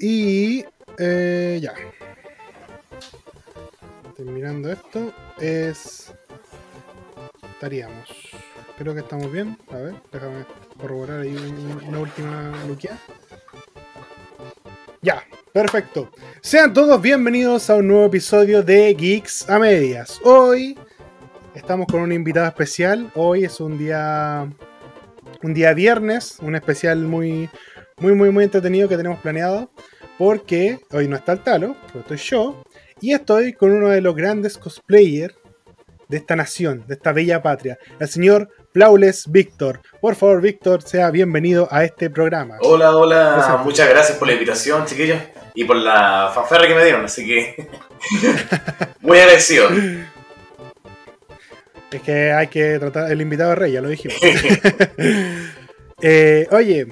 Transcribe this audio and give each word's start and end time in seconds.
Y 0.00 0.64
eh, 0.98 1.58
ya. 1.60 1.74
Terminando 4.16 4.70
esto, 4.70 5.12
es. 5.40 6.14
Estaríamos. 7.54 8.08
Creo 8.78 8.94
que 8.94 9.00
estamos 9.00 9.32
bien. 9.32 9.58
A 9.72 9.76
ver, 9.76 9.94
déjame 10.12 10.44
corroborar 10.80 11.22
ahí 11.22 11.34
una 11.88 11.98
última 11.98 12.52
luqueada. 12.68 13.00
Ya, 15.02 15.24
perfecto. 15.52 16.12
Sean 16.42 16.72
todos 16.72 17.02
bienvenidos 17.02 17.68
a 17.68 17.74
un 17.74 17.88
nuevo 17.88 18.06
episodio 18.06 18.62
de 18.62 18.94
Geeks 18.94 19.50
a 19.50 19.58
Medias. 19.58 20.20
Hoy 20.22 20.78
estamos 21.56 21.88
con 21.88 22.02
un 22.02 22.12
invitado 22.12 22.46
especial. 22.46 23.10
Hoy 23.16 23.44
es 23.44 23.58
un 23.58 23.76
día. 23.76 24.48
Un 25.42 25.54
día 25.54 25.72
viernes, 25.72 26.38
un 26.40 26.54
especial 26.54 26.98
muy, 26.98 27.48
muy, 27.98 28.12
muy, 28.14 28.30
muy 28.30 28.44
entretenido 28.44 28.88
que 28.88 28.96
tenemos 28.96 29.18
planeado. 29.20 29.70
Porque 30.18 30.80
hoy 30.90 31.06
no 31.06 31.16
está 31.16 31.32
el 31.32 31.44
talo, 31.44 31.76
pero 31.86 32.00
estoy 32.00 32.16
yo. 32.16 32.62
Y 33.00 33.12
estoy 33.12 33.52
con 33.52 33.70
uno 33.70 33.88
de 33.88 34.00
los 34.00 34.16
grandes 34.16 34.58
cosplayers 34.58 35.34
de 36.08 36.16
esta 36.16 36.34
nación, 36.34 36.84
de 36.88 36.94
esta 36.94 37.12
bella 37.12 37.42
patria, 37.42 37.78
el 38.00 38.08
señor 38.08 38.48
Flawless 38.72 39.30
Víctor. 39.30 39.80
Por 40.00 40.16
favor, 40.16 40.40
Víctor, 40.40 40.82
sea 40.82 41.10
bienvenido 41.10 41.68
a 41.70 41.84
este 41.84 42.10
programa. 42.10 42.56
Hola, 42.60 42.96
hola, 42.96 43.60
muchas 43.62 43.88
gracias 43.88 44.16
por 44.18 44.26
la 44.26 44.34
invitación, 44.34 44.86
chiquillos, 44.86 45.20
y 45.54 45.64
por 45.64 45.76
la 45.76 46.32
fanfarra 46.34 46.66
que 46.66 46.74
me 46.74 46.82
dieron, 46.82 47.04
así 47.04 47.26
que 47.26 47.68
muy 49.00 49.18
agradecido. 49.18 49.68
Es 51.90 52.02
que 52.02 52.32
hay 52.32 52.48
que 52.48 52.78
tratar 52.78 53.12
el 53.12 53.20
invitado 53.20 53.50
de 53.50 53.56
rey, 53.56 53.72
ya 53.72 53.80
lo 53.80 53.88
dijimos. 53.88 54.16
eh, 56.02 56.46
oye, 56.50 56.86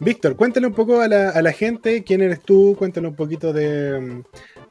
Víctor, 0.00 0.36
cuéntale 0.36 0.66
un 0.66 0.74
poco 0.74 1.00
a 1.00 1.08
la, 1.08 1.52
gente 1.52 2.02
quién 2.02 2.20
eres 2.20 2.40
tú, 2.40 2.74
cuéntale 2.76 3.06
un 3.06 3.14
poquito 3.14 3.52
de, 3.52 4.22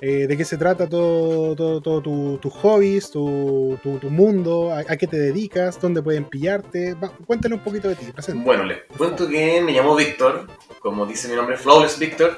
eh, 0.02 0.27
de 0.27 0.38
qué 0.38 0.44
se 0.44 0.58
trata 0.58 0.88
todo, 0.88 1.56
todo, 1.56 2.38
tus 2.38 2.53
hobbies, 2.53 3.09
tu, 3.09 3.80
mundo, 4.09 4.73
a, 4.73 4.84
qué 4.97 5.08
te 5.08 5.17
dedicas, 5.17 5.80
dónde 5.80 6.02
pueden 6.02 6.25
pillarte. 6.25 6.95
cuéntale 7.25 7.56
un 7.56 7.64
poquito 7.64 7.88
de 7.88 7.95
ti, 7.95 8.12
presente. 8.12 8.44
Bueno, 8.44 8.64
les 8.64 8.80
cuento 8.97 9.28
que 9.28 9.62
me 9.62 9.72
llamo 9.72 9.95
Víctor, 9.95 10.47
como 10.80 11.06
dice 11.06 11.30
mi 11.30 11.36
nombre, 11.36 11.56
Flawless 11.58 11.97
Víctor, 11.97 12.38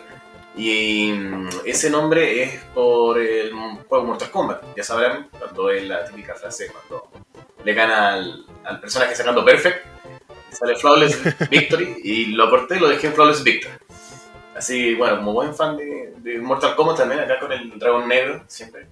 y 0.56 1.12
mm, 1.12 1.50
ese 1.66 1.90
nombre 1.90 2.44
es 2.44 2.62
por 2.74 3.20
el 3.20 3.52
juego 3.90 4.06
Mortal 4.06 4.30
Kombat. 4.30 4.64
Ya 4.78 4.84
sabrán, 4.84 5.30
cuando 5.38 5.72
es 5.72 5.84
la 5.88 6.06
típica 6.06 6.36
frase, 6.36 6.68
cuando 6.72 7.10
le 7.64 7.74
gana 7.74 8.14
al, 8.14 8.46
al 8.64 8.80
personaje 8.80 9.16
sacando 9.16 9.44
Perfect 9.44 9.96
sale 10.56 10.76
Flawless 10.76 11.50
Victory 11.50 12.02
y 12.04 12.26
lo 12.28 12.50
corté 12.50 12.78
y 12.78 12.80
lo 12.80 12.90
dejé 12.90 13.08
en 13.08 13.14
Flawless 13.14 13.44
Victory. 13.44 13.74
Así, 14.56 14.96
bueno, 14.96 15.18
como 15.18 15.34
buen 15.34 15.54
fan 15.54 15.78
de, 15.78 16.40
Mortal 16.42 16.76
Kombat 16.76 16.98
también, 16.98 17.20
acá 17.20 17.40
con 17.40 17.52
el 17.52 17.78
dragón 17.78 18.08
negro, 18.08 18.44
siempre. 18.48 18.88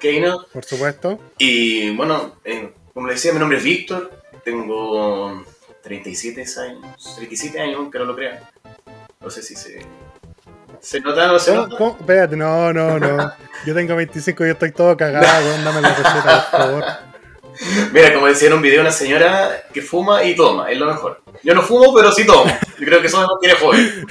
Keino. 0.00 0.46
Por 0.52 0.64
supuesto. 0.64 1.20
Y 1.36 1.94
bueno, 1.94 2.36
eh, 2.44 2.72
como 2.94 3.06
le 3.06 3.14
decía, 3.14 3.32
mi 3.32 3.38
nombre 3.38 3.58
es 3.58 3.64
Víctor, 3.64 4.10
tengo 4.44 5.44
37 5.82 6.44
años, 6.58 7.14
37 7.16 7.60
años, 7.60 7.90
que 7.92 7.98
no 7.98 8.04
lo 8.06 8.16
crean. 8.16 8.38
No 9.20 9.30
sé 9.30 9.42
si 9.42 9.54
se... 9.56 9.84
¿Se 10.80 11.00
nota 11.00 11.28
o 11.28 11.32
no 11.32 11.38
se 11.38 11.54
nota? 11.54 11.76
¿Cómo? 11.76 11.96
Espérate, 11.98 12.36
no, 12.36 12.72
no, 12.72 12.98
no. 12.98 13.32
Yo 13.66 13.74
tengo 13.74 13.96
25 13.96 14.46
y 14.46 14.50
estoy 14.50 14.72
todo 14.72 14.96
cagado, 14.96 15.24
dame 15.64 15.80
la 15.80 15.94
receta, 15.94 16.48
por 16.50 16.60
favor. 16.60 16.84
Mira, 17.92 18.14
como 18.14 18.26
decía 18.26 18.48
en 18.48 18.54
un 18.54 18.62
video 18.62 18.80
una 18.80 18.92
señora 18.92 19.64
que 19.72 19.82
fuma 19.82 20.24
y 20.24 20.34
toma, 20.36 20.70
es 20.70 20.78
lo 20.78 20.86
mejor. 20.86 21.22
Yo 21.42 21.54
no 21.54 21.62
fumo, 21.62 21.94
pero 21.94 22.12
sí 22.12 22.24
tomo. 22.24 22.44
Yo 22.78 22.86
creo 22.86 23.00
que 23.00 23.06
eso 23.06 23.20
me 23.20 23.26
quiere 23.40 23.58
joven. 23.58 24.06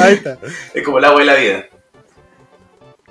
Ahí 0.00 0.14
está. 0.14 0.38
Es 0.74 0.82
como 0.82 0.98
el 0.98 1.04
agua 1.04 1.20
de 1.20 1.26
la 1.26 1.34
vida. 1.34 1.66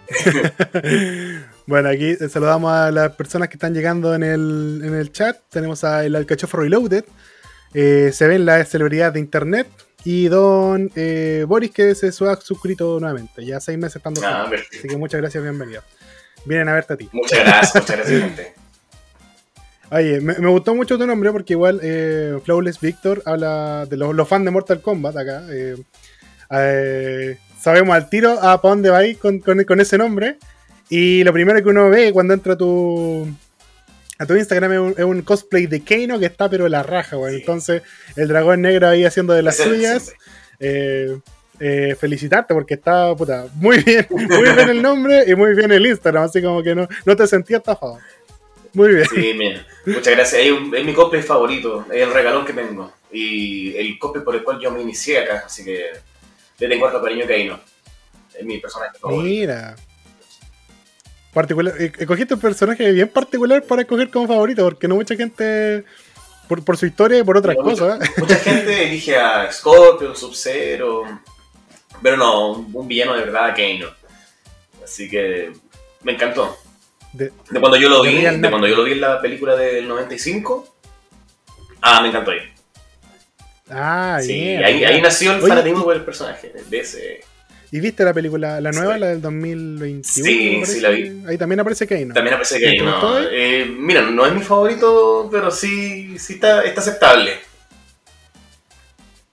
bueno, 1.66 1.90
aquí 1.90 2.16
saludamos 2.16 2.72
a 2.72 2.92
las 2.92 3.12
personas 3.16 3.50
que 3.50 3.56
están 3.56 3.74
llegando 3.74 4.14
en 4.16 4.24
el, 4.24 4.82
en 4.84 4.96
el 4.96 5.12
chat. 5.12 5.38
Tenemos 5.50 5.84
a 5.84 6.06
el 6.06 6.16
Alcachofo 6.16 6.58
Reloaded. 6.58 7.06
Eh, 7.74 8.12
se 8.14 8.28
ven 8.28 8.46
las 8.46 8.70
celebridades 8.70 9.14
de 9.14 9.20
internet. 9.20 9.68
Y 10.04 10.28
don 10.28 10.92
eh, 10.96 11.46
Boris 11.48 11.72
que 11.72 11.96
se 11.96 12.08
ha 12.08 12.36
suscrito 12.36 13.00
nuevamente. 13.00 13.44
Ya 13.44 13.60
seis 13.60 13.78
meses 13.78 13.96
estando 13.98 14.22
ah, 14.24 14.48
Así 14.48 14.88
que 14.88 14.98
muchas 14.98 15.20
gracias, 15.20 15.42
bienvenido. 15.42 15.82
Vienen 16.46 16.70
a 16.70 16.74
verte 16.74 16.94
a 16.94 16.98
ti. 16.98 17.10
Muchas 17.12 17.40
gracias, 17.40 17.76
muchas 17.76 17.98
gracias, 17.98 18.22
gente. 18.22 18.65
Oye, 19.92 20.20
me, 20.20 20.34
gustó 20.50 20.74
mucho 20.74 20.98
tu 20.98 21.06
nombre 21.06 21.32
porque 21.32 21.54
igual 21.54 21.80
eh, 21.84 22.40
Flawless 22.44 22.80
Victor 22.80 23.22
habla 23.26 23.86
de 23.86 23.98
los, 23.98 24.28
fans 24.28 24.46
de 24.46 24.52
Mortal 24.52 24.82
Kombat 24.82 25.16
acá. 25.16 25.44
Eh, 25.52 25.76
eh, 26.52 27.38
sabemos 27.60 27.96
al 27.96 28.10
tiro 28.10 28.32
a 28.32 28.62
para 28.62 28.76
dónde 28.76 28.90
va 28.90 29.02
con, 29.20 29.40
con, 29.40 29.80
ese 29.80 29.98
nombre. 29.98 30.38
Y 30.90 31.24
lo 31.24 31.34
primero 31.34 31.62
que 31.62 31.70
uno 31.70 31.90
ve 31.90 32.12
cuando 32.14 32.34
entra 32.34 32.54
a 32.54 32.58
tu, 32.58 33.28
a 34.18 34.26
tu 34.26 34.36
Instagram 34.36 34.94
es 34.98 35.06
un, 35.06 35.22
cosplay 35.22 35.68
de 35.68 35.84
Kano 35.84 36.20
que 36.20 36.26
está 36.26 36.50
pero 36.50 36.68
la 36.68 36.82
raja, 36.82 37.16
güey. 37.16 37.36
Entonces, 37.36 37.84
el 38.16 38.28
dragón 38.28 38.62
negro 38.62 38.88
ahí 38.88 39.06
haciendo 39.06 39.34
de 39.34 39.44
las 39.44 39.58
suyas. 39.58 40.14
felicitarte 42.00 42.56
porque 42.56 42.74
está 42.74 43.16
puta, 43.16 43.46
muy 43.56 43.84
bien, 43.84 44.08
muy 44.10 44.26
bien 44.26 44.70
el 44.70 44.82
nombre 44.82 45.24
y 45.28 45.36
muy 45.36 45.56
bien 45.56 45.72
el 45.72 45.86
Instagram, 45.86 46.24
así 46.24 46.42
como 46.42 46.62
que 46.62 46.76
no, 46.76 46.88
no 47.06 47.16
te 47.16 47.28
sentías 47.28 47.60
estafado. 47.60 48.00
Muy 48.76 48.94
bien. 48.94 49.08
Sí, 49.10 49.34
mira. 49.36 49.66
Muchas 49.86 50.14
gracias. 50.14 50.42
Es, 50.42 50.86
mi 50.86 50.94
cosplay 50.94 51.24
favorito. 51.24 51.86
Es 51.92 52.04
el 52.04 52.14
regalón 52.14 52.46
que 52.46 52.54
tengo. 52.54 52.94
Y 53.12 53.76
el 53.76 53.98
cosplay 53.98 54.24
por 54.24 54.36
el 54.36 54.44
cual 54.44 54.60
yo 54.60 54.70
me 54.72 54.82
inicié 54.82 55.20
acá. 55.20 55.44
Así 55.46 55.64
que 55.64 55.92
le 56.60 56.68
tengo 56.68 56.86
harto 56.86 57.02
cariño 57.02 57.26
que 57.26 57.34
ahí 57.34 57.48
no. 57.48 57.60
Es 58.38 58.46
mi 58.46 58.60
personaje 58.60 59.00
favorito. 59.00 59.24
Mira. 59.24 59.76
Particular, 61.34 61.74
eh, 61.80 61.92
escogiste 61.98 62.34
un 62.34 62.40
personaje 62.40 62.92
bien 62.92 63.10
particular 63.10 63.64
para 63.64 63.82
escoger 63.82 64.10
como 64.10 64.28
favorito, 64.28 64.64
porque 64.64 64.88
no 64.88 64.96
mucha 64.96 65.18
gente, 65.18 65.84
por, 66.48 66.78
su 66.78 66.86
historia 66.86 67.20
y 67.20 67.24
por 67.24 67.38
otras 67.38 67.58
cosas. 67.58 68.02
¿eh? 68.02 68.10
Mucha, 68.18 68.36
gente 68.38 68.84
elige 68.88 69.18
a 69.18 69.52
Scorpio, 69.52 70.16
Sub-Zero, 70.16 71.04
pero 72.02 72.16
no, 72.16 72.52
un 72.52 72.88
villano 72.88 73.16
de 73.16 73.26
verdad, 73.26 73.54
Kano. 73.54 73.90
Así 74.82 75.10
que 75.10 75.52
me 76.04 76.14
encantó. 76.14 76.58
De, 77.16 77.32
cuando 77.60 77.78
yo 77.78 77.88
lo 77.88 78.02
vi, 78.04 78.22
de, 78.22 78.50
cuando 78.50 78.68
yo 78.68 78.76
lo 78.76 78.84
vi 78.84 78.92
en 78.92 79.02
la 79.02 79.22
película 79.22 79.56
del 79.56 79.88
95. 79.88 80.76
Ah, 81.82 82.02
me 82.02 82.10
encantó 82.10 82.32
ahí. 82.32 82.40
Ah, 83.70 84.20
sí, 84.22 84.56
ahí, 84.56 85.02
nació 85.02 85.34
el 85.34 85.42
fanatismo 85.42 85.86
por 85.86 85.96
el 85.96 86.04
personaje, 86.04 86.54
de 86.70 86.80
ese... 86.80 87.22
¿Y 87.72 87.80
viste 87.80 88.04
la 88.04 88.14
película, 88.14 88.62
la 88.62 88.72
nueva, 88.72 88.98
la 88.98 89.08
del 89.08 89.22
2021? 89.22 90.04
Sí, 90.04 90.66
sí, 90.66 90.80
la 90.82 90.90
vi. 90.90 91.24
Ahí 91.28 91.38
también 91.38 91.60
aparece 91.60 91.88
Kane, 91.88 92.14
También 92.14 92.36
aparece 92.36 92.62
Kane, 92.62 92.84
¿no? 92.84 93.20
Eh, 93.20 93.66
mira, 93.66 94.02
no 94.04 94.26
es 94.26 94.34
mi 94.34 94.42
favorito, 94.42 95.28
pero 95.32 95.50
sí, 95.52 96.18
sí 96.20 96.34
está, 96.34 96.62
está 96.62 96.82
aceptable. 96.82 97.34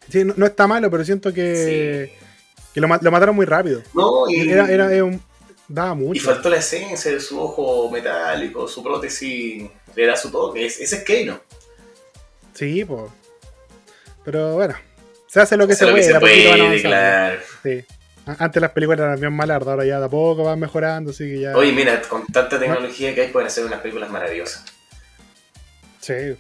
Sí, 0.08 0.24
no, 0.24 0.46
está 0.46 0.66
malo, 0.66 0.90
pero 0.90 1.04
siento 1.04 1.32
que, 1.32 2.16
que 2.72 2.80
lo, 2.80 2.88
lo, 2.88 3.10
mataron 3.10 3.36
muy 3.36 3.46
rápido. 3.46 3.82
No, 3.94 4.28
y... 4.28 4.50
Era, 4.50 4.70
era, 4.70 5.04
un, 5.04 5.22
mucho. 5.68 6.12
Y 6.14 6.18
faltó 6.20 6.50
la 6.50 6.56
esencia 6.56 7.10
de 7.10 7.20
su 7.20 7.40
ojo 7.40 7.90
metálico, 7.90 8.68
su 8.68 8.82
prótesis 8.82 9.70
le 9.94 10.06
da 10.06 10.16
su 10.16 10.30
toque. 10.30 10.66
Ese 10.66 10.84
es 10.84 11.04
Keino. 11.04 11.40
Sí, 12.54 12.84
pues. 12.84 13.10
Pero 14.24 14.54
bueno, 14.54 14.74
se 15.26 15.40
hace 15.40 15.56
lo 15.56 15.66
que 15.66 15.74
se, 15.74 15.86
puede. 15.86 16.20
puede 16.20 16.82
claro. 16.82 17.40
Sí. 17.62 17.84
Antes 18.24 18.62
las 18.62 18.70
películas 18.70 19.00
eran 19.00 19.18
bien 19.18 19.32
malardas, 19.32 19.68
ahora 19.68 19.84
ya 19.84 19.98
de 19.98 20.06
a 20.06 20.08
poco 20.08 20.44
van 20.44 20.60
mejorando, 20.60 21.10
así 21.10 21.24
que 21.24 21.40
ya. 21.40 21.56
Oye, 21.56 21.72
mira, 21.72 22.00
con 22.02 22.24
tanta 22.26 22.58
tecnología 22.58 23.14
que 23.14 23.22
hay 23.22 23.28
pueden 23.28 23.48
hacer 23.48 23.64
unas 23.64 23.80
películas 23.80 24.10
maravillosas. 24.10 24.64
Sí. 26.00 26.36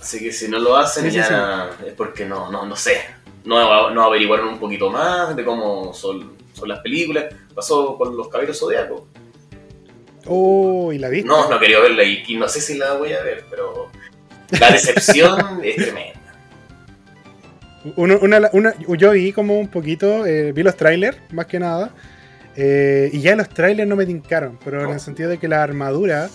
Así 0.00 0.20
que 0.20 0.32
si 0.32 0.48
no 0.48 0.58
lo 0.58 0.76
hacen 0.76 1.10
ya 1.10 1.76
es 1.84 1.92
porque 1.94 2.24
no, 2.24 2.50
no, 2.50 2.64
no 2.64 2.76
sé. 2.76 3.02
No, 3.44 3.90
no 3.90 4.02
averiguaron 4.04 4.48
un 4.48 4.58
poquito 4.58 4.90
más 4.90 5.36
de 5.36 5.44
cómo 5.44 5.92
son 5.92 6.36
son 6.56 6.68
las 6.68 6.80
películas. 6.80 7.26
Pasó 7.54 7.96
con 7.96 8.16
los 8.16 8.28
caballeros 8.28 8.58
zodiacos. 8.58 9.02
Oh, 10.26 10.92
¿y 10.92 10.98
la 10.98 11.08
viste? 11.08 11.28
No, 11.28 11.48
no 11.48 11.58
quería 11.58 11.78
verla 11.78 12.02
y, 12.02 12.36
no 12.36 12.48
sé 12.48 12.60
si 12.60 12.76
la 12.76 12.94
voy 12.94 13.12
a 13.12 13.22
ver, 13.22 13.44
pero 13.48 13.90
la 14.58 14.72
decepción 14.72 15.60
es 15.62 15.76
tremenda. 15.76 16.20
Una, 17.94 18.74
yo 18.96 19.12
vi 19.12 19.32
como 19.32 19.60
un 19.60 19.68
poquito, 19.68 20.26
eh, 20.26 20.50
vi 20.50 20.64
los 20.64 20.76
trailers, 20.76 21.18
más 21.32 21.46
que 21.46 21.60
nada, 21.60 21.94
eh, 22.56 23.10
y 23.12 23.20
ya 23.20 23.36
los 23.36 23.48
trailers 23.48 23.88
no 23.88 23.94
me 23.94 24.06
tincaron, 24.06 24.58
pero 24.64 24.82
en 24.82 24.90
el 24.90 24.98
sentido 24.98 25.30
de 25.30 25.38
que 25.38 25.46
la 25.46 25.62
armadura, 25.62 26.28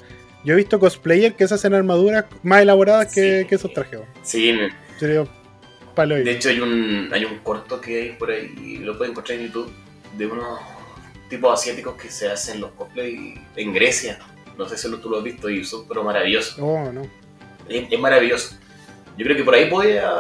yo 0.45 0.53
he 0.53 0.57
visto 0.57 0.79
cosplayers 0.79 1.35
que 1.35 1.45
se 1.45 1.55
hacen 1.55 1.73
armaduras 1.73 2.25
más 2.43 2.61
elaboradas 2.61 3.13
que, 3.13 3.45
esos 3.49 3.73
trajes. 3.73 3.99
Sí, 4.23 4.57
de 4.95 6.31
hecho 6.31 6.49
hay 6.49 6.61
un, 6.61 7.09
hay 7.11 7.25
un 7.25 7.39
corto 7.39 7.81
que 7.81 8.01
hay 8.01 8.09
por 8.13 8.31
ahí, 8.31 8.77
lo 8.77 8.97
pueden 8.97 9.11
encontrar 9.11 9.37
en 9.37 9.47
YouTube, 9.47 9.69
de 10.17 10.27
unos 10.27 10.59
tipos 11.29 11.59
asiáticos 11.59 11.95
que 11.95 12.09
se 12.09 12.29
hacen 12.29 12.59
los 12.61 12.71
cosplay 12.71 13.41
en 13.55 13.73
Grecia. 13.73 14.19
No 14.57 14.67
sé 14.67 14.77
si 14.77 14.89
tú 14.97 15.09
lo 15.09 15.17
has 15.19 15.23
visto 15.23 15.49
y 15.49 15.63
son 15.63 15.87
pero 15.87 16.03
maravillosos. 16.03 16.57
Oh, 16.59 16.91
no. 16.91 17.01
Es, 17.69 17.99
maravilloso. 17.99 18.55
Yo 19.17 19.25
creo 19.25 19.37
que 19.37 19.43
por 19.43 19.55
ahí 19.55 19.69
podía, 19.69 20.11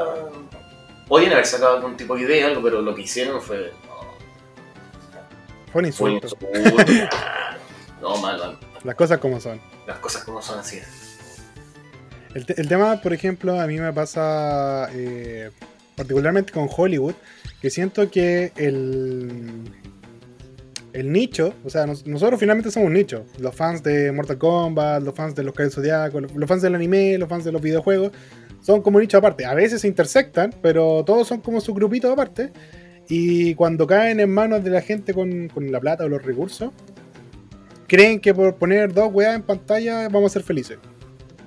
podían 1.07 1.33
haber 1.33 1.45
sacado 1.45 1.77
algún 1.77 1.97
tipo 1.97 2.15
de 2.15 2.21
idea, 2.23 2.47
algo, 2.47 2.61
pero 2.61 2.81
lo 2.81 2.95
que 2.95 3.01
hicieron 3.01 3.41
fue 3.41 3.71
Fue 5.71 5.83
un 5.83 5.93
Fue 5.93 6.09
un 6.09 6.15
insulto. 6.17 6.37
ya. 6.53 7.57
No, 8.01 8.17
mal, 8.17 8.39
mal. 8.39 8.57
Las 8.83 8.95
cosas 8.95 9.19
como 9.19 9.39
son. 9.39 9.61
Las 9.85 9.99
cosas 9.99 10.23
como 10.23 10.41
son 10.41 10.57
así. 10.59 10.79
El, 12.33 12.45
te- 12.47 12.59
el 12.59 12.67
tema, 12.67 12.99
por 12.99 13.13
ejemplo, 13.13 13.59
a 13.61 13.67
mí 13.67 13.79
me 13.79 13.93
pasa 13.93 14.89
eh, 14.93 15.51
particularmente 15.95 16.51
con 16.51 16.67
Hollywood, 16.75 17.13
que 17.61 17.69
siento 17.69 18.09
que 18.09 18.53
el, 18.55 19.71
el 20.93 21.11
nicho, 21.11 21.53
o 21.63 21.69
sea, 21.69 21.85
nos- 21.85 22.05
nosotros 22.05 22.39
finalmente 22.39 22.71
somos 22.71 22.87
un 22.87 22.93
nicho. 22.93 23.25
Los 23.39 23.55
fans 23.55 23.81
de 23.83 24.11
Mortal 24.11 24.37
Kombat, 24.37 25.03
los 25.03 25.13
fans 25.15 25.35
de 25.35 25.43
los 25.43 25.53
Caballeros 25.53 25.75
Zodiaco, 25.75 26.19
los, 26.21 26.33
los 26.35 26.47
fans 26.49 26.61
del 26.61 26.75
anime, 26.75 27.17
los 27.17 27.29
fans 27.29 27.43
de 27.45 27.51
los 27.51 27.61
videojuegos, 27.61 28.11
son 28.61 28.81
como 28.81 28.97
un 28.97 29.01
nicho 29.01 29.17
aparte. 29.17 29.45
A 29.45 29.53
veces 29.53 29.81
se 29.81 29.87
intersectan, 29.87 30.53
pero 30.61 31.03
todos 31.05 31.27
son 31.27 31.41
como 31.41 31.61
su 31.61 31.73
grupito 31.73 32.11
aparte. 32.11 32.51
Y 33.09 33.55
cuando 33.55 33.87
caen 33.87 34.19
en 34.19 34.29
manos 34.33 34.63
de 34.63 34.69
la 34.69 34.81
gente 34.81 35.13
con, 35.13 35.49
con 35.49 35.71
la 35.71 35.79
plata 35.79 36.05
o 36.05 36.07
los 36.09 36.21
recursos, 36.23 36.71
creen 37.87 38.19
que 38.19 38.33
por 38.33 38.55
poner 38.55 38.93
dos 38.93 39.09
weas 39.13 39.35
en 39.35 39.43
pantalla 39.43 40.07
vamos 40.09 40.31
a 40.31 40.33
ser 40.33 40.43
felices. 40.43 40.77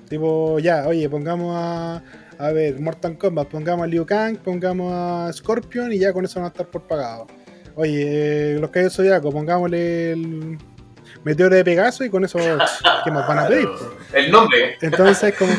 Tipo, 0.09 0.59
ya, 0.59 0.87
oye, 0.87 1.09
pongamos 1.09 1.55
a, 1.55 2.03
a 2.37 2.51
ver, 2.51 2.79
Mortal 2.79 3.17
Kombat, 3.17 3.47
pongamos 3.47 3.83
a 3.85 3.87
Liu 3.87 4.05
Kang, 4.05 4.37
pongamos 4.37 4.91
a 4.93 5.31
Scorpion 5.33 5.91
y 5.91 5.97
ya 5.99 6.13
con 6.13 6.25
eso 6.25 6.39
van 6.39 6.45
a 6.45 6.49
estar 6.49 6.67
por 6.67 6.83
pagado. 6.83 7.25
Oye, 7.75 8.53
eh, 8.55 8.57
los 8.59 8.69
Caballeros 8.69 8.95
Zodiaco, 8.95 9.31
pongámosle 9.31 10.11
el 10.13 10.57
Meteoro 11.23 11.55
de 11.55 11.63
Pegaso 11.65 12.03
y 12.05 12.09
con 12.09 12.23
eso, 12.23 12.39
¿qué 13.03 13.11
más 13.11 13.27
van 13.27 13.39
a 13.39 13.47
pedir? 13.47 13.67
El 14.13 14.31
nombre. 14.31 14.77
Entonces, 14.81 15.33
como. 15.37 15.51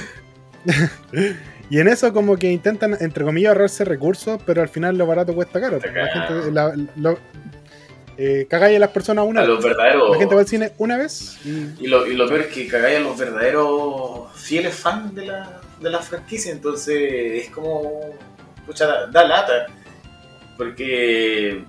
y 1.70 1.78
en 1.78 1.88
eso, 1.88 2.12
como 2.12 2.36
que 2.36 2.50
intentan, 2.50 2.96
entre 3.00 3.24
comillas, 3.24 3.50
ahorrarse 3.50 3.84
recursos, 3.84 4.40
pero 4.46 4.62
al 4.62 4.68
final 4.68 4.96
lo 4.96 5.06
barato 5.06 5.34
cuesta 5.34 5.60
caro. 5.60 5.78
La 5.94 6.06
gente, 6.08 6.50
la, 6.52 6.72
lo- 6.96 7.18
eh, 8.18 8.46
cagáis 8.48 8.76
a 8.76 8.80
las 8.80 8.90
personas 8.90 9.26
una 9.26 9.40
A 9.40 9.44
vez. 9.44 9.54
los 9.54 9.62
verdaderos. 9.62 10.10
La 10.12 10.18
gente 10.18 10.34
va 10.34 10.40
al 10.40 10.46
cine 10.46 10.72
una 10.78 10.96
vez 10.96 11.38
y. 11.44 11.74
Y 11.80 11.86
lo, 11.86 12.06
y 12.06 12.14
lo 12.14 12.26
peor 12.26 12.40
es 12.42 12.46
que 12.46 12.66
cagáis 12.66 12.96
a 12.96 13.00
los 13.00 13.18
verdaderos 13.18 14.32
fieles 14.36 14.74
fans 14.74 15.14
de 15.14 15.26
la, 15.26 15.60
de 15.82 15.90
la 15.90 15.98
franquicia, 15.98 16.50
entonces 16.50 16.96
es 17.44 17.50
como. 17.50 18.16
Pucha, 18.64 18.86
da, 18.86 19.06
da 19.08 19.24
lata. 19.26 19.66
Porque. 20.56 21.62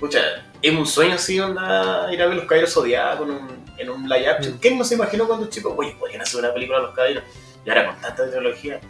Pucha, 0.00 0.20
es 0.62 0.72
un 0.74 0.86
sueño 0.86 1.14
así, 1.14 1.38
onda, 1.38 2.08
ir 2.10 2.20
a 2.22 2.26
ver 2.26 2.36
los 2.36 2.44
caballeros 2.46 2.72
zodiacos 2.72 3.28
en 3.28 3.34
un, 3.34 3.64
en 3.76 3.90
un 3.90 4.08
live 4.08 4.28
action. 4.28 4.54
Mm. 4.54 4.58
¿Quién 4.58 4.78
no 4.78 4.84
se 4.84 4.94
imaginó 4.94 5.26
cuando 5.26 5.48
chicos, 5.48 5.74
oye, 5.76 5.94
podrían 5.98 6.22
hacer 6.22 6.40
una 6.40 6.52
película 6.54 6.78
de 6.78 6.86
los 6.86 6.94
caballeros? 6.94 7.24
Y 7.64 7.68
ahora 7.68 7.86
con 7.86 8.00
tanta 8.00 8.24
tecnología. 8.24 8.80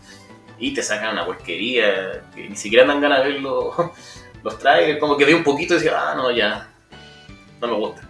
Y 0.59 0.73
te 0.73 0.83
sacan 0.83 1.13
una 1.13 1.27
porquería, 1.27 2.23
que 2.35 2.49
ni 2.49 2.57
siquiera 2.57 2.87
dan 2.87 3.01
ganas 3.01 3.25
de 3.25 3.33
ver 3.33 3.41
los, 3.41 3.75
los 4.45 4.59
trailers, 4.59 5.01
como 5.01 5.17
que 5.17 5.25
ve 5.25 5.35
un 5.35 5.43
poquito 5.45 5.75
y 5.75 5.79
decía, 5.79 5.93
ah, 5.97 6.15
no, 6.15 6.31
ya. 6.31 6.69
No 7.61 7.67
me 7.67 7.75
gusta. 7.75 8.03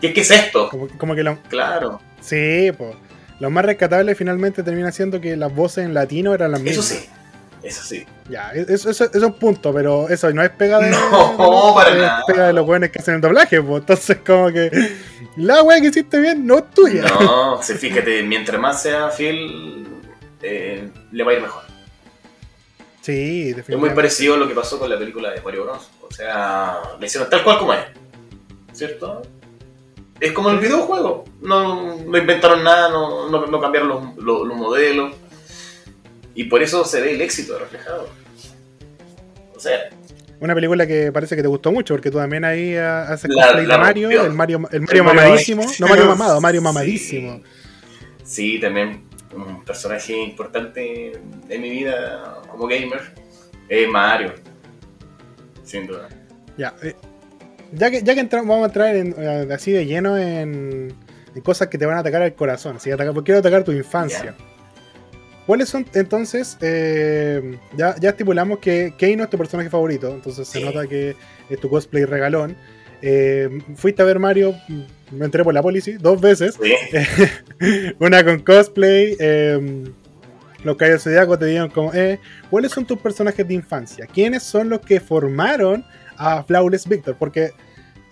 ¿Qué, 0.00 0.12
qué 0.12 0.20
es 0.20 0.30
esto? 0.30 0.68
Como, 0.68 0.88
como 0.98 1.14
que 1.14 1.22
lo. 1.22 1.40
Claro. 1.42 2.00
Sí, 2.20 2.72
pues. 2.76 2.96
Lo 3.40 3.50
más 3.50 3.64
rescatable 3.64 4.14
finalmente 4.14 4.62
termina 4.62 4.92
siendo 4.92 5.20
que 5.20 5.36
las 5.36 5.54
voces 5.54 5.84
en 5.84 5.94
latino 5.94 6.34
eran 6.34 6.52
las 6.52 6.60
Eso 6.60 6.68
mismas. 6.82 6.86
sí, 6.86 7.08
eso 7.64 7.82
sí. 7.82 8.06
Ya, 8.28 8.50
eso, 8.52 8.90
eso, 8.90 9.04
eso 9.04 9.10
es 9.12 9.22
un 9.22 9.34
punto, 9.34 9.72
pero 9.72 10.08
eso 10.08 10.30
no 10.32 10.42
es 10.42 10.50
pega 10.50 10.78
de. 10.78 10.90
No, 11.38 11.72
para 11.74 11.90
es 11.90 11.96
nada. 11.96 12.22
pega 12.26 12.46
de 12.48 12.52
los 12.52 12.64
buenos 12.66 12.90
que 12.90 12.98
hacen 12.98 13.14
el 13.16 13.20
doblaje, 13.20 13.60
pues. 13.62 13.80
Entonces, 13.80 14.18
como 14.24 14.50
que. 14.52 14.70
La 15.36 15.62
wea 15.62 15.80
que 15.80 15.88
hiciste 15.88 16.18
bien 16.20 16.46
no 16.46 16.58
es 16.58 16.70
tuya. 16.70 17.02
No, 17.20 17.60
se 17.62 17.74
fíjate, 17.76 18.22
mientras 18.22 18.60
más 18.60 18.80
sea 18.82 19.10
fiel, 19.10 19.86
eh, 20.42 20.88
le 21.10 21.24
va 21.24 21.32
a 21.32 21.34
ir 21.34 21.42
mejor. 21.42 21.62
Sí, 23.00 23.40
Es 23.40 23.44
muy 23.46 23.52
definitivamente. 23.54 23.94
parecido 23.96 24.34
a 24.34 24.36
lo 24.38 24.48
que 24.48 24.54
pasó 24.54 24.78
con 24.78 24.88
la 24.88 24.98
película 24.98 25.30
de 25.30 25.40
Mario 25.42 25.64
Bros. 25.64 25.90
O 26.02 26.10
sea, 26.12 26.78
le 26.98 27.06
hicieron 27.06 27.28
tal 27.28 27.42
cual 27.44 27.58
como 27.58 27.74
es. 27.74 27.80
¿Cierto? 28.72 29.22
Es 30.20 30.32
como 30.32 30.50
el 30.50 30.58
videojuego. 30.58 31.24
No, 31.42 31.96
no 31.96 32.16
inventaron 32.18 32.62
nada, 32.64 32.88
no, 32.88 33.28
no- 33.28 33.46
no 33.46 33.60
cambiaron 33.60 33.88
los, 33.88 34.16
los- 34.24 34.46
los 34.48 34.56
modelos. 34.56 35.12
Y 36.34 36.44
por 36.44 36.62
eso 36.62 36.84
se 36.84 37.00
ve 37.00 37.12
el 37.14 37.20
éxito 37.20 37.58
reflejado. 37.58 38.08
O 39.54 39.60
sea, 39.60 39.78
Una 40.40 40.54
película 40.54 40.86
que 40.86 41.10
parece 41.12 41.36
que 41.36 41.42
te 41.42 41.48
gustó 41.48 41.70
mucho, 41.72 41.94
porque 41.94 42.10
tú 42.10 42.18
también 42.18 42.44
ahí 42.44 42.74
ah, 42.76 43.02
haces 43.12 43.30
La- 43.30 43.44
cosplay 43.46 43.66
la 43.66 43.74
de 43.76 43.80
Mario, 43.80 44.10
el 44.24 44.32
Mario, 44.32 44.68
el 44.72 44.80
Mario 44.82 45.04
mamadísimo. 45.04 45.62
No 45.78 45.86
Mario 45.88 46.06
mamado, 46.08 46.40
Mario 46.40 46.60
Sí. 46.60 46.64
mamadísimo. 46.64 47.40
Sí, 48.24 48.58
también 48.60 49.04
un 49.34 49.64
personaje 49.64 50.16
importante 50.22 51.12
de 51.48 51.58
mi 51.58 51.70
vida 51.70 52.42
como 52.50 52.66
gamer 52.66 53.00
es 53.68 53.88
Mario. 53.88 54.34
Sin 55.62 55.86
duda. 55.86 56.08
Ya, 56.58 56.74
eh, 56.82 56.94
ya 57.72 57.90
que, 57.90 58.02
ya 58.02 58.14
que 58.14 58.20
entramos, 58.20 58.48
vamos 58.48 58.64
a 58.64 58.66
entrar 58.66 58.94
en, 58.96 59.14
eh, 59.16 59.48
así 59.52 59.72
de 59.72 59.86
lleno 59.86 60.16
en, 60.18 60.94
en 61.34 61.42
cosas 61.42 61.68
que 61.68 61.78
te 61.78 61.86
van 61.86 61.96
a 61.96 62.00
atacar 62.00 62.22
al 62.22 62.34
corazón. 62.34 62.76
Así 62.76 62.90
que 62.90 62.94
atacar, 62.94 63.14
porque 63.14 63.26
quiero 63.28 63.40
atacar 63.40 63.64
tu 63.64 63.72
infancia. 63.72 64.34
¿Cuáles 65.46 65.68
son 65.68 65.84
entonces? 65.94 66.56
eh, 66.60 67.58
ya, 67.76 67.94
ya 68.00 68.10
estipulamos 68.10 68.58
que 68.60 68.94
Keino 68.96 69.24
es 69.24 69.30
tu 69.30 69.36
personaje 69.38 69.68
favorito, 69.70 70.08
entonces 70.12 70.48
se 70.48 70.60
nota 70.60 70.86
que 70.86 71.16
es 71.50 71.60
tu 71.60 71.68
cosplay 71.68 72.04
regalón. 72.04 72.56
Eh, 73.02 73.50
fuiste 73.76 74.00
a 74.00 74.06
ver 74.06 74.18
Mario, 74.18 74.54
mm, 74.68 75.16
me 75.18 75.26
enteré 75.26 75.44
por 75.44 75.52
la 75.52 75.62
policía, 75.62 75.96
dos 76.00 76.20
veces. 76.20 76.58
Sí. 76.62 76.72
Una 77.98 78.24
con 78.24 78.40
cosplay. 78.40 79.16
eh, 79.20 79.84
los 80.64 80.76
Caballeros 80.78 81.02
Zodiaco 81.02 81.38
te 81.38 81.44
dijeron 81.44 81.68
como, 81.68 81.92
eh, 81.92 82.18
¿cuáles 82.48 82.72
son 82.72 82.86
tus 82.86 82.98
personajes 82.98 83.46
de 83.46 83.52
infancia? 83.52 84.06
¿Quiénes 84.06 84.42
son 84.42 84.70
los 84.70 84.80
que 84.80 84.98
formaron 84.98 85.84
a 86.16 86.42
Flawless 86.42 86.88
Victor? 86.88 87.16
Porque 87.18 87.50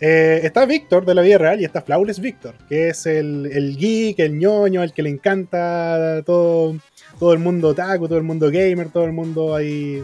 eh, 0.02 0.40
está 0.42 0.66
Victor 0.66 1.06
de 1.06 1.14
la 1.14 1.22
vida 1.22 1.38
real 1.38 1.62
y 1.62 1.64
está 1.64 1.80
Flawless 1.80 2.20
Victor, 2.20 2.54
que 2.68 2.88
es 2.88 3.06
el, 3.06 3.46
el 3.50 3.74
geek, 3.78 4.18
el 4.18 4.38
ñoño, 4.38 4.82
el 4.82 4.92
que 4.92 5.02
le 5.02 5.08
encanta 5.08 6.22
todo, 6.26 6.76
todo 7.22 7.34
el 7.34 7.38
mundo 7.38 7.68
otaku, 7.68 8.08
todo 8.08 8.18
el 8.18 8.24
mundo 8.24 8.50
gamer, 8.50 8.88
todo 8.90 9.04
el 9.04 9.12
mundo 9.12 9.54
ahí, 9.54 10.02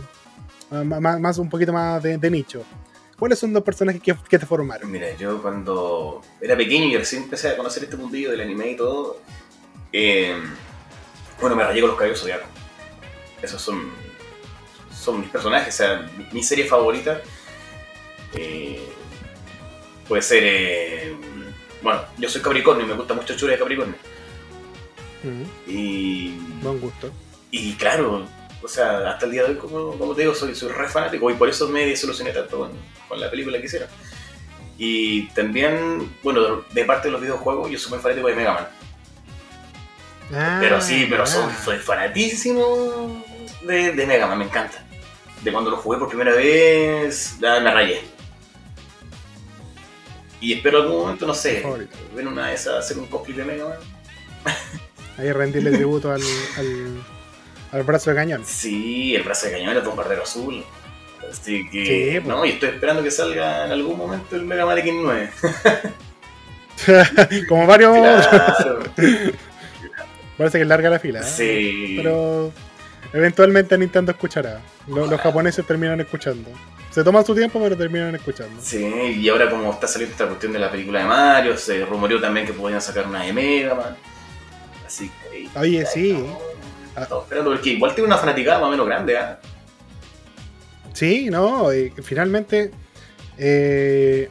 ah, 0.71 0.85
más, 0.85 1.37
un 1.39 1.51
poquito 1.51 1.73
más 1.73 2.01
de, 2.01 2.31
nicho. 2.31 2.65
¿Cuáles 3.19 3.41
son 3.41 3.53
los 3.53 3.65
personajes 3.65 4.01
que, 4.01 4.39
te 4.39 4.47
formaron? 4.47 4.89
Mira, 4.89 5.13
yo 5.17 5.43
cuando 5.43 6.23
era 6.41 6.57
pequeño 6.57 6.87
y 6.87 6.97
recién 6.97 7.25
empecé 7.25 7.49
a 7.49 7.57
conocer 7.57 7.83
este 7.83 7.97
mundillo 7.97 8.31
del 8.31 8.43
anime 8.43 8.71
y 8.71 8.77
todo, 8.77 9.21
eh, 9.93 10.33
bueno, 11.41 11.57
me 11.57 11.65
rayé 11.65 11.81
con 11.81 11.89
los 11.91 11.99
caballos 11.99 12.21
zodiacos. 12.21 12.47
Esos 13.43 13.61
son, 13.61 13.91
son 14.97 15.19
mis 15.19 15.29
personajes, 15.29 15.75
o 15.75 15.77
sea, 15.77 16.09
mi, 16.17 16.25
mi 16.35 16.43
serie 16.45 16.67
favorita 16.67 17.21
eh, 18.33 18.89
puede 20.07 20.23
ser. 20.23 20.43
eh, 20.45 21.17
bueno, 21.83 22.01
yo 22.17 22.29
soy 22.29 22.43
Capricornio 22.43 22.87
y 22.87 22.89
me 22.89 22.95
gusta 22.95 23.15
mucho 23.15 23.35
Chura 23.35 23.55
de 23.55 23.59
Capricornio. 23.59 23.97
Mm, 25.23 25.43
Y, 25.71 26.31
buen 26.63 26.79
gusto. 26.81 27.11
y 27.51 27.73
claro, 27.75 28.27
o 28.63 28.69
sea, 28.69 29.11
hasta 29.11 29.27
el 29.27 29.33
día 29.33 29.45
de 29.45 29.51
hoy, 29.51 29.57
como, 29.57 29.97
como 29.99 30.15
te 30.15 30.23
digo, 30.23 30.35
soy, 30.35 30.55
soy 30.55 30.71
re 30.71 30.89
fanático 30.89 31.31
y 31.31 31.35
por 31.35 31.49
eso 31.49 31.69
me 31.69 31.87
desilusioné 31.87 32.33
tanto 32.33 32.59
con, 32.59 32.71
con 33.09 33.21
la 33.21 33.31
película 33.31 33.59
que 33.59 33.67
hicieron. 33.67 33.89
Y 34.79 35.29
también, 35.31 36.15
bueno, 36.23 36.63
de 36.73 36.85
parte 36.85 37.09
de 37.09 37.13
los 37.13 37.21
videojuegos, 37.21 37.71
yo 37.71 37.79
soy 37.79 37.93
muy 37.93 38.01
fanático 38.01 38.29
de 38.29 38.35
Mega 38.37 38.55
Man. 38.55 38.69
Ah, 40.33 40.59
Pero 40.61 40.81
sí, 40.81 41.07
pero 41.09 41.25
ya. 41.25 41.31
soy, 41.33 41.53
soy 41.65 41.79
fanatísimo 41.79 43.25
de, 43.63 43.93
de 43.93 44.07
Mega 44.07 44.27
Man, 44.27 44.39
me 44.39 44.45
encanta. 44.45 44.85
De 45.43 45.51
cuando 45.53 45.71
lo 45.71 45.79
jugué 45.79 45.99
por 45.99 46.09
primera 46.09 46.33
vez, 46.33 47.39
ya 47.41 47.59
me 47.61 47.73
rayé. 47.73 48.03
Y 50.41 50.53
espero 50.53 50.83
algún 50.83 51.01
momento, 51.01 51.27
no 51.27 51.35
sé, 51.35 51.65
ver 52.15 52.29
una 52.29 52.49
de 52.49 52.55
esas, 52.55 52.85
hacer 52.85 52.99
un 52.99 53.07
cosplay 53.07 53.37
de 53.37 53.45
Mega 53.45 53.65
Man. 53.69 53.79
Ahí 55.19 55.33
rendirle 55.33 55.73
tributo 55.73 56.13
al, 56.13 56.23
al, 56.57 57.03
al 57.73 57.83
brazo 57.83 58.11
de 58.11 58.17
cañón. 58.17 58.43
Sí, 58.47 59.15
el 59.17 59.23
brazo 59.25 59.47
de 59.47 59.53
cañón 59.53 59.71
era 59.71 59.81
bombardero 59.81 60.23
azul. 60.23 60.65
Así 61.31 61.69
que, 61.71 61.85
Sí, 62.15 62.21
pues. 62.21 62.25
no, 62.27 62.45
y 62.47 62.51
estoy 62.51 62.71
esperando 62.71 63.03
que 63.03 63.11
salga 63.11 63.67
en 63.67 63.73
algún 63.73 63.99
momento 63.99 64.37
el 64.37 64.45
Mega 64.45 64.65
Man 64.65 64.79
X9. 64.79 65.31
Como 67.49 67.67
varios. 67.67 67.93
Claro. 68.27 68.81
Parece 70.37 70.59
que 70.59 70.63
es 70.63 70.69
larga 70.69 70.91
la 70.91 70.99
fila. 71.01 71.21
¿eh? 71.21 71.25
Sí. 71.25 71.95
Pero 71.97 72.53
eventualmente 73.13 73.77
Nintendo 73.77 74.13
escuchará. 74.13 74.61
Lo- 74.87 75.07
Los, 75.07 75.21
japoneses 75.21 75.67
terminan 75.67 76.01
escuchando. 76.01 76.51
Se 76.91 77.03
toman 77.05 77.25
su 77.27 77.35
tiempo, 77.35 77.61
pero 77.61 77.77
terminan 77.77 78.15
escuchando. 78.15 78.61
Sí, 78.63 78.85
y 79.21 79.29
ahora 79.29 79.51
como 79.51 79.71
está 79.73 79.87
saliendo 79.87 80.13
esta 80.13 80.27
cuestión 80.27 80.53
de 80.53 80.59
la 80.61 80.71
película 80.71 81.01
de 81.01 81.07
Mario, 81.07 81.57
se 81.59 81.85
rumoreó 81.85 82.21
también 82.21 82.47
que 82.47 82.53
podían 82.53 82.81
sacar 82.81 83.07
una 83.07 83.25
de 83.25 83.33
Mega 83.33 83.75
Man. 83.75 83.97
Así 84.89 85.11
que... 85.31 85.49
Oye, 85.59 85.85
sí. 85.85 86.19
Ah. 86.97 87.07
esperando, 87.23 87.51
porque 87.53 87.71
igual 87.71 87.95
tiene 87.95 88.07
una 88.09 88.17
fanaticada 88.17 88.59
más 88.59 88.69
o 88.69 88.71
menos 88.71 88.87
grande, 88.87 89.19
¿ah? 89.19 89.39
Sí, 90.95 91.29
no, 91.31 91.71
eh, 91.71 91.93
finalmente 92.03 92.71
eh, 93.37 94.31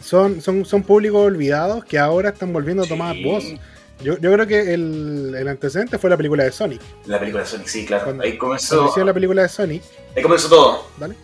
son, 0.00 0.40
son, 0.40 0.64
son 0.64 0.82
públicos 0.84 1.20
olvidados 1.20 1.84
que 1.84 1.98
ahora 1.98 2.28
están 2.30 2.52
volviendo 2.52 2.84
a 2.84 2.86
tomar 2.86 3.16
Sí. 3.16 3.24
voz. 3.24 3.44
Yo, 4.00 4.16
yo 4.18 4.32
creo 4.32 4.46
que 4.46 4.74
el, 4.74 5.34
el 5.36 5.48
antecedente 5.48 5.98
fue 5.98 6.08
la 6.08 6.16
película 6.16 6.44
de 6.44 6.52
Sonic. 6.52 6.80
La 7.06 7.18
película 7.18 7.42
de 7.42 7.48
Sonic, 7.50 7.66
sí, 7.66 7.84
claro. 7.84 8.04
Cuando- 8.04 8.22
ahí 8.22 8.38
comenzó, 8.38 8.94
la 9.04 9.12
película 9.12 9.42
de 9.42 9.48
Sonic, 9.48 9.82
ahí 10.16 10.22
comenzó 10.22 10.48
todo. 10.48 10.86
¿vale? 10.98 11.16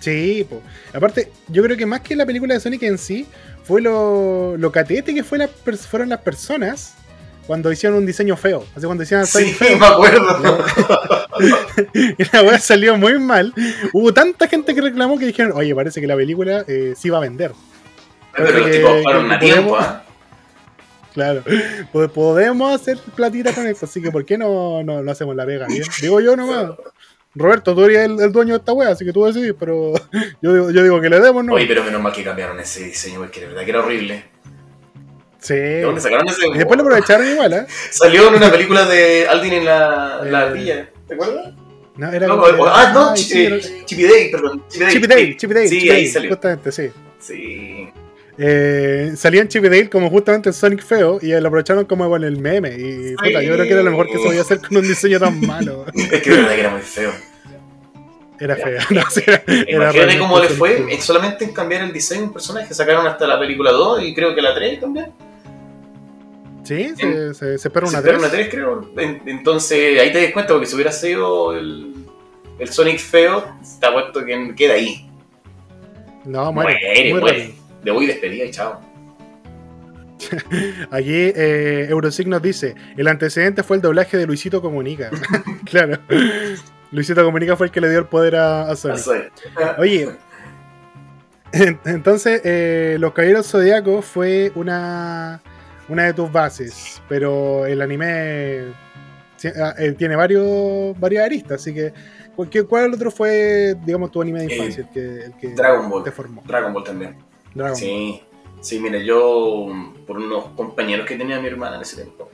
Sí, 0.00 0.46
po. 0.48 0.60
aparte, 0.92 1.30
yo 1.48 1.62
creo 1.62 1.76
que 1.78 1.86
más 1.86 2.02
que 2.02 2.14
la 2.14 2.26
película 2.26 2.54
de 2.54 2.60
Sonic 2.60 2.82
en 2.82 2.98
sí, 2.98 3.26
fue 3.64 3.80
lo, 3.80 4.56
lo 4.56 4.70
catete 4.70 5.14
que 5.14 5.24
fue 5.24 5.38
la, 5.38 5.48
fueron 5.48 6.08
las 6.10 6.20
personas 6.20 6.94
cuando 7.46 7.70
hicieron 7.72 7.98
un 7.98 8.06
diseño 8.06 8.36
feo. 8.36 8.64
Así 8.76 8.86
cuando 8.86 9.02
hicieron 9.04 9.26
Sí, 9.26 9.52
feo. 9.52 9.78
me 9.78 9.86
acuerdo. 9.86 10.64
y 11.94 12.24
la 12.32 12.42
weá 12.42 12.58
salió 12.58 12.96
muy 12.96 13.18
mal. 13.18 13.52
Hubo 13.92 14.12
tanta 14.14 14.46
gente 14.48 14.74
que 14.74 14.80
reclamó 14.80 15.18
que 15.18 15.26
dijeron, 15.26 15.52
oye, 15.54 15.74
parece 15.74 16.00
que 16.00 16.06
la 16.06 16.16
película 16.16 16.64
eh, 16.68 16.94
sí 16.96 17.10
va 17.10 17.18
a 17.18 17.22
vender. 17.22 17.52
Pero 18.36 18.58
los 18.58 18.70
tipos 18.70 19.02
fueron 19.02 19.28
que 19.28 19.34
a 19.34 19.38
tiempo, 19.38 19.70
podemos- 19.70 19.84
¿ah? 19.84 20.04
Claro, 21.12 21.42
Pod- 21.92 22.10
podemos 22.12 22.72
hacer 22.72 22.96
platita 23.16 23.52
con 23.52 23.66
esto, 23.66 23.84
así 23.86 24.00
que 24.00 24.12
¿por 24.12 24.24
qué 24.24 24.38
no, 24.38 24.84
no, 24.84 25.02
no 25.02 25.10
hacemos 25.10 25.34
la 25.34 25.44
pega 25.44 25.66
bien? 25.66 25.82
Digo 26.00 26.20
yo 26.20 26.36
nomás. 26.36 26.66
Roberto, 27.34 27.74
tú 27.74 27.84
eres 27.84 27.98
el, 28.08 28.20
el 28.20 28.30
dueño 28.30 28.54
de 28.54 28.58
esta 28.58 28.72
wea, 28.72 28.90
así 28.90 29.04
que 29.04 29.12
tú 29.12 29.24
decidís, 29.24 29.54
pero 29.58 29.92
yo 30.40 30.52
digo, 30.52 30.70
yo 30.70 30.82
digo 30.84 31.00
que 31.00 31.10
le 31.10 31.18
demos, 31.18 31.44
¿no? 31.44 31.54
Oye, 31.54 31.66
pero 31.66 31.82
menos 31.82 32.00
mal 32.00 32.12
que 32.12 32.22
cambiaron 32.22 32.60
ese 32.60 32.84
diseño, 32.84 33.18
porque 33.18 33.40
de 33.40 33.46
verdad 33.48 33.64
que 33.64 33.70
era 33.70 33.80
horrible. 33.80 34.24
Sí. 35.40 35.54
¿De 35.54 35.82
dónde 35.82 36.00
sacaron 36.00 36.28
ese? 36.28 36.46
Y 36.48 36.58
después 36.58 36.76
lo 36.78 36.84
aprovecharon 36.84 37.28
igual, 37.28 37.52
¿eh? 37.52 37.66
Salió 37.90 38.28
en 38.28 38.34
una 38.34 38.50
película 38.50 38.84
de 38.86 39.26
Aldin 39.28 39.52
en 39.54 39.64
la, 39.64 40.20
la 40.24 40.46
Eh, 40.48 40.52
villa, 40.52 40.88
¿te 41.08 41.14
acuerdas? 41.14 41.52
No, 41.96 42.10
era 42.12 42.26
No, 42.26 42.40
como- 42.40 42.66
ah, 42.66 42.90
no, 42.94 43.14
era- 43.14 43.60
Chippy 43.84 44.04
Day, 44.04 44.30
perdón. 44.30 44.62
Chippy 44.68 44.84
Day. 44.84 44.92
Chip 44.92 45.04
y 45.04 45.06
Dale, 45.06 45.36
Chip 45.36 45.50
y 45.50 45.54
Dale, 45.54 45.68
Sí, 45.68 45.80
Chip 45.80 45.90
ahí 45.92 46.06
salió. 46.06 46.30
Justamente, 46.30 46.72
sí. 46.72 46.90
Sí. 47.18 47.88
Eh, 48.42 49.12
salía 49.16 49.42
en 49.42 49.48
Chip 49.48 49.64
y 49.64 49.68
Dale 49.68 49.90
como 49.90 50.08
justamente 50.08 50.48
en 50.48 50.54
Sonic 50.54 50.82
Feo 50.82 51.18
y 51.20 51.28
lo 51.28 51.48
aprovecharon 51.48 51.84
como 51.84 52.08
con 52.08 52.24
el 52.24 52.38
meme. 52.38 52.70
Y 52.74 53.14
puta, 53.16 53.42
yo 53.42 53.52
creo 53.54 53.64
que 53.66 53.72
era 53.72 53.82
lo 53.82 53.90
mejor 53.90 54.06
que 54.06 54.16
se 54.18 54.24
podía 54.24 54.40
hacer 54.40 54.60
con 54.60 54.78
un 54.78 54.82
diseño 54.88 55.18
tan 55.20 55.38
malo. 55.46 55.84
Es 55.94 56.22
que 56.22 56.30
de 56.30 56.36
verdad 56.36 56.54
que 56.54 56.60
era 56.60 56.70
muy 56.70 56.80
feo. 56.80 57.12
Era 58.38 58.56
feo. 58.56 58.78
No, 58.90 59.02
sí, 59.10 59.20
era, 59.26 59.42
era 59.46 59.70
Imagínate 59.70 60.18
cómo 60.18 60.38
le 60.40 60.48
fue 60.48 60.86
eh, 60.94 61.00
solamente 61.02 61.44
en 61.44 61.52
cambiar 61.52 61.82
el 61.82 61.92
diseño 61.92 62.20
de 62.22 62.26
un 62.28 62.32
personaje. 62.32 62.72
Sacaron 62.72 63.06
hasta 63.06 63.26
la 63.26 63.38
película 63.38 63.70
2 63.72 64.02
y 64.04 64.14
creo 64.14 64.34
que 64.34 64.40
la 64.40 64.54
3 64.54 64.80
también. 64.80 65.12
Sí, 66.76 66.94
se, 66.96 67.34
se, 67.34 67.58
se 67.58 67.68
espera 67.68 67.86
una 67.86 67.98
espera 67.98 68.18
3. 68.18 68.18
una 68.18 68.28
3 68.30 68.48
creo. 68.48 68.90
En- 68.96 69.22
Entonces 69.26 70.00
ahí 70.00 70.12
te 70.12 70.22
das 70.22 70.32
cuenta 70.32 70.52
porque 70.52 70.66
si 70.66 70.74
hubiera 70.76 70.92
sido 70.92 71.56
el, 71.56 71.94
el 72.58 72.68
Sonic 72.68 72.98
feo, 73.00 73.44
está 73.62 73.92
puesto 73.92 74.24
que 74.24 74.54
queda 74.56 74.74
ahí. 74.74 75.10
No, 76.24 76.52
muere. 76.52 76.78
Muere, 76.80 77.14
muere. 77.14 77.38
rápido. 77.38 77.54
De 77.82 77.90
voy 77.90 78.06
despedida 78.06 78.44
y 78.44 78.50
chao. 78.50 78.80
Aquí 80.90 81.12
eh, 81.34 81.86
Eurosig 81.88 82.28
nos 82.28 82.42
dice: 82.42 82.74
el 82.96 83.08
antecedente 83.08 83.62
fue 83.62 83.76
el 83.76 83.82
doblaje 83.82 84.16
de 84.16 84.26
Luisito 84.26 84.60
Comunica. 84.62 85.10
claro. 85.64 85.98
Luisito 86.92 87.24
Comunica 87.24 87.56
fue 87.56 87.66
el 87.66 87.72
que 87.72 87.80
le 87.80 87.88
dio 87.88 88.00
el 88.00 88.06
poder 88.06 88.36
a, 88.36 88.68
a 88.70 88.76
Sonic. 88.76 89.32
Oye, 89.78 90.08
en- 91.52 91.80
entonces, 91.84 92.42
eh, 92.44 92.96
Los 93.00 93.12
Caballeros 93.12 93.46
Zodíacos 93.50 94.04
fue 94.04 94.52
una, 94.54 95.40
una 95.90 96.04
de 96.04 96.14
tus 96.14 96.30
bases, 96.32 97.02
pero 97.08 97.66
el 97.66 97.82
anime 97.82 98.72
sí, 99.36 99.48
ah, 99.60 99.74
eh, 99.78 99.92
tiene 99.92 100.16
varios, 100.16 100.98
varias 100.98 101.26
aristas, 101.26 101.60
así 101.60 101.74
que, 101.74 101.92
¿cuál, 102.36 102.48
qué- 102.48 102.62
¿cuál 102.64 102.94
otro 102.94 103.10
fue, 103.10 103.74
digamos, 103.84 104.10
tu 104.10 104.22
anime 104.22 104.40
de 104.46 104.54
infancia? 104.54 104.84
el 104.84 104.88
que, 104.90 105.24
el 105.26 105.32
que 105.36 105.48
Dragon 105.54 105.88
Ball. 105.90 106.04
te 106.04 106.12
formó. 106.12 106.42
Dragon 106.46 106.72
Ball 106.72 106.84
también. 106.84 107.16
Dragon 107.54 107.72
Ball. 107.72 107.76
Sí, 107.80 108.22
sí, 108.60 108.78
mire, 108.78 109.04
yo, 109.04 109.66
por 110.06 110.18
unos 110.18 110.46
compañeros 110.56 111.06
que 111.06 111.16
tenía 111.16 111.40
mi 111.40 111.48
hermana 111.48 111.76
en 111.76 111.82
ese 111.82 111.96
tiempo, 111.96 112.30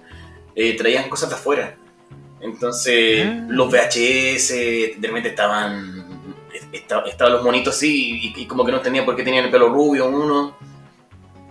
eh, 0.55 0.77
traían 0.77 1.09
cosas 1.09 1.29
de 1.31 1.35
afuera. 1.37 1.77
Entonces, 2.41 3.27
Ah. 3.27 3.47
los 3.49 3.69
VHS, 3.73 4.97
de 4.99 5.09
repente 5.09 5.31
estaban, 5.31 6.05
esta- 6.73 7.01
estaban 7.07 7.33
los 7.33 7.43
monitos 7.43 7.75
así, 7.75 8.33
y, 8.37 8.43
y 8.43 8.47
como 8.47 8.65
que 8.65 8.73
no 8.73 8.79
entendían 8.79 9.05
por 9.07 9.17
qué 9.17 9.23
tenían 9.23 9.45
el 9.47 9.51
pelo 9.51 9.69
rubio 9.71 10.09
uno. 10.09 10.55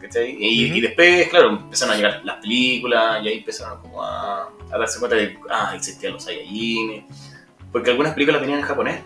¿Cachai? 0.05 0.35
Y, 0.39 0.79
después, 0.81 1.27
claro, 1.29 1.49
empezaron 1.49 1.93
a 1.93 1.97
llegar 1.97 2.21
las 2.23 2.37
películas, 2.37 3.23
y 3.23 3.27
ahí 3.27 3.37
empezaron 3.39 3.79
como 3.81 4.03
a, 4.03 4.49
a 4.71 4.77
darse 4.77 4.99
cuenta 4.99 5.15
de, 5.17 5.37
ah, 5.49 5.73
existían 5.75 6.13
los 6.13 6.23
Saiyajines. 6.23 7.03
Porque 7.71 7.89
algunas 7.91 8.13
películas 8.13 8.41
venían 8.41 8.59
en 8.59 8.65
japonés. 8.65 9.01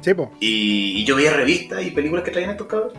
Sí, 0.00 0.14
po. 0.14 0.32
Y, 0.40 1.00
y 1.00 1.04
yo 1.04 1.16
veía 1.16 1.32
revistas 1.32 1.84
y 1.84 1.90
películas 1.90 2.24
que 2.24 2.30
traían 2.30 2.50
estos 2.50 2.66
cabros. 2.66 2.92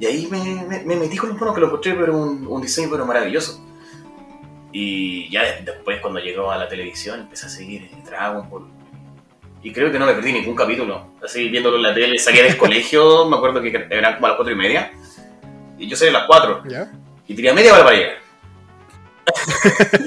Y 0.00 0.06
ahí 0.06 0.28
me, 0.30 0.64
me- 0.66 0.84
me 0.84 0.96
metí 0.96 1.16
con 1.16 1.28
los 1.30 1.38
monos 1.38 1.54
que 1.54 1.60
lo 1.60 1.66
encontré, 1.66 1.94
pero 1.94 2.16
un, 2.16 2.46
un 2.46 2.62
diseño 2.62 2.88
pero 2.90 3.04
maravilloso. 3.04 3.60
Y 4.72 5.28
ya 5.30 5.42
de- 5.42 5.62
después 5.64 6.00
cuando 6.00 6.20
llegó 6.20 6.50
a 6.50 6.56
la 6.58 6.68
televisión 6.68 7.20
empecé 7.20 7.46
a 7.46 7.48
seguir 7.48 7.90
Dragon 8.06 8.48
Ball. 8.48 8.68
Y 9.62 9.72
creo 9.72 9.90
que 9.90 9.98
no 9.98 10.06
me 10.06 10.14
perdí 10.14 10.32
ningún 10.32 10.54
capítulo. 10.54 11.08
Así 11.22 11.48
viéndolo 11.48 11.76
en 11.78 11.82
la 11.82 11.94
tele, 11.94 12.18
salía 12.18 12.44
del 12.44 12.56
colegio, 12.64 13.28
me 13.28 13.36
acuerdo 13.36 13.60
que 13.60 13.68
eran 13.90 14.14
como 14.14 14.26
a 14.26 14.30
las 14.30 14.36
cuatro 14.36 14.52
y 14.52 14.56
media. 14.56 14.92
Y 15.78 15.88
yo 15.88 15.96
salía 15.96 16.16
a 16.16 16.18
las 16.20 16.26
4 16.26 16.62
¿Ya? 16.68 16.90
y 17.26 17.34
tenía 17.34 17.54
media 17.54 17.74
hora 17.74 17.84
para 17.84 17.96
llegar. 17.96 18.16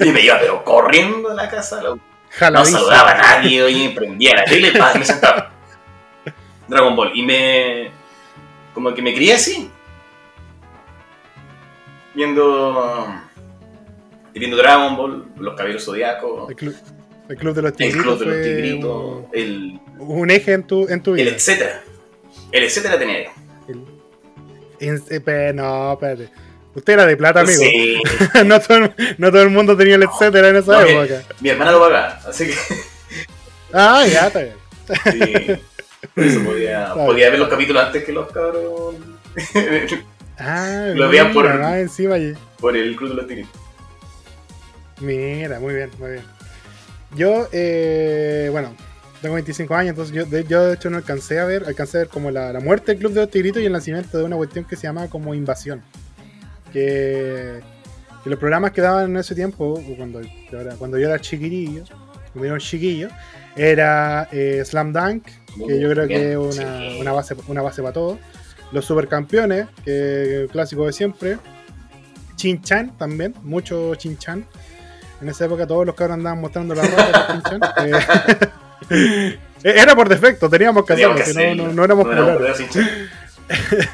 y 0.04 0.10
me 0.10 0.20
iba 0.20 0.38
pero 0.40 0.64
corriendo 0.64 1.30
a 1.30 1.34
la 1.34 1.48
casa, 1.48 1.80
la 1.82 2.50
no 2.50 2.64
saludaba 2.64 3.12
a 3.12 3.14
nadie, 3.18 3.62
oye, 3.62 3.92
prendía 3.94 4.34
la 4.34 4.44
tele, 4.44 4.72
y 4.94 4.98
me 4.98 5.04
sentaba. 5.04 5.50
Dragon 6.66 6.96
Ball. 6.96 7.12
Y 7.14 7.22
me. 7.22 7.90
Como 8.74 8.92
que 8.94 9.02
me 9.02 9.14
crié 9.14 9.34
así. 9.34 9.70
Viendo. 12.14 13.06
Viendo 14.34 14.56
Dragon 14.56 14.96
Ball, 14.96 15.26
Los 15.36 15.54
Caballeros 15.54 15.84
Zodiacos, 15.84 16.48
El 16.48 16.56
club, 16.56 16.74
el 17.28 17.36
club 17.36 17.54
de 17.54 17.62
los 17.62 17.70
El 17.72 17.76
tigritos 17.76 18.02
Club 18.04 18.18
de 18.18 18.26
los 18.26 18.42
Tigritos, 18.46 19.24
el, 19.32 19.80
un, 19.98 20.20
un 20.20 20.30
eje 20.30 20.52
en 20.54 20.66
tu, 20.66 20.88
en 20.88 21.02
tu 21.02 21.10
el 21.10 21.16
vida. 21.24 21.30
etcétera. 21.36 21.82
El 22.50 22.64
etcétera 22.64 22.98
tenía 22.98 23.24
yo. 23.24 23.30
No, 25.54 25.92
espérate. 25.92 26.28
Usted 26.74 26.92
era 26.94 27.06
de 27.06 27.16
plata, 27.16 27.40
amigo. 27.40 27.60
Sí, 27.60 28.00
no, 28.46 28.60
todo 28.60 28.78
el, 28.78 28.94
no 29.18 29.30
todo 29.30 29.42
el 29.42 29.50
mundo 29.50 29.76
tenía 29.76 29.96
el 29.96 30.02
etcétera 30.04 30.48
en 30.48 30.56
esa 30.56 30.72
No, 30.72 30.80
época. 30.80 31.22
mi 31.40 31.50
hermana 31.50 31.72
lo 31.72 31.80
pagaba, 31.80 32.20
así 32.28 32.46
que. 32.46 32.54
Ah, 33.74 34.04
ya 34.06 34.26
está 34.26 34.40
bien. 34.42 34.56
Sí, 34.86 36.06
por 36.14 36.24
eso 36.24 36.44
podía, 36.44 36.92
podía 36.94 37.30
ver 37.30 37.38
los 37.38 37.48
capítulos 37.48 37.82
antes 37.84 38.04
que 38.04 38.12
los 38.12 38.30
cabros. 38.30 38.94
Ah, 40.38 40.92
Lo 40.94 41.08
veía 41.08 41.24
mira, 41.24 41.34
por- 41.34 41.58
más 41.60 41.76
encima 41.76 42.14
allí. 42.16 42.34
por 42.58 42.76
el 42.76 42.96
Club 42.96 43.10
de 43.10 43.14
los 43.16 43.26
Tigritos. 43.28 43.52
Mira, 45.00 45.60
muy 45.60 45.74
bien, 45.74 45.90
muy 45.98 46.10
bien. 46.12 46.24
Yo, 47.14 47.48
eh, 47.52 48.48
bueno, 48.50 48.74
tengo 49.22 49.34
25 49.36 49.74
años, 49.74 49.90
entonces 49.90 50.14
yo 50.14 50.26
de, 50.26 50.44
yo 50.44 50.64
de 50.64 50.74
hecho 50.74 50.90
no 50.90 50.96
alcancé 50.96 51.38
a 51.38 51.44
ver, 51.44 51.64
alcancé 51.64 51.98
a 51.98 52.00
ver 52.00 52.08
como 52.08 52.30
la, 52.30 52.52
la 52.52 52.60
muerte 52.60 52.92
del 52.92 52.98
Club 52.98 53.12
de 53.12 53.20
los 53.20 53.30
Tigritos 53.30 53.62
y 53.62 53.66
el 53.66 53.72
nacimiento 53.72 54.18
de 54.18 54.24
una 54.24 54.36
cuestión 54.36 54.64
que 54.64 54.76
se 54.76 54.82
llama 54.82 55.08
como 55.08 55.34
Invasión. 55.34 55.82
Que, 56.72 57.60
que 58.24 58.30
los 58.30 58.38
programas 58.38 58.72
que 58.72 58.80
daban 58.80 59.10
en 59.10 59.16
ese 59.16 59.34
tiempo, 59.34 59.80
cuando, 59.96 60.20
cuando 60.78 60.98
yo 60.98 61.06
era 61.06 61.20
chiquirillo, 61.20 61.84
cuando 62.32 62.46
yo 62.46 62.54
era 62.54 62.58
chiquillo, 62.58 63.08
era 63.56 64.28
eh, 64.32 64.62
Slam 64.64 64.92
Dunk, 64.92 65.26
que 65.66 65.80
yo 65.80 65.90
creo 65.90 66.08
que 66.08 66.32
es 66.32 66.36
una, 66.36 67.00
una 67.00 67.12
base, 67.12 67.36
una 67.46 67.62
base 67.62 67.82
para 67.82 67.94
todo. 67.94 68.18
Los 68.72 68.86
supercampeones, 68.86 69.66
que 69.84 70.44
es 70.44 70.50
clásico 70.50 70.86
de 70.86 70.92
siempre. 70.92 71.38
Chin-Chan 72.36 72.96
también, 72.96 73.34
mucho 73.42 73.94
Chin-Chan. 73.94 74.46
En 75.20 75.28
esa 75.28 75.44
época 75.44 75.66
todos 75.66 75.86
los 75.86 75.94
cabros 75.94 76.16
andaban 76.16 76.40
mostrando 76.40 76.74
la 76.74 76.82
ropa 76.82 77.04
de 77.06 77.42
Chin-Chan. 77.42 77.60
Eh, 77.86 78.48
era 79.64 79.94
por 79.94 80.08
defecto, 80.08 80.48
teníamos 80.50 80.84
que 80.84 80.92
hacerlo, 80.94 81.14
que 81.16 81.54
no, 81.54 81.66
no, 81.66 81.72
no 81.72 81.84
éramos 81.84 82.04
populares. 82.06 82.58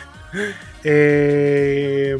Eh, 0.84 2.16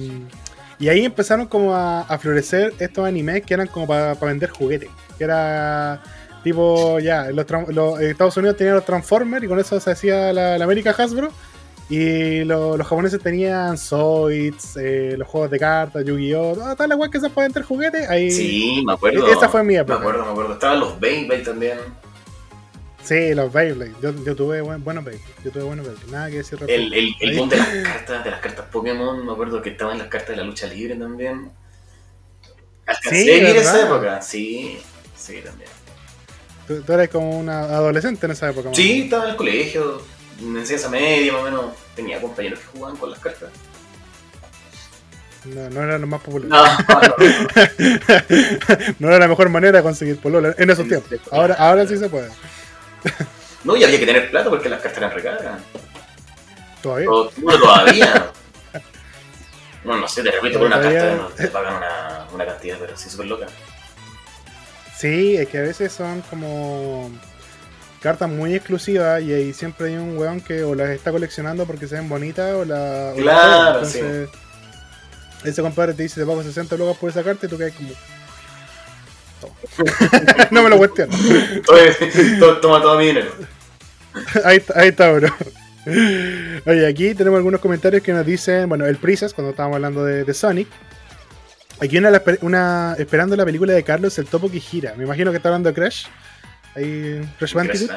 y 0.79 0.89
ahí 0.89 1.05
empezaron 1.05 1.47
como 1.47 1.75
a, 1.75 2.01
a 2.03 2.19
florecer 2.19 2.73
estos 2.79 3.07
animes 3.07 3.45
que 3.45 3.55
eran 3.55 3.67
como 3.67 3.87
para 3.87 4.15
vender 4.15 4.51
juguetes. 4.51 4.89
Que 5.17 5.25
era 5.25 6.01
tipo, 6.45 6.99
ya, 7.01 7.31
los, 7.31 7.47
los- 7.69 8.01
Estados 8.01 8.37
Unidos 8.37 8.57
tenían 8.57 8.77
los 8.77 8.85
Transformers 8.85 9.45
y 9.45 9.49
con 9.49 9.59
eso 9.59 9.79
se 9.81 9.91
hacía 9.91 10.33
la, 10.33 10.57
la 10.59 10.65
América 10.65 10.95
Hasbro. 10.97 11.33
Y 11.91 12.45
lo- 12.45 12.77
los 12.77 12.87
japoneses 12.87 13.21
tenían 13.21 13.79
Zoids, 13.79 14.77
eh, 14.77 15.15
los 15.17 15.27
juegos 15.27 15.51
de 15.51 15.59
cartas, 15.59 16.05
Yu-Gi-Oh! 16.05 16.55
todas 16.55 16.89
las 16.89 16.99
weas 16.99 17.11
que 17.11 17.19
se 17.21 17.31
pueden 17.31 17.51
vender 17.53 17.63
juguetes. 17.67 18.09
Ahí, 18.11 18.31
Sí, 18.31 18.83
me 18.87 18.93
acuerdo. 18.93 19.27
Esa 19.33 19.49
fue 19.49 19.63
mi 19.65 19.75
Me 19.75 19.81
acuerdo, 19.81 20.25
me 20.25 20.31
acuerdo. 20.31 20.53
Estaban 20.53 20.81
los 20.81 21.01
Beyblade 21.01 21.43
también. 21.45 21.79
Sí, 23.03 23.35
los 23.35 23.53
Beyblade. 23.53 23.95
Yo, 24.03 24.13
yo 24.25 24.37
tuve 24.37 24.61
buen- 24.61 24.83
buenos 24.85 25.05
Beyblade. 25.05 25.33
Yo 25.45 25.51
tuve 25.51 25.63
buenos 25.63 25.87
Beyblade. 25.87 26.11
Nada 26.13 26.31
que 26.31 26.37
decir. 26.39 26.59
El, 26.67 26.93
el, 26.93 27.15
el 27.21 27.37
boom 27.39 27.49
de 27.49 27.57
las 27.57 27.69
cartas, 27.69 28.25
de 28.25 28.31
las 28.31 28.41
cartas 28.41 28.67
Pokémon, 28.71 29.25
me 29.25 29.33
acuerdo 29.33 29.63
que 29.63 29.71
estaban 29.71 29.99
las 29.99 30.09
cartas 30.09 30.31
de 30.31 30.37
la 30.37 30.45
lucha 30.45 30.67
libre 30.67 30.95
también. 30.97 31.51
Alcancé 32.87 33.23
Sí, 33.25 33.31
esa 33.31 33.83
época, 33.87 34.23
sí, 34.23 34.79
sí 35.17 35.41
también. 35.45 35.71
Tú, 36.67 36.83
tú 36.83 36.93
eres 36.93 37.09
como 37.09 37.39
una 37.39 37.61
adolescente 37.65 38.27
en 38.27 38.33
esa 38.33 38.51
época. 38.51 38.71
Sí, 38.75 39.03
estaba 39.03 39.25
en 39.25 39.31
el 39.31 39.37
colegio, 39.37 40.03
en 40.41 40.57
enseñanza 40.57 40.89
media 40.91 41.33
más 41.33 41.43
o 41.43 41.45
menos. 41.45 41.65
Tenía 41.95 42.21
compañeros 42.21 42.59
que 42.61 42.67
jugaban 42.67 42.97
con 42.97 43.11
las 43.11 43.19
cartas. 43.21 43.51
No, 45.45 45.71
no 45.71 45.83
era 45.83 45.99
lo 45.99 46.07
más 46.07 46.21
popular. 46.21 46.49
No, 46.49 46.65
no, 46.67 47.15
no 48.99 49.09
era 49.09 49.19
la 49.19 49.29
mejor 49.29 49.49
manera 49.49 49.79
de 49.79 49.83
conseguir 49.83 50.19
polola 50.19 50.55
en 50.59 50.69
esos 50.71 50.87
tiempos. 50.87 51.11
Ahora, 51.31 51.55
ahora 51.55 51.87
sí 51.87 51.97
se 51.97 52.09
puede. 52.09 52.29
No, 53.65 53.77
y 53.77 53.83
había 53.83 53.99
que 53.99 54.07
tener 54.07 54.31
plata 54.31 54.49
porque 54.51 54.69
las 54.69 54.81
cartas 54.81 54.99
eran 54.99 55.11
recargas. 55.13 55.61
Todavía. 56.83 57.11
O- 57.11 57.31
Bueno, 57.39 57.61
todavía. 57.61 58.31
No, 59.85 59.97
no 59.97 60.09
sé, 60.09 60.23
de 60.23 60.31
repente 60.31 60.59
por 60.59 60.67
una 60.69 60.81
carta 60.81 61.15
no, 61.17 61.29
te 61.29 61.49
pagan 61.49 61.75
una, 61.77 62.27
una 62.33 62.47
cantidad, 62.47 62.77
pero 62.79 62.97
sí, 62.97 63.09
súper 63.11 63.27
loca. 63.27 63.47
Sí, 64.97 65.37
es 65.37 65.49
que 65.49 65.59
a 65.59 65.63
veces 65.63 65.93
son 65.93 66.23
como 66.23 67.11
cartas 68.01 68.29
muy 68.29 68.55
exclusivas 68.55 69.23
y 69.23 69.33
ahí 69.33 69.53
siempre 69.53 69.89
hay 69.89 69.95
un 69.97 70.17
weón 70.19 70.41
que 70.41 70.63
o 70.63 70.75
las 70.75 70.91
está 70.91 71.11
coleccionando 71.11 71.67
porque 71.67 71.87
se 71.89 71.95
ven 71.97 72.09
bonitas 72.09 72.55
o 72.55 72.65
la. 72.65 73.13
o 73.15 73.15
las 73.15 73.17
Claro. 73.17 73.75
Entonces, 73.79 74.29
Ese 75.45 75.63
compadre 75.63 75.95
te 75.95 76.03
dice 76.05 76.21
te 76.21 76.27
pago 76.27 76.43
60 76.43 76.77
lucas 76.77 76.97
por 76.97 77.11
esa 77.11 77.23
carta 77.25 77.47
y 77.47 77.49
tú 77.49 77.59
caes 77.59 77.75
como. 77.75 77.91
No 80.51 80.63
me 80.63 80.71
lo 80.71 80.79
cuestiono. 80.79 81.15
Toma 82.63 82.83
todo 82.83 82.99
mi 82.99 83.07
dinero. 83.07 83.31
ahí, 84.45 84.59
está, 84.59 84.81
ahí 84.81 84.89
está, 84.89 85.13
bro. 85.13 85.29
Oye, 86.67 86.87
aquí 86.87 87.15
tenemos 87.15 87.39
algunos 87.39 87.61
comentarios 87.61 88.03
que 88.03 88.13
nos 88.13 88.27
dicen, 88.27 88.69
bueno, 88.69 88.87
el 88.87 88.97
Prisas, 88.97 89.33
cuando 89.33 89.51
estábamos 89.51 89.77
hablando 89.77 90.05
de, 90.05 90.25
de 90.25 90.35
Sonic. 90.35 90.69
Aquí 91.81 91.97
una, 91.97 92.23
una 92.43 92.97
esperando 92.99 93.37
la 93.37 93.45
película 93.45 93.73
de 93.73 93.83
Carlos, 93.85 94.19
el 94.19 94.27
topo 94.27 94.51
que 94.51 94.59
gira. 94.59 94.95
Me 94.97 95.05
imagino 95.05 95.31
que 95.31 95.37
está 95.37 95.49
hablando 95.49 95.69
de 95.69 95.75
Crash. 95.75 96.07
Ahí, 96.75 97.21
Crash 97.39 97.55
Bandicoot. 97.55 97.91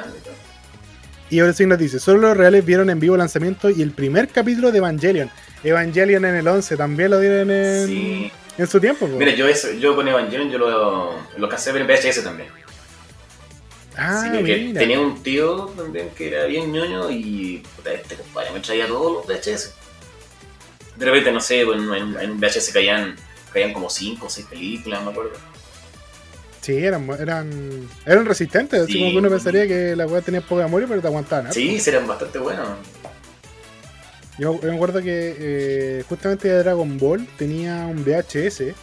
Y 1.31 1.39
ahora 1.39 1.53
sí 1.53 1.65
nos 1.65 1.79
dice, 1.79 2.00
solo 2.00 2.19
los 2.19 2.38
reales 2.38 2.65
vieron 2.65 2.89
en 2.89 3.00
vivo 3.00 3.15
el 3.15 3.19
lanzamiento 3.19 3.69
y 3.69 3.81
el 3.81 3.91
primer 3.91 4.27
capítulo 4.27 4.71
de 4.71 4.79
Evangelion. 4.79 5.31
Evangelion 5.63 6.25
en 6.25 6.36
el 6.36 6.48
11 6.48 6.75
también 6.75 7.10
lo 7.10 7.19
dieron 7.19 7.50
en, 7.50 7.88
Sí. 7.88 8.31
En 8.58 8.67
su 8.67 8.79
tiempo. 8.79 9.08
po. 9.08 9.17
Mira, 9.17 9.34
yo, 9.34 9.48
eso, 9.48 9.72
yo 9.74 9.96
con 9.96 10.08
Evangelion 10.08 10.50
yo 10.51 10.58
lo, 10.58 11.13
lo 11.38 11.50
casé 11.50 11.70
a 11.70 11.74
ver 11.74 11.81
en 11.84 11.88
VHS 11.88 12.24
también. 12.24 12.50
ah, 13.98 14.22
Sí, 14.24 14.29
porque 14.38 14.58
mira. 14.58 14.79
tenía 14.79 15.00
un 15.00 15.22
tío 15.24 15.65
también 15.77 16.10
que 16.12 16.27
era 16.29 16.46
bien 16.46 16.72
ñoño 16.72 17.10
y 17.12 17.63
puta, 17.75 17.93
este 17.93 18.15
compadre 18.15 18.51
me 18.51 18.60
traía 18.60 18.88
todos 18.88 19.13
los 19.13 19.25
VHS. 19.27 19.74
De 20.98 21.05
repente, 21.05 21.31
no 21.31 21.39
sé, 21.41 21.63
pues, 21.65 21.79
en, 21.79 21.93
en, 21.93 22.20
en 22.20 22.39
VHS 22.39 22.72
caían, 22.74 23.15
caían 23.53 23.74
como 23.74 23.89
5 23.89 24.25
o 24.25 24.29
6 24.29 24.48
películas, 24.48 25.03
me 25.03 25.12
acuerdo. 25.12 25.31
Sí, 26.62 26.77
eran, 26.77 27.10
eran, 27.20 27.89
eran 28.05 28.25
resistentes. 28.25 28.81
Así 28.84 28.93
Sí. 28.93 29.00
como 29.00 29.12
que 29.13 29.17
uno 29.17 29.29
pensaría 29.31 29.67
que 29.67 29.96
la 29.96 30.05
weá 30.05 30.22
tenía 30.22 30.41
poca 30.41 30.62
memoria, 30.63 30.88
pero 30.88 31.01
te 31.01 31.08
aguantaban. 31.08 31.48
¿eh? 31.48 31.53
Sí, 31.53 31.81
eran 31.88 32.05
bastante 32.05 32.38
buenos. 32.38 32.67
Yo, 34.41 34.60
yo 34.60 34.69
me 34.69 34.74
acuerdo 34.74 35.03
que 35.03 35.36
eh, 35.38 36.03
justamente 36.10 36.48
de 36.48 36.63
Dragon 36.63 36.98
Ball 36.98 37.27
tenía 37.38 37.86
un 37.86 38.03
VHS 38.03 38.74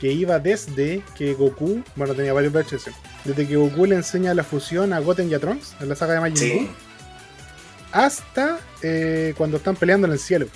que 0.00 0.12
iba 0.12 0.38
desde 0.38 1.02
que 1.16 1.34
Goku, 1.34 1.82
bueno, 1.96 2.14
tenía 2.14 2.32
varios 2.32 2.52
VHS, 2.52 2.90
desde 3.24 3.44
que 3.44 3.56
Goku 3.56 3.86
le 3.86 3.96
enseña 3.96 4.32
la 4.34 4.44
fusión 4.44 4.92
a 4.92 5.00
Goten 5.00 5.28
y 5.28 5.34
a 5.34 5.40
Trunks 5.40 5.74
en 5.80 5.88
la 5.88 5.96
saga 5.96 6.14
de 6.14 6.20
Majin 6.20 6.36
Sí. 6.36 6.52
Buu, 6.52 6.68
hasta 7.90 8.60
eh, 8.82 9.34
cuando 9.36 9.56
están 9.56 9.74
peleando 9.74 10.06
en 10.06 10.12
el 10.12 10.20
cielo. 10.20 10.46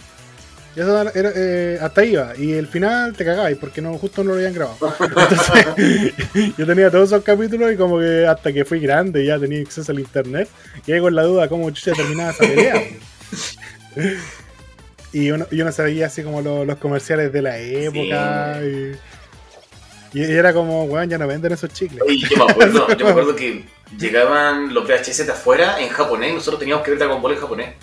Y 0.76 0.80
eso 0.83 1.00
era, 1.00 1.33
eh, 1.35 1.78
hasta 1.83 2.02
ahí 2.02 2.12
iba. 2.12 2.33
Y 2.38 2.52
el 2.52 2.68
final 2.68 3.14
te 3.14 3.25
cagabas 3.25 3.52
porque 3.57 3.83
no, 3.83 3.99
justo 3.99 4.23
no 4.23 4.30
lo 4.30 4.37
habían 4.37 4.54
grabado. 4.54 4.78
Entonces, 5.00 6.14
yo 6.57 6.64
tenía 6.64 6.92
todos 6.92 7.09
esos 7.09 7.25
capítulos 7.25 7.73
y 7.73 7.76
como 7.76 7.99
que 7.99 8.25
hasta 8.25 8.52
que 8.52 8.64
fui 8.64 8.78
grande 8.78 9.26
ya 9.26 9.37
tenía 9.37 9.61
acceso 9.61 9.90
al 9.90 9.99
internet, 9.99 10.49
quedé 10.87 11.00
con 11.00 11.16
la 11.16 11.25
duda 11.25 11.49
cómo 11.49 11.68
chucha 11.73 11.90
terminaba 11.92 12.30
esa 12.30 12.45
pelea. 12.45 12.75
Y 15.12 15.31
uno, 15.31 15.47
y 15.50 15.61
uno 15.61 15.73
se 15.73 15.83
veía 15.83 16.07
así 16.07 16.23
como 16.23 16.40
lo- 16.43 16.64
los 16.64 16.78
comerciales 16.78 17.33
de 17.33 17.43
la 17.43 17.59
época. 17.59 18.61
Y, 18.62 20.21
y 20.21 20.23
era 20.23 20.52
como, 20.52 20.85
weón, 20.85 21.09
ya 21.09 21.19
no 21.19 21.26
venden 21.26 21.52
esos 21.52 21.73
chicles. 21.73 22.00
Oye, 22.07 22.19
yo 22.28 22.45
me 22.45 22.50
acuerdo, 22.52 22.88
yo 22.97 23.05
me 23.05 23.11
acuerdo 23.11 23.37
que 23.37 23.64
llegaban 23.99 24.73
los 24.75 24.85
VHS 24.87 25.26
de 25.26 25.33
afuera 25.33 25.81
en 25.81 25.88
japonés 25.88 26.31
y 26.33 26.35
nosotros 26.35 26.59
teníamos 26.61 26.85
que 26.85 26.90
ver 26.90 26.99
Dragon 27.00 27.21
Ball 27.23 27.33
en 27.35 27.40
japonés. 27.40 27.75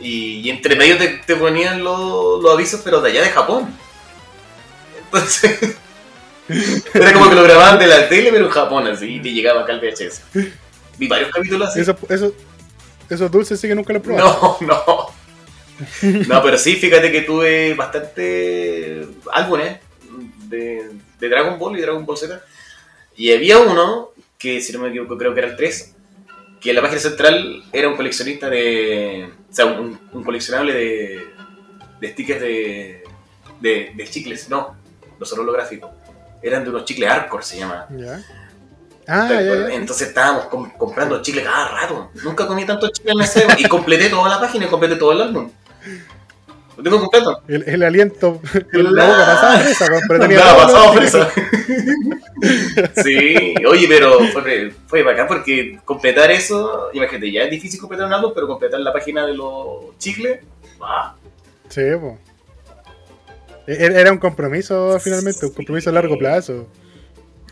Y, 0.00 0.40
y 0.40 0.50
entre 0.50 0.74
medio 0.76 0.98
te, 0.98 1.08
te 1.26 1.36
ponían 1.36 1.84
los, 1.84 2.42
los 2.42 2.54
avisos, 2.54 2.80
pero 2.82 3.00
de 3.00 3.10
allá 3.10 3.22
de 3.22 3.28
Japón. 3.30 3.68
Entonces, 5.04 5.76
era 6.94 7.12
como 7.12 7.28
que 7.28 7.34
lo 7.36 7.42
grababan 7.44 7.78
de 7.78 7.86
la 7.86 8.08
tele, 8.08 8.32
pero 8.32 8.46
en 8.46 8.50
Japón, 8.50 8.86
así, 8.88 9.16
y 9.16 9.20
te 9.22 9.32
llegaba 9.32 9.62
acá 9.62 9.72
el 9.74 9.80
VHS. 9.80 10.22
Vi 10.98 11.06
varios 11.08 11.30
capítulos 11.30 11.68
así. 11.68 11.80
Eso, 11.80 11.96
eso, 12.08 12.34
esos 13.08 13.30
dulces 13.30 13.60
sí 13.60 13.68
que 13.68 13.74
nunca 13.74 13.92
los 13.92 14.02
probé. 14.02 14.18
No, 14.18 14.56
no. 14.60 15.06
No, 16.28 16.42
pero 16.42 16.58
sí, 16.58 16.76
fíjate 16.76 17.10
que 17.12 17.22
tuve 17.22 17.74
bastante 17.74 19.06
álbumes 19.32 19.78
de, 20.48 20.90
de 21.18 21.28
Dragon 21.28 21.58
Ball 21.58 21.78
y 21.78 21.82
Dragon 21.82 22.04
Ball 22.04 22.16
Z. 22.16 22.40
Y 23.16 23.32
había 23.32 23.58
uno, 23.58 24.10
que 24.38 24.60
si 24.60 24.72
no 24.72 24.80
me 24.80 24.88
equivoco 24.88 25.16
creo 25.18 25.34
que 25.34 25.40
era 25.40 25.48
el 25.50 25.56
3, 25.56 25.94
que 26.60 26.70
en 26.70 26.76
la 26.76 26.82
página 26.82 27.00
central 27.00 27.64
era 27.72 27.88
un 27.88 27.96
coleccionista 27.96 28.48
de... 28.48 29.28
O 29.50 29.54
sea, 29.54 29.66
un, 29.66 29.98
un 30.12 30.24
coleccionable 30.24 30.72
de, 30.72 31.26
de 32.00 32.12
stickers 32.12 32.40
de, 32.40 33.04
de, 33.60 33.92
de 33.94 34.08
chicles. 34.08 34.48
No, 34.48 34.76
no 35.18 35.26
son 35.26 35.40
holográficos. 35.40 35.90
Eran 36.42 36.64
de 36.64 36.70
unos 36.70 36.84
chicles 36.84 37.08
Arcor, 37.10 37.44
se 37.44 37.58
llama. 37.58 37.86
Ya. 37.96 38.22
Ah. 39.08 39.28
Entonces 39.72 40.08
estábamos 40.08 40.46
com- 40.46 40.70
comprando 40.78 41.20
chicles 41.22 41.44
cada 41.44 41.68
rato. 41.68 42.10
Nunca 42.24 42.46
comí 42.46 42.64
tanto 42.64 42.88
chile 42.88 43.12
en 43.12 43.20
esa 43.20 43.40
época. 43.40 43.56
Y 43.58 43.64
completé 43.64 44.08
toda 44.08 44.28
la 44.28 44.40
página 44.40 44.64
y 44.66 44.68
completé 44.68 44.96
todo 44.96 45.12
el 45.12 45.20
álbum. 45.20 45.50
Lo 46.76 46.82
tengo 46.82 47.00
completo. 47.00 47.42
El, 47.48 47.64
el 47.66 47.82
aliento, 47.82 48.40
la 48.72 49.06
boca 49.06 49.26
pasaba 49.26 49.58
fresa, 49.58 49.86
pero 50.08 50.20
tenía 50.20 50.38
los- 50.66 50.94
fresa. 50.96 51.28
Sí, 53.04 53.54
oye, 53.68 53.86
pero 53.88 54.18
fue, 54.32 54.72
fue 54.88 55.02
bacán 55.04 55.28
porque 55.28 55.78
completar 55.84 56.30
eso, 56.32 56.88
imagínate, 56.92 57.30
ya 57.30 57.42
es 57.42 57.50
difícil 57.50 57.78
completar 57.78 58.06
un 58.06 58.12
álbum, 58.14 58.32
pero 58.34 58.48
completar 58.48 58.80
la 58.80 58.92
página 58.92 59.24
de 59.26 59.34
los 59.34 59.96
chicles, 59.98 60.40
¡ah! 60.80 61.14
Sí, 61.68 61.82
po. 62.00 62.18
E- 63.66 64.00
Era 64.00 64.10
un 64.10 64.18
compromiso 64.18 64.98
finalmente, 64.98 65.46
un 65.46 65.52
compromiso 65.52 65.90
a 65.90 65.92
largo 65.92 66.18
plazo. 66.18 66.66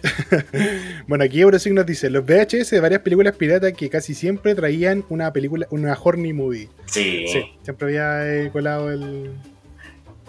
bueno, 1.06 1.24
aquí 1.24 1.40
Eurosig 1.40 1.72
nos 1.74 1.86
dice, 1.86 2.10
los 2.10 2.24
VHS 2.24 2.70
de 2.70 2.80
varias 2.80 3.00
películas 3.02 3.34
piratas 3.36 3.72
que 3.72 3.88
casi 3.90 4.14
siempre 4.14 4.54
traían 4.54 5.04
una 5.08 5.32
película, 5.32 5.66
una 5.70 5.96
horny 6.00 6.32
movie. 6.32 6.68
Sí. 6.86 7.26
Sí, 7.28 7.42
siempre 7.62 7.86
había 7.88 8.26
eh, 8.44 8.50
colado 8.50 8.90
el... 8.90 9.30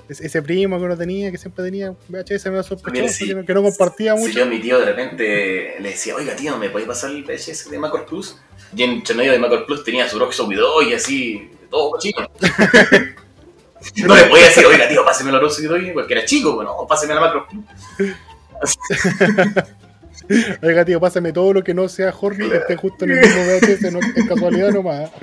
ese- 0.09 0.41
primo 0.41 0.77
que 0.77 0.83
uno 0.85 0.97
tenía, 0.97 1.31
que 1.31 1.37
siempre 1.37 1.63
tenía 1.65 1.91
VHS 2.09 2.45
medio 2.47 2.63
sospechoso, 2.63 3.13
sí. 3.13 3.27
que, 3.27 3.35
no, 3.35 3.45
que 3.45 3.53
no 3.53 3.63
compartía 3.63 4.15
Si 4.15 4.21
mucho. 4.21 4.33
yo 4.39 4.43
a 4.43 4.47
mi 4.47 4.59
tío 4.59 4.79
de 4.79 4.85
repente 4.85 5.75
le 5.79 5.89
decía, 5.89 6.15
oiga 6.15 6.35
tío, 6.35 6.57
¿me 6.57 6.69
podéis 6.69 6.87
pasar 6.87 7.11
el 7.11 7.23
VHS 7.23 7.69
de 7.71 7.79
Macor 7.79 8.05
Plus? 8.05 8.37
Y 8.75 8.83
en 8.83 9.03
medio 9.15 9.31
de 9.31 9.39
Macor 9.39 9.65
Plus 9.65 9.83
tenía 9.83 10.07
su 10.07 10.17
Rock 10.19 10.33
2 10.35 10.87
y 10.89 10.93
así, 10.93 11.49
todo 11.69 11.91
cochino. 11.91 12.29
no 14.05 14.15
le 14.15 14.23
podía 14.25 14.45
decir, 14.45 14.65
oiga 14.65 14.87
tío, 14.87 15.03
páseme 15.03 15.31
la 15.31 15.39
Rock 15.39 15.57
2 15.57 15.79
porque 15.93 16.13
era 16.13 16.25
chico, 16.25 16.55
bueno, 16.55 16.75
páseme 16.87 17.13
la 17.15 17.21
Macro 17.21 17.47
Plus. 17.47 18.13
Oiga, 20.61 20.85
tío, 20.85 20.99
pásame 20.99 21.33
todo 21.33 21.53
lo 21.53 21.63
que 21.63 21.73
no 21.73 21.89
sea 21.89 22.13
horny, 22.19 22.49
que 22.49 22.57
esté 22.57 22.75
justo 22.75 23.05
en 23.05 23.11
el 23.11 23.19
mismo 23.19 23.41
VHS, 23.43 23.91
no 23.91 23.99
es 23.99 24.27
casualidad 24.27 24.71
nomás. 24.71 25.11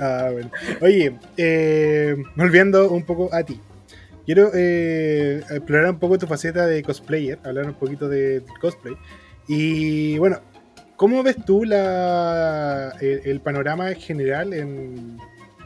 Ah, 0.00 0.28
bueno. 0.30 0.48
Oye, 0.80 1.18
eh, 1.36 2.14
volviendo 2.36 2.88
un 2.88 3.02
poco 3.02 3.34
a 3.34 3.42
ti. 3.42 3.60
Quiero 4.24 4.52
eh, 4.54 5.42
explorar 5.50 5.90
un 5.90 5.98
poco 5.98 6.16
tu 6.18 6.28
faceta 6.28 6.66
de 6.66 6.84
cosplayer, 6.84 7.40
hablar 7.42 7.66
un 7.66 7.74
poquito 7.74 8.08
de 8.08 8.44
cosplay. 8.60 8.94
Y 9.48 10.16
bueno, 10.18 10.40
¿cómo 10.94 11.24
ves 11.24 11.44
tú 11.44 11.64
la, 11.64 12.94
el, 13.00 13.22
el 13.24 13.40
panorama 13.40 13.92
general 13.94 14.52
en, 14.52 15.18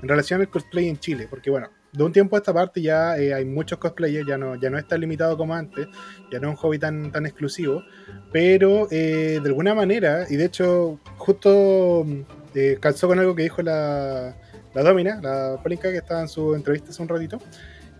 en 0.03 0.09
relación 0.09 0.41
al 0.41 0.49
cosplay 0.49 0.89
en 0.89 0.99
Chile? 0.99 1.27
Porque 1.29 1.51
bueno, 1.51 1.69
de 1.93 2.03
un 2.03 2.13
tiempo 2.13 2.37
a 2.37 2.39
esta 2.39 2.53
parte 2.53 2.81
ya 2.81 3.19
eh, 3.19 3.35
hay 3.35 3.45
muchos 3.45 3.79
cosplayers, 3.79 4.27
ya 4.27 4.39
no, 4.39 4.57
ya 4.57 4.71
no 4.71 4.79
es 4.79 4.87
tan 4.87 5.01
limitado 5.01 5.37
como 5.37 5.55
antes, 5.55 5.87
ya 6.31 6.39
no 6.41 6.49
es 6.49 6.55
un 6.55 6.57
hobby 6.57 6.79
tan, 6.79 7.13
tan 7.13 7.27
exclusivo, 7.27 7.83
pero 8.33 8.89
eh, 8.91 9.41
de 9.43 9.49
alguna 9.49 9.75
manera, 9.75 10.27
y 10.29 10.37
de 10.37 10.47
hecho 10.47 10.99
justo 11.19 12.07
eh, 12.55 12.79
calzó 12.81 13.09
con 13.09 13.19
algo 13.19 13.35
que 13.35 13.43
dijo 13.43 13.63
la, 13.63 14.35
la 14.75 14.83
Domina, 14.83 15.21
la 15.23 15.59
Polinka, 15.63 15.91
que 15.91 15.99
estaba 15.99 16.23
en 16.23 16.29
su 16.29 16.55
entrevista 16.55 16.91
hace 16.91 17.03
un 17.03 17.09
ratito, 17.09 17.39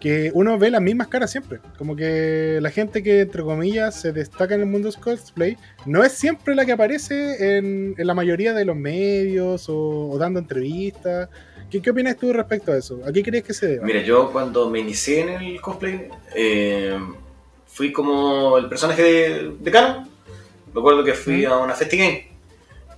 que 0.01 0.33
uno 0.35 0.59
ve 0.59 0.71
las 0.71 0.83
mismas 0.83 1.07
caras 1.07 1.31
siempre. 1.31 1.61
Como 1.79 1.95
que 1.95 2.59
la 2.61 2.71
gente 2.71 3.05
que, 3.05 3.21
entre 3.21 3.43
comillas, 3.43 3.95
se 3.95 4.13
destaca 4.13 4.57
en 4.57 4.63
el 4.63 4.67
mundo 4.67 4.91
del 4.91 5.01
cosplay, 5.01 5.57
no 5.87 6.03
es 6.03 6.13
siempre 6.13 6.57
la 6.57 6.65
que 6.65 6.73
aparece 6.73 7.57
en, 7.59 7.95
en 7.97 8.07
la 8.07 8.13
mayoría 8.13 8.53
de 8.53 8.65
los 8.65 8.75
medios 8.75 9.67
o 9.69 10.17
dando 10.19 10.41
entrevistas. 10.41 11.29
¿Qué, 11.73 11.81
¿Qué 11.81 11.89
opinas 11.89 12.19
tú 12.19 12.35
respecto 12.35 12.71
a 12.71 12.77
eso? 12.77 13.01
¿A 13.07 13.11
qué 13.11 13.23
crees 13.23 13.45
que 13.45 13.55
se 13.55 13.67
deba? 13.67 13.87
Mira, 13.87 14.03
yo 14.03 14.31
cuando 14.31 14.69
me 14.69 14.79
inicié 14.79 15.21
en 15.21 15.29
el 15.31 15.59
cosplay, 15.59 16.07
eh, 16.37 16.99
fui 17.67 17.91
como 17.91 18.59
el 18.59 18.69
personaje 18.69 19.03
de, 19.03 19.53
de 19.59 19.71
Canon. 19.71 20.07
Me 20.75 20.81
acuerdo 20.81 21.03
que 21.03 21.15
fui 21.15 21.47
a 21.47 21.57
una 21.57 21.73
FestiGame. 21.73 22.31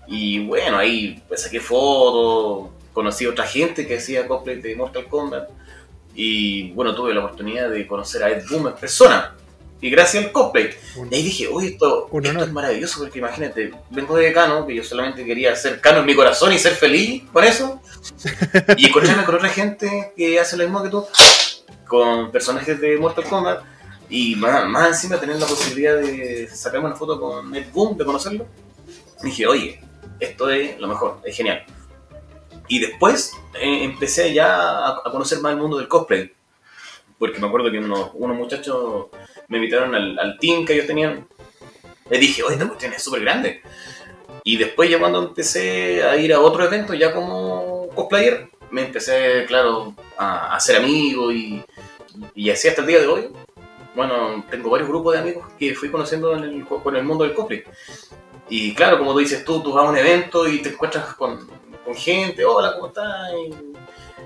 Y 0.09 0.45
bueno, 0.45 0.79
ahí 0.79 1.23
pues, 1.29 1.43
saqué 1.43 1.61
fotos, 1.61 2.71
conocí 2.93 3.27
a 3.27 3.31
otra 3.31 3.47
gente 3.47 3.87
que 3.87 3.99
hacía 3.99 4.27
cosplay 4.27 4.61
de 4.61 4.75
Mortal 4.75 5.07
Kombat. 5.07 5.51
Y 6.17 6.73
bueno, 6.73 6.97
tuve 6.97 7.15
la 7.15 7.25
oportunidad 7.25 7.71
de 7.71 7.87
conocer 7.87 8.25
a 8.25 8.31
Ed 8.31 8.43
Boon 8.51 8.67
en 8.67 8.75
persona. 8.75 9.37
Y 9.87 9.91
gracias 9.91 10.25
al 10.25 10.33
cosplay. 10.33 10.71
Un- 10.97 11.13
Y 11.13 11.17
ahí 11.17 11.23
dije, 11.23 11.49
uy, 11.49 11.67
esto, 11.69 12.09
esto 12.11 12.45
es 12.45 12.53
maravilloso, 12.53 13.01
porque 13.01 13.19
imagínate, 13.19 13.71
vengo 13.91 14.17
de 14.17 14.33
Cano, 14.33 14.67
que 14.67 14.75
yo 14.75 14.83
solamente 14.83 15.25
quería 15.25 15.55
ser 15.57 15.81
Cano 15.81 15.99
en 16.01 16.07
mi 16.07 16.15
corazón 16.15 16.53
y 16.53 16.59
ser 16.59 16.73
feliz 16.73 17.23
con 17.33 17.45
eso, 17.45 17.81
y 18.79 18.87
encontrarme 18.87 19.25
con 19.25 19.35
otra 19.35 19.49
gente 19.51 20.13
que 20.17 20.41
hace 20.41 20.57
lo 20.57 20.65
mismo 20.65 20.83
que 20.83 20.89
tú, 20.89 21.05
con 21.87 22.31
personajes 22.33 22.81
de 22.81 22.97
Mortal 22.97 23.25
Kombat, 23.25 23.63
y 24.09 24.37
más, 24.37 24.67
más 24.67 24.89
encima 24.89 25.19
tener 25.21 25.37
la 25.37 25.47
posibilidad 25.47 25.97
de 25.97 26.49
sacarme 26.49 26.87
una 26.87 26.97
foto 26.97 27.21
con 27.21 27.55
Ed 27.55 27.67
Boon, 27.73 27.97
de 27.99 28.05
conocerlo, 28.07 28.47
dije, 29.23 29.47
oye, 29.47 29.81
esto 30.21 30.49
es 30.51 30.79
lo 30.79 30.89
mejor, 30.89 31.21
es 31.25 31.37
genial. 31.37 31.63
Y 32.69 32.79
después 32.79 33.33
eh, 33.61 33.85
empecé 33.85 34.33
ya 34.33 34.57
a, 34.57 34.89
a 35.05 35.11
conocer 35.11 35.41
más 35.41 35.53
el 35.53 35.59
mundo 35.59 35.77
del 35.77 35.89
cosplay, 35.89 36.33
porque 37.19 37.39
me 37.39 37.47
acuerdo 37.47 37.71
que 37.71 37.79
unos, 37.79 38.11
unos 38.15 38.37
muchachos 38.37 39.07
me 39.49 39.59
invitaron 39.59 39.95
al, 39.95 40.19
al 40.19 40.39
team 40.39 40.65
que 40.65 40.75
ellos 40.75 40.87
tenían. 40.87 41.27
Les 42.11 42.21
dije, 42.21 42.43
oye, 42.43 42.55
esta 42.55 42.69
cuestión 42.69 42.93
es 42.93 43.03
súper 43.03 43.23
grande. 43.23 43.63
Y 44.47 44.59
después 44.59 44.91
ya 44.91 44.99
cuando 44.99 45.23
empecé 45.29 46.03
a 46.03 46.17
ir 46.17 46.35
a 46.35 46.41
otro 46.41 46.65
evento, 46.65 46.93
ya 46.93 47.13
como 47.13 47.89
cosplayer, 47.95 48.51
me 48.71 48.83
empecé, 48.83 49.45
claro, 49.47 49.95
a, 50.19 50.55
hacer 50.55 50.77
amigo 50.77 51.33
y, 51.33 51.65
y 52.35 52.51
así 52.51 52.69
hasta 52.69 52.83
el 52.83 52.89
día 52.89 53.01
de 53.01 53.07
hoy. 53.07 53.29
Bueno, 53.95 54.45
tengo 54.51 54.71
varios 54.71 54.89
grupos 54.89 55.15
de 55.15 55.21
amigos 55.21 55.47
que 55.59 55.75
fui 55.75 55.91
conociendo 55.91 56.37
en 56.37 56.45
el, 56.45 57.05
mundo 57.05 57.25
del 57.25 57.33
cosplay. 57.33 57.65
Y 58.51 58.75
claro, 58.75 58.99
como 58.99 59.13
tú 59.13 59.21
dices 59.21 59.45
tú, 59.45 59.63
tú 59.63 59.73
vas 59.73 59.87
a 59.87 59.89
un 59.89 59.97
evento 59.97 60.47
y 60.47 60.61
te 60.61 60.71
encuentras 60.71 61.15
con, 61.15 61.49
con 61.83 61.95
gente, 61.95 62.45
hola, 62.45 62.75
¿cómo 62.75 62.89
estás? 62.89 63.31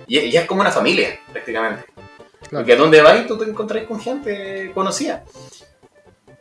Y, 0.09 0.19
y 0.19 0.37
es 0.37 0.47
como 0.47 0.63
una 0.63 0.73
familia, 0.73 1.21
prácticamente. 1.31 1.85
Claro. 2.49 2.65
Porque 2.65 2.73
a 2.73 2.77
donde 2.77 3.03
vas 3.03 3.27
tú 3.27 3.37
te 3.39 3.45
encontrás 3.45 3.85
con 3.87 4.01
gente 4.01 4.71
conocida. 4.75 5.25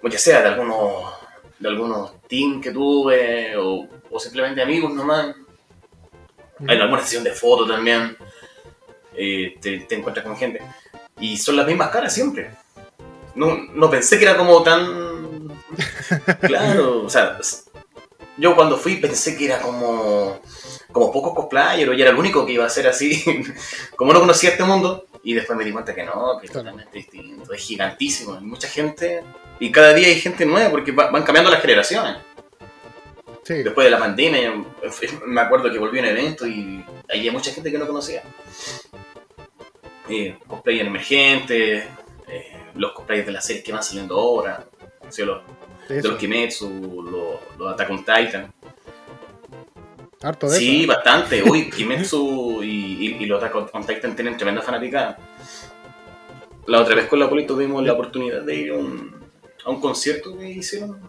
O 0.02 0.08
ya 0.08 0.18
sea 0.20 0.42
de 0.42 0.48
algunos, 0.50 1.12
de 1.60 1.68
algunos 1.68 2.22
teams 2.28 2.62
que 2.64 2.72
tuve, 2.72 3.56
o, 3.58 3.88
o 4.10 4.20
simplemente 4.20 4.62
amigos 4.62 4.94
nomás. 4.94 5.36
En 6.60 6.82
alguna 6.82 7.02
sesión 7.04 7.24
de 7.24 7.32
fotos 7.32 7.68
también. 7.68 8.18
eh, 9.16 9.56
te, 9.62 9.80
te 9.82 9.96
encuentras 9.96 10.26
con 10.26 10.38
gente. 10.38 10.62
Y 11.20 11.38
son 11.38 11.56
las 11.56 11.68
mismas 11.68 11.90
caras 11.90 12.14
siempre. 12.14 12.52
No, 13.36 13.58
no 13.74 13.90
pensé 13.90 14.18
que 14.18 14.26
era 14.26 14.38
como 14.38 14.64
tan. 14.64 15.48
Claro, 16.42 17.04
o 17.04 17.10
sea, 17.10 17.38
yo 18.38 18.56
cuando 18.56 18.78
fui 18.78 18.96
pensé 18.98 19.36
que 19.38 19.46
era 19.46 19.60
como. 19.62 20.40
Como 20.92 21.12
pocos 21.12 21.34
cosplayers, 21.36 21.92
yo 21.92 22.04
era 22.04 22.12
el 22.12 22.18
único 22.18 22.46
que 22.46 22.54
iba 22.54 22.66
a 22.66 22.70
ser 22.70 22.88
así. 22.88 23.24
como 23.96 24.14
no 24.14 24.20
conocía 24.20 24.52
este 24.52 24.64
mundo. 24.64 25.06
Y 25.28 25.34
después 25.34 25.58
me 25.58 25.66
di 25.66 25.74
cuenta 25.74 25.94
que 25.94 26.06
no, 26.06 26.38
que 26.40 26.46
es 26.46 26.54
totalmente 26.54 26.98
distinto, 27.00 27.52
es 27.52 27.62
gigantísimo. 27.62 28.36
Hay 28.36 28.46
mucha 28.46 28.70
gente. 28.70 29.24
Y 29.60 29.70
cada 29.74 29.94
día 29.94 30.08
hay 30.08 30.16
gente 30.22 30.46
nueva 30.46 30.70
porque 30.70 30.94
va- 30.94 31.12
van 31.12 31.24
cambiando 31.24 31.52
las 31.52 31.60
generaciones 31.62 32.16
Sí. 33.44 33.56
después 33.64 33.84
de 33.86 33.92
la 33.92 34.00
pandemia, 34.00 34.54
me 35.26 35.42
acuerdo 35.42 35.70
que 35.70 35.80
volví 35.80 35.98
a 36.00 36.02
un 36.04 36.08
evento 36.08 36.48
y 36.48 36.82
había 37.14 37.32
mucha 37.34 37.52
gente 37.52 37.70
que 37.70 37.78
no 37.78 37.86
conocía. 37.86 38.24
Eh, 40.10 40.38
cosplayers 40.48 40.88
emergentes, 40.88 41.84
eh, 42.28 42.58
los 42.76 42.94
cosplayers 42.94 43.26
de 43.28 43.34
las 43.34 43.46
series 43.46 43.66
que 43.66 43.74
van 43.74 43.84
saliendo 43.84 44.18
ahora, 44.18 44.66
o 45.06 45.12
sea, 45.12 45.26
los, 45.26 45.42
de 45.90 46.02
los 46.04 46.18
Kimetsu, 46.18 47.02
los, 47.04 47.58
los 47.60 47.74
Attack 47.74 47.90
on 47.90 48.00
Titan. 48.00 48.54
Harto 50.24 50.50
de 50.50 50.58
Sí, 50.58 50.80
eso. 50.84 50.88
bastante. 50.94 51.44
Uy, 51.50 51.70
Kimetsu 51.70 52.64
y, 52.64 52.68
y- 53.08 53.24
y 53.24 53.26
los 53.26 53.42
Attack 53.44 53.74
on 53.74 53.86
Titan 53.86 54.16
tienen 54.16 54.36
tremenda 54.38 54.62
fanaticada. 54.62 55.18
La 56.66 56.82
otra 56.82 56.96
vez 56.96 57.06
con 57.08 57.20
la 57.20 57.30
Poli 57.30 57.46
tuvimos 57.48 57.84
la 57.86 57.94
oportunidad 57.94 58.42
de 58.42 58.56
ir 58.56 58.72
a 58.72 58.76
un, 58.76 59.16
a 59.66 59.70
un 59.70 59.80
concierto 59.80 60.38
que 60.38 60.50
hicieron 60.50 61.00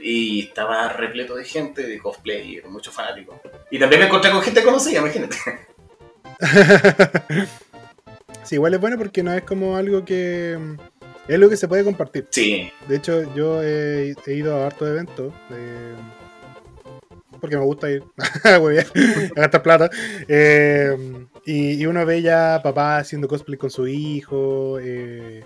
y 0.00 0.40
estaba 0.46 0.88
repleto 0.88 1.36
de 1.36 1.44
gente, 1.44 1.86
de 1.86 1.98
cosplay, 1.98 2.60
muchos 2.68 2.92
fanáticos. 2.92 3.36
Y 3.70 3.78
también 3.78 4.00
me 4.00 4.06
encontré 4.06 4.30
con 4.32 4.42
gente 4.42 4.62
conocida, 4.64 4.98
imagínate. 5.00 5.36
Sí, 8.42 8.56
igual 8.56 8.74
es 8.74 8.80
bueno 8.80 8.98
porque 8.98 9.22
no 9.22 9.32
es 9.32 9.42
como 9.42 9.76
algo 9.76 10.04
que. 10.04 10.58
Es 11.26 11.34
algo 11.34 11.48
que 11.48 11.56
se 11.56 11.66
puede 11.66 11.82
compartir. 11.84 12.26
Sí, 12.30 12.70
De 12.86 12.96
hecho, 12.96 13.34
yo 13.34 13.62
he, 13.62 14.14
he 14.26 14.34
ido 14.34 14.56
a 14.62 14.66
harto 14.66 14.86
eventos. 14.86 15.32
eh, 15.50 15.94
porque 17.44 17.58
me 17.58 17.64
gusta 17.64 17.90
ir 17.90 18.02
a 18.44 18.58
gastar 19.36 19.62
plata. 19.62 19.90
eh, 20.28 20.96
y, 21.44 21.72
y 21.74 21.84
uno 21.86 22.06
ve 22.06 22.22
ya 22.22 22.60
papá 22.62 22.96
haciendo 22.96 23.28
cosplay 23.28 23.58
con 23.58 23.70
su 23.70 23.86
hijo. 23.86 24.78
Eh, 24.80 25.42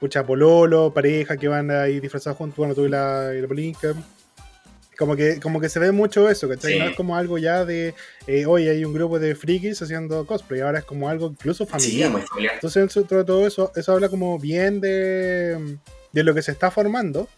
Pucha, 0.00 0.26
pololo, 0.26 0.92
pareja 0.92 1.36
que 1.36 1.46
van 1.46 1.70
ahí 1.70 2.00
disfrazados 2.00 2.38
juntos. 2.38 2.56
Bueno, 2.56 2.74
tuve 2.74 2.88
la, 2.88 3.32
la 3.32 3.46
polinca. 3.46 3.94
Como 4.98 5.14
que, 5.14 5.38
como 5.38 5.60
que 5.60 5.68
se 5.68 5.78
ve 5.78 5.92
mucho 5.92 6.28
eso, 6.28 6.48
¿cachai? 6.48 6.72
Sí. 6.72 6.78
No 6.80 6.86
es 6.86 6.96
como 6.96 7.16
algo 7.16 7.38
ya 7.38 7.64
de 7.64 7.94
eh, 8.26 8.46
hoy 8.46 8.66
hay 8.68 8.84
un 8.84 8.92
grupo 8.92 9.20
de 9.20 9.36
frikis 9.36 9.80
haciendo 9.80 10.26
cosplay. 10.26 10.62
Ahora 10.62 10.80
es 10.80 10.84
como 10.84 11.08
algo 11.08 11.28
incluso 11.28 11.64
sí, 11.66 11.70
familiar. 11.70 12.10
muy 12.10 12.22
familiar. 12.22 12.54
Entonces, 12.54 12.92
dentro 12.96 13.18
de 13.18 13.24
todo 13.24 13.46
eso, 13.46 13.70
eso 13.76 13.92
habla 13.92 14.08
como 14.08 14.38
bien 14.40 14.80
de, 14.80 15.78
de 16.12 16.24
lo 16.24 16.34
que 16.34 16.42
se 16.42 16.50
está 16.50 16.70
formando 16.72 17.28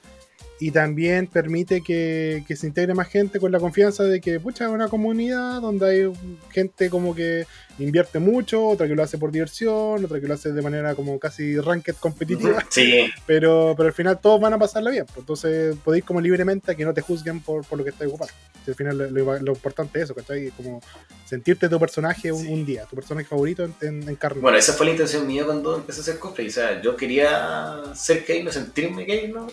y 0.66 0.70
también 0.70 1.27
permite 1.27 1.81
que, 1.83 2.44
que 2.46 2.57
se 2.57 2.66
integre 2.66 2.94
más 2.94 3.09
gente 3.09 3.40
con 3.40 3.51
la 3.51 3.59
confianza 3.59 4.05
de 4.05 4.20
que, 4.20 4.38
pucha, 4.40 4.64
es 4.66 4.70
una 4.70 4.88
comunidad 4.88 5.61
donde 5.61 5.87
hay 5.90 6.12
gente 6.51 6.88
como 6.90 7.14
que 7.14 7.46
invierte 7.79 8.18
mucho, 8.18 8.66
otra 8.68 8.87
que 8.87 8.94
lo 8.94 9.03
hace 9.03 9.18
por 9.18 9.33
diversión, 9.33 10.05
otra 10.05 10.20
que 10.20 10.29
lo 10.29 10.35
hace 10.35 10.53
de 10.53 10.62
manera 10.62 10.94
como 10.94 11.18
casi 11.18 11.59
ranked 11.59 11.94
competitiva, 11.98 12.64
Sí, 12.70 13.07
pero, 13.27 13.75
pero 13.77 13.88
al 13.88 13.94
final 13.94 14.20
todos 14.20 14.40
van 14.40 14.53
a 14.53 14.59
pasarla 14.59 14.90
bien. 14.90 15.05
pues, 15.07 15.18
Entonces 15.18 15.75
podéis 15.85 16.05
como 16.05 16.20
libremente 16.20 16.70
a 16.70 16.75
que 16.75 16.85
no 16.85 16.94
te 16.94 17.01
juzguen 17.01 17.40
por, 17.40 17.64
por 17.64 17.79
lo 17.79 17.85
que 17.85 17.90
estás 17.90 18.07
ocupando. 18.09 18.33
Al 18.66 18.75
final 18.77 18.96
lo, 18.98 19.11
lo- 19.11 19.38
lo 19.40 19.53
importante 19.53 19.98
es 19.98 20.05
eso, 20.05 20.14
¿cachai? 20.14 20.51
Como 20.51 20.81
sentirte 21.25 21.68
tu 21.68 21.81
personaje 21.81 22.31
un, 22.31 22.42
Sí. 22.42 22.53
un 22.53 22.64
día, 22.64 22.85
tu 22.85 22.94
personaje 22.94 23.27
favorito 23.27 23.64
en, 23.64 23.75
en, 23.81 24.09
en 24.09 24.16
carne. 24.16 24.40
bueno, 24.40 24.57
esa 24.59 24.75
fue 24.75 24.87
la 24.87 24.92
intención 24.92 25.27
mía 25.27 25.44
cuando 25.44 25.75
empecé 25.77 26.01
a 26.01 26.03
hacer 26.03 26.18
cosplay. 26.18 26.46
O 26.48 26.53
sea, 26.53 26.81
yo 26.81 26.94
quería 26.94 27.83
ser 27.94 28.25
gamer, 28.29 28.53
sentirme 28.53 29.05
gamer 29.05 29.51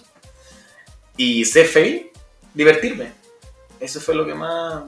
y 1.19 1.45
ser 1.45 1.65
feliz, 1.67 2.03
divertirme. 2.53 3.11
Eso 3.79 3.99
fue 4.01 4.15
lo 4.15 4.25
que 4.25 4.33
más 4.33 4.83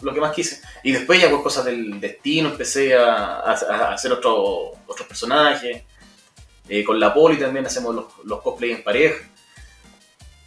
lo 0.00 0.12
que 0.12 0.20
más 0.20 0.32
quise. 0.34 0.60
Y 0.82 0.92
después 0.92 1.20
ya 1.20 1.30
por 1.30 1.42
cosas 1.42 1.64
del 1.64 1.98
destino 2.00 2.50
empecé 2.50 2.94
a, 2.94 3.36
a- 3.40 3.52
a 3.52 3.94
hacer 3.94 4.12
otro- 4.12 4.72
otros 4.86 5.06
personajes. 5.08 5.82
Eh, 6.68 6.82
con 6.84 6.98
la 6.98 7.12
poli 7.12 7.36
también 7.38 7.64
hacemos 7.66 7.94
los, 7.94 8.06
los 8.24 8.42
cosplay 8.42 8.72
en 8.72 8.82
pareja. 8.82 9.16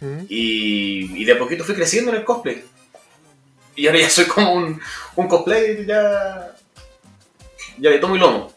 ¿Mm? 0.00 0.20
Y, 0.28 1.22
y 1.22 1.24
de 1.24 1.32
a 1.32 1.38
poquito 1.38 1.64
fui 1.64 1.74
creciendo 1.74 2.10
en 2.12 2.18
el 2.18 2.24
cosplay. 2.24 2.62
Y 3.74 3.86
ahora 3.86 4.00
ya 4.00 4.10
soy 4.10 4.26
como 4.26 4.52
un, 4.54 4.80
un 5.16 5.28
cosplay 5.28 5.84
ya, 5.86 6.54
ya 7.78 7.90
de 7.90 7.98
tomo 7.98 8.14
y 8.16 8.18
lomo. 8.20 8.52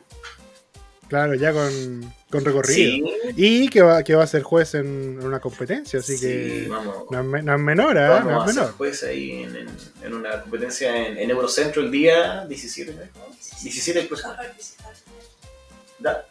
Claro, 1.12 1.34
ya 1.36 1.52
con, 1.52 2.13
con 2.30 2.45
recorrido. 2.45 2.74
Sí, 2.74 3.04
Y 3.36 3.67
que 3.67 3.82
va, 3.82 4.02
que 4.02 4.15
va 4.15 4.24
a 4.24 4.28
ser 4.28 4.43
juez 4.43 4.76
en, 4.76 4.86
en 5.19 5.26
una 5.26 5.41
competencia, 5.41 6.00
así 6.00 6.15
sí, 6.15 6.26
que 6.26 6.67
vamos. 6.69 7.04
no 7.12 7.19
es, 7.19 7.26
me- 7.26 7.41
no 7.43 7.54
es 7.54 7.60
menor, 7.62 7.97
¿eh? 7.97 8.08
Vamos 8.08 8.32
No 8.32 8.41
a 8.41 8.45
es 8.45 8.54
ser 8.54 8.62
menor. 8.62 8.78
juez 8.78 9.04
ahí 9.04 9.43
en, 9.43 9.56
en- 9.58 9.69
en 10.04 10.13
una 10.13 10.41
competencia 10.41 10.95
en, 11.06 11.17
en 11.17 11.30
Eurocentro 11.30 11.82
el 11.82 11.91
día 11.91 12.45
17, 12.45 12.93
¿no? 12.93 13.02
17 13.62 14.00
el 14.00 14.08
próximo. 14.08 14.34
Da- 16.00 16.26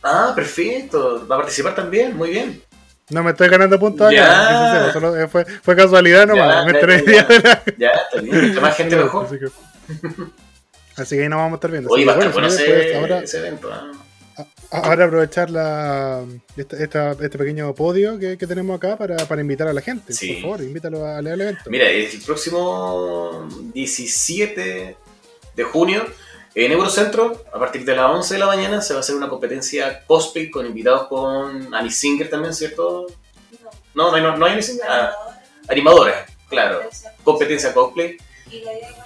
Ah, 0.00 0.32
perfecto. 0.36 1.26
Va 1.26 1.34
a 1.34 1.38
participar 1.38 1.74
también, 1.74 2.16
muy 2.16 2.30
bien. 2.30 2.62
No 3.10 3.24
me 3.24 3.32
estoy 3.32 3.48
ganando 3.48 3.80
puntos 3.80 4.12
Ya. 4.12 4.82
acá, 4.84 4.92
solo, 4.92 5.16
eh, 5.20 5.26
fue, 5.26 5.44
fue 5.44 5.74
casualidad 5.74 6.24
nomás. 6.28 6.64
Ya, 6.66 6.72
me 6.72 6.72
ya, 6.72 6.86
ya, 6.86 6.94
el 6.94 7.04
día 7.04 7.22
de 7.24 7.38
la- 7.40 7.64
Ya, 7.76 7.90
está 7.90 8.20
bien. 8.20 8.36
Entre 8.44 8.60
más 8.60 8.76
gente 8.76 8.94
mejor. 8.94 9.26
Así 10.96 11.16
que, 11.16 11.22
ahí 11.22 11.28
nos 11.28 11.38
vamos 11.38 11.52
a 11.52 11.54
estar 11.56 11.70
viendo. 11.70 11.90
Oye, 11.90 12.02
Así 12.02 12.08
va 12.08 12.14
que, 12.18 12.24
a 12.24 12.28
estar 12.28 12.32
bueno 12.32 12.50
sí, 12.50 12.62
ese, 12.62 12.72
después, 12.72 12.96
ahora, 12.96 13.18
ese 13.20 13.38
evento. 13.38 13.70
¿ah? 13.72 13.92
ahora 14.70 15.04
aprovechar 15.06 15.48
la, 15.50 16.24
esta, 16.56 16.76
esta- 16.82 17.12
este 17.12 17.38
pequeño 17.38 17.74
podio 17.74 18.18
que, 18.18 18.36
que 18.36 18.46
tenemos 18.46 18.76
acá 18.76 18.96
para, 18.96 19.16
para 19.16 19.40
invitar 19.40 19.68
a 19.68 19.72
la 19.72 19.80
gente. 19.80 20.12
Sí. 20.12 20.34
Por 20.34 20.42
favor, 20.42 20.62
invítalo 20.62 21.04
a- 21.06 21.18
al 21.18 21.26
evento. 21.26 21.62
Mira, 21.70 21.88
el 21.88 22.08
próximo 22.24 23.48
17 23.72 24.96
de 25.54 25.64
junio 25.64 26.04
en 26.54 26.72
Eurocentro, 26.72 27.44
a 27.52 27.58
partir 27.58 27.84
de 27.84 27.94
las 27.94 28.06
11 28.10 28.34
de 28.34 28.40
la 28.40 28.46
mañana, 28.46 28.80
se 28.80 28.94
va 28.94 28.98
a 28.98 29.00
hacer 29.00 29.14
una 29.14 29.28
competencia 29.28 30.02
cosplay 30.06 30.50
con 30.50 30.64
invitados 30.66 31.06
con 31.08 31.74
Annie 31.74 31.90
Singer 31.90 32.30
también, 32.30 32.54
¿cierto? 32.54 33.06
No, 33.94 34.10
no 34.10 34.16
hay, 34.16 34.22
no, 34.22 34.36
no 34.36 34.46
hay 34.46 34.52
Annie 34.52 34.62
Singer. 34.62 34.86
Ah, 34.88 35.12
animadora, 35.68 36.24
claro. 36.48 36.80
Competencia 37.22 37.74
cosplay. 37.74 38.16
Y 38.50 38.60
la 38.60 38.72
idea 38.72 39.05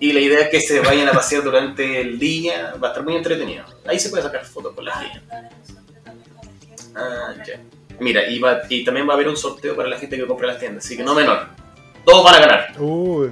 Y 0.00 0.12
la 0.12 0.20
idea 0.20 0.40
es 0.42 0.48
que 0.48 0.60
se 0.60 0.80
vayan 0.80 1.08
a 1.08 1.12
pasear 1.12 1.42
durante 1.42 2.00
el 2.00 2.18
día. 2.18 2.74
Va 2.82 2.88
a 2.88 2.90
estar 2.92 3.04
muy 3.04 3.16
entretenido. 3.16 3.64
Ahí 3.86 3.98
se 3.98 4.10
puede 4.10 4.22
sacar 4.22 4.44
fotos 4.44 4.74
con 4.74 4.84
las 4.84 5.00
niñas. 5.02 5.22
Ah, 6.94 7.34
ya. 7.46 7.60
Mira, 8.00 8.28
y, 8.28 8.38
va- 8.38 8.62
y 8.68 8.84
también 8.84 9.08
va 9.08 9.12
a 9.12 9.14
haber 9.16 9.28
un 9.28 9.36
sorteo 9.36 9.74
para 9.74 9.88
la 9.88 9.98
gente 9.98 10.16
que 10.16 10.26
compra 10.26 10.46
en 10.46 10.52
las 10.52 10.60
tiendas, 10.60 10.84
así 10.84 10.96
que 10.96 11.02
no 11.02 11.14
menor. 11.14 11.48
Todos 12.04 12.24
van 12.24 12.34
a 12.36 12.40
ganar. 12.40 12.74
Uy. 12.80 13.30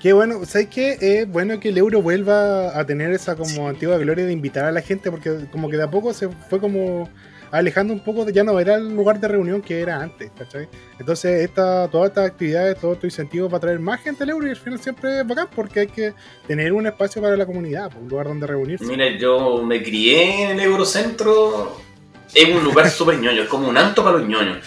Qué 0.00 0.12
bueno, 0.12 0.44
¿sabes 0.44 0.68
qué? 0.68 0.96
Es 1.00 1.28
bueno 1.28 1.58
que 1.58 1.70
el 1.70 1.78
euro 1.78 2.00
vuelva 2.02 2.78
a 2.78 2.86
tener 2.86 3.10
esa 3.12 3.34
como 3.34 3.68
antigua 3.68 3.96
gloria 3.98 4.26
de 4.26 4.32
invitar 4.32 4.64
a 4.66 4.70
la 4.72 4.80
gente, 4.82 5.10
porque 5.10 5.46
como 5.50 5.68
que 5.68 5.76
de 5.76 5.82
a 5.84 5.90
poco 5.90 6.12
se 6.14 6.28
fue 6.28 6.60
como 6.60 7.08
alejando 7.50 7.92
un 7.92 8.00
poco, 8.00 8.24
de, 8.24 8.32
ya 8.32 8.44
no 8.44 8.58
era 8.60 8.76
el 8.76 8.94
lugar 8.94 9.20
de 9.20 9.28
reunión 9.28 9.62
que 9.62 9.80
era 9.80 10.00
antes, 10.00 10.30
¿cachai? 10.36 10.68
Entonces, 10.98 11.42
esta, 11.42 11.88
todas 11.88 12.08
estas 12.08 12.26
actividades, 12.26 12.78
todo 12.78 12.92
estos 12.92 13.04
incentivos 13.04 13.50
para 13.50 13.60
traer 13.60 13.80
más 13.80 14.00
gente 14.00 14.24
al 14.24 14.30
euro 14.30 14.46
y 14.46 14.50
al 14.50 14.56
final 14.56 14.80
siempre 14.80 15.20
es 15.20 15.26
bacán 15.26 15.48
porque 15.54 15.80
hay 15.80 15.86
que 15.86 16.14
tener 16.46 16.72
un 16.72 16.86
espacio 16.86 17.22
para 17.22 17.36
la 17.36 17.46
comunidad, 17.46 17.90
pues, 17.90 18.02
un 18.02 18.08
lugar 18.08 18.28
donde 18.28 18.46
reunirse. 18.46 18.84
Mira, 18.84 19.08
yo 19.16 19.62
me 19.62 19.82
crié 19.82 20.44
en 20.44 20.50
el 20.58 20.60
Eurocentro. 20.60 21.76
Es 22.34 22.48
un 22.48 22.62
lugar 22.62 22.90
súper 22.90 23.18
ñoño, 23.18 23.42
es 23.42 23.48
como 23.48 23.68
un 23.68 23.76
anto 23.76 24.04
para 24.04 24.18
los 24.18 24.28
ñoños. 24.28 24.58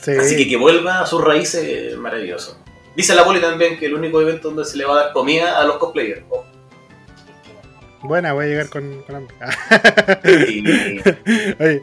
Sí. 0.00 0.12
Así 0.12 0.36
que 0.36 0.48
que 0.48 0.56
vuelva 0.56 1.00
a 1.00 1.06
sus 1.06 1.22
raíces, 1.22 1.96
maravilloso. 1.96 2.58
Dice 2.94 3.14
la 3.14 3.24
poli 3.24 3.40
también 3.40 3.78
que 3.78 3.86
el 3.86 3.94
único 3.94 4.20
evento 4.20 4.48
donde 4.48 4.64
se 4.64 4.76
le 4.76 4.84
va 4.84 4.92
a 4.92 5.04
dar 5.04 5.12
comida 5.12 5.58
a 5.60 5.64
los 5.64 5.78
cosplayers. 5.78 6.22
Oh, 6.28 6.44
Buena, 8.04 8.34
voy 8.34 8.44
a 8.44 8.48
llegar 8.48 8.68
con, 8.68 9.02
con 9.02 9.16
hambre. 9.16 9.34
Oye, 11.58 11.82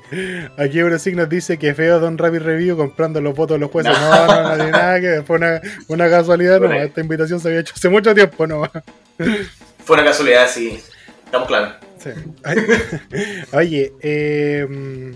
aquí 0.56 0.78
Eurosig 0.78 1.16
nos 1.16 1.28
dice 1.28 1.58
que 1.58 1.74
feo 1.74 2.00
Don 2.00 2.16
Rapid 2.16 2.42
Review 2.42 2.78
comprando 2.78 3.20
los 3.22 3.36
votos 3.36 3.56
de 3.56 3.60
los 3.60 3.72
jueces. 3.72 3.92
No, 3.92 4.28
no, 4.28 4.44
no, 4.44 4.56
tiene 4.56 4.72
nada 4.72 5.02
que. 5.02 5.24
Fue 5.24 5.38
una, 5.38 5.60
una 5.88 6.10
casualidad, 6.12 6.60
no. 6.60 6.72
Esta 6.72 7.02
invitación 7.02 7.40
se 7.40 7.48
había 7.48 7.62
hecho 7.62 7.74
hace 7.76 7.90
mucho 7.90 8.14
tiempo, 8.14 8.46
no. 8.46 8.70
Fue 9.84 9.96
una 9.96 10.06
casualidad, 10.06 10.48
sí. 10.48 10.80
Estamos 11.26 11.48
claros. 11.48 11.74
Sí. 11.98 12.12
Oye, 13.54 13.92
eh, 14.02 15.16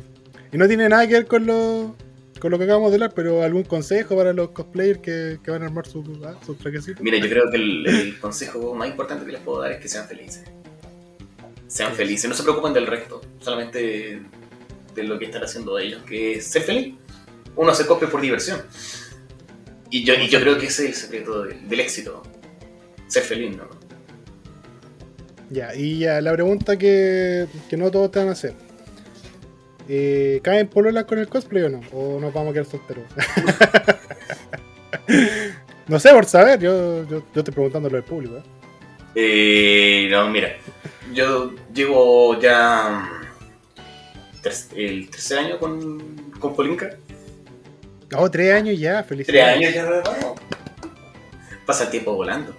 y 0.51 0.57
no 0.57 0.67
tiene 0.67 0.89
nada 0.89 1.07
que 1.07 1.13
ver 1.13 1.27
con 1.27 1.45
lo, 1.45 1.95
con 2.39 2.49
lo 2.49 2.57
que 2.57 2.63
acabamos 2.63 2.89
de 2.89 2.95
hablar, 2.95 3.13
pero 3.15 3.43
algún 3.43 3.63
consejo 3.63 4.15
para 4.15 4.33
los 4.33 4.49
cosplayers 4.49 4.99
que, 5.01 5.37
que 5.43 5.51
van 5.51 5.61
a 5.61 5.65
armar 5.67 5.85
sus 5.85 6.03
ah, 6.25 6.33
sus 6.43 6.57
trajecitos. 6.57 7.03
Mira, 7.03 7.19
yo 7.19 7.29
creo 7.29 7.51
que 7.51 7.57
el, 7.57 7.85
el 7.85 8.19
consejo 8.19 8.73
más 8.73 8.89
importante 8.89 9.23
que 9.23 9.33
les 9.33 9.41
puedo 9.41 9.61
dar 9.61 9.71
es 9.71 9.79
que 9.79 9.87
sean 9.87 10.07
felices. 10.07 10.54
Sean 11.67 11.91
Sí. 11.91 11.97
felices, 11.97 12.29
no 12.29 12.35
se 12.35 12.43
preocupen 12.43 12.73
del 12.73 12.87
resto, 12.87 13.21
solamente 13.39 14.21
de 14.93 15.03
lo 15.03 15.17
que 15.19 15.25
están 15.25 15.43
haciendo 15.43 15.77
ellos, 15.79 16.03
que 16.03 16.33
es 16.33 16.45
ser 16.47 16.61
feliz. 16.63 16.95
Uno 17.55 17.71
hace 17.71 17.85
cosplay 17.85 18.09
por 18.11 18.21
diversión. 18.21 18.61
Y 19.89 20.03
yo, 20.03 20.13
y 20.15 20.27
yo 20.27 20.39
creo 20.41 20.57
que 20.57 20.67
ese 20.67 20.83
es 20.85 20.89
el 20.89 20.95
secreto 20.95 21.43
del, 21.43 21.67
del 21.67 21.79
éxito. 21.79 22.23
Ser 23.07 23.23
feliz, 23.23 23.55
¿no? 23.55 23.69
Ya, 25.49 25.75
y 25.75 25.99
ya, 25.99 26.21
la 26.21 26.33
pregunta 26.33 26.77
que, 26.77 27.47
que 27.69 27.77
no 27.77 27.91
todos 27.91 28.11
te 28.11 28.19
van 28.19 28.29
a 28.29 28.31
hacer. 28.31 28.53
Eh, 29.87 30.39
¿Caen 30.43 30.67
pololas 30.67 31.05
con 31.05 31.19
el 31.19 31.27
cosplay 31.27 31.63
o 31.63 31.69
no? 31.69 31.81
¿O 31.93 32.19
nos 32.19 32.33
vamos 32.33 32.49
a 32.49 32.53
quedar 32.53 32.65
solteros? 32.65 33.03
no 35.87 35.99
sé, 35.99 36.09
por 36.11 36.25
saber, 36.25 36.59
yo, 36.59 37.03
yo, 37.07 37.23
yo 37.33 37.41
estoy 37.41 37.53
preguntándolo 37.53 37.97
al 37.97 38.03
público. 38.03 38.37
¿eh? 38.37 38.43
Eh, 39.15 40.07
no, 40.11 40.29
mira, 40.29 40.57
yo 41.13 41.51
llevo 41.73 42.39
ya 42.39 43.09
mm, 44.43 44.47
el 44.75 45.09
tercer 45.09 45.39
año 45.39 45.57
con, 45.57 46.31
con 46.39 46.55
Polinka. 46.55 46.89
Oh, 48.15 48.29
tres 48.29 48.53
años 48.53 48.77
ya, 48.79 48.97
Tres 48.97 49.07
felicidades. 49.07 49.57
años 49.57 49.73
ya, 49.73 49.85
vamos. 49.85 50.39
Pasa 51.65 51.85
el 51.85 51.89
tiempo 51.91 52.13
volando. 52.13 52.55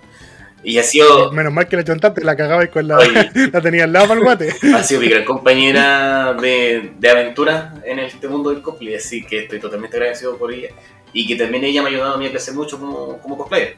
Y 0.64 0.78
ha 0.78 0.82
sido, 0.82 1.30
Menos 1.30 1.52
mal 1.52 1.68
que 1.68 1.76
la 1.76 1.84
chontaste, 1.84 2.24
la 2.24 2.34
cagabas 2.34 2.68
con 2.70 2.88
la, 2.88 2.98
Oye. 2.98 3.30
la 3.52 3.60
tenía 3.60 3.84
al 3.84 3.92
lado 3.92 4.08
para 4.08 4.18
el 4.18 4.24
guate. 4.24 4.52
ha 4.74 4.82
sido 4.82 5.00
mi 5.00 5.08
gran 5.08 5.24
compañera 5.24 6.32
de, 6.34 6.92
de 6.98 7.08
aventura 7.10 7.74
en 7.84 8.00
este 8.00 8.26
mundo 8.26 8.50
del 8.50 8.62
cosplay, 8.62 8.96
así 8.96 9.24
que 9.24 9.40
estoy 9.44 9.60
totalmente 9.60 9.96
agradecido 9.96 10.36
por 10.36 10.52
ella. 10.52 10.70
Y 11.12 11.26
que 11.28 11.36
también 11.36 11.62
ella 11.64 11.82
me 11.82 11.88
ha 11.88 11.92
ayudado 11.92 12.14
a 12.14 12.18
mí 12.18 12.26
a 12.26 12.30
crecer 12.30 12.54
mucho 12.54 12.80
como, 12.80 13.18
como 13.18 13.38
cosplayer. 13.38 13.76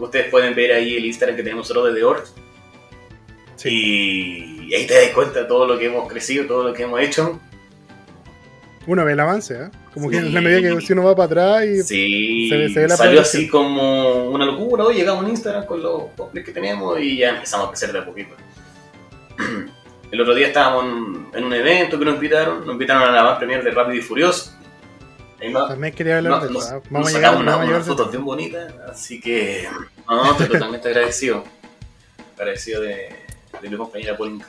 Ustedes 0.00 0.28
pueden 0.30 0.54
ver 0.54 0.72
ahí 0.72 0.96
el 0.96 1.04
Instagram 1.06 1.36
que 1.36 1.42
tenemos 1.42 1.68
nosotros 1.68 1.92
de 1.92 2.00
The 2.00 2.04
Org. 2.04 2.24
Sí. 3.56 4.66
Y 4.68 4.74
ahí 4.74 4.86
te 4.86 4.94
das 4.94 5.10
cuenta 5.14 5.40
de 5.40 5.44
todo 5.46 5.66
lo 5.66 5.78
que 5.78 5.86
hemos 5.86 6.08
crecido, 6.08 6.46
todo 6.46 6.64
lo 6.64 6.72
que 6.72 6.82
hemos 6.84 7.00
hecho. 7.00 7.38
Uno 8.86 9.04
ve 9.04 9.12
el 9.12 9.20
avance, 9.20 9.54
¿eh? 9.54 9.68
Como 9.92 10.08
que 10.08 10.16
en 10.18 10.32
la 10.32 10.40
medida 10.40 10.74
que 10.74 10.80
si 10.80 10.92
uno 10.94 11.04
va 11.04 11.14
para 11.14 11.26
atrás 11.26 11.66
y 11.66 11.82
Sí, 11.82 12.48
Se 12.48 12.56
ve- 12.56 12.68
se 12.70 12.80
ve 12.80 12.88
la 12.88 12.96
salió 12.96 13.20
así 13.20 13.46
como 13.48 14.30
una 14.30 14.46
locura. 14.46 14.84
Hoy 14.84 14.94
llegamos 14.94 15.26
a 15.26 15.28
Instagram 15.28 15.66
con 15.66 15.82
los 15.82 16.04
cosplays 16.16 16.46
que 16.46 16.52
tenemos 16.52 16.98
y 17.00 17.18
ya 17.18 17.30
empezamos 17.30 17.66
a 17.66 17.70
crecer 17.70 17.92
de 17.92 17.98
a 17.98 18.04
poquito. 18.06 18.34
El 20.10 20.20
otro 20.20 20.34
día 20.34 20.48
estábamos 20.48 20.84
en, 20.86 21.26
en 21.38 21.44
un 21.44 21.52
evento 21.52 21.98
que 21.98 22.04
nos 22.04 22.14
invitaron, 22.14 22.60
nos 22.64 22.72
invitaron 22.72 23.02
a 23.04 23.12
la 23.12 23.22
más 23.22 23.38
premier 23.38 23.62
de 23.62 23.70
Rápido 23.70 23.96
y 23.98 24.02
Furioso. 24.02 24.52
También 25.68 25.94
quería 25.94 26.18
hablar 26.18 26.32
nos- 26.32 26.42
de 26.42 26.48
eso. 26.48 26.58
nos- 26.58 26.70
nos 26.72 26.90
Vamos 26.90 27.08
a 27.08 27.12
llegar, 27.12 27.32
sacamos 27.34 27.54
una- 27.56 27.64
unas 27.70 27.86
fotos 27.86 28.10
bien 28.10 28.24
bonitas, 28.24 28.72
así 28.90 29.20
que 29.20 29.68
no, 30.08 30.30
estoy 30.32 30.48
totalmente 30.48 30.88
agradecido. 30.88 31.44
Agradecido 32.38 32.80
de, 32.82 33.08
de 33.60 33.68
mi 33.68 33.76
compañera 33.76 34.16
Polinka. 34.16 34.46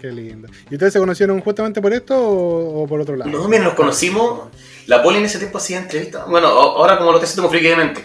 Qué 0.00 0.08
lindo. 0.12 0.48
¿Y 0.70 0.74
ustedes 0.74 0.92
se 0.92 0.98
conocieron 0.98 1.40
justamente 1.40 1.80
por 1.80 1.92
esto 1.92 2.14
o, 2.16 2.82
o 2.82 2.86
por 2.86 3.00
otro 3.00 3.16
lado? 3.16 3.30
No, 3.30 3.48
mira, 3.48 3.64
nos 3.64 3.74
conocimos. 3.74 4.48
La 4.86 5.02
Poli 5.02 5.18
en 5.18 5.24
ese 5.24 5.38
tiempo 5.38 5.58
hacía 5.58 5.78
entrevistas. 5.78 6.26
Bueno, 6.28 6.48
ahora 6.48 6.98
como 6.98 7.10
lo 7.12 7.16
estoy 7.18 7.26
haciendo 7.26 7.42
como 7.42 7.50
friki 7.52 7.68
de 7.68 7.76
mente. 7.76 8.04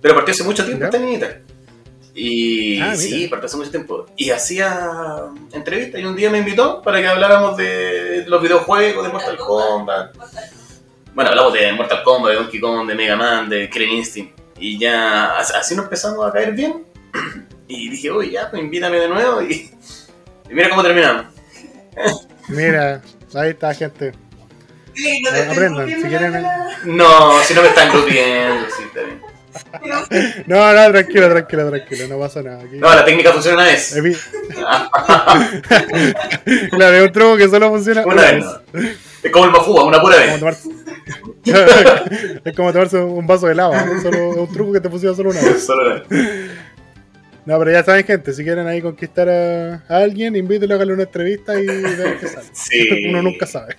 Pero 0.00 0.14
partió 0.14 0.32
hace 0.32 0.44
mucho 0.44 0.64
tiempo 0.64 0.82
¿Ya? 0.82 0.86
esta 0.86 0.98
niñita. 0.98 1.38
Y 2.14 2.78
Ah, 2.80 2.94
sí, 2.94 3.26
partió 3.28 3.46
hace 3.46 3.56
mucho 3.56 3.70
tiempo. 3.70 4.06
Y 4.16 4.30
hacía 4.30 5.20
entrevistas 5.52 6.00
y 6.00 6.04
un 6.04 6.14
día 6.14 6.30
me 6.30 6.38
invitó 6.38 6.82
para 6.82 7.00
que 7.00 7.08
habláramos 7.08 7.56
de 7.56 8.24
los 8.28 8.40
videojuegos, 8.42 9.04
de 9.04 9.12
Mortal 9.12 9.36
Kombat. 9.38 10.14
Bueno, 11.14 11.30
hablamos 11.30 11.52
de 11.52 11.72
Mortal 11.72 12.02
Kombat, 12.02 12.30
de 12.32 12.36
Donkey 12.38 12.60
Kong, 12.60 12.88
de 12.88 12.94
Mega 12.94 13.16
Man, 13.16 13.48
de 13.48 13.68
Killing 13.68 13.96
Instinct. 13.98 14.38
Y 14.58 14.78
ya 14.78 15.36
as- 15.38 15.52
así 15.54 15.74
nos 15.74 15.84
empezamos 15.84 16.26
a 16.26 16.32
caer 16.32 16.52
bien. 16.52 16.84
Y 17.72 17.88
dije, 17.88 18.10
uy, 18.10 18.32
ya, 18.32 18.50
pues 18.50 18.60
invítame 18.62 18.98
de 18.98 19.06
nuevo. 19.08 19.40
Y, 19.42 19.70
y 20.50 20.54
mira 20.54 20.68
cómo 20.68 20.82
terminamos. 20.82 21.26
Mira, 22.48 23.00
ahí 23.32 23.50
está, 23.50 23.72
gente. 23.74 24.12
Aprendan, 25.52 25.88
si 25.88 26.02
quieren. 26.02 26.44
No, 26.84 27.38
si 27.44 27.54
no 27.54 27.62
me 27.62 27.68
están 27.68 27.92
grupiendo, 27.92 28.66
sí, 28.76 28.82
está 28.88 29.02
bien. 29.02 29.20
No, 30.48 30.72
no, 30.72 30.90
tranquilo, 30.92 31.28
tranquilo, 31.30 31.70
tranquilo, 31.70 32.08
no 32.08 32.18
pasa 32.18 32.42
nada. 32.42 32.60
Aquí- 32.64 32.78
No, 32.78 32.92
la 32.92 33.04
técnica 33.04 33.32
funciona 33.32 33.56
una 33.58 33.66
vez. 33.66 33.92
Es 33.96 34.02
mi- 34.02 34.14
claro, 36.70 36.96
es 36.96 37.02
un 37.06 37.12
truco 37.12 37.36
que 37.36 37.48
solo 37.48 37.70
funciona 37.70 38.04
Una 38.04 38.22
vez. 38.22 38.44
no. 38.44 38.50
Es 39.22 39.30
como 39.30 39.44
el 39.44 39.50
Mafúa, 39.52 39.84
una 39.84 40.00
pura 40.00 40.16
Como 40.16 40.46
vez. 40.46 40.64
es 42.44 42.56
como 42.56 42.72
tomarse 42.72 42.98
un 42.98 43.26
vaso 43.26 43.46
de 43.46 43.54
lava. 43.54 43.84
Solo, 44.02 44.42
un 44.42 44.52
truco 44.52 44.72
que 44.72 44.80
te 44.80 44.88
funciona 44.88 45.14
solo 45.16 45.30
una 45.30 45.40
vez. 45.40 45.64
Solo 45.64 45.86
una 45.86 45.94
vez. 46.08 46.50
No, 47.46 47.58
pero 47.58 47.72
ya 47.72 47.82
saben, 47.82 48.04
gente, 48.04 48.32
si 48.32 48.44
quieren 48.44 48.66
ahí 48.66 48.82
conquistar 48.82 49.28
a, 49.28 49.74
a 49.88 49.96
alguien, 49.98 50.36
invítenlo 50.36 50.74
a 50.74 50.76
hacerle 50.76 50.94
una 50.94 51.02
entrevista 51.04 51.58
y 51.60 51.66
vean 51.66 52.16
qué 52.20 52.28
sale. 52.28 52.46
Sí. 52.52 53.06
Uno 53.08 53.22
nunca 53.22 53.46
sabe. 53.46 53.76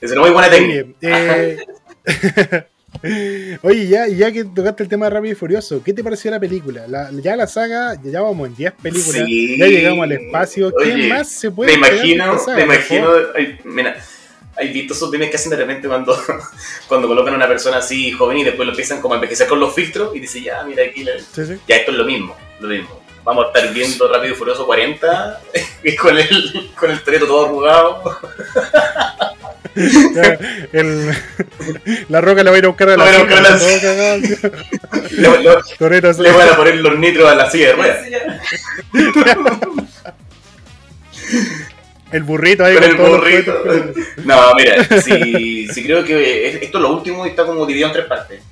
Es 0.00 0.12
una 0.12 0.20
muy 0.20 0.30
buena 0.30 0.50
técnica. 0.50 0.86
Eh, 1.00 1.56
Oye, 3.62 3.86
ya, 3.88 4.06
ya 4.08 4.32
que 4.32 4.44
tocaste 4.44 4.82
el 4.82 4.88
tema 4.88 5.06
de 5.06 5.10
Rápido 5.10 5.32
y 5.32 5.34
Furioso, 5.36 5.82
¿qué 5.84 5.92
te 5.92 6.02
pareció 6.02 6.30
la 6.30 6.40
película? 6.40 6.86
La- 6.88 7.10
ya 7.12 7.36
la 7.36 7.46
saga, 7.46 7.94
ya 8.02 8.22
vamos 8.22 8.48
en 8.48 8.56
10 8.56 8.72
películas, 8.72 9.22
Sí. 9.26 9.58
ya 9.58 9.66
llegamos 9.66 10.04
al 10.04 10.12
espacio. 10.12 10.72
¿Qué 10.82 10.92
Oye, 10.94 11.08
más 11.08 11.28
se 11.28 11.50
puede 11.50 11.72
Me 11.72 11.76
imagino, 11.78 12.38
saga, 12.38 12.56
me 12.56 12.62
imagino. 12.64 13.08
ay, 13.34 13.58
mira, 13.64 13.96
hay 14.56 14.72
visto 14.72 14.94
esos 14.94 15.10
memes 15.10 15.30
que 15.30 15.36
hacen 15.36 15.50
de 15.50 15.56
repente 15.56 15.86
cuando, 15.88 16.16
cuando 16.88 17.08
colocan 17.08 17.34
a 17.34 17.36
una 17.36 17.48
persona 17.48 17.78
así 17.78 18.10
joven 18.12 18.38
y 18.38 18.44
después 18.44 18.66
lo 18.66 18.72
empiezan 18.72 19.00
como 19.00 19.14
a 19.14 19.16
envejecer 19.18 19.46
con 19.46 19.60
los 19.60 19.74
filtros 19.74 20.14
y 20.16 20.20
dice, 20.20 20.40
ya, 20.42 20.62
mira 20.64 20.84
aquí, 20.84 21.04
la- 21.04 21.12
Sí, 21.18 21.44
sí. 21.46 21.58
ya 21.68 21.76
esto 21.76 21.90
es 21.92 21.96
lo 21.98 22.04
mismo, 22.04 22.36
lo 22.60 22.68
mismo. 22.68 23.02
Vamos 23.24 23.44
a 23.44 23.48
estar 23.48 23.74
viendo 23.74 24.06
Rápido 24.08 24.34
y 24.34 24.36
Furioso 24.36 24.64
40 24.66 25.40
con 26.00 26.16
el, 26.16 26.70
con 26.78 26.90
el 26.92 27.00
toreto 27.02 27.26
todo 27.26 27.46
arrugado. 27.46 28.20
Ya, 29.74 30.38
el- 30.72 31.12
la 32.08 32.20
roca 32.20 32.42
la 32.44 32.50
va 32.50 32.56
a 32.56 32.58
ir 32.60 32.64
a 32.64 32.68
buscar 32.68 32.88
a 32.90 32.96
la 32.96 33.04
La. 33.04 33.56
Le, 35.10 35.28
le 36.22 36.32
van 36.32 36.48
a 36.48 36.56
poner 36.56 36.76
los 36.76 36.98
nitros 36.98 37.28
a 37.30 37.34
la 37.34 37.50
silla 37.50 37.66
de 37.66 37.72
ruedas. 37.74 38.06
El 42.12 42.22
burrito 42.22 42.64
ahí 42.64 42.74
Con 42.74 42.84
el 42.84 42.94
burrito. 42.96 43.62
No, 44.24 44.54
mira, 44.54 44.84
sí, 45.00 45.68
sí 45.68 45.82
creo 45.84 46.04
que 46.04 46.48
es- 46.48 46.62
esto 46.62 46.78
es 46.78 46.82
lo 46.82 46.92
último 46.94 47.26
y 47.26 47.30
está 47.30 47.44
como 47.44 47.64
dividido 47.66 47.88
en 47.88 47.92
tres 47.94 48.06
partes. 48.06 48.42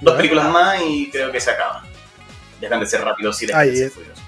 Dos 0.00 0.14
películas 0.16 0.50
más 0.50 0.80
y 0.86 1.08
creo 1.10 1.32
que 1.32 1.40
se 1.40 1.50
acaba. 1.50 1.84
Dejan 2.60 2.80
de 2.80 2.86
ser 2.86 3.00
rápidos 3.02 3.40
y 3.42 3.46
dejan 3.46 3.66
de 3.66 3.76
ser 3.76 3.90
furiosos. 3.90 4.22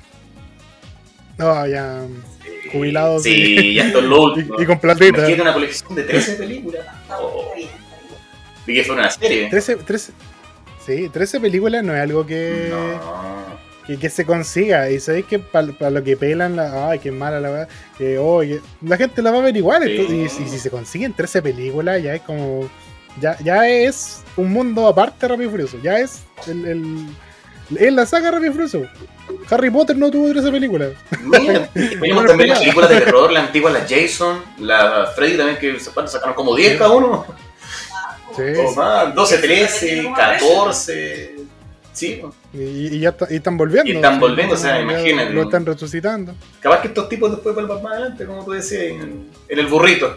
No, 1.39 1.67
ya. 1.67 2.01
Sí, 2.43 2.69
Jubilados, 2.73 3.23
Sí, 3.23 3.35
sí. 3.59 3.75
ya 3.75 3.85
esto 3.87 3.99
es 3.99 4.05
lo 4.05 4.23
último. 4.23 4.55
Y, 4.59 4.63
y 4.63 4.67
con 4.67 4.81
platita. 4.81 5.07
Imagínate 5.19 5.43
una 5.43 5.53
colección 5.53 5.95
de 5.95 6.03
13 6.05 6.35
películas. 6.37 6.87
Oh, 7.11 7.53
y 8.67 8.75
que 8.75 8.85
fue 8.85 8.95
una 8.97 9.11
serie. 9.11 9.49
13, 9.51 9.77
13, 9.77 10.13
sí, 10.85 11.09
13 11.11 11.39
películas 11.41 11.85
no 11.85 11.95
es 11.95 12.01
algo 12.01 12.27
que, 12.27 12.69
No. 12.71 13.66
Que, 13.87 13.99
que 13.99 14.11
se 14.11 14.25
consiga. 14.25 14.91
Y 14.91 15.01
sabéis 15.01 15.27
que 15.27 15.39
para 15.39 15.91
lo 15.91 16.03
que 16.03 16.17
pelan, 16.17 16.57
la, 16.57 16.91
ay, 16.91 16.99
qué 16.99 17.11
mala 17.11 17.41
la 17.41 17.51
verdad. 17.51 17.69
Que, 17.99 18.19
oh, 18.19 18.41
que- 18.41 18.61
la 18.83 18.97
gente 18.97 19.23
la 19.23 19.31
va 19.31 19.39
a 19.39 19.43
ver 19.43 19.57
igual. 19.57 19.83
Sí. 19.85 19.91
entonces, 19.97 20.41
y, 20.41 20.43
y 20.45 20.49
si 20.49 20.59
se 20.59 20.71
consiguen 20.71 21.13
13 21.15 21.43
películas, 21.43 22.03
ya 22.03 22.15
es 22.15 22.23
como. 22.23 22.69
Ya, 23.21 23.37
ya 23.43 23.67
es 23.69 24.23
un 24.37 24.53
mundo 24.53 24.87
aparte 24.87 25.17
de 25.21 25.29
Rápido 25.29 25.49
y 25.49 25.51
Furioso. 25.51 25.79
Ya 25.83 25.99
es 25.99 26.23
el, 26.47 26.67
el- 26.67 27.07
es 27.79 27.93
la 27.93 28.05
saga 28.07 28.31
Rápido 28.31 28.51
y 28.51 28.55
Furioso. 28.55 28.83
Harry 29.51 29.71
Potter 29.71 29.97
no 29.97 30.11
tuvo 30.11 30.31
13 30.31 30.53
películas. 30.53 30.91
Mira, 31.23 31.69
tenemos 31.73 32.27
también 32.27 32.51
las 32.51 32.59
películas 32.61 32.91
de 32.91 33.01
terror, 33.01 33.33
la 33.33 33.41
antigua, 33.41 33.71
la 33.73 33.81
Jason, 33.89 34.41
la 34.59 35.11
Freddy 35.17 35.37
también, 35.37 35.59
que 35.59 35.77
¿cuánto 35.93 36.13
sacaron 36.13 36.35
como 36.35 36.55
10 36.55 36.77
cada 36.79 36.91
uno. 36.93 37.25
Sí. 38.37 38.43
O 38.65 38.73
más, 38.75 39.15
12, 39.15 39.39
13, 39.39 40.13
14. 40.15 41.35
Sí, 41.93 42.19
pues. 42.21 42.35
Y, 42.57 42.97
y 42.97 42.99
ya 43.01 43.15
y 43.31 43.37
están 43.37 43.57
volviendo. 43.57 43.91
Y 43.93 43.97
están 43.97 44.19
volviendo, 44.19 44.55
o 44.55 44.59
sea, 44.59 44.81
imagínate. 44.81 45.33
Lo 45.33 45.43
están 45.43 45.67
resucitando. 45.67 46.35
capaz 46.61 46.81
que 46.83 46.89
estos 46.89 47.09
tipos 47.09 47.31
después 47.31 47.55
vuelvan 47.55 47.83
más 47.83 47.93
adelante, 47.93 48.25
como 48.27 48.45
tú 48.45 48.53
decías, 48.53 48.83
en, 48.85 49.29
en 49.49 49.59
el 49.59 49.67
burrito. 49.67 50.17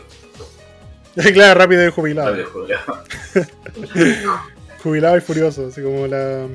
claro, 1.34 1.60
rápido 1.60 1.86
y 1.88 1.92
jubilado. 1.92 2.30
Rápido, 2.32 2.50
jubilado. 2.52 3.04
Jubilado 4.84 5.18
y 5.18 5.22
furioso. 5.22 5.68
Así 5.68 5.82
como 5.82 6.08
la. 6.08 6.48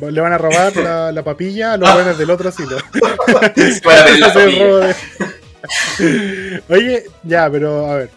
Le 0.00 0.20
van 0.20 0.32
a 0.32 0.38
robar 0.38 0.74
la, 0.76 1.10
la 1.12 1.22
papilla 1.24 1.72
a 1.72 1.76
los 1.76 1.92
buenos 1.92 2.16
del 2.16 2.30
otro 2.30 2.48
asilo. 2.48 2.76
De- 3.56 4.94
Oye, 6.68 7.04
ya, 7.24 7.50
pero 7.50 7.90
a 7.90 7.96
ver. 7.96 8.10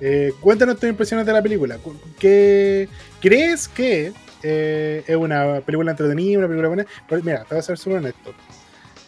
eh, 0.00 0.32
cuéntanos 0.40 0.78
tus 0.78 0.88
impresiones 0.88 1.26
de 1.26 1.32
la 1.32 1.42
película. 1.42 1.76
Cu- 1.78 1.98
¿Qué, 2.18 2.88
¿Crees 3.20 3.68
que 3.68 4.12
eh, 4.44 5.02
es 5.06 5.16
una 5.16 5.60
película 5.60 5.90
entretenida, 5.90 6.38
una 6.38 6.46
película 6.46 6.68
buena? 6.68 6.86
Pero 7.08 7.22
mira, 7.22 7.40
te 7.44 7.54
voy 7.54 7.58
a 7.58 7.62
ser 7.62 7.76
súper 7.78 7.98
honesto. 7.98 8.32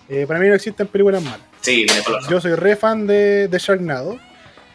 Eh, 0.09 0.25
para 0.27 0.41
mí 0.41 0.49
no 0.49 0.55
existen 0.55 0.87
películas 0.87 1.23
malas. 1.23 1.41
Sí, 1.61 1.85
Yo 2.31 2.41
soy 2.41 2.55
re 2.55 2.77
fan 2.77 3.07
de, 3.07 3.49
de 3.49 3.59
Sharknado. 3.59 4.19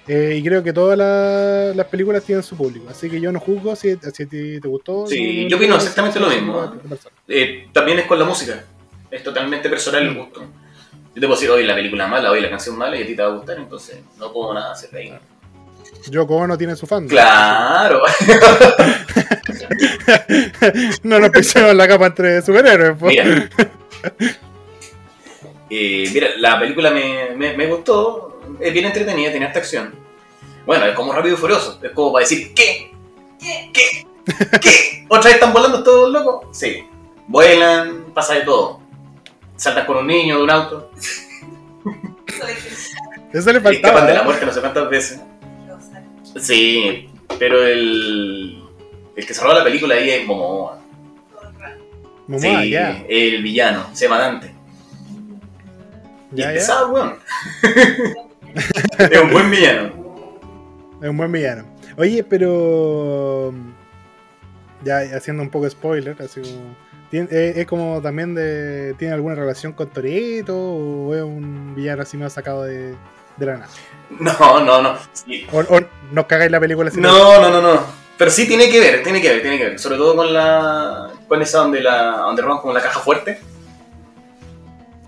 eh, 0.08 0.36
y 0.38 0.43
creo 0.43 0.62
que 0.63 0.74
todas 0.74 0.97
la- 0.97 1.74
las 1.76 1.86
películas 1.88 2.24
tienen 2.24 2.43
su 2.43 2.58
público. 2.58 2.88
Así 2.89 3.10
que 3.10 3.21
yo 3.21 3.32
no 3.32 3.39
juzgo 3.39 3.76
si, 3.76 3.95
si 3.95 4.24
a 4.24 4.28
ti 4.28 4.60
te 4.60 4.67
gustó. 4.67 5.06
Sí, 5.08 5.43
yo 5.43 5.50
no- 5.52 5.56
opino 5.58 5.69
no- 5.69 5.76
exactamente 5.78 6.19
lo 6.19 6.28
mismo. 6.28 6.74
Eh, 7.28 7.67
también 7.71 8.00
es 8.00 8.06
con 8.06 8.17
la 8.19 8.26
música. 8.26 8.65
Es 9.10 9.24
totalmente 9.24 9.69
personal 9.69 10.04
el 10.08 10.15
gusto. 10.15 10.41
Yo 10.41 11.13
te 11.15 11.19
puedo 11.21 11.34
decir, 11.36 11.50
hoy 11.50 11.63
la 11.65 11.76
película 11.76 12.08
mala, 12.08 12.32
hoy 12.32 12.41
la 12.41 12.50
canción 12.50 12.78
mala 12.78 12.97
y 12.97 13.04
a 13.04 13.06
ti 13.06 13.15
te 13.15 13.21
va 13.21 13.30
a 13.30 13.36
gustar, 13.36 13.58
entonces 13.58 14.00
no 14.17 14.34
puedo 14.34 14.54
nada 14.54 14.71
hacer 14.71 14.93
ahí. 14.95 15.13
Yoko 16.09 16.35
Ono 16.35 16.57
tiene 16.57 16.75
su 16.75 16.87
fan. 16.87 17.07
Claro. 17.07 18.01
no 21.03 21.19
nos 21.19 21.29
pisemos 21.29 21.75
la 21.75 21.87
capa 21.87 22.07
entre 22.07 22.41
superhéroes. 22.41 22.97
po. 22.97 23.05
Mira. 23.07 23.49
Eh, 25.69 26.09
mira, 26.13 26.27
la 26.37 26.59
película 26.59 26.91
me, 26.91 27.29
me, 27.35 27.55
me 27.55 27.67
gustó, 27.67 28.41
es 28.59 28.73
bien 28.73 28.85
entretenida, 28.85 29.31
tiene 29.31 29.45
esta 29.45 29.59
acción. 29.59 29.93
Bueno, 30.65 30.85
es 30.85 30.95
como 30.95 31.13
rápido 31.13 31.35
y 31.35 31.37
furioso, 31.37 31.79
es 31.81 31.91
como 31.91 32.11
para 32.13 32.23
decir, 32.23 32.53
¿qué? 32.53 32.91
¿Qué? 33.39 33.71
¿Qué? 33.73 34.07
¿Qué? 34.59 35.05
¿Otra 35.07 35.25
vez 35.29 35.35
están 35.35 35.53
volando 35.53 35.83
todos 35.83 36.11
locos? 36.11 36.57
Sí. 36.57 36.83
Vuelan, 37.27 38.05
pasa 38.13 38.33
de 38.33 38.41
todo. 38.41 38.81
Saltan 39.55 39.85
con 39.85 39.97
un 39.97 40.07
niño 40.07 40.37
de 40.37 40.43
un 40.43 40.49
auto, 40.49 40.91
Eso 43.31 43.51
le 43.51 43.59
escapan 43.59 43.63
faltaba. 43.63 44.05
de 44.07 44.13
la 44.13 44.21
¿eh? 44.21 44.25
muerte 44.25 44.45
no 44.45 44.51
sé 44.51 44.59
cuántas 44.59 44.89
veces. 44.89 45.21
Sí, 46.39 47.09
pero 47.39 47.65
el, 47.65 48.61
el 49.15 49.25
que 49.25 49.33
cerró 49.33 49.53
la 49.53 49.63
película 49.63 49.95
ahí 49.95 50.09
es 50.09 50.25
Momoa. 50.25 50.79
Momoa, 52.27 52.61
sí, 52.63 52.69
ya. 52.69 53.03
el 53.09 53.41
villano, 53.43 53.87
se 53.93 54.05
llama 54.05 54.19
Dante. 54.19 54.51
Y 56.33 56.41
es 56.41 56.47
pesado, 56.47 56.91
weón. 56.93 57.15
es 58.97 59.21
un 59.21 59.31
buen 59.31 59.51
villano. 59.51 59.91
Es 61.01 61.09
un 61.09 61.17
buen 61.17 61.31
villano. 61.31 61.65
Oye, 61.97 62.23
pero. 62.23 63.53
Ya 64.83 64.99
haciendo 65.15 65.43
un 65.43 65.49
poco 65.49 65.65
de 65.65 65.71
spoiler, 65.71 66.15
así 66.21 66.41
como. 66.41 66.75
¿tiene- 67.09 67.27
eh, 67.31 67.53
¿Es 67.57 67.65
como 67.67 68.01
también 68.01 68.33
de. 68.33 68.95
¿Tiene 68.97 69.13
alguna 69.13 69.35
relación 69.35 69.73
con 69.73 69.89
Toreto? 69.89 70.57
¿O 70.57 71.13
es 71.15 71.21
un 71.21 71.75
villano 71.75 72.01
así 72.03 72.15
más 72.17 72.33
sacado 72.33 72.63
de, 72.63 72.95
de 73.41 73.45
la 73.47 73.58
nada? 73.58 73.69
No, 74.19 74.60
no, 74.63 74.82
no. 74.82 74.97
Sí. 75.13 75.45
¿O, 75.51 75.60
o 75.60 75.80
nos 76.12 76.25
cagáis 76.25 76.51
la 76.51 76.60
película 76.60 76.89
así? 76.89 76.99
No, 76.99 77.41
no, 77.41 77.49
no, 77.49 77.62
no. 77.62 77.86
Pero 78.17 78.30
sí 78.30 78.47
tiene 78.47 78.69
que 78.69 78.80
ver, 78.80 79.04
tiene 79.04 79.21
que 79.21 79.30
ver, 79.30 79.41
tiene 79.41 79.58
que 79.58 79.63
ver. 79.65 79.80
Sobre 79.80 79.97
todo 79.97 80.15
con 80.15 80.32
la. 80.34 81.10
con 81.27 81.41
esa 81.41 81.60
donde 81.60 81.82
la. 81.82 82.17
donde 82.25 82.41
roban 82.41 82.60
como 82.60 82.73
la 82.73 82.82
caja 82.82 82.99
fuerte. 82.99 83.39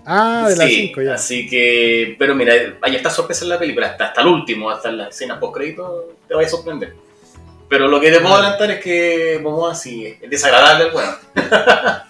Ah, 0.06 0.46
de 0.50 0.56
las 0.56 0.68
sí, 0.68 0.86
5 0.88 1.02
ya. 1.02 1.14
así 1.14 1.48
que. 1.48 2.16
Pero 2.18 2.34
mira, 2.34 2.52
hay 2.82 2.96
esta 2.96 3.10
sorpresa 3.10 3.44
en 3.44 3.50
la 3.50 3.58
película, 3.58 3.86
hasta, 3.88 4.06
hasta 4.06 4.20
el 4.20 4.26
último, 4.26 4.68
hasta 4.70 4.88
en 4.90 4.98
las 4.98 5.08
escenas 5.10 5.38
post 5.38 5.54
crédito, 5.56 6.14
te 6.28 6.34
vaya 6.34 6.46
a 6.46 6.50
sorprender. 6.50 6.94
Pero 7.68 7.88
lo 7.88 8.00
que 8.00 8.10
te 8.10 8.20
puedo 8.20 8.34
adelantar 8.34 8.70
es 8.72 8.80
que 8.84 9.40
Momoa 9.42 9.74
sí 9.74 10.06
es 10.20 10.28
desagradable, 10.30 10.90
bueno. 10.90 11.12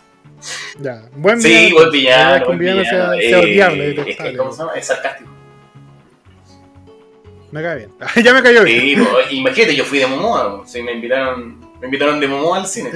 Ya. 0.79 1.03
Buen 1.15 1.41
Sí, 1.41 1.49
villano. 1.49 1.75
buen 1.77 1.93
La 1.93 2.39
un 2.41 2.45
buen 2.47 2.59
villano 2.59 2.85
sea, 2.85 3.11
villano. 3.13 3.21
sea 3.31 3.39
odiable, 3.41 3.89
es 3.89 3.95
que, 3.95 4.01
detestable. 4.01 4.37
¿Cómo 4.37 4.53
se 4.53 4.59
llama? 4.59 4.73
Es 4.75 4.87
sarcástico. 4.87 5.31
Me 7.55 7.63
cae 7.63 7.77
bien. 7.77 7.91
ya 8.25 8.35
me 8.35 8.43
cayó 8.43 8.65
bien. 8.65 8.81
Sí, 8.81 8.97
pues, 8.97 9.31
imagínate, 9.33 9.77
yo 9.77 9.85
fui 9.85 10.01
de 10.01 10.09
Momoa, 10.09 10.63
sí, 10.67 10.83
me 10.83 10.91
invitaron, 10.93 11.61
me 11.81 11.87
invitaron 11.87 12.19
de 12.19 12.27
Momoa 12.27 12.59
al 12.59 12.67
cine. 12.67 12.91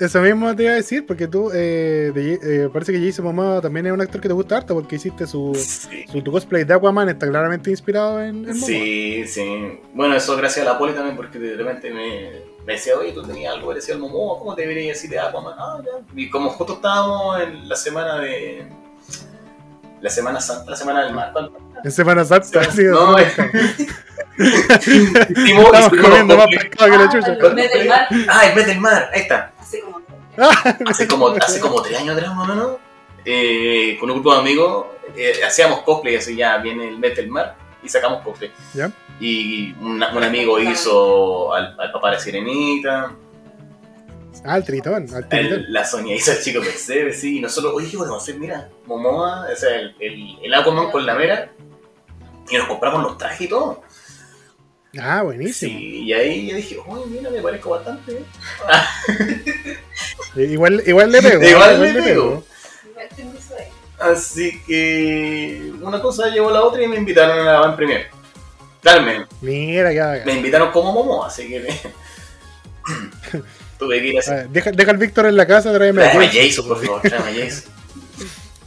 Eso 0.00 0.20
mismo 0.20 0.54
te 0.56 0.64
iba 0.64 0.72
a 0.72 0.76
decir, 0.76 1.06
porque 1.06 1.28
tú, 1.28 1.50
eh, 1.54 2.10
de- 2.12 2.38
eh, 2.64 2.68
parece 2.72 2.92
que 2.92 2.98
Jason 3.04 3.24
Momoa 3.24 3.60
también 3.60 3.86
es 3.86 3.92
un 3.92 4.00
actor 4.00 4.20
que 4.20 4.26
te 4.28 4.34
gusta 4.34 4.56
harto, 4.56 4.74
porque 4.74 4.96
hiciste 4.96 5.24
su, 5.26 5.52
Sí. 5.54 6.04
su 6.10 6.20
tu 6.20 6.32
cosplay 6.32 6.64
de 6.64 6.74
Aquaman, 6.74 7.08
está 7.08 7.28
claramente 7.28 7.70
inspirado 7.70 8.20
en, 8.20 8.28
en 8.48 8.54
Momoa. 8.58 8.66
Sí, 8.66 9.24
sí. 9.28 9.80
Bueno, 9.94 10.16
eso 10.16 10.36
gracias 10.36 10.66
a 10.66 10.72
la 10.72 10.78
poli 10.78 10.92
también, 10.94 11.14
porque 11.16 11.38
de 11.38 11.54
repente 11.56 11.90
me, 11.92 12.30
me 12.66 12.72
decía, 12.72 12.94
oye, 12.98 13.12
tú 13.12 13.22
tenías 13.22 13.54
algo 13.54 13.68
parecido 13.68 13.94
al 13.94 14.00
Momoa, 14.02 14.38
¿cómo 14.40 14.54
te 14.56 14.62
debería 14.62 14.88
decir 14.88 15.10
de 15.10 15.20
Aquaman? 15.20 15.54
Ah, 15.56 15.80
ya. 15.84 16.04
Y 16.16 16.28
como 16.28 16.50
justo 16.50 16.72
estábamos 16.74 17.40
en 17.40 17.68
la 17.68 17.76
semana 17.76 18.18
de. 18.20 18.66
La 20.00 20.10
semana 20.10 20.40
santa, 20.40 20.70
la 20.70 20.76
semana 20.76 21.04
del 21.04 21.12
mar. 21.14 21.32
En 21.84 21.92
Semana 21.92 22.24
Santa, 22.24 22.70
Sí, 22.70 22.82
no, 22.84 23.16
es- 23.18 23.34
Estamos 24.38 25.88
comiendo 26.00 26.36
más 26.36 26.46
pescado 26.46 26.90
que 26.90 26.98
la 26.98 27.04
Ah, 27.04 27.08
chucha. 27.10 27.32
el 27.48 27.54
mes 27.54 27.72
del 27.72 27.88
mar. 27.88 28.06
Ah, 28.28 28.46
el 28.46 28.54
mes 28.56 28.66
del 28.66 28.80
mar, 28.80 29.10
ahí 29.12 29.20
está. 29.22 29.52
Hace 29.58 29.80
como. 29.80 29.98
Hace 30.86 31.08
como, 31.08 31.28
hace 31.30 31.58
como 31.60 31.82
tres 31.82 31.98
años 31.98 32.16
atrás, 32.16 32.32
más 32.36 32.48
o 32.48 32.54
menos, 32.54 32.76
eh, 33.24 33.96
con 33.98 34.08
un 34.10 34.16
grupo 34.16 34.32
de 34.34 34.40
amigos, 34.40 34.86
eh, 35.16 35.32
hacíamos 35.44 35.80
cosplay, 35.82 36.14
así 36.14 36.36
ya 36.36 36.58
viene 36.58 36.86
el 36.88 36.98
mes 36.98 37.16
del 37.16 37.28
mar, 37.28 37.56
y 37.82 37.88
sacamos 37.88 38.22
cosplay. 38.22 38.52
¿Ya? 38.72 38.92
Y 39.18 39.72
un, 39.80 40.00
un 40.00 40.22
amigo 40.24 40.60
hizo 40.60 41.52
al, 41.52 41.74
al 41.80 41.90
papá 41.90 42.10
de 42.10 42.14
la 42.16 42.20
sirenita, 42.20 43.12
Ah, 44.44 44.56
el 44.58 44.64
tritón, 44.64 45.08
al 45.12 45.28
tritón. 45.28 45.38
el- 45.54 45.72
la 45.72 45.84
Sonia 45.84 46.14
hizo 46.14 46.30
el 46.30 46.40
chico 46.40 46.60
percebe, 46.60 47.12
sí, 47.12 47.38
y 47.38 47.40
nosotros, 47.40 47.72
oye, 47.74 47.90
¿qué 47.90 47.96
podemos 47.98 48.22
hacer? 48.22 48.36
Mira, 48.38 48.68
Momoa, 48.86 49.48
o 49.52 49.56
sea, 49.56 49.74
el, 49.74 49.96
el, 49.98 50.38
el 50.44 50.54
Aquaman 50.54 50.92
con 50.92 51.04
la 51.04 51.14
mera, 51.16 51.50
y 52.50 52.56
nos 52.56 52.66
compramos 52.68 53.02
los 53.02 53.18
trajes 53.18 53.40
y 53.42 53.48
todo. 53.48 53.82
Ah, 55.00 55.22
buenísimo. 55.22 55.78
Sí, 55.78 56.04
y 56.04 56.12
ahí 56.12 56.48
yo 56.48 56.56
dije, 56.56 56.78
oye, 56.86 57.04
mira, 57.08 57.30
me 57.30 57.42
parezco 57.42 57.70
bastante. 57.70 58.12
¿eh?". 58.12 58.24
Eh, 60.36 60.44
Igual, 60.50 60.82
igual 60.86 61.10
le 61.10 61.22
pego. 61.22 61.42
Igual 61.42 61.80
le 61.80 62.02
pego. 62.02 62.44
Igual 62.90 63.08
tengo 63.16 63.32
eso 63.38 63.54
ahí. 63.58 63.66
Así 63.98 64.62
que 64.66 65.72
una 65.80 66.00
cosa 66.00 66.28
llevó 66.28 66.50
a 66.50 66.52
la 66.52 66.62
otra 66.62 66.82
y 66.82 66.86
me 66.86 66.96
invitaron 66.96 67.40
a 67.40 67.52
la 67.52 67.60
van 67.60 67.76
premier. 67.76 68.08
Carmen, 68.82 69.26
Mira 69.40 69.88
haga. 69.88 70.22
me 70.24 70.34
invitaron 70.34 70.70
como 70.70 70.92
Momo, 70.92 71.24
así 71.24 71.48
que 71.48 71.60
me... 71.60 71.68
tuve 73.78 74.00
que 74.00 74.06
ir 74.08 74.16
a 74.16 74.18
A 74.18 74.20
hacer. 74.20 74.36
ver, 74.36 74.48
Deja, 74.50 74.70
deja 74.70 74.90
al 74.92 74.96
Víctor 74.98 75.26
en 75.26 75.36
la 75.36 75.46
casa, 75.46 75.72
tráeme 75.72 76.04
a 76.04 76.10
Tráeme 76.12 76.26
a 76.26 76.28
Jason. 76.28 76.46
Jason, 76.48 76.68
por 76.68 76.84
favor, 76.84 77.00
tráeme 77.02 77.28
a 77.28 77.44
Jason. 77.44 77.72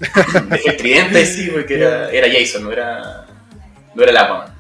Dejé 0.49 0.69
el 0.71 0.77
tridente, 0.77 1.25
sí, 1.25 1.49
porque 1.51 1.75
era, 1.75 2.09
era 2.11 2.27
Jason, 2.31 2.63
no 2.63 2.71
era, 2.71 3.27
no 3.95 4.01
era 4.03 4.11
el 4.11 4.17
Aquaman. 4.17 4.53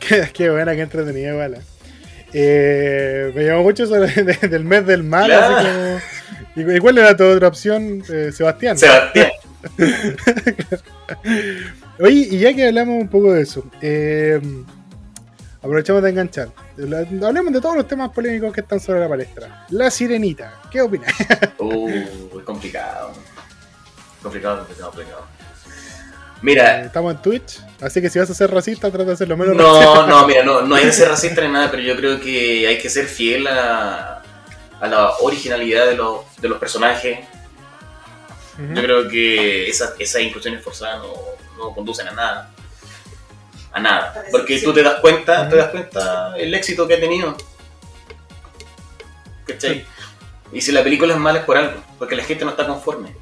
Qué, 0.34 0.50
buena, 0.50 0.74
qué 0.74 0.82
entretenida, 0.82 1.30
igual. 1.32 1.58
Eh, 2.32 3.32
me 3.34 3.44
llamó 3.44 3.62
mucho 3.62 3.84
eso 3.84 3.94
de- 3.94 4.22
de- 4.22 4.48
del 4.48 4.64
mes 4.64 4.84
del 4.86 5.02
mal, 5.02 5.26
Claro. 5.26 5.56
así 5.56 5.66
como. 6.56 6.72
¿Y 6.72 6.78
cuál 6.80 6.98
era 6.98 7.16
tu 7.16 7.24
otra 7.24 7.48
opción, 7.48 8.02
eh, 8.10 8.30
Sebastián? 8.32 8.76
Sebastián. 8.76 9.30
Oye, 12.00 12.28
y 12.30 12.38
ya 12.38 12.52
que 12.54 12.66
hablamos 12.66 13.00
un 13.02 13.08
poco 13.08 13.32
de 13.32 13.42
eso, 13.42 13.64
eh, 13.80 14.40
aprovechamos 15.62 16.02
de 16.02 16.10
enganchar. 16.10 16.48
Hablemos 16.76 17.52
de 17.52 17.60
todos 17.60 17.76
los 17.76 17.86
temas 17.88 18.10
polémicos 18.10 18.52
que 18.52 18.60
están 18.60 18.80
sobre 18.80 19.00
la 19.00 19.08
palestra. 19.08 19.66
La 19.70 19.90
sirenita, 19.90 20.60
¿qué 20.70 20.80
opinas? 20.82 21.12
Uh, 21.58 21.88
es 21.88 22.44
complicado. 22.44 23.12
Complicado, 24.22 24.58
complicado, 24.58 24.90
complicado. 24.90 25.26
Mira, 26.44 26.84
Estamos 26.84 27.14
en 27.14 27.22
Twitch, 27.22 27.58
así 27.80 28.02
que 28.02 28.10
si 28.10 28.18
vas 28.18 28.28
a 28.28 28.34
ser 28.34 28.50
racista, 28.50 28.90
trata 28.90 29.06
de 29.06 29.12
hacer 29.14 29.28
lo 29.28 29.36
menos 29.38 29.56
racista. 29.56 29.94
No, 29.94 30.06
no, 30.20 30.26
mira, 30.26 30.42
no, 30.42 30.60
no 30.60 30.74
hay 30.74 30.84
que 30.84 30.92
ser 30.92 31.08
racista 31.08 31.40
ni 31.40 31.48
nada, 31.50 31.70
pero 31.70 31.82
yo 31.82 31.96
creo 31.96 32.20
que 32.20 32.68
hay 32.68 32.76
que 32.78 32.90
ser 32.90 33.06
fiel 33.06 33.46
a, 33.46 34.22
a 34.78 34.86
la 34.86 35.10
originalidad 35.20 35.86
de 35.86 35.94
los, 35.96 36.20
de 36.42 36.48
los 36.50 36.58
personajes. 36.58 37.20
Yo 38.58 38.82
creo 38.82 39.08
que 39.08 39.70
esas, 39.70 39.94
esas 39.98 40.20
inclusiones 40.20 40.62
forzadas 40.62 40.98
no, 40.98 41.14
no 41.56 41.74
conducen 41.74 42.08
a 42.08 42.12
nada. 42.12 42.50
A 43.72 43.80
nada. 43.80 44.24
Porque 44.30 44.58
tú 44.60 44.74
te 44.74 44.82
das 44.82 45.00
cuenta, 45.00 45.48
te 45.48 45.56
das 45.56 45.70
cuenta 45.70 46.34
el 46.36 46.52
éxito 46.54 46.86
que 46.86 46.94
ha 46.94 47.00
tenido. 47.00 47.34
¿Cachai? 49.46 49.84
Y 50.52 50.60
si 50.60 50.72
la 50.72 50.82
película 50.84 51.14
es 51.14 51.18
mala 51.18 51.38
es 51.38 51.44
por 51.46 51.56
algo, 51.56 51.82
porque 51.98 52.16
la 52.16 52.22
gente 52.22 52.44
no 52.44 52.50
está 52.50 52.66
conforme. 52.66 53.16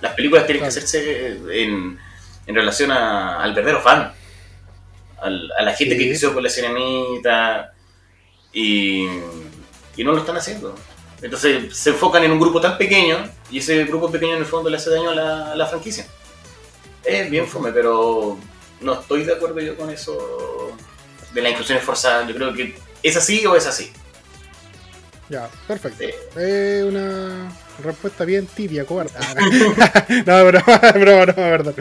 Las 0.00 0.14
películas 0.14 0.46
tienen 0.46 0.62
Claro. 0.64 0.74
que 0.74 0.78
hacerse 0.80 1.38
en, 1.62 1.98
en 2.46 2.54
relación 2.54 2.90
a- 2.90 3.42
al 3.42 3.54
verdadero 3.54 3.80
fan, 3.80 4.12
al- 5.20 5.50
a 5.58 5.62
la 5.62 5.74
gente 5.74 5.94
Sí. 5.94 6.00
que 6.00 6.08
creció 6.08 6.32
con 6.34 6.42
la 6.42 6.48
sirenita 6.50 7.72
y, 8.52 9.04
y 9.96 10.04
no 10.04 10.12
lo 10.12 10.18
están 10.18 10.36
haciendo. 10.36 10.74
Entonces 11.22 11.76
se 11.76 11.90
enfocan 11.90 12.24
en 12.24 12.32
un 12.32 12.40
grupo 12.40 12.60
tan 12.60 12.78
pequeño 12.78 13.28
y 13.50 13.58
ese 13.58 13.84
grupo 13.84 14.10
pequeño 14.10 14.32
en 14.34 14.38
el 14.38 14.46
fondo 14.46 14.70
le 14.70 14.76
hace 14.78 14.90
daño 14.90 15.10
a 15.10 15.14
la, 15.14 15.52
a 15.52 15.56
la 15.56 15.66
franquicia. 15.66 16.06
Es 17.04 17.30
bien 17.30 17.46
fome, 17.46 17.72
pero 17.72 18.38
no 18.80 18.94
estoy 19.00 19.24
de 19.24 19.34
acuerdo 19.34 19.60
yo 19.60 19.76
con 19.76 19.90
eso 19.90 20.72
de 21.34 21.42
la 21.42 21.50
inclusión 21.50 21.78
forzada. 21.80 22.26
Yo 22.26 22.34
creo 22.34 22.54
que 22.54 22.78
es 23.02 23.16
así 23.16 23.44
o 23.46 23.54
es 23.56 23.66
así. 23.66 23.92
Ya, 25.28 25.48
perfecto. 25.68 26.02
Es 26.38 26.82
una 26.84 27.52
respuesta 27.84 28.24
bien 28.24 28.46
tibia, 28.46 28.84
cobarde. 28.84 29.12
Ah, 29.18 30.04
no, 30.26 30.44
broma, 30.46 30.78
broma, 30.94 31.24
broma, 31.26 31.50
verdad. 31.50 31.74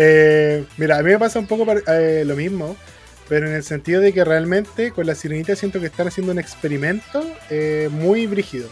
Eh, 0.00 0.64
mira, 0.76 0.98
a 0.98 1.02
mí 1.02 1.10
me 1.10 1.18
pasa 1.18 1.40
un 1.40 1.46
poco 1.48 1.66
eh, 1.88 2.22
lo 2.24 2.36
mismo, 2.36 2.76
pero 3.28 3.48
en 3.48 3.54
el 3.54 3.64
sentido 3.64 4.00
de 4.00 4.12
que 4.12 4.24
realmente 4.24 4.92
con 4.92 5.06
la 5.06 5.16
sirenita 5.16 5.56
siento 5.56 5.80
que 5.80 5.86
están 5.86 6.06
haciendo 6.06 6.30
un 6.32 6.38
experimento 6.38 7.24
eh, 7.50 7.88
muy 7.90 8.26
brígido. 8.28 8.68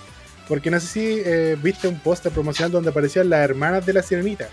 Porque 0.49 0.71
no 0.71 0.79
sé 0.79 0.87
si 0.87 1.23
eh, 1.25 1.57
viste 1.61 1.89
un 1.89 1.99
póster 1.99 2.31
promocional 2.31 2.71
donde 2.71 2.91
aparecían 2.91 3.29
las 3.29 3.41
hermanas 3.43 3.85
de 3.85 3.93
la 3.93 4.03
sirenita. 4.03 4.47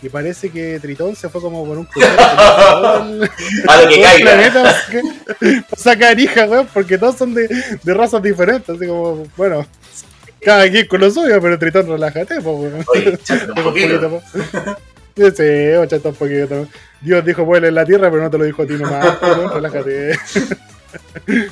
Y 0.00 0.08
parece 0.08 0.50
que 0.50 0.78
Tritón 0.80 1.16
se 1.16 1.28
fue 1.28 1.40
como 1.40 1.64
por 1.66 1.78
un 1.78 1.84
crucero 1.86 2.14
A 2.18 3.82
lo 3.82 3.88
que 3.88 4.00
caiga. 4.02 4.74
sacar- 5.76 6.18
hijas, 6.20 6.48
weón, 6.48 6.68
porque 6.72 6.98
todos 6.98 7.16
son 7.16 7.34
de, 7.34 7.48
de 7.82 7.94
razas 7.94 8.22
diferentes. 8.22 8.68
Así 8.76 8.86
como, 8.86 9.24
bueno, 9.36 9.66
cada 10.40 10.68
quien 10.70 10.86
con 10.86 11.00
lo 11.00 11.10
suyo, 11.10 11.40
pero 11.40 11.58
Tritón, 11.58 11.88
relájate, 11.88 12.40
pues, 12.40 12.44
weón. 12.44 12.84
Oye, 12.94 13.18
Un 13.56 13.62
poquito. 13.64 14.22
Sí, 15.16 15.22
sí, 15.36 15.72
ochenta 15.76 16.08
un 16.08 16.14
poquito. 16.14 16.66
Dios 17.00 17.24
dijo 17.24 17.44
vuela 17.44 17.68
en 17.68 17.74
la 17.74 17.84
tierra, 17.84 18.10
pero 18.10 18.22
no 18.22 18.30
te 18.30 18.38
lo 18.38 18.44
dijo 18.44 18.62
a 18.62 18.66
ti 18.66 18.74
nomás. 18.74 19.18
relájate. 19.54 20.18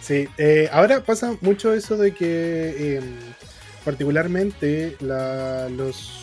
Sí, 0.00 0.28
eh, 0.36 0.68
ahora 0.72 1.00
pasa 1.04 1.36
mucho 1.42 1.72
eso 1.72 1.96
de 1.96 2.12
que, 2.12 2.74
eh, 2.96 3.00
particularmente, 3.84 4.96
la- 5.00 5.68
los 5.68 6.18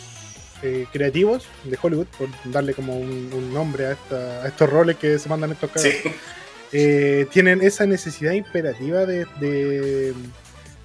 eh, 0.62 0.84
creativos 0.92 1.46
de 1.64 1.78
Hollywood, 1.80 2.06
por 2.18 2.28
darle 2.52 2.74
como 2.74 2.98
un, 2.98 3.30
un 3.32 3.54
nombre 3.54 3.86
a, 3.86 3.92
esta- 3.92 4.42
a 4.44 4.48
estos 4.48 4.68
roles 4.68 4.96
que 4.96 5.18
se 5.18 5.30
mandan 5.30 5.52
estos 5.52 5.70
cabros, 5.70 5.90
Sí. 6.02 6.10
eh, 6.72 7.26
tienen 7.32 7.62
esa 7.62 7.86
necesidad 7.86 8.32
imperativa 8.32 9.06
de, 9.06 9.24
de, 9.40 10.12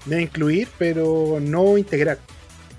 de 0.05 0.21
incluir, 0.21 0.69
pero 0.78 1.39
no 1.41 1.78
integrar. 1.78 2.17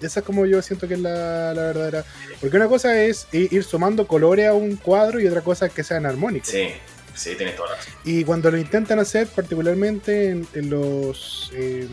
Esa 0.00 0.20
es 0.20 0.26
como 0.26 0.46
yo 0.46 0.60
siento 0.62 0.86
que 0.86 0.94
es 0.94 1.00
la, 1.00 1.54
la 1.54 1.62
verdadera. 1.62 2.04
Porque 2.40 2.56
una 2.56 2.68
cosa 2.68 3.02
es 3.02 3.26
ir 3.32 3.64
sumando 3.64 4.06
colores 4.06 4.46
a 4.46 4.52
un 4.52 4.76
cuadro 4.76 5.20
y 5.20 5.26
otra 5.26 5.40
cosa 5.40 5.66
es 5.66 5.72
que 5.72 5.82
sean 5.82 6.06
armónicos. 6.06 6.48
Sí, 6.48 6.68
sí, 7.14 7.34
tienes 7.36 7.56
toda 7.56 7.70
la 7.70 7.76
razón. 7.76 7.92
Y 8.04 8.24
cuando 8.24 8.50
lo 8.50 8.58
intentan 8.58 8.98
hacer, 8.98 9.26
particularmente 9.28 10.30
en, 10.30 10.46
en 10.54 10.70
los 10.70 11.50
eh, 11.54 11.88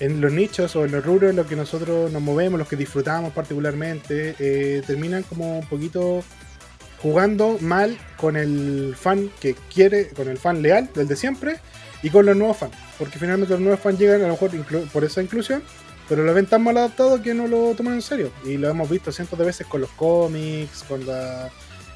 en 0.00 0.20
los 0.20 0.32
nichos 0.32 0.76
o 0.76 0.84
en 0.84 0.92
los 0.92 1.04
rubros 1.04 1.30
en 1.30 1.36
los 1.36 1.46
que 1.46 1.56
nosotros 1.56 2.10
nos 2.12 2.22
movemos, 2.22 2.58
los 2.58 2.68
que 2.68 2.76
disfrutamos 2.76 3.32
particularmente, 3.32 4.34
eh, 4.38 4.82
terminan 4.86 5.22
como 5.22 5.58
un 5.58 5.66
poquito 5.66 6.22
jugando 7.00 7.58
mal 7.60 7.96
con 8.16 8.36
el 8.36 8.94
fan 8.98 9.30
que 9.40 9.54
quiere, 9.72 10.08
con 10.08 10.28
el 10.28 10.38
fan 10.38 10.62
leal, 10.62 10.90
del 10.94 11.08
de 11.08 11.16
siempre, 11.16 11.60
y 12.02 12.10
con 12.10 12.26
los 12.26 12.36
nuevos 12.36 12.56
fans. 12.56 12.74
Porque 12.98 13.18
finalmente 13.18 13.54
los 13.54 13.60
nuevos 13.60 13.80
fans 13.80 13.98
llegan 13.98 14.22
a 14.22 14.28
lo 14.28 14.32
mejor 14.32 14.50
por 14.92 15.04
esa 15.04 15.22
inclusión, 15.22 15.62
pero 16.08 16.24
lo 16.24 16.32
ven 16.34 16.46
tan 16.46 16.62
mal 16.62 16.76
adaptado 16.76 17.20
que 17.22 17.34
no 17.34 17.48
lo 17.48 17.74
toman 17.74 17.94
en 17.94 18.02
serio. 18.02 18.30
Y 18.44 18.56
lo 18.56 18.68
hemos 18.68 18.88
visto 18.88 19.12
cientos 19.12 19.38
de 19.38 19.44
veces 19.44 19.66
con 19.66 19.80
los 19.80 19.90
cómics, 19.90 20.84
con 20.88 21.06
la... 21.06 21.50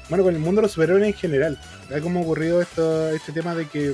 Bueno, 0.09 0.23
con 0.23 0.33
el 0.35 0.41
mundo 0.41 0.59
de 0.59 0.63
los 0.63 0.73
superhéroes 0.73 1.05
en 1.05 1.13
general. 1.13 1.59
Ha 1.95 2.01
como 2.01 2.21
ocurrido 2.21 2.61
esto, 2.61 3.09
este 3.09 3.31
tema 3.31 3.55
de 3.55 3.67
que 3.67 3.93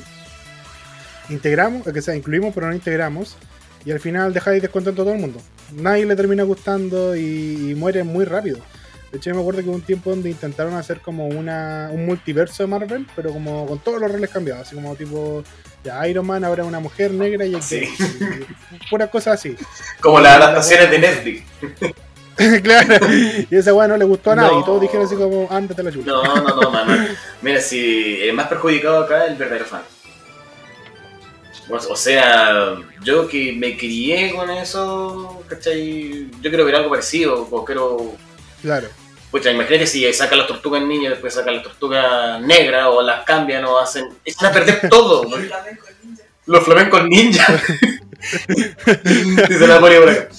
integramos, 1.30 1.84
que 1.84 2.02
sea, 2.02 2.16
incluimos 2.16 2.54
pero 2.54 2.68
no 2.68 2.74
integramos, 2.74 3.38
y 3.86 3.92
al 3.92 4.00
final 4.00 4.34
dejáis 4.34 4.62
descontento 4.62 5.04
a 5.04 5.06
todo 5.06 5.14
el 5.14 5.22
mundo. 5.22 5.40
Nadie 5.74 6.06
le 6.06 6.16
termina 6.16 6.44
gustando 6.44 7.16
y, 7.16 7.72
y 7.72 7.76
muere 7.76 8.04
muy 8.04 8.26
rápido. 8.26 8.58
De 9.12 9.18
hecho, 9.18 9.30
yo 9.30 9.36
me 9.36 9.42
acuerdo 9.42 9.62
que 9.62 9.70
hubo 9.70 9.76
un 9.76 9.82
tiempo 9.82 10.10
donde 10.10 10.30
intentaron 10.30 10.74
hacer 10.74 11.00
como 11.00 11.28
una, 11.28 11.90
un 11.94 12.06
multiverso 12.06 12.64
de 12.64 12.68
Marvel, 12.68 13.08
pero 13.16 13.32
como 13.32 13.66
con 13.66 13.80
todos 13.80 14.02
los 14.02 14.12
roles 14.12 14.30
cambiados, 14.30 14.68
así 14.68 14.76
como 14.76 14.96
tipo, 14.96 15.44
ya 15.84 16.08
Iron 16.08 16.26
Man 16.26 16.44
ahora 16.44 16.64
es 16.64 16.68
una 16.68 16.80
mujer 16.80 17.12
negra 17.12 17.46
y, 17.46 17.62
Sí. 17.62 17.84
y 18.72 18.90
puras 18.90 19.10
cosas 19.10 19.36
así. 19.40 19.56
Como 20.02 20.20
las 20.20 20.36
adaptaciones 20.36 20.92
de 20.92 21.00
Netflix. 21.00 21.44
claro, 22.64 23.06
y 23.50 23.56
esa 23.56 23.74
weá 23.74 23.88
no 23.88 23.98
le 23.98 24.06
gustó 24.06 24.32
a 24.32 24.36
nadie, 24.36 24.52
No. 24.52 24.60
y 24.62 24.66
todos 24.66 24.82
dijeron 24.82 25.06
así 25.06 25.16
como, 25.16 25.48
ándate 25.50 25.82
la 25.84 25.92
chucha. 25.92 26.12
No, 26.12 26.24
no, 26.24 26.62
no, 26.62 26.72
mamá. 26.72 27.08
Mira, 27.42 27.60
si 27.62 28.22
el 28.22 28.34
más 28.34 28.48
perjudicado 28.48 29.04
acá 29.04 29.26
es 29.26 29.32
el 29.32 29.38
verdadero 29.38 29.66
fan. 29.66 29.82
O 31.70 31.76
o 31.76 31.96
sea, 31.98 32.76
yo 33.04 33.28
que 33.28 33.52
me 33.52 33.78
crié 33.78 34.34
con 34.34 34.50
eso, 34.50 35.44
¿cachai? 35.50 36.30
Yo 36.42 36.50
quiero 36.50 36.64
ver 36.64 36.76
algo 36.76 36.90
parecido, 36.90 37.46
o 37.52 37.66
quiero... 37.66 38.16
Claro. 38.62 38.88
Pucha, 39.32 39.52
imagínate 39.52 39.88
si 39.88 40.12
sacan 40.14 40.40
las 40.40 40.48
tortugas 40.48 40.82
niñas, 40.82 41.12
después 41.12 41.34
sacan 41.34 41.56
las 41.56 41.64
tortugas 41.64 42.42
negras, 42.42 42.88
o 42.90 43.02
las 43.02 43.26
cambian, 43.26 43.66
o 43.66 43.78
hacen... 43.78 44.08
Echan 44.24 44.50
a 44.50 44.54
perder 44.54 44.90
todo. 44.90 45.24
El 45.36 45.48
flamenco 45.48 45.88
ninja. 46.02 46.24
Los 46.46 46.64
flamencos 46.64 47.04
ninja. 47.08 47.64
Dice 49.50 49.68
la 49.68 49.80
Poli 49.80 49.98
por 49.98 50.10
acá. 50.10 50.30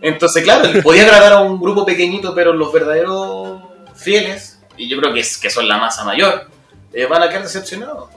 Entonces, 0.00 0.42
claro, 0.42 0.82
podía 0.82 1.04
agradar 1.04 1.34
a 1.34 1.40
un 1.40 1.60
grupo 1.60 1.86
pequeñito, 1.86 2.34
pero 2.34 2.52
los 2.52 2.72
verdaderos 2.72 3.62
fieles, 3.94 4.60
y 4.76 4.88
yo 4.88 4.98
creo 4.98 5.14
que, 5.14 5.20
es, 5.20 5.38
que 5.38 5.48
son 5.48 5.68
la 5.68 5.78
masa 5.78 6.04
mayor, 6.04 6.48
eh, 6.92 7.06
van 7.06 7.22
a 7.22 7.28
quedar 7.28 7.42
decepcionados. 7.42 8.10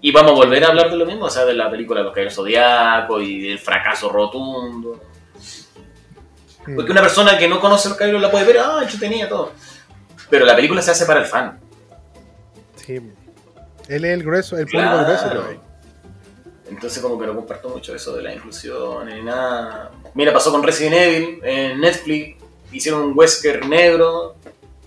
Y 0.00 0.12
vamos 0.12 0.32
a 0.32 0.34
volver 0.34 0.62
a 0.62 0.68
hablar 0.68 0.90
de 0.90 0.96
lo 0.96 1.06
mismo, 1.06 1.24
o 1.24 1.30
sea, 1.30 1.44
de 1.44 1.54
la 1.54 1.68
película 1.68 2.02
Los 2.02 2.12
Caballeros 2.12 2.34
Zodiaco 2.34 3.20
y 3.20 3.48
del 3.48 3.58
fracaso 3.58 4.08
rotundo. 4.08 5.00
Porque 6.74 6.92
una 6.92 7.02
persona 7.02 7.36
que 7.38 7.48
no 7.48 7.60
conoce 7.60 7.88
los 7.88 7.98
caballeros 7.98 8.22
la 8.22 8.30
puede 8.30 8.44
ver, 8.46 8.58
ah, 8.58 8.80
tenía 8.98 9.28
todo. 9.28 9.52
Pero 10.30 10.44
la 10.46 10.56
película 10.56 10.80
se 10.82 10.90
hace 10.92 11.04
para 11.06 11.20
el 11.20 11.26
fan. 11.26 11.60
Sí. 12.76 12.94
Él 13.88 14.04
es 14.04 14.12
el 14.14 14.22
grueso, 14.22 14.56
el 14.56 14.66
público 14.66 14.88
Claro. 14.90 15.42
grueso. 15.42 15.60
Entonces 16.70 17.02
como 17.02 17.18
que 17.18 17.26
no 17.26 17.34
comparto 17.36 17.68
mucho 17.68 17.94
eso 17.94 18.16
de 18.16 18.22
la 18.22 18.34
inclusión 18.34 19.06
ni 19.06 19.22
nada. 19.22 19.90
Mira, 20.14 20.32
pasó 20.32 20.50
con 20.50 20.62
Resident 20.62 20.94
Evil 20.94 21.40
en 21.44 21.80
Netflix, 21.80 22.42
hicieron 22.72 23.02
un 23.02 23.12
Wesker 23.18 23.66
negro 23.66 24.36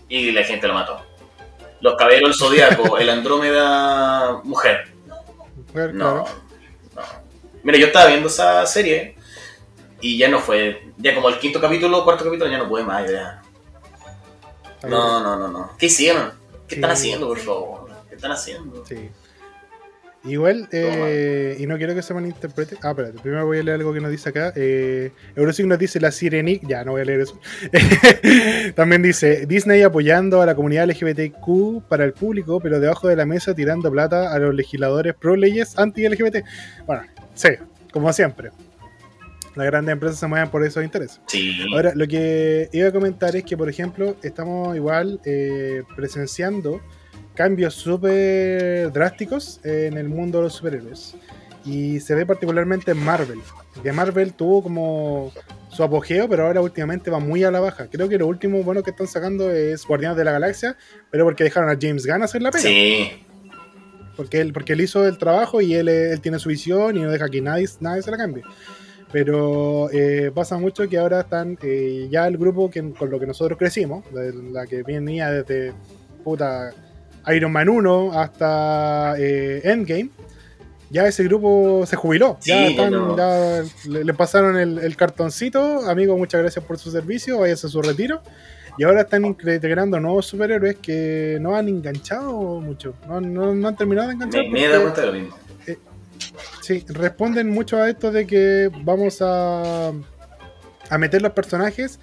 y 0.10 0.32
la 0.32 0.44
gente 0.44 0.68
lo 0.68 0.74
mató. 0.74 1.00
Los 1.82 1.96
caballeros 1.96 2.32
del 2.32 2.40
Zodíaco, 2.40 2.98
el 3.00 3.10
Andrómeda 3.10 4.42
mujer. 4.44 4.88
Claro, 5.72 5.94
No, 5.94 6.24
claro. 6.24 6.40
no. 6.96 7.04
Mira, 7.64 7.78
yo 7.78 7.88
estaba 7.88 8.08
viendo 8.08 8.28
esa 8.28 8.66
serie 8.66 9.16
y 10.02 10.18
ya 10.18 10.30
no 10.30 10.40
fue, 10.40 10.87
ya 10.98 11.16
como 11.16 11.30
el 11.30 11.40
quinto 11.40 11.60
capítulo, 11.62 12.04
cuarto 12.04 12.26
capítulo, 12.26 12.50
ya 12.52 12.58
no 12.58 12.68
pude 12.68 12.84
más, 12.84 13.10
ya. 13.10 13.42
No, 14.88 15.22
no, 15.22 15.36
no, 15.38 15.48
no. 15.48 15.72
¿Qué 15.78 15.88
hicieron? 15.88 16.32
¿Qué 16.68 16.76
están 16.76 16.96
Sí. 16.96 17.08
haciendo, 17.10 17.28
por 17.28 17.40
favor? 17.40 17.90
¿Qué 18.10 18.16
están 18.16 18.32
haciendo? 18.32 18.86
Sí. 18.86 19.10
Igual, 20.24 20.68
eh, 20.74 21.56
y 21.58 21.66
no 21.68 21.78
quiero 21.78 21.96
que 21.96 22.02
se 22.02 22.14
malinterprete. 22.14 22.76
Ah, 22.84 22.90
espérate, 22.90 23.18
primero 23.20 23.46
voy 23.46 23.60
a 23.60 23.64
leer 23.64 23.76
algo 23.80 23.94
que 23.94 24.02
nos 24.02 24.12
dice 24.12 24.28
acá. 24.30 24.52
Eh, 24.58 25.12
Eurosig 25.38 25.66
nos 25.68 25.80
dice 25.80 26.02
la 26.02 26.12
Sirenic. 26.12 26.68
Ya, 26.68 26.84
no 26.84 26.92
voy 26.94 27.02
a 27.02 27.06
leer 27.06 27.22
eso. 27.22 27.40
También 28.76 29.02
dice 29.02 29.46
Disney 29.46 29.84
apoyando 29.84 30.42
a 30.42 30.46
la 30.46 30.54
comunidad 30.56 30.86
LGBTQ 30.90 31.84
para 31.88 32.04
el 32.04 32.12
público, 32.14 32.60
pero 32.60 32.80
debajo 32.82 33.08
de 33.08 33.16
la 33.16 33.26
mesa 33.26 33.54
tirando 33.56 33.90
plata 33.90 34.34
a 34.34 34.40
los 34.40 34.54
legisladores 34.54 35.16
pro 35.16 35.36
leyes 35.38 35.78
anti-LGBT. 35.78 36.44
Bueno, 36.86 37.04
sí, 37.34 37.50
como 37.94 38.12
siempre. 38.12 38.52
Las 39.58 39.66
grandes 39.66 39.94
empresas 39.94 40.20
se 40.20 40.28
mueven 40.28 40.50
por 40.50 40.64
esos 40.64 40.84
intereses. 40.84 41.20
Sí. 41.26 41.52
Ahora, 41.74 41.94
lo 41.96 42.08
que 42.08 42.70
iba 42.72 42.90
a 42.90 42.92
comentar 42.92 43.36
es 43.36 43.44
que, 43.44 43.58
por 43.58 43.68
ejemplo, 43.68 44.16
estamos 44.22 44.76
igual 44.76 45.20
eh, 45.26 45.82
presenciando 45.96 46.80
cambios 47.34 47.74
súper 47.74 48.92
drásticos 48.92 49.60
en 49.64 49.98
el 49.98 50.10
mundo 50.10 50.38
de 50.38 50.44
los 50.46 50.54
superhéroes. 50.54 51.16
Y 51.66 52.00
se 52.00 52.14
ve 52.14 52.26
particularmente 52.26 52.92
en 52.92 53.00
Marvel. 53.04 53.40
Que 53.82 53.92
Marvel 53.92 54.34
tuvo 54.34 54.62
como 54.62 55.34
su 55.70 55.84
apogeo, 55.84 56.30
pero 56.30 56.46
ahora 56.46 56.62
últimamente 56.62 57.10
va 57.10 57.20
muy 57.20 57.44
a 57.44 57.50
la 57.50 57.60
baja. 57.60 57.88
Creo 57.88 58.08
que 58.08 58.18
lo 58.18 58.28
último 58.28 58.62
bueno 58.64 58.84
que 58.84 58.92
están 58.92 59.08
sacando 59.08 59.52
es 59.52 59.86
Guardianes 59.86 60.18
de 60.18 60.24
la 60.24 60.32
Galaxia, 60.34 60.78
pero 61.10 61.26
porque 61.26 61.44
dejaron 61.44 61.70
a 61.70 61.78
James 61.80 62.06
Gunn 62.06 62.22
hacer 62.22 62.44
la 62.44 62.52
pega. 62.52 62.64
Sí. 62.64 63.24
Porque 64.16 64.40
él, 64.40 64.54
porque 64.54 64.74
él 64.74 64.82
hizo 64.82 65.06
el 65.06 65.18
trabajo 65.18 65.62
y 65.62 65.74
él, 65.74 65.90
él 65.90 66.22
tiene 66.22 66.40
su 66.40 66.50
visión 66.50 66.96
y 66.96 67.02
no 67.02 67.12
deja 67.12 67.28
que 67.30 67.42
nadie, 67.42 67.68
nadie 67.80 68.02
se 68.02 68.12
la 68.12 68.18
cambie. 68.18 68.44
Pero 69.12 69.90
eh, 69.92 70.32
pasa 70.36 70.58
mucho 70.58 70.88
que 70.90 70.98
ahora 70.98 71.22
están 71.22 71.58
eh, 71.64 72.08
ya 72.12 72.28
el 72.28 72.38
grupo 72.38 72.70
que, 72.70 72.92
con 72.94 73.10
lo 73.10 73.20
que 73.20 73.26
nosotros 73.26 73.58
crecimos, 73.58 74.04
de 74.14 74.34
la 74.52 74.66
que 74.68 74.84
venía 74.84 75.32
desde 75.32 75.74
puta 76.24 76.72
Iron 77.34 77.52
Man 77.52 77.70
1 77.70 78.20
hasta 78.20 79.16
eh, 79.18 79.62
Endgame, 79.64 80.10
ya 80.90 81.08
ese 81.08 81.24
grupo 81.24 81.86
se 81.86 81.96
jubiló. 81.96 82.38
Sí, 82.42 82.50
ya, 82.52 82.68
están- 82.68 82.92
no. 82.92 83.16
ya 83.18 83.64
le, 83.90 84.04
le 84.04 84.14
pasaron 84.14 84.58
el, 84.58 84.78
el 84.80 84.96
cartoncito. 84.98 85.90
Amigo, 85.90 86.18
muchas 86.18 86.42
gracias 86.42 86.64
por 86.66 86.78
su 86.78 86.92
servicio. 86.92 87.40
Váyase 87.40 87.68
a 87.68 87.70
su 87.70 87.82
retiro. 87.82 88.22
Y 88.78 88.84
ahora 88.84 89.02
están 89.02 89.26
integrando 89.26 90.00
nuevos 90.00 90.28
superhéroes 90.28 90.78
que 90.78 91.40
no 91.42 91.56
han 91.56 91.68
enganchado 91.68 92.62
mucho. 92.62 92.94
No, 93.08 93.20
no- 93.20 93.56
no 93.56 93.68
han 93.68 93.76
terminado 93.76 94.08
de 94.10 94.14
enganchar. 94.16 94.44
Me, 94.44 94.50
me 94.52 94.64
he 94.66 94.68
dado 94.70 94.84
porque- 94.84 95.02
cuenta 95.02 95.02
de 95.02 95.08
lo 95.08 95.14
mismo. 95.24 95.38
Sí, 96.62 96.86
responden 96.88 97.50
mucho 97.50 97.78
a 97.78 97.90
esto 97.90 98.12
de 98.12 98.28
que 98.28 98.70
vamos 98.84 99.22
a, 99.22 99.92
a 100.90 100.98
meter 100.98 101.22
los 101.22 101.32
personajes 101.32 102.00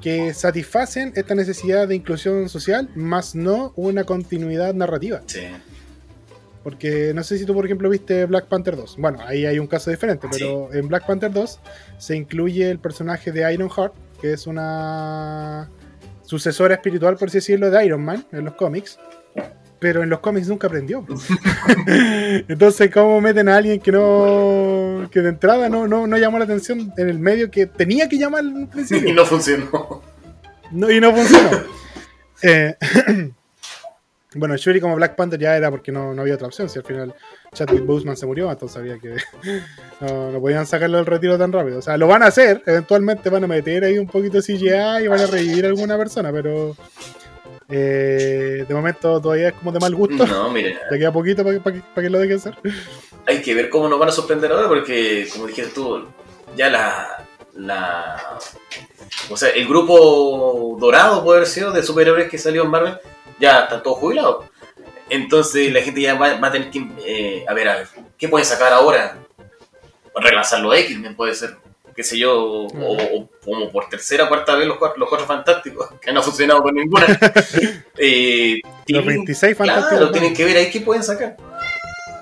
que 0.00 0.32
satisfacen 0.34 1.12
esta 1.14 1.34
necesidad 1.34 1.86
de 1.86 1.94
inclusión 1.94 2.48
social, 2.48 2.88
más 2.94 3.34
no 3.34 3.72
una 3.76 4.04
continuidad 4.04 4.74
narrativa. 4.74 5.22
Sí. 5.26 5.42
Porque 6.62 7.12
no 7.14 7.22
sé 7.22 7.38
si 7.38 7.46
tú, 7.46 7.54
por 7.54 7.64
ejemplo, 7.64 7.88
viste 7.88 8.26
Black 8.26 8.46
Panther 8.46 8.76
2. 8.76 8.96
Bueno, 8.98 9.20
ahí 9.26 9.46
hay 9.46 9.58
un 9.58 9.66
caso 9.66 9.90
diferente, 9.90 10.28
pero 10.30 10.72
en 10.72 10.88
Black 10.88 11.06
Panther 11.06 11.32
2 11.32 11.60
se 11.98 12.16
incluye 12.16 12.70
el 12.70 12.78
personaje 12.78 13.32
de 13.32 13.52
Ironheart, 13.52 13.94
que 14.20 14.32
es 14.32 14.46
una 14.46 15.70
sucesora 16.22 16.74
espiritual, 16.74 17.16
por 17.16 17.28
así 17.28 17.38
decirlo, 17.38 17.70
de 17.70 17.84
Iron 17.84 18.04
Man 18.04 18.26
en 18.32 18.44
los 18.44 18.54
cómics. 18.54 18.98
Pero 19.80 20.02
en 20.02 20.10
los 20.10 20.20
cómics 20.20 20.46
nunca 20.46 20.66
aprendió. 20.66 21.04
Entonces, 21.86 22.90
¿cómo 22.92 23.20
meten 23.20 23.48
a 23.48 23.56
alguien 23.56 23.80
que 23.80 23.90
no. 23.90 25.08
que 25.10 25.20
de 25.20 25.30
entrada 25.30 25.68
no, 25.70 25.88
no, 25.88 26.06
no 26.06 26.18
llamó 26.18 26.38
la 26.38 26.44
atención 26.44 26.92
en 26.96 27.08
el 27.08 27.18
medio 27.18 27.50
que 27.50 27.66
tenía 27.66 28.08
que 28.08 28.18
llamar 28.18 28.44
en 28.44 28.54
un 28.56 28.62
Y 28.64 28.66
principio? 28.66 29.14
no 29.14 29.24
funcionó. 29.24 30.02
No, 30.70 30.90
y 30.90 31.00
no 31.00 31.14
funcionó. 31.14 31.50
Eh, 32.42 32.74
bueno, 34.34 34.56
Shuri 34.56 34.80
como 34.80 34.96
Black 34.96 35.14
Panther 35.14 35.38
ya 35.38 35.54
era 35.58 35.70
porque 35.70 35.92
no, 35.92 36.14
no 36.14 36.22
había 36.22 36.36
otra 36.36 36.46
opción. 36.46 36.70
Si 36.70 36.78
al 36.78 36.86
final 36.86 37.14
Chadwick 37.52 37.84
Boseman 37.84 38.16
se 38.16 38.24
murió, 38.24 38.50
entonces 38.50 38.78
había 38.78 38.98
que. 38.98 39.16
No, 40.00 40.30
no 40.32 40.40
podían 40.40 40.64
sacarlo 40.66 40.96
del 40.96 41.04
retiro 41.04 41.36
tan 41.36 41.52
rápido. 41.52 41.80
O 41.80 41.82
sea, 41.82 41.98
lo 41.98 42.06
van 42.06 42.22
a 42.22 42.28
hacer. 42.28 42.62
Eventualmente 42.64 43.28
van 43.28 43.44
a 43.44 43.46
meter 43.46 43.84
ahí 43.84 43.98
un 43.98 44.06
poquito 44.06 44.38
de 44.38 44.42
CGI 44.42 45.04
y 45.04 45.08
van 45.08 45.20
a 45.20 45.26
revivir 45.26 45.66
a 45.66 45.68
alguna 45.68 45.98
persona, 45.98 46.32
pero. 46.32 46.74
Eh, 47.70 48.64
de 48.68 48.74
momento 48.74 49.20
todavía 49.20 49.48
es 49.48 49.54
como 49.54 49.72
de 49.72 49.80
mal 49.80 49.94
gusto. 49.94 50.26
No, 50.26 50.50
mira, 50.50 50.78
Ya 50.90 50.98
queda 50.98 51.12
poquito 51.12 51.44
para 51.44 51.58
para 51.60 51.76
que- 51.94 52.10
lo 52.10 52.18
dejen 52.18 52.36
hacer. 52.36 52.54
hay 53.26 53.40
que 53.42 53.54
ver 53.54 53.68
cómo 53.70 53.88
nos 53.88 53.98
van 53.98 54.08
a 54.08 54.12
sorprender 54.12 54.50
ahora 54.52 54.68
porque, 54.68 55.28
como 55.32 55.46
dijiste 55.46 55.72
tú, 55.72 56.06
ya 56.56 56.68
la... 56.68 57.24
la 57.54 58.38
o 59.28 59.36
sea, 59.36 59.50
el 59.50 59.66
grupo 59.68 60.76
dorado, 60.80 61.22
puede 61.24 61.38
haber 61.38 61.48
sido, 61.48 61.72
de 61.72 61.82
superhéroes 61.82 62.28
que 62.28 62.38
salió 62.38 62.62
en 62.64 62.70
Marvel, 62.70 62.98
ya 63.38 63.60
están 63.64 63.82
todos 63.82 63.98
jubilados. 63.98 64.46
Entonces 65.08 65.72
la 65.72 65.80
gente 65.82 66.00
ya 66.00 66.14
va, 66.14 66.38
va 66.38 66.48
a 66.48 66.52
tener 66.52 66.70
que... 66.70 66.86
eh, 67.04 67.44
a 67.48 67.54
ver, 67.54 67.68
a 67.68 67.76
ver, 67.76 67.88
¿qué 68.16 68.28
pueden 68.28 68.46
sacar 68.46 68.72
ahora? 68.72 69.18
Relanzarlo 70.14 70.74
X-Men 70.74 71.14
puede 71.16 71.34
ser, 71.34 71.56
qué 72.00 72.04
sé 72.04 72.18
yo, 72.18 72.34
o, 72.42 72.66
o- 72.66 73.16
o 73.18 73.28
como 73.44 73.70
por 73.70 73.88
tercera 73.90 74.24
o 74.24 74.28
cuarta 74.28 74.54
vez 74.56 74.66
los 74.66 74.78
cuatro, 74.78 74.98
los 74.98 75.08
cuatro 75.08 75.26
fantásticos, 75.26 75.88
que 76.00 76.12
no 76.12 76.20
ha 76.20 76.22
funcionado 76.22 76.62
con 76.62 76.74
ninguna. 76.74 77.06
Eh, 78.02 78.60
Los 78.64 78.84
tienen- 78.86 79.06
26 79.06 79.56
Claro, 79.56 79.72
fantásticos. 79.72 80.12
tienen 80.12 80.34
que 80.34 80.44
ver 80.46 80.56
ahí 80.56 80.70
qué 80.70 80.80
pueden 80.80 81.02
sacar. 81.02 81.36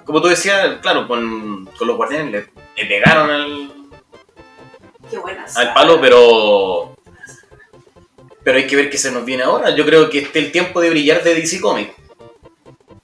Como 0.04 0.20
tú 0.20 0.28
decías, 0.28 0.78
claro, 0.82 1.06
con, 1.06 1.66
con 1.78 1.86
los 1.86 1.96
guardianes 1.96 2.32
le, 2.32 2.82
le 2.82 2.88
pegaron 2.88 3.30
al, 3.30 3.70
Qué 5.10 5.18
buenas. 5.18 5.56
al 5.56 5.72
palo, 5.74 6.00
pero. 6.00 6.96
Pero 8.42 8.58
hay 8.58 8.66
que 8.66 8.76
ver 8.76 8.88
qué 8.90 8.98
se 8.98 9.12
nos 9.12 9.24
viene 9.24 9.42
ahora. 9.42 9.70
Yo 9.74 9.84
creo 9.84 10.08
que 10.10 10.18
este 10.20 10.38
es 10.40 10.44
el 10.46 10.52
tiempo 10.52 10.80
de 10.80 10.90
brillar 10.90 11.22
de 11.22 11.34
DC 11.34 11.60
Comics. 11.60 11.92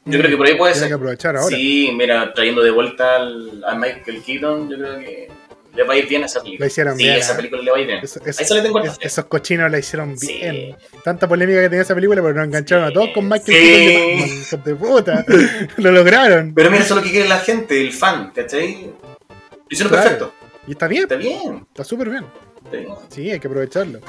Yo 0.07 0.19
creo 0.19 0.31
que 0.31 0.37
por 0.37 0.47
ahí 0.47 0.55
puede 0.57 0.73
Tienen 0.73 0.89
que 0.89 0.93
ser. 0.93 0.97
aprovechar 0.97 1.37
ahora. 1.37 1.57
Sí, 1.57 1.91
mira, 1.95 2.33
trayendo 2.35 2.63
de 2.63 2.71
vuelta 2.71 3.17
al, 3.17 3.63
a 3.67 3.75
Michael 3.75 4.23
Keaton, 4.23 4.69
yo 4.71 4.77
creo 4.77 4.99
que 4.99 5.29
le 5.75 5.83
va 5.85 5.95
a 5.95 5.97
ir 5.97 6.07
bien 6.09 6.23
a 6.23 6.27
esa 6.27 6.41
película. 6.43 6.65
Lo 6.65 6.71
hicieron 6.71 6.97
sí, 6.97 7.03
bien, 7.05 7.17
esa 7.17 7.33
¿eh? 7.33 7.37
película 7.37 7.63
le 7.63 7.71
va 7.71 7.77
a 7.77 7.81
ir 7.81 7.87
bien. 7.87 7.99
Eso- 8.03 8.21
eso- 8.25 8.41
ahí 8.41 8.47
se 8.47 8.55
le 8.55 8.63
tengo 8.63 8.81
es- 8.83 8.99
esos 9.01 9.25
cochinos 9.27 9.71
la 9.71 9.79
hicieron 9.79 10.19
Sí. 10.19 10.27
bien. 10.41 10.77
Tanta 11.05 11.27
polémica 11.29 11.61
que 11.61 11.69
tenía 11.69 11.83
esa 11.83 11.95
película, 11.95 12.23
pero 12.23 12.35
nos 12.35 12.45
engancharon 12.47 12.87
Sí. 12.87 12.91
a 12.91 12.95
todos 12.95 13.09
con 13.15 13.29
Michael 13.29 13.57
Sí. 13.57 14.45
Keaton 14.51 14.63
de 14.65 14.75
puta. 14.77 15.25
lo 15.79 15.91
lograron. 15.93 16.55
Pero 16.55 16.71
mira, 16.71 16.83
eso 16.85 16.95
es 16.95 17.01
lo 17.01 17.05
que 17.07 17.11
quiere 17.13 17.29
la 17.29 17.39
gente, 17.39 17.81
el 17.81 17.93
fan, 17.93 18.31
¿cachai? 18.35 18.85
Lo 19.29 19.67
hicieron 19.71 19.93
Claro. 19.93 20.03
perfecto. 20.11 20.35
Y 20.67 20.73
está 20.73 20.87
bien, 20.89 21.03
Está 21.03 21.17
bien. 21.17 21.67
está 21.69 21.85
súper 21.85 22.09
bien. 22.11 22.25
Está 22.65 22.77
bien. 22.79 22.89
Sí, 23.09 23.31
hay 23.31 23.41
que 23.41 23.49
aprovecharlo. 23.49 24.01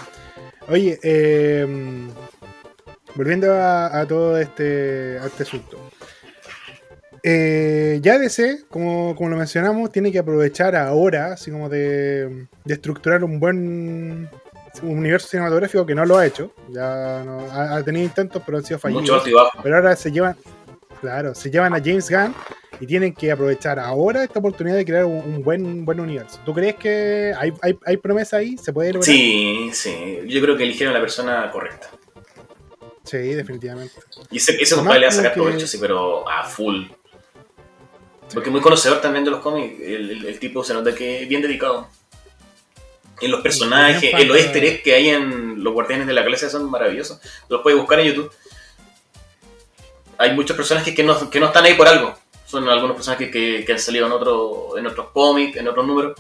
Oye, 0.68 0.99
eh, 1.03 1.66
volviendo 3.16 3.53
a, 3.53 3.99
a 4.01 4.07
todo 4.07 4.38
este, 4.39 5.18
a 5.22 5.26
este 5.28 5.43
asunto. 5.43 5.80
Eh, 7.28 7.97
ya 8.03 8.19
DC, 8.19 8.65
como, 8.69 9.15
como 9.15 9.32
lo 9.32 9.36
mencionamos, 9.38 9.91
tiene 9.91 10.11
que 10.11 10.19
aprovechar 10.19 10.76
ahora, 10.76 11.34
así 11.34 11.49
como 11.49 11.69
de, 11.69 12.45
de 12.63 12.73
estructurar 12.76 13.23
un 13.23 13.39
buen 13.39 14.30
un 14.84 14.97
universo 14.99 15.28
cinematográfico 15.30 15.86
que 15.88 15.95
no 15.95 16.05
lo 16.05 16.17
ha 16.17 16.26
hecho. 16.28 16.51
Ya 16.69 17.23
no- 17.26 17.39
ha, 17.51 17.78
ha 17.78 17.84
tenido 17.84 18.05
intentos, 18.05 18.43
pero 18.45 18.59
han 18.59 18.63
sido 18.63 18.78
fallidos. 18.78 19.01
Mucho 19.01 19.15
alto 19.15 19.30
y 19.30 19.34
bajo. 19.34 19.59
Pero 19.63 19.76
ahora 19.76 19.95
se 19.95 20.11
llevan, 20.11 20.36
claro, 21.01 21.34
se 21.34 21.49
llevan 21.49 21.73
a 21.73 21.80
James 21.80 22.11
Gunn 22.11 22.36
y 22.80 22.86
tienen 22.86 23.11
que 23.15 23.32
aprovechar 23.32 23.80
ahora 23.80 24.23
esta 24.23 24.38
oportunidad 24.38 24.76
de 24.76 24.86
crear 24.86 25.05
un, 25.05 25.15
un 25.17 25.43
buen, 25.43 25.84
buen 25.84 25.99
universo. 25.99 26.39
¿Tú 26.45 26.53
crees 26.53 26.76
que 26.76 27.34
hay, 27.39 27.51
hay, 27.63 27.80
hay 27.88 27.97
promesa 27.97 28.38
ahí? 28.38 28.55
¿Se 28.57 28.71
puede 28.71 28.89
lograr? 28.93 29.05
Sí, 29.05 29.69
sí. 29.73 30.19
Yo 30.28 30.41
creo 30.41 30.55
que 30.57 30.63
eligieron 30.63 30.93
a 30.93 30.99
la 30.99 31.01
persona 31.01 31.49
correcta. 31.51 31.88
Sí, 33.03 33.17
definitivamente. 33.17 33.93
Y 34.30 34.38
ese, 34.38 34.61
ese 34.61 34.76
compadre 34.76 34.99
le 34.99 35.05
va 35.07 35.09
a 35.09 35.15
sacar 35.15 35.34
que- 35.34 35.39
provecho, 35.41 35.65
sí, 35.65 35.78
pero 35.80 36.30
a 36.30 36.43
full. 36.43 36.84
Porque 38.34 38.49
es 38.49 38.51
muy 38.51 38.61
conocedor 38.61 39.01
también 39.01 39.23
de 39.26 39.32
los 39.32 39.39
cómics. 39.41 39.80
El, 39.82 40.09
el- 40.11 40.26
el 40.26 40.39
tipo 40.39 40.63
se 40.63 40.73
nota 40.73 40.93
que 40.95 41.23
es 41.23 41.30
bien 41.30 41.41
dedicado. 41.41 41.88
En 43.21 43.32
los 43.32 43.39
personajes, 43.41 44.01
en 44.21 44.28
los 44.28 44.38
easter 44.38 44.63
eggs 44.65 44.84
que 44.84 44.93
hay 44.93 45.09
en 45.09 45.63
los 45.63 45.73
Guardianes 45.73 46.05
de 46.07 46.13
la 46.13 46.21
Galaxia 46.21 46.49
son 46.49 46.69
maravillosos. 46.69 47.19
Los 47.47 47.61
puedes 47.61 47.80
buscar 47.80 47.99
en 48.01 48.07
YouTube. 48.07 48.32
Hay 50.17 50.34
muchos 50.34 50.55
personajes 50.55 50.93
que 50.95 51.03
no, 51.03 51.30
que 51.30 51.39
no 51.39 51.47
están 51.47 51.65
ahí 51.65 51.76
por 51.76 51.88
algo. 51.88 52.17
Son 52.45 52.67
algunos 52.69 52.95
personajes 52.95 53.32
que, 53.32 53.63
que 53.65 53.71
han 53.71 53.80
salido 53.80 54.05
en, 54.07 54.11
otro, 54.11 54.78
en 54.78 54.86
otros 54.88 55.07
cómics, 55.13 55.57
en 55.57 55.67
otros 55.67 55.86
números. 55.86 56.19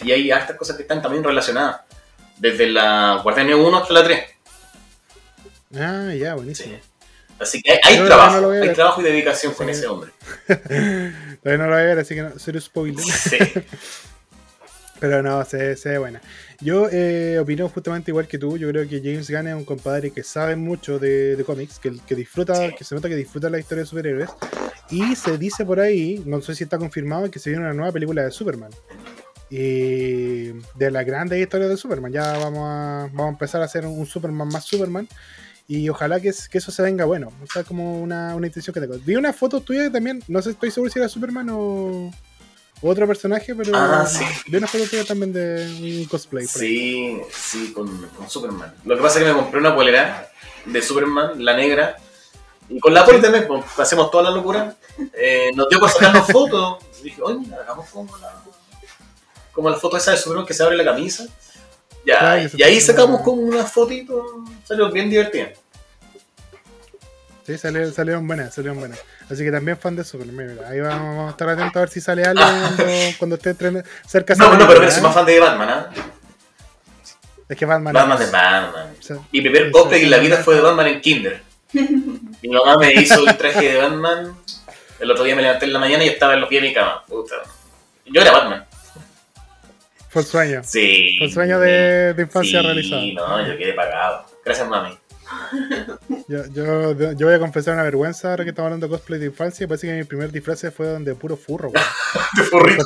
Y 0.00 0.10
hay 0.12 0.30
hartas 0.30 0.56
cosas 0.56 0.76
que 0.76 0.82
están 0.82 1.00
también 1.02 1.22
relacionadas. 1.24 1.82
Desde 2.36 2.66
la 2.68 3.20
Guardianes 3.22 3.54
1 3.56 3.76
hasta 3.76 3.94
la 3.94 4.04
3. 4.04 4.24
Ah, 5.76 6.12
ya, 6.18 6.34
buenísimo. 6.34 6.74
Sí. 6.76 6.80
Así 7.44 7.62
que 7.62 7.72
hay, 7.72 7.78
hay 7.84 8.04
trabajo, 8.06 8.40
no 8.40 8.50
hay 8.50 8.72
trabajo 8.72 9.00
y 9.00 9.04
dedicación 9.04 9.54
con 9.54 9.68
ese 9.68 9.86
hombre. 9.86 10.10
Todavía 10.48 11.58
no 11.58 11.64
lo 11.66 11.74
voy 11.74 11.82
a 11.82 11.84
ver, 11.84 11.98
así 12.00 12.14
que 12.14 12.22
no, 12.22 12.32
cero 12.36 12.60
spoiler. 12.60 13.04
Sí. 13.04 13.36
Pero 15.00 15.22
no, 15.22 15.44
se, 15.44 15.76
se 15.76 15.90
ve 15.90 15.98
buena. 15.98 16.22
Yo 16.60 16.88
eh, 16.90 17.38
opino 17.38 17.68
justamente 17.68 18.10
igual 18.10 18.26
que 18.26 18.38
tú. 18.38 18.56
Yo 18.56 18.68
creo 18.70 18.88
que 18.88 19.00
James 19.00 19.28
Gunn 19.30 19.48
es 19.48 19.54
un 19.54 19.64
compadre 19.64 20.10
que 20.12 20.22
sabe 20.22 20.56
mucho 20.56 20.98
de, 20.98 21.36
de 21.36 21.44
cómics, 21.44 21.78
que, 21.78 21.92
que 22.06 22.14
disfruta, 22.14 22.54
Sí. 22.54 22.74
que 22.78 22.84
se 22.84 22.94
nota 22.94 23.08
que 23.08 23.16
disfruta 23.16 23.50
la 23.50 23.58
historia 23.58 23.82
de 23.82 23.86
superhéroes. 23.88 24.30
Y 24.90 25.14
se 25.16 25.36
dice 25.36 25.64
por 25.66 25.80
ahí, 25.80 26.22
no 26.24 26.40
sé 26.40 26.54
si 26.54 26.64
está 26.64 26.78
confirmado, 26.78 27.30
que 27.30 27.38
se 27.38 27.50
viene 27.50 27.64
una 27.64 27.74
nueva 27.74 27.92
película 27.92 28.22
de 28.22 28.30
Superman. 28.30 28.70
Y 29.50 30.52
de 30.76 30.90
las 30.90 31.04
grandes 31.04 31.38
historias 31.40 31.70
de 31.70 31.76
Superman. 31.76 32.12
Ya 32.12 32.38
vamos 32.38 32.60
a, 32.62 33.08
vamos 33.12 33.26
a 33.26 33.28
empezar 33.30 33.60
a 33.60 33.66
hacer 33.66 33.84
un 33.84 34.06
Superman 34.06 34.48
más 34.48 34.64
Superman. 34.64 35.06
Y 35.66 35.88
ojalá 35.88 36.20
que, 36.20 36.28
es- 36.28 36.48
que 36.48 36.58
eso 36.58 36.70
se 36.70 36.82
venga 36.82 37.04
bueno. 37.06 37.32
O 37.42 37.46
sea, 37.50 37.64
como 37.64 38.00
una, 38.00 38.34
una 38.34 38.46
intención 38.46 38.74
que 38.74 38.80
tengo. 38.80 38.96
Vi 38.98 39.16
una 39.16 39.32
foto 39.32 39.60
tuya 39.60 39.90
también, 39.90 40.22
no 40.28 40.42
sé, 40.42 40.50
estoy 40.50 40.70
seguro 40.70 40.90
si 40.92 40.98
era 40.98 41.08
Superman 41.08 41.48
o, 41.50 42.10
o 42.82 42.88
otro 42.90 43.06
personaje, 43.06 43.54
pero 43.54 43.70
Ah, 43.74 44.04
sí. 44.06 44.24
vi 44.48 44.56
una 44.58 44.66
foto 44.66 44.84
tuya 44.86 45.04
también 45.04 45.32
de 45.32 46.00
un 46.02 46.04
cosplay. 46.06 46.46
Sí, 46.46 47.18
sí, 47.32 47.72
con, 47.72 47.88
con 48.08 48.28
Superman. 48.28 48.74
Lo 48.84 48.96
que 48.96 49.02
pasa 49.02 49.18
es 49.20 49.24
que 49.24 49.32
me 49.32 49.36
compré 49.38 49.58
una 49.60 49.74
polera 49.74 50.28
de 50.66 50.82
Superman, 50.82 51.42
la 51.44 51.56
negra, 51.56 51.96
y 52.68 52.78
con 52.80 52.92
la 52.94 53.04
poli 53.04 53.20
también, 53.20 53.46
pues, 53.46 53.62
hacemos 53.78 54.10
toda 54.10 54.24
la 54.24 54.30
locura. 54.30 54.74
Eh, 55.12 55.50
nos 55.54 55.68
dio 55.68 55.78
por 55.80 55.90
sacarnos 55.90 56.26
fotos. 56.28 56.78
Dije, 57.02 57.20
oye, 57.22 57.40
hagamos 57.54 57.88
como 57.90 58.16
la, 58.18 58.42
como 59.52 59.68
la 59.70 59.76
foto 59.76 59.96
esa 59.96 60.10
de 60.12 60.16
Superman 60.18 60.46
que 60.46 60.54
se 60.54 60.62
abre 60.62 60.76
la 60.76 60.84
camisa. 60.84 61.26
Ya, 62.06 62.38
y 62.54 62.62
ahí 62.62 62.80
sacamos 62.80 63.22
como 63.22 63.40
unas 63.42 63.72
fotitos, 63.72 64.22
salió 64.64 64.90
bien 64.90 65.08
divertido. 65.08 65.48
Sí, 67.46 67.58
salieron, 67.58 67.92
salieron 67.92 68.26
buenas, 68.26 68.54
salieron 68.54 68.78
buenas. 68.78 68.98
Así 69.30 69.44
que 69.44 69.50
también 69.52 69.76
fan 69.76 69.96
de 69.96 70.04
Superman. 70.04 70.54
Mira, 70.54 70.68
ahí 70.68 70.80
vamos, 70.80 71.16
vamos 71.16 71.28
a 71.28 71.30
estar 71.32 71.48
atentos 71.48 71.76
a 71.76 71.80
ver 71.80 71.88
si 71.90 72.00
sale 72.00 72.24
algo 72.24 72.42
cuando, 72.42 72.84
cuando 73.18 73.36
esté 73.36 73.54
cerca 74.06 74.34
No, 74.34 74.56
no, 74.56 74.66
pero 74.66 74.80
mira, 74.80 74.90
soy 74.90 75.00
¿eh? 75.00 75.02
más 75.02 75.14
fan 75.14 75.26
de 75.26 75.40
Batman, 75.40 75.68
¿ah? 75.68 75.90
Es 77.46 77.56
que 77.58 77.66
Batman, 77.66 77.92
Batman 77.92 78.18
es- 78.22 78.26
de 78.26 78.32
Batman. 78.32 78.94
sea, 79.00 79.16
Mi 79.30 79.40
primer 79.42 79.66
sí, 79.66 79.70
cosplay 79.72 80.00
sí, 80.00 80.04
en 80.06 80.10
la 80.10 80.16
sí. 80.18 80.22
vida 80.22 80.36
fue 80.38 80.54
de 80.54 80.60
Batman 80.62 80.86
en 80.86 81.00
Kinder. 81.02 81.42
Mi 81.72 82.48
mamá 82.48 82.76
me 82.78 82.92
hizo 82.94 83.26
el 83.28 83.36
traje 83.36 83.72
de 83.72 83.76
Batman. 83.78 84.34
El 85.00 85.10
otro 85.10 85.24
día 85.24 85.36
me 85.36 85.42
levanté 85.42 85.66
en 85.66 85.72
la 85.74 85.78
mañana 85.78 86.04
y 86.04 86.08
estaba 86.08 86.32
en 86.34 86.40
los 86.40 86.48
pies 86.48 86.62
de 86.62 86.68
mi 86.68 86.74
cama. 86.74 87.02
Puta. 87.06 87.34
Yo 88.06 88.20
era 88.22 88.32
Batman. 88.32 88.64
Fue 90.14 90.22
el 90.22 90.28
sueño. 90.28 90.60
Sí. 90.62 91.16
Fue 91.18 91.26
el 91.26 91.32
sueño 91.32 91.58
de, 91.58 92.14
de 92.14 92.22
infancia 92.22 92.60
sí, 92.60 92.64
realizado. 92.66 93.02
no, 93.02 93.48
yo 93.48 93.58
quedé 93.58 93.72
pagado. 93.72 94.24
Gracias, 94.44 94.68
mami. 94.68 94.96
Yo, 96.28 96.44
yo, 96.52 97.12
yo 97.12 97.26
voy 97.26 97.34
a 97.34 97.38
confesar 97.38 97.74
una 97.74 97.82
vergüenza 97.82 98.30
ahora 98.30 98.44
que 98.44 98.50
estamos 98.50 98.68
hablando 98.68 98.86
de 98.86 98.90
cosplay 98.92 99.18
de 99.18 99.26
infancia. 99.26 99.66
Parece 99.66 99.88
que 99.88 99.94
mi 99.94 100.04
primer 100.04 100.30
disfraz 100.30 100.64
fue 100.74 100.86
donde 100.86 101.14
puro 101.14 101.36
furro, 101.36 101.70
weón. 101.70 101.84
De 102.36 102.42
furrito. 102.44 102.84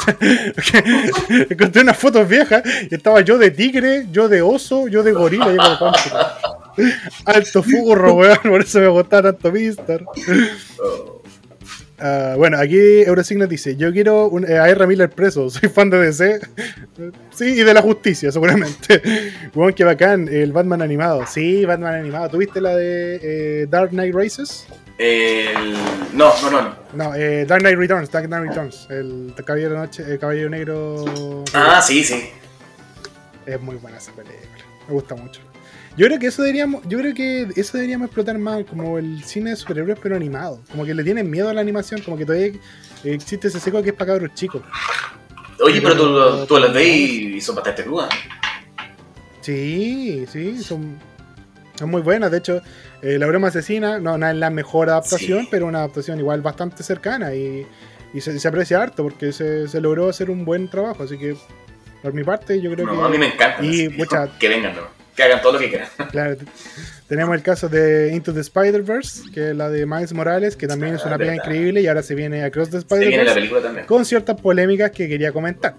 Encontré 1.50 1.82
unas 1.82 1.98
fotos 1.98 2.26
viejas 2.26 2.62
y 2.90 2.94
estaba 2.94 3.20
yo 3.20 3.36
de 3.38 3.50
tigre, 3.50 4.06
yo 4.10 4.28
de 4.28 4.40
oso, 4.40 4.88
yo 4.88 5.02
de 5.02 5.12
gorila. 5.12 5.52
yo. 5.52 5.92
Alto 7.26 7.62
furro, 7.62 8.14
weón. 8.14 8.38
Por 8.42 8.62
eso 8.62 8.80
me 8.80 8.88
gustaba 8.88 9.32
tanto 9.32 9.52
Mister. 9.52 10.04
Oh. 10.80 11.17
Ah, 12.00 12.34
bueno, 12.36 12.58
aquí 12.58 13.02
Eurosignet 13.02 13.48
dice: 13.48 13.76
Yo 13.76 13.92
quiero 13.92 14.28
un, 14.28 14.48
eh, 14.48 14.58
a 14.58 14.68
R. 14.68 14.86
Miller 14.86 15.10
preso, 15.10 15.50
soy 15.50 15.68
fan 15.68 15.90
de 15.90 15.98
DC. 15.98 16.40
sí, 17.30 17.44
y 17.44 17.62
de 17.62 17.74
la 17.74 17.82
justicia, 17.82 18.30
seguramente. 18.32 19.02
Bueno, 19.54 19.74
qué 19.74 19.82
bacán, 19.82 20.28
el 20.28 20.52
Batman 20.52 20.82
animado. 20.82 21.26
Sí, 21.26 21.64
Batman 21.64 21.94
animado. 21.94 22.28
¿Tuviste 22.28 22.60
la 22.60 22.76
de 22.76 23.18
eh, 23.22 23.66
Dark 23.68 23.90
Knight 23.90 24.14
Races? 24.14 24.66
El... 24.98 25.72
No, 26.12 26.32
no, 26.42 26.50
no. 26.50 26.62
no. 26.62 26.74
No, 26.92 27.14
eh, 27.14 27.44
Dark 27.44 27.62
Knight 27.62 27.78
Returns, 27.78 28.10
Dark 28.10 28.26
Knight 28.26 28.48
Returns. 28.48 28.86
El 28.90 29.34
Caballero, 29.44 29.78
Noche, 29.78 30.04
el 30.06 30.18
Caballero 30.18 30.50
Negro. 30.50 31.44
Ah, 31.54 31.80
sí, 31.82 32.04
sí. 32.04 32.30
Es 33.46 33.60
muy 33.60 33.76
buena 33.76 33.98
esa 33.98 34.12
película. 34.12 34.64
Me 34.86 34.94
gusta 34.94 35.14
mucho. 35.14 35.40
Yo 35.98 36.06
creo 36.06 36.18
que 36.18 36.28
eso 36.28 36.42
deberíamos, 36.42 36.82
yo 36.88 36.96
creo 36.98 37.12
que 37.12 37.48
eso 37.56 37.76
deberíamos 37.76 38.06
explotar 38.06 38.38
más 38.38 38.64
como 38.64 38.98
el 38.98 39.22
cine 39.24 39.50
de 39.50 39.56
superhéroes 39.56 39.98
pero 40.02 40.14
animado. 40.16 40.62
Como 40.70 40.84
que 40.86 40.94
le 40.94 41.02
tienen 41.04 41.28
miedo 41.28 41.48
a 41.50 41.54
la 41.54 41.60
animación, 41.60 42.00
como 42.02 42.16
que 42.16 42.24
todavía 42.24 42.52
existe 43.04 43.48
ese 43.48 43.58
seco 43.60 43.82
que 43.82 43.90
es 43.90 43.94
para 43.96 44.12
cabros 44.12 44.32
chicos. 44.34 44.62
Oye, 45.60 45.80
pero 45.82 45.96
tú, 45.96 46.46
tú 46.46 46.58
las 46.58 46.72
ves 46.72 46.86
y 46.86 47.40
son 47.40 47.56
bastante 47.56 47.82
crudas. 47.82 48.10
Sí, 49.40 50.24
sí, 50.30 50.62
son, 50.62 50.98
son 51.76 51.90
muy 51.90 52.02
buenas. 52.02 52.30
De 52.30 52.38
hecho, 52.38 52.60
eh, 53.02 53.18
La 53.18 53.26
Broma 53.26 53.48
Asesina 53.48 53.98
no, 53.98 54.18
no 54.18 54.28
es 54.28 54.36
la 54.36 54.50
mejor 54.50 54.90
adaptación, 54.90 55.42
Sí. 55.42 55.48
pero 55.50 55.66
una 55.66 55.78
adaptación 55.78 56.18
igual 56.18 56.42
bastante 56.42 56.82
cercana 56.82 57.34
y, 57.34 57.66
y 58.14 58.20
se, 58.20 58.38
se 58.38 58.48
aprecia 58.48 58.82
harto 58.82 59.02
porque 59.02 59.32
se, 59.32 59.68
se 59.68 59.80
logró 59.80 60.08
hacer 60.08 60.30
un 60.30 60.44
buen 60.44 60.68
trabajo. 60.68 61.02
Así 61.02 61.18
que, 61.18 61.36
por 62.02 62.12
mi 62.12 62.24
parte, 62.24 62.60
yo 62.60 62.70
creo 62.72 62.86
No, 62.86 63.00
que. 63.00 63.06
a 63.06 63.08
mí 63.08 63.18
me 63.18 63.26
encanta. 63.34 63.64
Y 63.64 63.88
mucha- 63.88 64.28
Que 64.38 64.48
vengan, 64.48 64.76
¿no? 64.76 64.97
Que 65.18 65.24
hagan 65.24 65.42
todo 65.42 65.54
lo 65.54 65.58
que 65.58 65.68
quieran. 65.68 65.88
Claro, 66.12 66.36
tenemos 67.08 67.34
el 67.34 67.42
caso 67.42 67.68
de 67.68 68.12
Into 68.14 68.32
the 68.32 68.38
Spider-Verse, 68.40 69.30
que 69.32 69.50
es 69.50 69.56
la 69.56 69.68
de 69.68 69.84
Miles 69.84 70.12
Morales, 70.12 70.54
que 70.54 70.68
también 70.68 70.94
es 70.94 71.04
una 71.04 71.16
Ah, 71.16 71.18
pega 71.18 71.32
verdad. 71.32 71.44
increíble, 71.44 71.80
y 71.80 71.88
ahora 71.88 72.04
se 72.04 72.14
viene 72.14 72.44
Across 72.44 72.70
the 72.70 72.76
Spider-Verse 72.78 73.34
película 73.34 73.86
con 73.86 74.04
ciertas 74.04 74.40
polémicas 74.40 74.92
que 74.92 75.08
quería 75.08 75.32
comentar. 75.32 75.74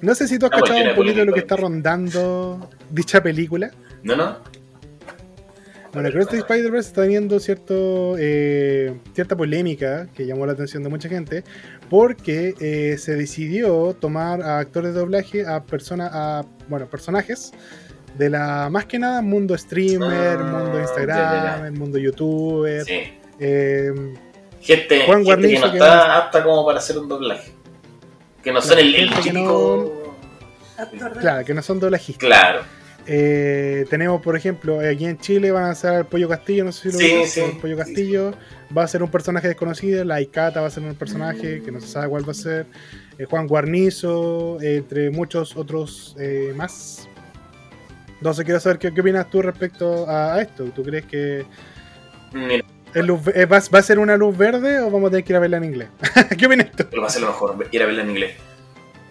No 0.00 0.12
sé 0.16 0.26
si 0.26 0.40
tú 0.40 0.46
has 0.46 0.52
No, 0.52 0.58
pues, 0.58 0.70
cachado 0.72 0.90
un 0.90 0.96
poquito 0.96 1.18
de 1.20 1.24
lo 1.24 1.32
que 1.32 1.38
está 1.38 1.54
rondando 1.56 2.68
dicha 2.90 3.22
película. 3.22 3.70
¿No, 4.02 4.16
no? 4.16 4.38
Bueno, 5.92 6.08
Across 6.08 6.28
the 6.30 6.36
Spider-Verse 6.38 6.88
está 6.88 7.02
teniendo 7.02 7.38
cierto, 7.38 8.16
eh, 8.18 8.92
cierta 9.14 9.36
polémica 9.36 10.08
que 10.14 10.26
llamó 10.26 10.44
la 10.46 10.52
atención 10.52 10.82
de 10.82 10.88
mucha 10.90 11.08
gente, 11.08 11.44
porque 11.88 12.54
eh, 12.60 12.98
se 12.98 13.14
decidió 13.14 13.94
tomar 13.98 14.42
a 14.42 14.58
actores 14.58 14.94
de 14.94 14.98
doblaje 15.00 15.46
a 15.46 15.62
personas, 15.62 16.10
a 16.12 16.44
bueno, 16.68 16.86
personajes 16.90 17.52
de 18.18 18.30
la 18.30 18.68
más 18.70 18.86
que 18.86 18.98
nada 18.98 19.20
mundo 19.22 19.56
streamer, 19.58 20.38
Ah, 20.40 20.42
mundo 20.62 20.80
Instagram, 20.80 21.18
ya, 21.18 21.58
ya. 21.60 21.66
el 21.66 21.72
mundo 21.72 21.98
youtuber. 21.98 22.84
Sí. 22.84 23.18
eh, 23.38 23.92
Gente, 24.60 25.04
Juan 25.06 25.24
gente 25.24 25.48
que 25.48 25.58
no 25.60 25.70
que 25.70 25.78
está 25.78 26.16
apta 26.18 26.42
como 26.42 26.64
para 26.66 26.78
hacer 26.78 26.98
un 26.98 27.08
doblaje. 27.08 27.52
Que 28.42 28.52
no 28.52 28.60
son 28.62 28.78
el, 28.78 28.94
el 28.94 29.10
que 29.10 29.30
claro, 31.20 31.44
que 31.44 31.54
no 31.54 31.62
son 31.62 31.80
doblajistas. 31.80 32.26
Claro. 32.26 32.60
Eh, 33.08 33.84
tenemos, 33.88 34.20
por 34.20 34.36
ejemplo, 34.36 34.80
aquí 34.80 35.04
en 35.06 35.16
Chile 35.18 35.52
van 35.52 35.64
a 35.64 35.70
hacer 35.70 35.90
al 35.92 36.06
Pollo 36.06 36.28
Castillo, 36.28 36.64
no 36.64 36.72
sé 36.72 36.90
si 36.90 36.96
lo 36.96 37.24
Sí, 37.24 37.26
sí. 37.26 37.40
el 37.40 37.56
Pollo 37.58 37.76
Castillo 37.76 38.32
va 38.76 38.82
a 38.82 38.88
ser 38.88 39.02
un 39.04 39.10
personaje 39.10 39.46
desconocido, 39.46 40.04
la 40.04 40.20
Ikata 40.20 40.60
va 40.60 40.66
a 40.66 40.70
ser 40.70 40.82
un 40.82 40.96
personaje 40.96 41.62
que 41.62 41.70
no 41.70 41.80
se 41.80 41.86
sabe 41.86 42.08
cuál 42.08 42.26
va 42.26 42.32
a 42.32 42.34
ser, 42.34 42.66
eh, 43.18 43.24
Juan 43.26 43.46
Guarnizo, 43.46 44.60
eh, 44.60 44.78
entre 44.78 45.10
muchos 45.10 45.56
otros 45.56 46.16
eh, 46.18 46.52
más. 46.56 47.08
Entonces 48.18 48.44
quiero 48.44 48.60
saber 48.60 48.78
qué, 48.78 48.92
qué 48.92 49.00
opinas 49.00 49.28
tú 49.30 49.42
respecto 49.42 50.08
a, 50.08 50.40
esto. 50.40 50.64
¿Tú 50.74 50.82
crees 50.82 51.04
que 51.06 51.44
Mira, 52.32 52.64
es 52.94 53.04
luz 53.04 53.22
ve- 53.24 53.32
eh, 53.34 53.44
va, 53.46 53.60
va 53.74 53.78
a 53.78 53.82
ser 53.82 53.98
una 53.98 54.16
luz 54.16 54.36
verde 54.36 54.80
o 54.80 54.90
vamos 54.90 55.08
a 55.08 55.10
tener 55.10 55.24
que 55.24 55.32
ir 55.32 55.36
a 55.36 55.40
verla 55.40 55.58
en 55.58 55.64
inglés? 55.64 55.88
¿Qué 56.38 56.46
opinas 56.46 56.70
tú? 56.72 56.84
va 57.00 57.06
a 57.06 57.10
ser 57.10 57.22
lo 57.22 57.28
mejor, 57.28 57.68
ir 57.70 57.82
a 57.82 57.86
verla 57.86 58.02
en 58.02 58.10
inglés. 58.10 58.36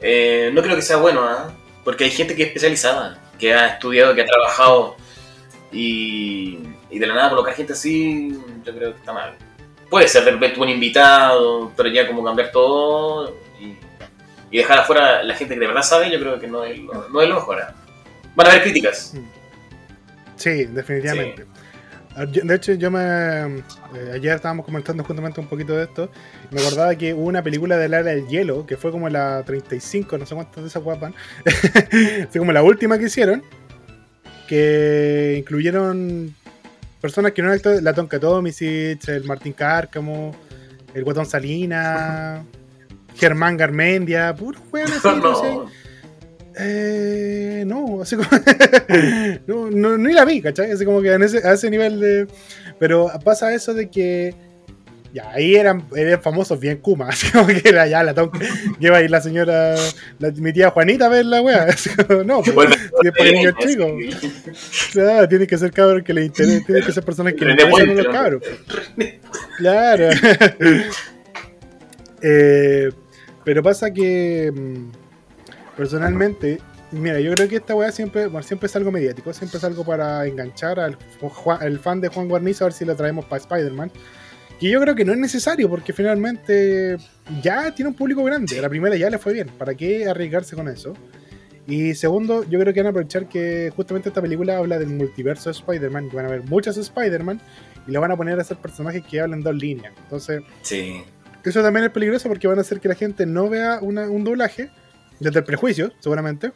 Eh, 0.01 0.51
no 0.53 0.61
creo 0.61 0.75
que 0.75 0.81
sea 0.81 0.97
bueno, 0.97 1.21
¿ah? 1.23 1.51
Porque 1.83 2.03
hay 2.05 2.11
gente 2.11 2.35
que 2.35 2.41
es 2.43 2.47
especializada, 2.49 3.19
que 3.39 3.53
ha 3.53 3.67
estudiado, 3.67 4.15
que 4.15 4.21
ha 4.21 4.25
trabajado 4.25 4.95
y, 5.71 6.59
y 6.89 6.99
de 6.99 7.07
la 7.07 7.13
nada 7.15 7.29
colocar 7.29 7.53
gente 7.53 7.73
así, 7.73 8.31
yo 8.63 8.75
creo 8.75 8.91
que 8.93 8.99
está 8.99 9.13
mal. 9.13 9.35
Puede 9.89 10.07
ser 10.07 10.25
de 10.25 10.31
repente 10.31 10.59
un 10.59 10.69
invitado, 10.69 11.71
pero 11.77 11.89
ya 11.89 12.07
como 12.07 12.23
cambiar 12.23 12.51
todo 12.51 13.35
y, 13.61 13.77
y 14.51 14.57
dejar 14.57 14.79
afuera 14.79 15.21
la 15.23 15.35
gente 15.35 15.53
que 15.53 15.59
de 15.59 15.67
verdad 15.67 15.83
sabe, 15.83 16.09
yo 16.11 16.19
creo 16.19 16.39
que 16.39 16.47
no 16.47 16.63
es 16.63 16.77
lo, 16.79 17.07
no 17.09 17.21
es 17.21 17.29
lo 17.29 17.35
mejor. 17.35 17.61
¿ah? 17.61 17.75
Van 18.35 18.47
a 18.47 18.49
haber 18.51 18.63
críticas. 18.63 19.13
Sí, 20.35 20.65
definitivamente. 20.65 21.45
Ah, 22.17 22.25
De 22.25 22.55
hecho, 22.55 22.73
yo 22.73 22.89
me. 22.91 22.99
eh, 22.99 24.11
ayer 24.13 24.35
estábamos 24.35 24.65
comentando 24.65 25.03
justamente 25.03 25.39
un 25.39 25.47
poquito 25.47 25.73
de 25.75 25.83
esto. 25.83 26.09
y 26.51 26.55
Me 26.55 26.61
acordaba 26.61 26.95
que 26.95 27.13
hubo 27.13 27.25
una 27.25 27.43
película 27.43 27.77
de 27.77 27.89
la 27.89 27.99
era 27.99 28.11
del 28.13 28.27
hielo, 28.27 28.65
que 28.65 28.77
fue 28.77 28.91
como 28.91 29.09
la 29.09 29.43
35, 29.45 30.17
no 30.17 30.25
sé 30.25 30.35
cuántas 30.35 30.63
de 30.63 30.69
esas 30.69 30.83
guapan. 30.83 31.13
Fue 32.29 32.39
como 32.39 32.51
la 32.51 32.63
última 32.63 32.97
que 32.97 33.05
hicieron. 33.05 33.43
Que 34.47 35.35
incluyeron 35.39 36.33
personas 37.01 37.31
que 37.33 37.41
no 37.41 37.47
eran 37.49 37.57
actores. 37.57 37.81
La 37.83 37.93
Tonka 37.93 38.19
Tomisic, 38.19 39.07
el 39.09 39.23
Martín 39.25 39.53
Cárcamo, 39.53 40.35
el 40.93 41.03
Guatón 41.03 41.25
Salina, 41.25 42.43
Germán 43.15 43.57
Garmendia, 43.57 44.33
puro 44.35 44.59
weón 44.71 44.91
así, 44.91 45.07
no 45.21 45.35
sé. 45.35 45.51
No. 45.53 45.84
Eh, 46.57 47.63
no, 47.67 48.01
así 48.01 48.15
como. 48.15 48.29
no, 49.47 49.69
no, 49.71 49.97
ni 49.97 50.13
la 50.13 50.25
vi, 50.25 50.41
¿cachai? 50.41 50.71
Así 50.71 50.85
como 50.85 51.01
que 51.01 51.13
en 51.13 51.23
ese, 51.23 51.45
a 51.47 51.53
ese 51.53 51.69
nivel 51.69 51.99
de. 51.99 52.27
Pero 52.79 53.11
pasa 53.23 53.53
eso 53.53 53.73
de 53.73 53.89
que. 53.89 54.33
Ya, 55.13 55.29
ahí 55.31 55.55
eran, 55.55 55.85
eran 55.95 56.21
famosos 56.21 56.59
bien 56.59 56.77
Kuma. 56.79 57.07
Así 57.09 57.31
como 57.31 57.47
que 57.47 57.61
era 57.63 57.87
ya 57.87 58.03
la 58.03 58.13
tonca. 58.13 58.37
que 58.37 58.47
iba 58.87 58.97
a 58.97 59.01
ir 59.01 59.09
la 59.09 59.21
señora. 59.21 59.75
la- 60.19 60.31
mi 60.31 60.51
tía 60.51 60.69
Juanita 60.71 61.05
a 61.05 61.09
ver 61.09 61.25
la 61.25 61.41
wea. 61.41 61.63
Así 61.69 61.89
como, 61.91 62.23
no, 62.23 62.41
pues, 62.41 62.53
Bueno, 62.53 62.75
si 63.01 63.07
es 63.07 63.13
para 63.17 63.31
niños 63.31 63.53
chicos. 63.59 63.91
Claro, 64.91 65.27
tiene 65.29 65.47
que 65.47 65.57
ser 65.57 65.71
cabros 65.71 66.03
que 66.03 66.13
le 66.13 66.25
interesen. 66.25 66.65
Tiene 66.65 66.81
que 66.81 66.91
ser 66.91 67.03
personas 67.03 67.33
que 67.33 67.45
le 67.45 67.55
René 67.55 67.63
interesan 67.63 67.89
a 67.89 67.93
los 67.93 68.05
¿no? 68.05 68.11
cabros. 68.11 68.43
Claro. 69.57 70.09
Eh, 72.21 72.89
pero 73.43 73.61
pasa 73.63 73.91
que 73.91 74.51
mm, 74.53 74.89
personalmente, 75.75 76.59
mira, 76.91 77.19
yo 77.19 77.33
creo 77.33 77.47
que 77.47 77.57
esta 77.57 77.75
weá 77.75 77.91
siempre, 77.91 78.27
bueno, 78.27 78.43
siempre 78.45 78.67
es 78.67 78.75
algo 78.75 78.91
mediático, 78.91 79.33
siempre 79.33 79.57
es 79.57 79.63
algo 79.63 79.83
para 79.83 80.25
enganchar 80.25 80.79
al, 80.79 80.97
fan 81.79 82.01
de 82.01 82.07
Juan 82.09 82.27
Guarnizo 82.27 82.63
a 82.65 82.67
ver 82.67 82.73
si 82.73 82.85
lo 82.85 82.95
traemos 82.95 83.25
para 83.25 83.41
Spider-Man. 83.41 83.91
Que 84.59 84.69
yo 84.69 84.79
creo 84.79 84.95
que 84.95 85.03
no 85.03 85.11
es 85.11 85.19
necesario 85.19 85.69
porque 85.69 85.91
finalmente 85.91 86.95
ya 87.43 87.75
tiene 87.75 87.89
un 87.89 87.95
público 87.95 88.23
grande. 88.23 88.61
La 88.61 88.69
primera 88.69 88.95
ya 88.95 89.09
le 89.09 89.17
fue 89.17 89.33
bien. 89.33 89.49
¿Para 89.49 89.75
qué 89.75 90.07
arriesgarse 90.07 90.55
con 90.55 90.69
eso? 90.69 90.93
Y 91.67 91.93
segundo, 91.95 92.43
yo 92.49 92.57
creo 92.59 92.73
que 92.73 92.79
van 92.79 92.87
a 92.87 92.89
aprovechar 92.91 93.27
que 93.27 93.73
justamente 93.75 94.07
esta 94.09 94.21
película 94.21 94.57
habla 94.57 94.79
del 94.79 94.87
multiverso 94.89 95.49
de 95.49 95.57
Spider-Man. 95.57 96.09
Que 96.09 96.15
van 96.15 96.25
a 96.27 96.29
ver 96.29 96.43
muchas 96.43 96.77
Spider-Man 96.77 97.41
y 97.85 97.91
lo 97.91 97.99
van 97.99 98.11
a 98.11 98.15
poner 98.15 98.39
a 98.39 98.43
hacer 98.43 98.55
personajes 98.55 99.03
que 99.03 99.19
hablan 99.19 99.41
dos 99.41 99.55
líneas. 99.55 99.93
Entonces, 100.03 100.41
Sí. 100.61 101.03
eso 101.43 101.61
también 101.61 101.85
es 101.87 101.91
peligroso 101.91 102.29
porque 102.29 102.47
van 102.47 102.57
a 102.57 102.61
hacer 102.61 102.79
que 102.79 102.87
la 102.87 102.95
gente 102.95 103.25
no 103.25 103.49
vea 103.49 103.79
una- 103.81 104.09
un 104.09 104.23
doblaje, 104.23 104.69
desde 105.19 105.39
el 105.39 105.45
prejuicio, 105.45 105.91
seguramente. 105.99 106.51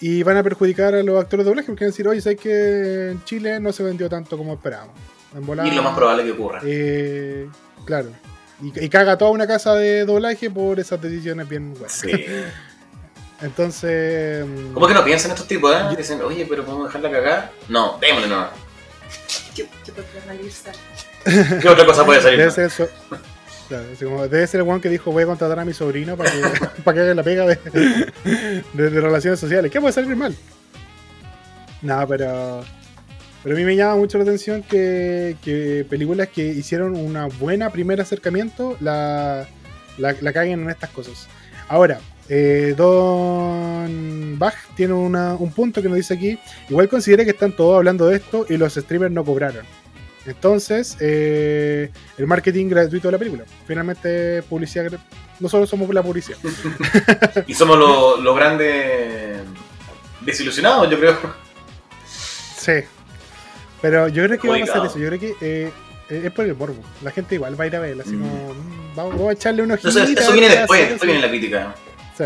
Y 0.00 0.22
van 0.22 0.36
a 0.36 0.42
perjudicar 0.42 0.94
a 0.94 1.02
los 1.02 1.20
actores 1.20 1.44
de 1.44 1.50
doblaje 1.50 1.66
porque 1.68 1.84
van 1.84 1.88
a 1.88 1.92
decir, 1.92 2.06
oye, 2.08 2.20
¿sabes 2.20 2.38
que 2.40 3.10
en 3.12 3.24
Chile 3.24 3.58
no 3.60 3.72
se 3.72 3.82
vendió 3.82 4.08
tanto 4.08 4.36
como 4.36 4.52
esperábamos? 4.54 4.94
En 5.34 5.46
volada, 5.46 5.68
Y 5.68 5.72
lo 5.74 5.82
más 5.82 5.94
probable 5.96 6.24
que 6.24 6.32
ocurra. 6.32 6.60
eh, 6.64 7.48
claro. 7.84 8.10
Y, 8.62 8.84
y 8.84 8.88
caga 8.88 9.18
toda 9.18 9.30
una 9.30 9.46
casa 9.46 9.74
de 9.74 10.04
doblaje 10.04 10.48
por 10.50 10.78
esas 10.78 11.00
decisiones 11.00 11.48
bien 11.48 11.72
buenas. 11.72 11.92
Sí. 11.92 12.10
Entonces. 13.40 14.46
mm, 14.46 14.72
¿Cómo 14.74 14.86
que 14.86 14.94
no 14.94 15.04
piensan 15.04 15.30
estos 15.32 15.46
tipos, 15.48 15.74
eh? 15.74 15.96
Dicen, 15.96 16.20
oye, 16.22 16.46
pero 16.48 16.64
¿podemos 16.64 16.86
dejarla 16.86 17.10
cagar? 17.10 17.52
No, 17.68 17.98
démosle 18.00 18.28
no. 18.28 18.46
¿Qué, 19.56 19.68
qué 19.84 19.92
salirse? 20.26 20.70
¿Qué 21.60 21.68
otra 21.68 21.84
cosa 21.86 22.04
puede 22.04 22.20
salir? 22.20 22.38
Debe 22.38 22.50
ser, 22.50 22.66
eso- 22.66 22.88
así 23.74 24.04
debe 24.04 24.46
ser 24.46 24.60
el 24.60 24.68
one 24.68 24.80
que 24.80 24.88
dijo 24.88 25.12
voy 25.12 25.24
a 25.24 25.26
contratar 25.26 25.58
a 25.58 25.64
mi 25.64 25.72
sobrino 25.72 26.16
para 26.16 26.30
que, 26.30 26.40
haga 26.90 27.14
la 27.14 27.22
pega 27.22 27.46
de, 27.46 28.10
relaciones 28.74 29.40
sociales. 29.40 29.70
¿Qué 29.70 29.80
puede 29.80 29.92
salir 29.92 30.14
mal? 30.16 30.34
No, 31.82 32.06
pero. 32.08 32.64
Pero 33.42 33.56
a 33.56 33.58
mí 33.58 33.64
me 33.66 33.76
llama 33.76 33.96
mucho 33.96 34.16
la 34.16 34.24
atención 34.24 34.62
que, 34.62 35.86
películas 35.90 36.28
que 36.28 36.46
hicieron 36.46 36.96
una 36.96 37.26
buena 37.26 37.68
primer 37.68 38.00
acercamiento 38.00 38.78
la, 38.80 39.46
la, 39.98 40.16
la 40.18 40.32
caguen 40.32 40.62
en 40.62 40.70
estas 40.70 40.88
cosas. 40.88 41.28
Ahora, 41.68 42.00
eh, 42.28 42.74
Don 42.76 44.38
Bach 44.38 44.54
tiene 44.76 44.94
un 44.94 45.52
punto 45.54 45.82
que 45.82 45.88
nos 45.88 45.96
dice 45.96 46.14
aquí. 46.14 46.38
Igual 46.68 46.88
considera 46.88 47.24
que 47.24 47.30
están 47.30 47.54
todos 47.54 47.76
hablando 47.76 48.06
de 48.06 48.16
esto 48.16 48.46
y 48.48 48.56
los 48.56 48.74
streamers 48.74 49.12
no 49.12 49.24
cobraron. 49.24 49.64
Entonces, 50.26 50.96
eh, 51.00 51.90
el 52.16 52.26
marketing 52.26 52.68
gratuito 52.68 53.08
de 53.08 53.12
la 53.12 53.18
película. 53.18 53.44
Finalmente, 53.66 54.42
publicidad. 54.42 54.90
Nosotros 55.40 55.68
somos 55.68 55.92
la 55.92 56.02
publicidad. 56.02 56.38
Y 57.46 57.54
somos 57.54 57.78
los 57.78 58.36
grandes 58.36 59.38
desilusionados, 60.20 60.90
yo 60.90 60.98
creo. 60.98 61.18
Sí. 62.56 62.72
Pero 63.82 64.08
yo 64.08 64.24
creo 64.24 64.38
que 64.38 64.48
va 64.48 64.56
a 64.56 64.60
pasar 64.60 64.86
eso. 64.86 64.98
Yo 64.98 65.08
creo 65.08 65.20
que 65.20 65.34
eh, 65.40 65.70
eh, 66.08 66.22
es 66.24 66.32
por 66.32 66.46
el 66.46 66.54
morbo. 66.54 66.82
La 67.02 67.10
gente 67.10 67.34
igual 67.34 67.58
va 67.58 67.64
a 67.64 67.66
ir 67.66 67.76
a 67.76 67.80
verla. 67.80 68.02
Así 68.02 68.12
como, 68.12 68.54
mm, 68.54 68.96
vamos, 68.96 69.12
vamos 69.14 69.28
a 69.28 69.32
echarle 69.32 69.62
unos 69.62 69.76
Entonces, 69.78 70.08
eso 70.08 70.32
viene 70.32 70.48
después, 70.48 70.88
después 70.88 71.06
viene 71.06 71.20
la 71.20 71.28
crítica. 71.28 71.74
Sí. 72.16 72.24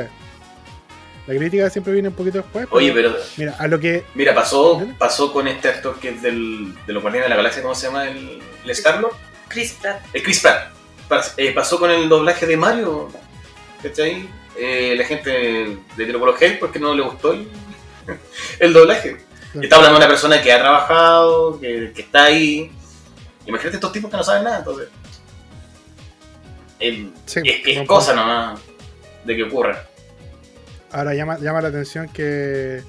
La 1.29 1.37
crítica 1.39 1.69
siempre 1.69 1.93
viene 1.93 2.09
un 2.09 2.15
poquito 2.15 2.39
después. 2.39 2.67
Oye, 2.71 2.91
pero 2.93 3.15
Mira, 3.37 3.55
a 3.59 3.69
lo 3.69 3.79
que. 3.79 4.05
mira, 4.15 4.35
pasó, 4.35 4.79
Dale. 4.79 4.95
pasó 4.99 5.31
con 5.33 5.47
este 5.47 5.69
actor 5.69 6.01
que 6.01 6.09
es 6.09 6.23
del, 6.23 6.75
de 6.87 6.93
los 6.93 7.03
Guardianes 7.03 7.27
de 7.27 7.31
la 7.31 7.37
Galaxia, 7.37 7.63
¿cómo 7.63 7.75
se 7.75 7.87
llama? 7.87 8.09
El, 8.09 8.41
el. 8.65 8.73
Chris 9.49 9.73
Pratt. 9.81 10.01
El 10.15 10.23
Chris 10.23 10.41
Pratt. 10.41 10.73
Pas- 11.09 11.35
eh, 11.37 11.53
pasó 11.53 11.79
con 11.79 11.91
el 11.91 12.09
doblaje 12.09 12.47
de 12.47 12.57
Mario. 12.57 13.11
¿Cachai? 13.83 14.29
Eh, 14.59 14.95
la 14.97 15.05
gente 15.05 15.79
le 15.97 16.07
tiró 16.07 16.19
por 16.19 16.31
los 16.33 16.41
hate 16.43 16.59
porque 16.59 16.79
no 16.81 16.95
le 16.95 17.03
gustó 17.03 17.33
el, 17.33 17.47
el 18.59 18.73
doblaje. 18.73 19.19
Está 19.61 19.77
hablando 19.77 19.99
de 19.99 20.05
una 20.05 20.09
persona 20.09 20.43
que 20.43 20.53
ha 20.53 20.59
trabajado, 20.59 21.61
que, 21.61 21.93
que 21.95 22.03
está 22.03 22.25
ahí. 22.25 22.73
Imagínate 23.47 23.77
estos 23.77 23.93
tipos 23.93 24.11
que 24.11 24.17
no 24.17 24.25
saben 24.25 24.45
nada, 24.45 24.59
entonces. 24.59 24.89
el- 26.79 27.13
Sí, 27.27 27.41
es, 27.45 27.61
es 27.79 27.87
cosa 27.87 28.15
nomás 28.15 28.61
de 29.25 29.37
que 29.37 29.43
ocurra. 29.45 29.85
Ahora 30.93 31.15
llama, 31.15 31.39
llama 31.39 31.61
la 31.61 31.69
atención 31.69 32.09
que 32.09 32.83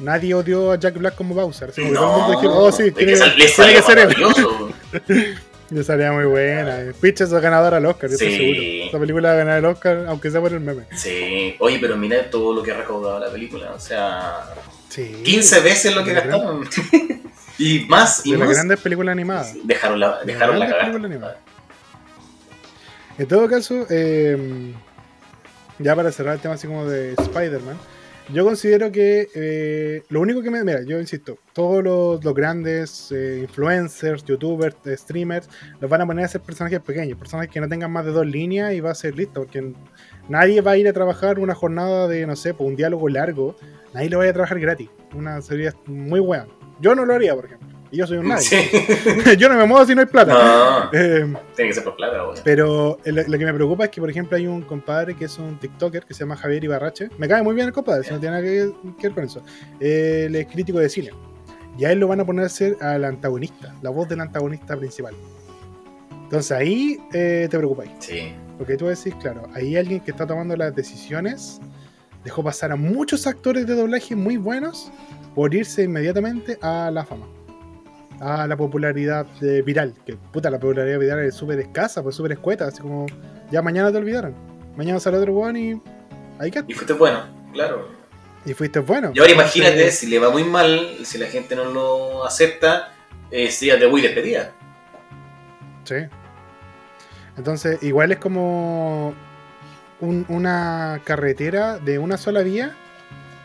nadie 0.00 0.34
odió 0.34 0.72
a 0.72 0.78
Jack 0.78 0.98
Black 0.98 1.14
como 1.14 1.34
Bowser. 1.34 1.70
Así 1.70 1.80
como 1.82 1.92
que 1.92 1.94
No, 1.94 2.00
todo 2.00 2.16
el 2.16 2.22
mundo 2.32 2.40
dijo, 2.42 2.56
oh, 2.64 2.72
sí, 2.72 2.82
es 2.88 2.94
tiene, 2.94 3.12
que 3.12 3.18
sal- 3.18 3.28
le 3.30 3.46
tiene 3.46 3.50
salió 3.52 3.76
que 3.76 3.82
ser 3.82 3.98
él. 5.18 5.34
Le 5.70 5.82
salía 5.82 6.12
muy 6.12 6.26
buena. 6.26 6.78
eh. 6.82 6.92
Pitches 7.00 7.32
a 7.32 7.40
ganador 7.40 7.72
al 7.74 7.86
Oscar, 7.86 8.10
yo 8.10 8.14
estoy 8.14 8.30
Sí. 8.30 8.36
seguro. 8.36 8.84
Esta 8.86 8.98
película 9.00 9.28
va 9.30 9.34
a 9.34 9.38
ganar 9.38 9.58
el 9.58 9.64
Oscar, 9.64 10.04
aunque 10.08 10.30
sea 10.30 10.40
por 10.40 10.52
el 10.52 10.60
meme. 10.60 10.84
Sí, 10.94 11.56
oye, 11.58 11.78
pero 11.80 11.96
mira 11.96 12.30
todo 12.30 12.52
lo 12.54 12.62
que 12.62 12.70
ha 12.70 12.76
recaudado 12.76 13.18
la 13.18 13.30
película. 13.32 13.72
O 13.72 13.80
sea, 13.80 14.44
Sí. 14.90 15.22
15 15.24 15.60
veces 15.60 15.94
lo 15.94 16.04
que 16.04 16.12
la 16.12 16.20
gastaron. 16.20 16.68
y 17.58 17.80
más, 17.88 18.24
y 18.26 18.32
De 18.32 18.38
las 18.38 18.46
más. 18.48 18.56
grandes 18.56 18.78
películas 18.80 19.12
animadas. 19.12 19.54
Dejaron 19.64 19.98
la, 19.98 20.20
De 20.20 20.26
dejaron 20.34 20.58
la 20.58 20.66
animadas. 21.08 21.36
En 23.18 23.26
todo 23.26 23.48
caso, 23.48 23.86
eh, 23.90 24.72
ya 25.78 25.96
para 25.96 26.12
cerrar 26.12 26.34
el 26.34 26.40
tema 26.40 26.54
así 26.54 26.66
como 26.66 26.86
de 26.86 27.12
Spider-Man, 27.12 27.76
yo 28.32 28.42
considero 28.42 28.90
que 28.90 29.28
eh, 29.34 30.02
lo 30.08 30.20
único 30.20 30.40
que 30.42 30.50
me... 30.50 30.64
Mira, 30.64 30.82
yo 30.82 30.98
insisto, 30.98 31.38
todos 31.52 31.84
los, 31.84 32.24
los 32.24 32.34
grandes 32.34 33.12
eh, 33.12 33.40
influencers, 33.42 34.24
youtubers, 34.24 34.76
eh, 34.86 34.96
streamers, 34.96 35.48
los 35.78 35.90
van 35.90 36.00
a 36.00 36.06
poner 36.06 36.24
a 36.24 36.28
ser 36.28 36.40
personajes 36.40 36.80
pequeños, 36.80 37.18
personajes 37.18 37.52
que 37.52 37.60
no 37.60 37.68
tengan 37.68 37.92
más 37.92 38.06
de 38.06 38.12
dos 38.12 38.26
líneas 38.26 38.72
y 38.72 38.80
va 38.80 38.92
a 38.92 38.94
ser 38.94 39.14
listo, 39.14 39.42
porque 39.42 39.74
nadie 40.28 40.62
va 40.62 40.70
a 40.70 40.76
ir 40.78 40.88
a 40.88 40.94
trabajar 40.94 41.38
una 41.38 41.54
jornada 41.54 42.08
de, 42.08 42.26
no 42.26 42.34
sé, 42.34 42.54
pues, 42.54 42.66
un 42.66 42.76
diálogo 42.76 43.10
largo, 43.10 43.56
nadie 43.92 44.08
lo 44.08 44.18
vaya 44.18 44.30
a 44.30 44.34
trabajar 44.34 44.58
gratis, 44.58 44.88
una 45.14 45.42
serie 45.42 45.72
muy 45.84 46.20
buena. 46.20 46.46
Yo 46.80 46.94
no 46.94 47.04
lo 47.04 47.12
haría, 47.12 47.34
por 47.34 47.44
ejemplo, 47.44 47.68
y 47.90 47.98
yo 47.98 48.06
soy 48.06 48.18
un 48.18 48.28
nadie. 48.28 48.42
Sí. 48.42 49.36
yo 49.38 49.48
no 49.48 49.56
me 49.56 49.64
muevo 49.66 49.84
si 49.86 49.94
no 49.94 50.00
hay 50.00 50.06
plata. 50.06 50.32
No, 50.32 50.98
Eh, 50.98 51.32
tiene 51.54 51.70
que 51.70 51.74
ser 51.74 51.84
por 51.84 51.96
plata, 51.96 52.22
güey. 52.22 52.38
pero 52.44 52.98
lo, 53.04 53.38
que 53.38 53.44
me 53.44 53.54
preocupa 53.54 53.84
es 53.84 53.90
que, 53.90 54.00
por 54.00 54.10
ejemplo, 54.10 54.36
hay 54.36 54.46
un 54.46 54.62
compadre 54.62 55.14
que 55.14 55.26
es 55.26 55.38
un 55.38 55.58
TikToker 55.58 56.04
que 56.04 56.14
se 56.14 56.20
llama 56.20 56.36
Javier 56.36 56.64
Ibarrache. 56.64 57.08
Me 57.18 57.28
cae 57.28 57.42
muy 57.42 57.54
bien 57.54 57.66
el 57.68 57.72
compadre, 57.72 58.04
si 58.04 58.12
no 58.12 58.20
tiene 58.20 58.36
nada 58.36 58.42
que, 58.42 58.72
que 58.98 59.08
ver 59.08 59.14
con 59.14 59.24
eso. 59.24 59.42
Él 59.80 60.34
es 60.34 60.46
crítico 60.46 60.78
de 60.78 60.88
cine. 60.88 61.10
Y 61.78 61.84
a 61.84 61.92
él 61.92 61.98
lo 61.98 62.08
van 62.08 62.20
a 62.20 62.24
poner 62.24 62.44
a 62.44 62.48
ser 62.48 62.76
al 62.80 63.04
antagonista, 63.04 63.74
la 63.82 63.90
voz 63.90 64.08
del 64.08 64.20
antagonista 64.20 64.76
principal. 64.76 65.14
Entonces 66.22 66.52
ahí 66.52 66.98
eh, 67.12 67.48
te 67.50 67.58
preocupáis. 67.58 67.90
Sí. 67.98 68.32
Porque 68.58 68.76
tú 68.76 68.86
decís, 68.86 69.14
claro, 69.20 69.48
hay 69.54 69.76
alguien 69.76 70.00
que 70.00 70.10
está 70.12 70.26
tomando 70.26 70.56
las 70.56 70.74
decisiones, 70.74 71.60
dejó 72.24 72.42
pasar 72.42 72.72
a 72.72 72.76
muchos 72.76 73.26
actores 73.26 73.66
de 73.66 73.74
doblaje 73.74 74.14
muy 74.16 74.36
buenos 74.36 74.90
por 75.34 75.54
irse 75.54 75.82
inmediatamente 75.82 76.58
a 76.62 76.90
la 76.92 77.04
fama. 77.04 77.26
A 78.20 78.46
la 78.46 78.56
popularidad 78.56 79.26
eh, 79.42 79.62
viral. 79.64 79.94
Que 80.06 80.14
puta, 80.16 80.50
la 80.50 80.58
popularidad 80.58 80.98
viral 80.98 81.20
es 81.20 81.34
súper 81.34 81.58
escasa, 81.60 82.02
pues 82.02 82.14
súper 82.16 82.32
escueta. 82.32 82.66
Así 82.68 82.80
como, 82.80 83.06
ya 83.50 83.60
mañana 83.62 83.90
te 83.92 83.98
olvidaron. 83.98 84.34
Mañana 84.76 85.00
sale 85.00 85.18
otro 85.18 85.32
weón 85.34 85.56
y. 85.56 85.82
Ahí 86.38 86.50
quedaste. 86.50 86.72
Y 86.72 86.74
fuiste 86.74 86.92
bueno, 86.94 87.24
claro. 87.52 87.88
Y 88.46 88.52
fuiste 88.54 88.78
bueno. 88.80 89.12
Y 89.14 89.18
ahora 89.20 89.32
imagínate, 89.32 89.72
Entonces, 89.74 89.98
si 89.98 90.06
le 90.06 90.18
va 90.18 90.30
muy 90.30 90.44
mal, 90.44 90.96
si 91.04 91.18
la 91.18 91.26
gente 91.26 91.54
no 91.56 91.64
lo 91.66 92.24
acepta, 92.24 92.92
eh, 93.30 93.50
sería 93.50 93.76
de 93.76 93.88
muy 93.88 94.00
despedida. 94.02 94.52
Sí. 95.84 95.96
Entonces, 97.36 97.82
igual 97.82 98.12
es 98.12 98.18
como 98.18 99.14
un- 100.00 100.26
una 100.28 101.00
carretera 101.04 101.78
de 101.78 101.98
una 101.98 102.16
sola 102.16 102.42
vía 102.42 102.74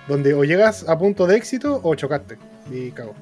donde 0.07 0.33
o 0.33 0.43
llegas 0.43 0.87
a 0.87 0.97
punto 0.97 1.27
de 1.27 1.37
éxito 1.37 1.79
o 1.83 1.95
chocaste 1.95 2.37
y 2.71 2.91
cago. 2.91 3.15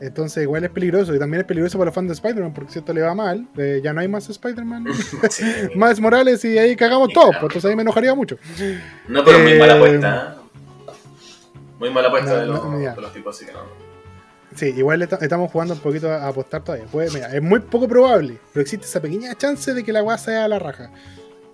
Entonces, 0.00 0.44
igual 0.44 0.62
es 0.64 0.70
peligroso 0.70 1.12
y 1.14 1.18
también 1.18 1.40
es 1.40 1.46
peligroso 1.46 1.76
para 1.76 1.86
los 1.86 1.94
fans 1.94 2.06
de 2.08 2.14
Spider-Man 2.14 2.52
porque 2.54 2.72
si 2.72 2.78
esto 2.78 2.92
le 2.92 3.02
va 3.02 3.14
mal, 3.14 3.48
eh, 3.56 3.80
ya 3.82 3.92
no 3.92 4.00
hay 4.00 4.06
más 4.08 4.28
Spider-Man, 4.30 4.86
Sí. 5.30 5.44
más 5.74 5.98
Morales 6.00 6.44
y 6.44 6.56
ahí 6.56 6.76
cagamos 6.76 7.08
Sí, 7.08 7.14
claro. 7.14 7.30
Pues, 7.32 7.42
entonces 7.42 7.64
ahí 7.70 7.74
me 7.76 7.82
enojaría 7.82 8.14
mucho. 8.14 8.36
No, 9.08 9.24
pero 9.24 9.38
muy 9.40 9.52
Eh, 9.52 9.58
mala 9.58 9.74
apuesta. 9.74 10.36
¿eh? 10.38 10.92
Muy 11.80 11.90
mala 11.90 12.08
apuesta 12.08 12.30
no, 12.30 12.36
de, 12.36 12.46
los, 12.46 12.64
no, 12.64 12.80
ya. 12.80 12.94
de 12.94 13.00
los 13.00 13.12
tipos, 13.12 13.36
así 13.36 13.46
que 13.46 13.52
no. 13.52 13.60
Sí, 14.54 14.66
igual 14.76 15.02
esta- 15.02 15.16
estamos 15.16 15.50
jugando 15.52 15.74
un 15.74 15.80
poquito 15.80 16.10
a 16.10 16.26
apostar 16.26 16.62
todavía. 16.64 16.86
Pues, 16.90 17.12
mira, 17.14 17.34
es 17.34 17.42
muy 17.42 17.60
poco 17.60 17.86
probable, 17.86 18.38
pero 18.52 18.62
existe 18.62 18.86
esa 18.86 19.00
pequeña 19.00 19.34
chance 19.36 19.72
de 19.74 19.84
que 19.84 19.92
la 19.92 20.02
weá 20.02 20.16
sea 20.18 20.48
la 20.48 20.58
raja. 20.58 20.90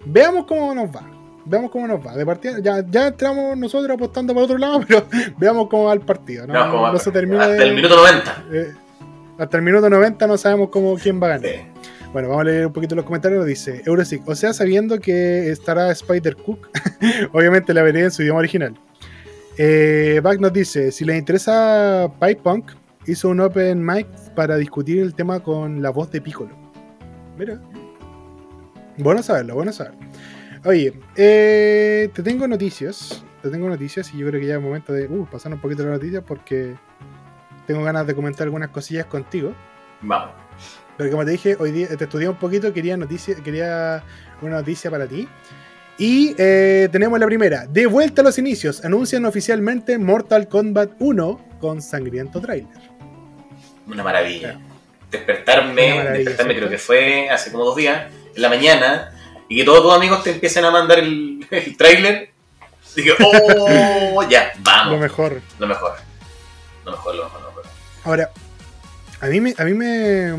Veamos 0.06 0.46
cómo 0.46 0.74
nos 0.74 0.88
va. 0.94 1.02
Veamos 1.46 1.70
cómo 1.70 1.86
nos 1.86 2.04
va. 2.04 2.16
De 2.16 2.24
partida, 2.24 2.58
ya, 2.60 2.84
ya 2.88 3.08
entramos 3.08 3.56
nosotros 3.56 3.90
apostando 3.94 4.32
para 4.32 4.44
otro 4.44 4.58
lado, 4.58 4.80
pero 4.88 5.04
veamos 5.36 5.68
cómo 5.68 5.84
va 5.84 5.92
el 5.92 6.00
partido. 6.00 6.46
No, 6.46 6.54
No, 6.54 6.70
como 6.70 6.92
no 6.92 6.98
se 6.98 7.10
termina 7.10 7.42
hasta 7.42 7.54
de- 7.54 7.64
el 7.68 7.74
minuto 7.74 7.96
90. 7.96 8.44
eh, 8.52 8.72
hasta 9.38 9.56
el 9.56 9.62
minuto 9.62 9.90
90 9.90 10.26
no 10.26 10.38
sabemos 10.38 10.68
cómo, 10.70 10.94
quién 10.96 11.20
va 11.22 11.26
a 11.26 11.30
ganar. 11.30 11.50
Sí. 11.50 11.56
Bueno, 12.12 12.28
vamos 12.28 12.42
a 12.42 12.44
leer 12.44 12.66
un 12.66 12.72
poquito 12.72 12.94
los 12.94 13.04
comentarios. 13.04 13.44
Dice 13.44 13.82
Eurosic, 13.84 14.26
o 14.28 14.34
sea, 14.36 14.52
sabiendo 14.54 15.00
que 15.00 15.50
estará 15.50 15.90
Spider 15.90 16.36
Cook, 16.36 16.68
obviamente 17.32 17.74
la 17.74 17.82
veré 17.82 18.02
en 18.04 18.10
su 18.12 18.22
idioma 18.22 18.38
original. 18.38 18.74
Eh, 19.58 20.20
Back 20.22 20.38
nos 20.40 20.52
dice: 20.52 20.92
si 20.92 21.04
les 21.04 21.18
interesa 21.18 22.08
Pipe 22.20 22.36
Punk, 22.42 22.70
hizo 23.06 23.28
un 23.28 23.40
open 23.40 23.84
mic 23.84 24.06
para 24.36 24.56
discutir 24.56 25.00
el 25.02 25.14
tema 25.14 25.40
con 25.40 25.82
la 25.82 25.90
voz 25.90 26.10
de 26.12 26.20
Piccolo. 26.20 26.50
Mira. 27.36 27.60
Bueno 28.98 29.20
saberlo, 29.24 29.56
bueno 29.56 29.72
saberlo. 29.72 29.98
Oye, 30.64 30.94
eh, 31.16 32.08
te 32.14 32.22
tengo 32.22 32.48
noticias. 32.48 33.22
Te 33.42 33.50
tengo 33.50 33.68
noticias 33.68 34.12
y 34.14 34.18
yo 34.18 34.26
creo 34.28 34.40
que 34.40 34.46
ya 34.46 34.54
es 34.54 34.62
momento 34.62 34.92
de 34.94 35.06
uh, 35.06 35.26
pasar 35.26 35.52
un 35.52 35.60
poquito 35.60 35.82
las 35.82 35.92
noticias 35.92 36.24
porque 36.26 36.74
tengo 37.66 37.82
ganas 37.82 38.06
de 38.06 38.14
comentar 38.14 38.44
algunas 38.44 38.70
cosillas 38.70 39.04
contigo. 39.04 39.54
Vamos. 40.00 40.30
Pero 40.96 41.10
como 41.10 41.24
te 41.24 41.32
dije, 41.32 41.56
hoy 41.58 41.72
día 41.72 41.88
te 41.88 42.04
estudié 42.04 42.28
un 42.28 42.36
poquito, 42.36 42.72
quería 42.72 42.96
noticia, 42.96 43.34
quería 43.36 44.02
una 44.40 44.56
noticia 44.56 44.90
para 44.90 45.06
ti. 45.06 45.28
Y 45.98 46.34
eh, 46.38 46.88
tenemos 46.90 47.18
la 47.20 47.26
primera. 47.26 47.66
De 47.66 47.86
vuelta 47.86 48.22
a 48.22 48.24
los 48.24 48.38
inicios, 48.38 48.84
anuncian 48.84 49.26
oficialmente 49.26 49.98
Mortal 49.98 50.48
Kombat 50.48 50.92
1 50.98 51.48
con 51.60 51.82
sangriento 51.82 52.40
trailer. 52.40 52.68
Una 53.86 54.02
maravilla. 54.02 54.52
Claro. 54.52 54.74
Despertarme, 55.10 55.86
Una 55.86 55.96
maravilla, 55.96 56.24
despertarme 56.24 56.56
creo 56.56 56.68
que 56.70 56.78
fue 56.78 57.28
hace 57.28 57.52
como 57.52 57.64
dos 57.64 57.76
días, 57.76 58.10
en 58.34 58.42
la 58.42 58.48
mañana, 58.48 59.13
y 59.54 59.58
que 59.58 59.64
todos 59.64 59.82
tus 59.82 59.94
amigos 59.94 60.22
te 60.24 60.32
empiecen 60.32 60.64
a 60.64 60.70
mandar 60.72 60.98
el, 60.98 61.46
el 61.50 61.76
tráiler. 61.76 62.30
Dije, 62.96 63.12
oh, 63.22 64.22
ya, 64.28 64.52
vamos. 64.60 64.94
Lo 64.94 64.98
mejor. 64.98 65.40
Lo 65.58 65.66
mejor. 65.66 65.94
Lo 66.84 66.90
mejor, 66.92 67.14
lo 67.14 67.24
mejor, 67.24 67.40
lo 67.42 67.48
mejor. 67.48 67.64
Ahora, 68.04 68.30
a 69.20 69.26
mí 69.26 69.40
me, 69.40 69.54
a 69.56 69.64
mí 69.64 69.74
me, 69.74 70.32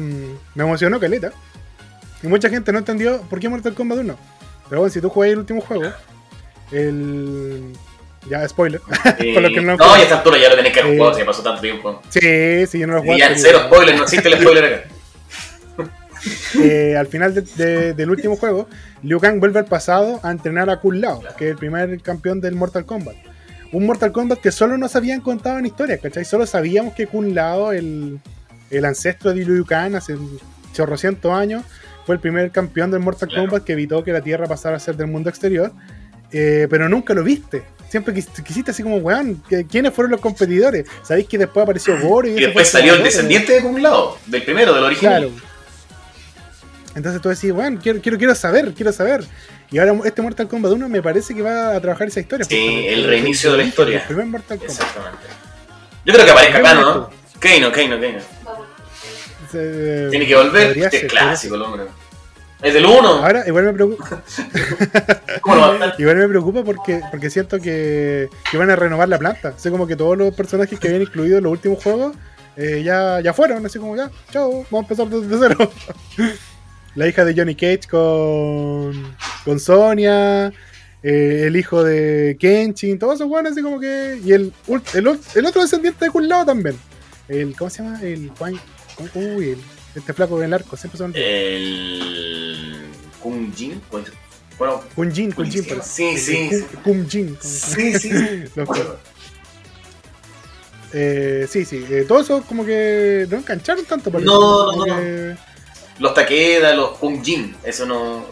me 0.53 0.63
emocionó 0.63 0.99
Caleta. 0.99 1.31
Y 2.23 2.27
mucha 2.27 2.49
gente 2.49 2.71
no 2.71 2.79
entendió 2.79 3.21
por 3.23 3.39
qué 3.39 3.47
Mortal 3.49 3.73
Kombat 3.73 3.99
1. 3.99 4.17
Pero 4.69 4.81
bueno, 4.81 4.93
si 4.93 4.99
tú 5.01 5.09
juegas 5.09 5.33
el 5.33 5.39
último 5.39 5.61
juego, 5.61 5.91
el. 6.71 7.73
Ya, 8.29 8.47
spoiler. 8.47 8.81
Eh, 9.19 9.33
Por 9.35 9.43
lo 9.43 9.49
que 9.49 9.61
no- 9.61 9.75
no, 9.77 9.97
y 9.97 9.99
a 9.99 10.03
esta 10.03 10.15
altura 10.17 10.37
ya 10.39 10.49
lo 10.49 10.55
tenés 10.55 10.73
que 10.73 10.79
haber 10.79 10.93
Eh, 10.93 10.97
jugado, 10.97 11.15
se 11.15 11.25
pasó 11.25 11.43
tanto 11.43 11.61
tiempo. 11.61 12.01
sí, 12.09 12.65
sí, 12.67 12.79
yo 12.79 12.87
no 12.87 12.93
lo 12.93 12.99
Y 13.03 13.07
jugué. 13.07 13.19
ya, 13.19 13.27
pero- 13.27 13.39
cero 13.39 13.61
spoiler, 13.67 13.95
no 13.95 14.03
existe 14.03 14.27
el 14.29 14.35
spoiler 14.41 14.65
acá. 14.65 14.89
Eh, 16.61 16.95
al 16.97 17.07
final 17.07 17.33
de- 17.33 17.41
de- 17.41 17.93
del 17.93 18.09
último 18.09 18.35
juego, 18.35 18.67
Liu 19.03 19.19
Kang 19.19 19.39
vuelve 19.39 19.59
al 19.59 19.65
pasado 19.65 20.19
a 20.23 20.31
entrenar 20.31 20.69
a 20.69 20.79
Kung 20.79 20.95
Lao, 20.95 21.21
que 21.37 21.45
es 21.45 21.51
el 21.51 21.57
primer 21.57 22.01
campeón 22.01 22.41
del 22.41 22.55
Mortal 22.55 22.85
Kombat. 22.85 23.15
Un 23.71 23.85
Mortal 23.85 24.11
Kombat 24.11 24.39
que 24.39 24.51
solo 24.51 24.77
nos 24.77 24.95
habían 24.95 25.21
contado 25.21 25.59
en 25.59 25.65
historias, 25.65 25.99
¿cachai? 26.01 26.23
Solo 26.25 26.45
sabíamos 26.45 26.93
que 26.93 27.07
Kung 27.07 27.33
Lao, 27.33 27.71
el, 27.71 28.19
el 28.69 28.85
ancestro 28.85 29.33
de 29.33 29.43
Liu 29.45 29.65
Kang 29.65 29.95
hace 29.95 30.15
chorrocientos 30.73 31.31
años, 31.31 31.63
fue 32.05 32.15
el 32.15 32.21
primer 32.21 32.51
campeón 32.51 32.91
del 32.91 32.99
Mortal 32.99 33.29
Claro. 33.29 33.43
Kombat 33.47 33.63
que 33.63 33.73
evitó 33.73 34.03
que 34.03 34.11
la 34.13 34.21
Tierra 34.21 34.45
pasara 34.47 34.77
a 34.77 34.79
ser 34.79 34.95
del 34.95 35.07
mundo 35.07 35.29
exterior. 35.29 35.71
eh, 36.31 36.67
pero 36.69 36.89
nunca 36.89 37.13
lo 37.13 37.23
viste. 37.23 37.63
siempre 37.87 38.13
quis- 38.13 38.43
quisiste 38.43 38.71
así 38.71 38.83
como, 38.83 38.97
weón, 38.97 39.41
¿quiénes 39.69 39.93
fueron 39.93 40.11
los 40.11 40.19
competidores? 40.19 40.85
¿Sabéis 41.03 41.27
que 41.27 41.37
después 41.37 41.63
apareció 41.63 41.97
Goro? 42.01 42.27
Y 42.27 42.33
después 42.33 42.67
salió 42.67 42.95
el 42.95 43.03
descendiente 43.03 43.61
de 43.61 43.65
un 43.65 43.81
lado, 43.81 44.17
del 44.25 44.43
primero, 44.43 44.73
del 44.73 44.83
original. 44.83 45.29
Claro. 45.29 45.54
Entonces 46.95 47.21
tú 47.21 47.29
decís, 47.29 47.51
bueno, 47.51 47.79
quiero, 47.81 47.99
quiero, 48.01 48.17
quiero 48.17 48.33
saber, 48.35 48.73
quiero 48.73 48.91
saber. 48.93 49.23
Y 49.69 49.77
ahora 49.79 49.93
este 50.05 50.21
Mortal 50.21 50.47
Kombat 50.47 50.71
1 50.71 50.89
me 50.89 51.01
parece 51.01 51.35
que 51.35 51.41
va 51.41 51.75
a 51.75 51.81
trabajar 51.81 52.07
esa 52.07 52.21
historia. 52.21 52.45
Sí, 52.45 52.85
el 52.87 53.03
reinicio 53.05 53.51
de 53.51 53.57
la 53.57 53.63
historia. 53.63 53.99
El 53.99 54.07
primer 54.07 54.25
Mortal 54.27 54.57
Kombat. 54.57 54.75
Exactamente. 54.77 55.17
Yo 56.05 56.13
creo 56.13 56.25
que 56.25 56.31
aparezca 56.31 56.57
acá, 56.59 56.69
¿Qué 56.69 56.81
¿no? 56.81 57.09
Keino, 57.39 57.71
Keino, 57.71 57.99
Keino. 57.99 58.19
Se- 59.51 60.07
Tiene 60.09 60.25
que 60.27 60.35
volver. 60.35 60.77
Este 60.77 60.89
ser, 60.89 61.05
es 61.05 61.11
clásico, 61.11 61.55
el 61.55 61.61
hombre. 61.63 61.83
Es 62.61 62.73
del 62.73 62.85
1. 62.85 63.07
Ahora, 63.07 63.43
igual 63.45 63.65
me 63.65 63.73
preocupa, 63.73 64.23
¿Cómo 65.41 65.73
estar? 65.73 65.93
igual 65.99 66.15
me 66.15 66.27
preocupa 66.29 66.63
porque, 66.63 67.01
porque 67.11 67.29
siento 67.29 67.59
que, 67.59 68.29
que 68.49 68.57
van 68.57 68.69
a 68.71 68.75
renovar 68.75 69.09
la 69.09 69.19
planta. 69.19 69.49
Así 69.57 69.69
como 69.69 69.85
que 69.85 69.95
todos 69.95 70.17
los 70.17 70.33
personajes 70.33 70.79
que 70.79 70.87
habían 70.87 71.01
incluido 71.03 71.37
en 71.37 71.43
los 71.43 71.51
últimos 71.51 71.83
juegos 71.83 72.15
eh, 72.55 72.81
ya, 72.83 73.19
ya 73.19 73.33
fueron. 73.33 73.65
Así 73.65 73.77
como 73.77 73.95
ya, 73.97 74.09
chao, 74.31 74.65
vamos 74.71 74.89
a 74.89 74.93
empezar 74.93 75.07
desde 75.07 75.37
cero. 75.37 75.71
La 76.95 77.07
hija 77.07 77.25
de 77.25 77.33
Johnny 77.35 77.55
Cage 77.55 77.87
con, 77.89 79.15
con 79.43 79.59
Sonia. 79.59 80.47
eh, 81.03 81.43
el 81.47 81.55
hijo 81.55 81.83
de 81.83 82.35
Kenshin, 82.39 82.97
todos 82.97 83.15
esos 83.15 83.27
buenos 83.27 83.51
así 83.51 83.61
como 83.61 83.79
que. 83.79 84.19
Y 84.23 84.31
el, 84.33 84.51
el, 84.93 85.19
el 85.35 85.45
otro 85.45 85.61
descendiente 85.61 86.05
de 86.05 86.11
Kun 86.11 86.27
Lao 86.27 86.45
también. 86.45 86.77
El, 87.27 87.55
¿Cómo 87.55 87.69
se 87.69 87.83
llama? 87.83 88.01
El 88.01 88.29
Juan. 88.37 88.59
Uy, 89.13 89.49
el, 89.49 89.57
este 89.95 90.13
flaco 90.13 90.37
en 90.39 90.45
el 90.45 90.53
arco, 90.53 90.75
siempre 90.77 90.97
son. 90.97 91.11
El. 91.15 92.85
Kung 93.21 93.53
Jin. 93.55 93.81
Bueno, 94.57 94.81
Kun 94.95 95.11
Jin, 95.11 95.31
Kun 95.31 95.45
Jin, 95.51 95.63
Kun 95.63 95.65
Jin. 95.65 95.65
parece. 95.77 96.17
Sí, 96.17 96.49
sí, 96.49 96.65
Kun- 96.83 97.07
sí. 97.09 97.35
Sí, 97.41 97.99
sí. 97.99 98.09
sí. 98.09 98.43
Los- 98.55 98.69
eh, 100.93 101.45
sí, 101.49 101.65
sí. 101.65 101.83
eh, 101.89 102.05
todo 102.07 102.21
eso 102.21 102.41
como 102.43 102.65
que 102.65 103.27
no 103.29 103.37
engancharon 103.37 103.83
tanto. 103.85 104.11
parece, 104.11 104.27
No, 104.27 104.71
no, 104.71 104.85
no. 104.85 104.95
que- 104.95 105.35
Los 105.99 106.13
Takeda, 106.13 106.73
los 106.73 106.97
Kung 106.97 107.23
Jin. 107.23 107.55
Eso 107.63 107.85
no. 107.85 108.25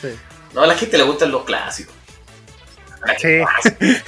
Sí. 0.00 0.08
No, 0.52 0.62
a 0.62 0.66
la 0.66 0.74
gente 0.76 0.96
le 0.96 1.04
gustan 1.04 1.30
los 1.32 1.44
clásicos. 1.44 1.94
Sí. 3.20 3.40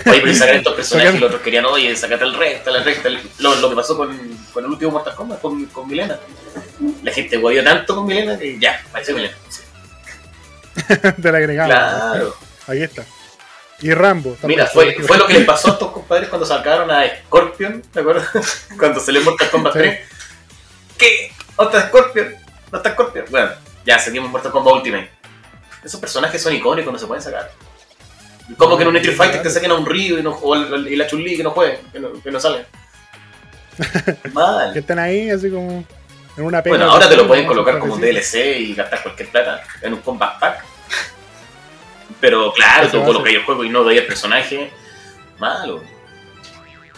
Oye, 0.08 0.20
pero 0.22 0.34
sacar 0.34 0.54
estos 0.54 0.74
personajes 0.76 1.14
y 1.16 1.18
los 1.18 1.26
otros 1.28 1.42
querían, 1.42 1.66
oye, 1.66 1.94
sacate 1.96 2.24
el 2.24 2.34
recta, 2.34 2.70
la 2.70 2.82
recta. 2.82 3.10
Lo, 3.38 3.54
lo 3.56 3.68
que 3.70 3.76
pasó 3.76 3.96
con, 3.96 4.16
con 4.52 4.64
el 4.64 4.70
último 4.70 4.92
Mortal 4.92 5.14
Kombat, 5.14 5.40
con, 5.40 5.66
con 5.66 5.86
Milena. 5.86 6.18
La 7.02 7.12
gente 7.12 7.36
guayó 7.36 7.62
tanto 7.62 7.94
con 7.94 8.06
Milena 8.06 8.38
que 8.38 8.58
ya, 8.58 8.82
parece 8.92 9.12
Milena. 9.12 9.36
Sí. 9.50 9.62
Te 11.22 11.32
la 11.32 11.38
agregamos. 11.38 11.74
Claro. 11.74 12.36
Ahí 12.68 12.82
está. 12.82 13.04
Y 13.80 13.92
Rambo. 13.92 14.30
también. 14.40 14.60
Mira, 14.60 14.70
fue, 14.70 14.94
fue 15.02 15.18
lo 15.18 15.26
que 15.26 15.34
les 15.34 15.44
pasó 15.44 15.68
a 15.68 15.72
estos 15.72 15.92
compadres 15.92 16.30
cuando 16.30 16.46
sacaron 16.46 16.90
a 16.90 17.04
Scorpion, 17.26 17.82
¿te 17.92 18.00
acuerdas? 18.00 18.66
cuando 18.78 19.00
salió 19.00 19.20
Mortal 19.22 19.50
Kombat 19.50 19.72
Sí. 19.74 19.78
3. 19.80 20.00
¿Qué? 20.96 21.32
¿Otra 21.56 21.88
Scorpion? 21.88 22.34
¿No 22.72 22.78
está 22.78 22.92
Scorpion? 22.92 23.26
Bueno, 23.30 23.50
ya 23.84 23.98
seguimos 23.98 24.30
Mortal 24.30 24.52
Kombat 24.52 24.74
Ultimate. 24.74 25.10
Esos 25.84 26.00
personajes 26.00 26.42
son 26.42 26.54
icónicos, 26.54 26.92
no 26.92 26.98
se 26.98 27.06
pueden 27.06 27.22
sacar. 27.22 27.50
Como 28.56 28.76
que 28.76 28.82
en 28.82 28.88
un 28.90 28.96
Street 28.96 29.16
Fighter 29.16 29.42
te 29.42 29.50
saquen 29.50 29.70
a 29.70 29.74
un 29.74 29.86
Ryu 29.86 30.18
y, 30.18 30.22
no, 30.22 30.30
o 30.32 30.54
el- 30.54 30.88
y 30.88 30.96
la 30.96 31.06
Chun-Li 31.06 31.36
que 31.36 31.42
no 31.42 31.50
jueguen, 31.50 31.78
que 31.92 31.98
no, 32.00 32.12
que 32.22 32.30
no 32.30 32.40
salen. 32.40 32.64
Que 34.22 34.30
Mal. 34.30 34.76
están 34.76 34.98
ahí 34.98 35.30
así 35.30 35.50
como 35.50 35.84
en 36.36 36.44
una 36.44 36.62
pena. 36.62 36.76
Bueno, 36.76 36.92
ahora 36.92 37.08
te 37.08 37.16
lo 37.16 37.26
pueden 37.26 37.46
colocar 37.46 37.78
como 37.78 37.94
un 37.94 38.00
DLC 38.00 38.58
y 38.60 38.74
gastar 38.74 39.02
cualquier 39.02 39.28
plata 39.30 39.62
en 39.82 39.94
un 39.94 40.00
combat 40.00 40.38
pack. 40.40 40.64
Pero 42.20 42.52
claro, 42.52 42.88
tú 42.88 43.04
colocas 43.04 43.32
el 43.32 43.44
juego 43.44 43.64
y 43.64 43.68
no 43.68 43.82
doy 43.84 43.98
el 43.98 44.06
personaje. 44.06 44.70
Malo. 45.38 45.82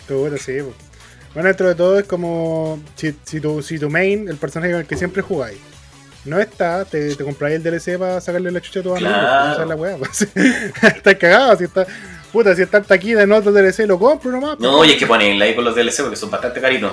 Todo 0.07 0.19
bueno, 0.21 0.37
sí. 0.39 0.59
po. 0.63 0.73
Bueno, 1.35 1.49
dentro 1.49 1.69
de 1.69 1.75
todo 1.75 1.99
es 1.99 2.07
como 2.07 2.81
si, 2.97 3.15
si, 3.25 3.41
tu, 3.41 3.63
si 3.63 3.79
tu 3.79 3.91
main, 3.91 4.29
el 4.29 4.37
personaje 4.37 4.73
con 4.73 4.81
el 4.81 4.87
que 4.87 4.97
siempre 4.97 5.23
jugáis, 5.23 5.59
no 6.25 6.39
está, 6.39 6.85
te, 6.85 7.15
te 7.15 7.25
compráis 7.25 7.57
el 7.57 7.63
DLC 7.63 7.99
para 7.99 8.21
sacarle 8.21 8.51
la 8.51 8.61
chucha 8.61 8.81
a 8.81 8.83
tu 8.83 8.93
amigo. 8.95 9.09
Claro. 9.09 9.63
Es 9.63 9.69
la 9.69 9.77
weá. 9.77 9.97
pues. 9.99 10.29
Estás 10.83 11.15
cagado, 11.17 11.57
si 11.57 11.65
está. 11.65 11.87
Puta, 12.33 12.55
si 12.55 12.63
está 12.63 12.83
taquida 12.83 13.23
en 13.23 13.33
otro 13.33 13.53
DLC, 13.53 13.81
lo 13.87 13.99
compro 13.99 14.31
nomás. 14.31 14.57
pues. 14.57 14.71
No, 14.71 14.85
y 14.85 14.91
hay 14.91 14.99
que 14.99 15.07
ponerla 15.07 15.47
ahí 15.47 15.55
con 15.55 15.65
los 15.65 15.75
DLC 15.75 16.03
porque 16.03 16.17
son 16.17 16.31
bastante 16.31 16.61
caritos. 16.61 16.93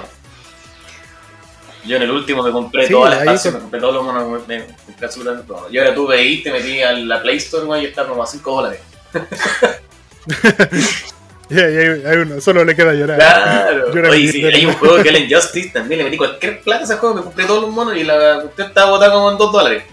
Yo 1.86 1.98
en 1.98 2.04
el 2.04 2.12
último 2.12 2.42
me 2.42 2.52
compré 2.52 2.88
Sí, 2.88 2.94
todas 2.94 3.24
las 3.24 3.46
me 3.46 3.60
compré 3.60 3.80
todos 3.80 3.94
los 3.94 4.04
monos, 4.04 4.48
me 4.48 4.64
compré 4.64 5.06
absolutamente 5.06 5.48
todo. 5.48 5.68
Y 5.70 5.78
ahora 5.78 5.94
tú 5.94 6.08
veís, 6.08 6.44
te 6.44 6.52
metí 6.52 6.82
a 6.82 6.94
la 6.94 7.22
Play 7.22 7.38
Store 7.38 7.66
güey, 7.66 7.84
y 7.84 7.86
está 7.88 8.08
como 8.08 8.24
a 8.24 8.26
5 8.26 8.56
dólares. 8.56 8.80
Y 11.50 11.60
ahí 11.60 11.78
hay, 11.78 12.04
hay 12.06 12.18
uno, 12.18 12.42
solo 12.42 12.66
le 12.66 12.76
queda 12.76 12.94
llorar. 12.94 13.18
Claro. 13.18 13.92
Oye, 14.10 14.52
hay 14.54 14.66
un 14.66 14.74
juego 14.74 14.96
que 15.04 15.10
es 15.10 15.16
el 15.16 15.24
Injustice, 15.24 15.70
también 15.70 16.00
le 16.00 16.06
metí 16.06 16.18
cualquier 16.18 16.62
plata 16.62 16.82
a 16.82 16.86
ese 16.86 16.96
juego, 16.96 17.16
me 17.16 17.22
compré 17.22 17.46
todos 17.46 17.62
los 17.62 17.72
monos 17.72 17.96
y 17.96 18.04
la 18.04 18.40
usted 18.44 18.66
estaba 18.66 18.90
botada 18.90 19.14
como 19.14 19.32
en 19.32 19.38
2 19.38 19.52
dólares. 19.52 19.84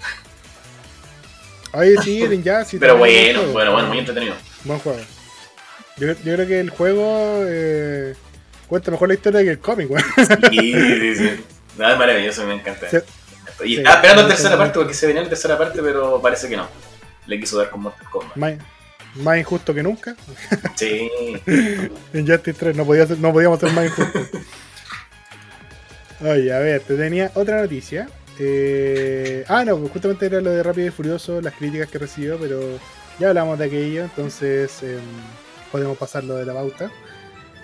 Oye, 1.74 1.96
sí, 2.02 2.42
ya, 2.42 2.64
sí. 2.64 2.78
Pero 2.80 2.96
bueno, 2.96 3.42
bueno, 3.52 3.72
bueno, 3.72 3.88
muy 3.88 3.98
entretenido. 3.98 4.34
Buen 4.64 4.78
juego. 4.78 5.00
Yo, 5.98 6.06
yo 6.08 6.34
creo 6.34 6.46
que 6.46 6.60
el 6.60 6.70
juego 6.70 7.44
eh, 7.46 8.14
cuenta 8.66 8.90
mejor 8.90 9.08
la 9.08 9.14
historia 9.14 9.42
que 9.42 9.50
el 9.50 9.58
cómic, 9.58 9.90
weón. 9.90 10.04
Sí, 10.50 10.72
sí, 10.72 11.16
sí. 11.16 11.44
Nada, 11.76 11.92
es 11.92 11.98
maravilloso, 11.98 12.46
me 12.46 12.54
encanta. 12.54 12.88
Sí. 12.90 12.96
Y 13.64 13.74
Sí, 13.74 13.76
estaba 13.76 13.96
esperando 13.96 14.22
la 14.22 14.28
tercera 14.28 14.56
parte 14.56 14.78
porque 14.78 14.94
se 14.94 15.06
venía 15.06 15.22
la 15.22 15.28
tercera 15.28 15.58
parte, 15.58 15.80
pero 15.82 16.20
parece 16.20 16.48
que 16.48 16.56
no. 16.56 16.66
Le 17.26 17.38
quiso 17.38 17.58
dar 17.58 17.70
con 17.70 17.82
Mortal 17.82 18.08
Kombat. 18.10 18.36
Más, 19.16 19.38
injusto 19.38 19.74
que 19.74 19.82
nunca. 19.82 20.16
Sí. 20.76 21.10
En 22.14 22.26
Justice 22.26 22.54
3 22.58 22.76
no, 22.76 22.84
podía 22.86 23.06
ser- 23.06 23.18
no 23.18 23.32
podíamos 23.32 23.60
ser 23.60 23.72
más 23.72 23.84
injustos. 23.86 24.28
Oye, 26.20 26.52
a 26.52 26.58
ver, 26.60 26.80
te 26.82 26.94
tenía 26.96 27.30
otra 27.34 27.60
noticia. 27.62 28.08
Eh, 28.38 29.44
ah, 29.48 29.64
no, 29.64 29.76
justamente 29.88 30.26
era 30.26 30.40
lo 30.40 30.50
de 30.50 30.62
Rápido 30.62 30.86
y 30.86 30.90
Furioso, 30.90 31.40
las 31.40 31.54
críticas 31.54 31.88
que 31.88 31.98
recibió, 31.98 32.38
pero 32.38 32.60
ya 33.18 33.28
hablamos 33.28 33.58
de 33.58 33.66
aquello, 33.66 34.04
entonces 34.04 34.82
em, 34.82 35.00
podemos 35.70 35.98
pasarlo 35.98 36.36
de 36.36 36.46
la 36.46 36.54
pauta. 36.54 36.90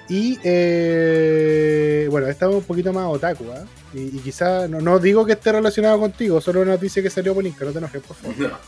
Y 0.09 0.38
eh, 0.42 2.09
bueno, 2.11 2.26
estamos 2.28 2.57
un 2.57 2.64
poquito 2.64 2.92
más 2.92 3.07
otaku, 3.07 3.44
¿ah? 3.53 3.64
Y, 3.94 4.16
y 4.16 4.20
quizá, 4.22 4.66
no, 4.68 4.80
no 4.80 4.99
digo 4.99 5.24
que 5.24 5.32
esté 5.32 5.53
relacionado 5.53 5.99
contigo, 6.01 6.40
solo 6.40 6.61
una 6.62 6.72
noticia 6.72 7.03
que 7.03 7.11
salió 7.11 7.34
por 7.34 7.46
Inca, 7.46 7.64
no 7.64 7.72
te 7.72 7.78
enojes, 7.78 8.03
por 8.03 8.16
favor. 8.16 8.36
No. 8.38 8.59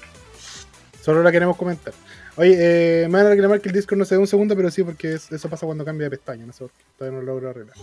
Solo 1.02 1.22
la 1.22 1.32
queremos 1.32 1.56
comentar. 1.56 1.94
Oye, 2.40 2.56
eh, 2.58 3.08
me 3.08 3.18
van 3.18 3.26
a 3.26 3.30
reclamar 3.30 3.60
que 3.60 3.68
el 3.68 3.74
Discord 3.74 3.98
no 3.98 4.06
se 4.06 4.14
dé 4.14 4.18
un 4.18 4.26
segundo, 4.26 4.56
pero 4.56 4.70
sí, 4.70 4.82
porque 4.82 5.12
es- 5.12 5.30
eso 5.30 5.46
pasa 5.50 5.66
cuando 5.66 5.84
cambia 5.84 6.06
de 6.06 6.16
pestaña. 6.16 6.46
No 6.46 6.54
sé 6.54 6.64
todavía 6.96 7.18
no 7.20 7.22
lo 7.26 7.34
logro 7.34 7.50
arreglar. 7.50 7.76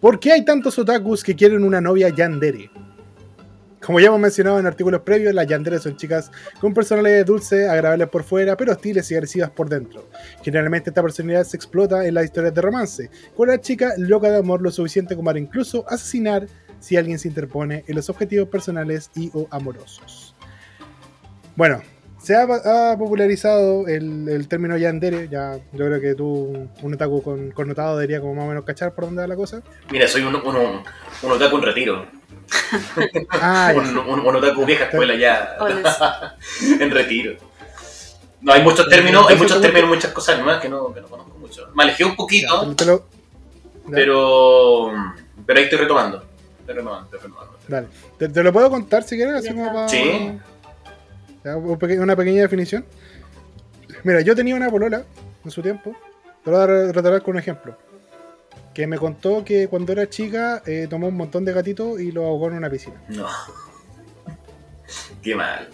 ¿Por 0.00 0.18
qué 0.18 0.32
hay 0.32 0.44
tantos 0.44 0.76
otakus 0.76 1.22
que 1.22 1.36
quieren 1.36 1.62
una 1.62 1.80
novia 1.80 2.08
yandere? 2.08 2.68
Como 3.80 4.00
ya 4.00 4.08
hemos 4.08 4.18
mencionado 4.18 4.58
en 4.58 4.66
artículos 4.66 5.02
previos, 5.02 5.32
las 5.32 5.46
yanderes 5.46 5.82
son 5.82 5.96
chicas 5.96 6.32
con 6.60 6.74
personalidades 6.74 7.26
dulces, 7.26 7.68
agradables 7.68 8.08
por 8.08 8.24
fuera, 8.24 8.56
pero 8.56 8.72
hostiles 8.72 9.08
y 9.10 9.14
agresivas 9.14 9.50
por 9.50 9.68
dentro. 9.68 10.08
Generalmente 10.42 10.90
esta 10.90 11.00
personalidad 11.02 11.44
se 11.44 11.56
explota 11.56 12.04
en 12.04 12.14
las 12.14 12.24
historias 12.24 12.54
de 12.54 12.60
romance, 12.60 13.08
con 13.36 13.46
la 13.48 13.60
chica 13.60 13.92
loca 13.98 14.30
de 14.32 14.38
amor 14.38 14.62
lo 14.62 14.72
suficiente 14.72 15.14
como 15.14 15.26
para 15.26 15.38
incluso 15.38 15.84
asesinar 15.88 16.48
si 16.80 16.96
alguien 16.96 17.20
se 17.20 17.28
interpone 17.28 17.84
en 17.86 17.94
los 17.94 18.10
objetivos 18.10 18.48
personales 18.48 19.10
y 19.14 19.30
o 19.32 19.46
amorosos. 19.50 20.34
Bueno, 21.54 21.82
se 22.22 22.36
ha, 22.36 22.42
ha 22.92 22.96
popularizado 22.98 23.86
el, 23.88 24.28
el 24.28 24.48
término 24.48 24.76
yandere, 24.76 25.28
ya 25.28 25.56
yo 25.72 25.86
creo 25.86 26.00
que 26.00 26.14
tú, 26.14 26.68
un 26.82 26.94
otaku 26.94 27.22
con, 27.22 27.50
connotado, 27.50 27.96
debería 27.98 28.20
como 28.20 28.34
más 28.34 28.44
o 28.44 28.48
menos 28.48 28.64
cachar 28.64 28.94
por 28.94 29.04
dónde 29.06 29.22
va 29.22 29.28
la 29.28 29.36
cosa. 29.36 29.60
Mira, 29.90 30.06
soy 30.06 30.22
un, 30.22 30.34
un, 30.36 30.56
un, 30.56 30.82
un 31.22 31.32
otaku 31.32 31.56
en 31.56 31.62
retiro. 31.62 32.06
Ah. 33.30 33.72
Un, 33.76 33.96
un, 33.98 34.20
un 34.26 34.36
otaku 34.36 34.64
vieja 34.66 34.84
escuela 34.84 35.14
ya. 35.14 35.56
En 36.80 36.90
retiro. 36.90 37.34
No, 38.42 38.52
hay 38.52 38.62
muchos 38.62 38.88
términos, 38.88 39.24
hay 39.28 39.36
muchos 39.36 39.60
términos, 39.60 39.88
muchas 39.88 40.10
cosas 40.12 40.38
nuevas 40.38 40.60
que 40.60 40.68
no, 40.68 40.92
que 40.92 41.00
no 41.00 41.06
conozco 41.06 41.38
mucho. 41.38 41.68
Me 41.74 41.84
alejé 41.84 42.04
un 42.04 42.16
poquito, 42.16 42.74
ya, 42.76 43.00
pero, 43.90 44.92
pero 45.46 45.58
ahí 45.58 45.64
estoy 45.64 45.78
retomando. 45.78 46.24
Estoy 46.60 46.74
retomando, 46.74 47.04
estoy 47.04 47.20
retomando. 47.20 47.58
Dale. 47.68 47.86
Te, 48.18 48.28
te 48.28 48.42
lo 48.42 48.52
puedo 48.52 48.68
contar 48.70 49.02
si 49.04 49.16
quieres, 49.16 49.34
así 49.34 49.46
Ya 49.48 49.52
como 49.54 49.64
está. 49.66 49.74
para- 49.74 49.88
Sí. 49.88 50.38
Una 51.44 52.16
pequeña 52.16 52.42
definición. 52.42 52.84
Mira, 54.04 54.20
yo 54.20 54.34
tenía 54.34 54.54
una 54.54 54.70
polola 54.70 55.04
en 55.44 55.50
su 55.50 55.62
tiempo. 55.62 55.94
Te 56.44 56.50
lo 56.50 56.56
voy 56.56 56.64
a 56.64 56.86
retratar 56.86 57.22
con 57.22 57.34
un 57.34 57.40
ejemplo. 57.40 57.76
Que 58.74 58.86
me 58.86 58.98
contó 58.98 59.44
que 59.44 59.68
cuando 59.68 59.92
era 59.92 60.08
chica 60.08 60.62
eh, 60.66 60.86
tomó 60.88 61.08
un 61.08 61.16
montón 61.16 61.44
de 61.44 61.52
gatitos 61.52 62.00
y 62.00 62.10
lo 62.10 62.24
ahogó 62.24 62.48
en 62.48 62.54
una 62.54 62.70
piscina. 62.70 63.00
No. 63.08 63.26
Qué 65.22 65.34
mal. 65.34 65.68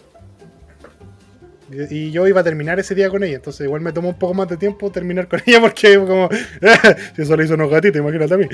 Y 1.71 2.11
yo 2.11 2.27
iba 2.27 2.41
a 2.41 2.45
terminar 2.45 2.79
ese 2.81 2.95
día 2.95 3.11
con 3.11 3.23
ella, 3.23 3.37
entonces 3.37 3.67
igual 3.67 3.83
me 3.83 3.93
tomó 3.93 4.09
un 4.09 4.19
poco 4.19 4.33
más 4.33 4.49
de 4.49 4.57
tiempo 4.57 4.91
terminar 4.91 5.29
con 5.29 5.43
ella 5.45 5.61
porque 5.61 5.99
como, 5.99 6.31
si 7.15 7.23
eso 7.23 7.37
le 7.37 7.45
hizo 7.45 7.55
unos 7.55 7.71
gatitos, 7.71 8.01
imagínate 8.01 8.35
a 8.35 8.39
mí. 8.39 8.49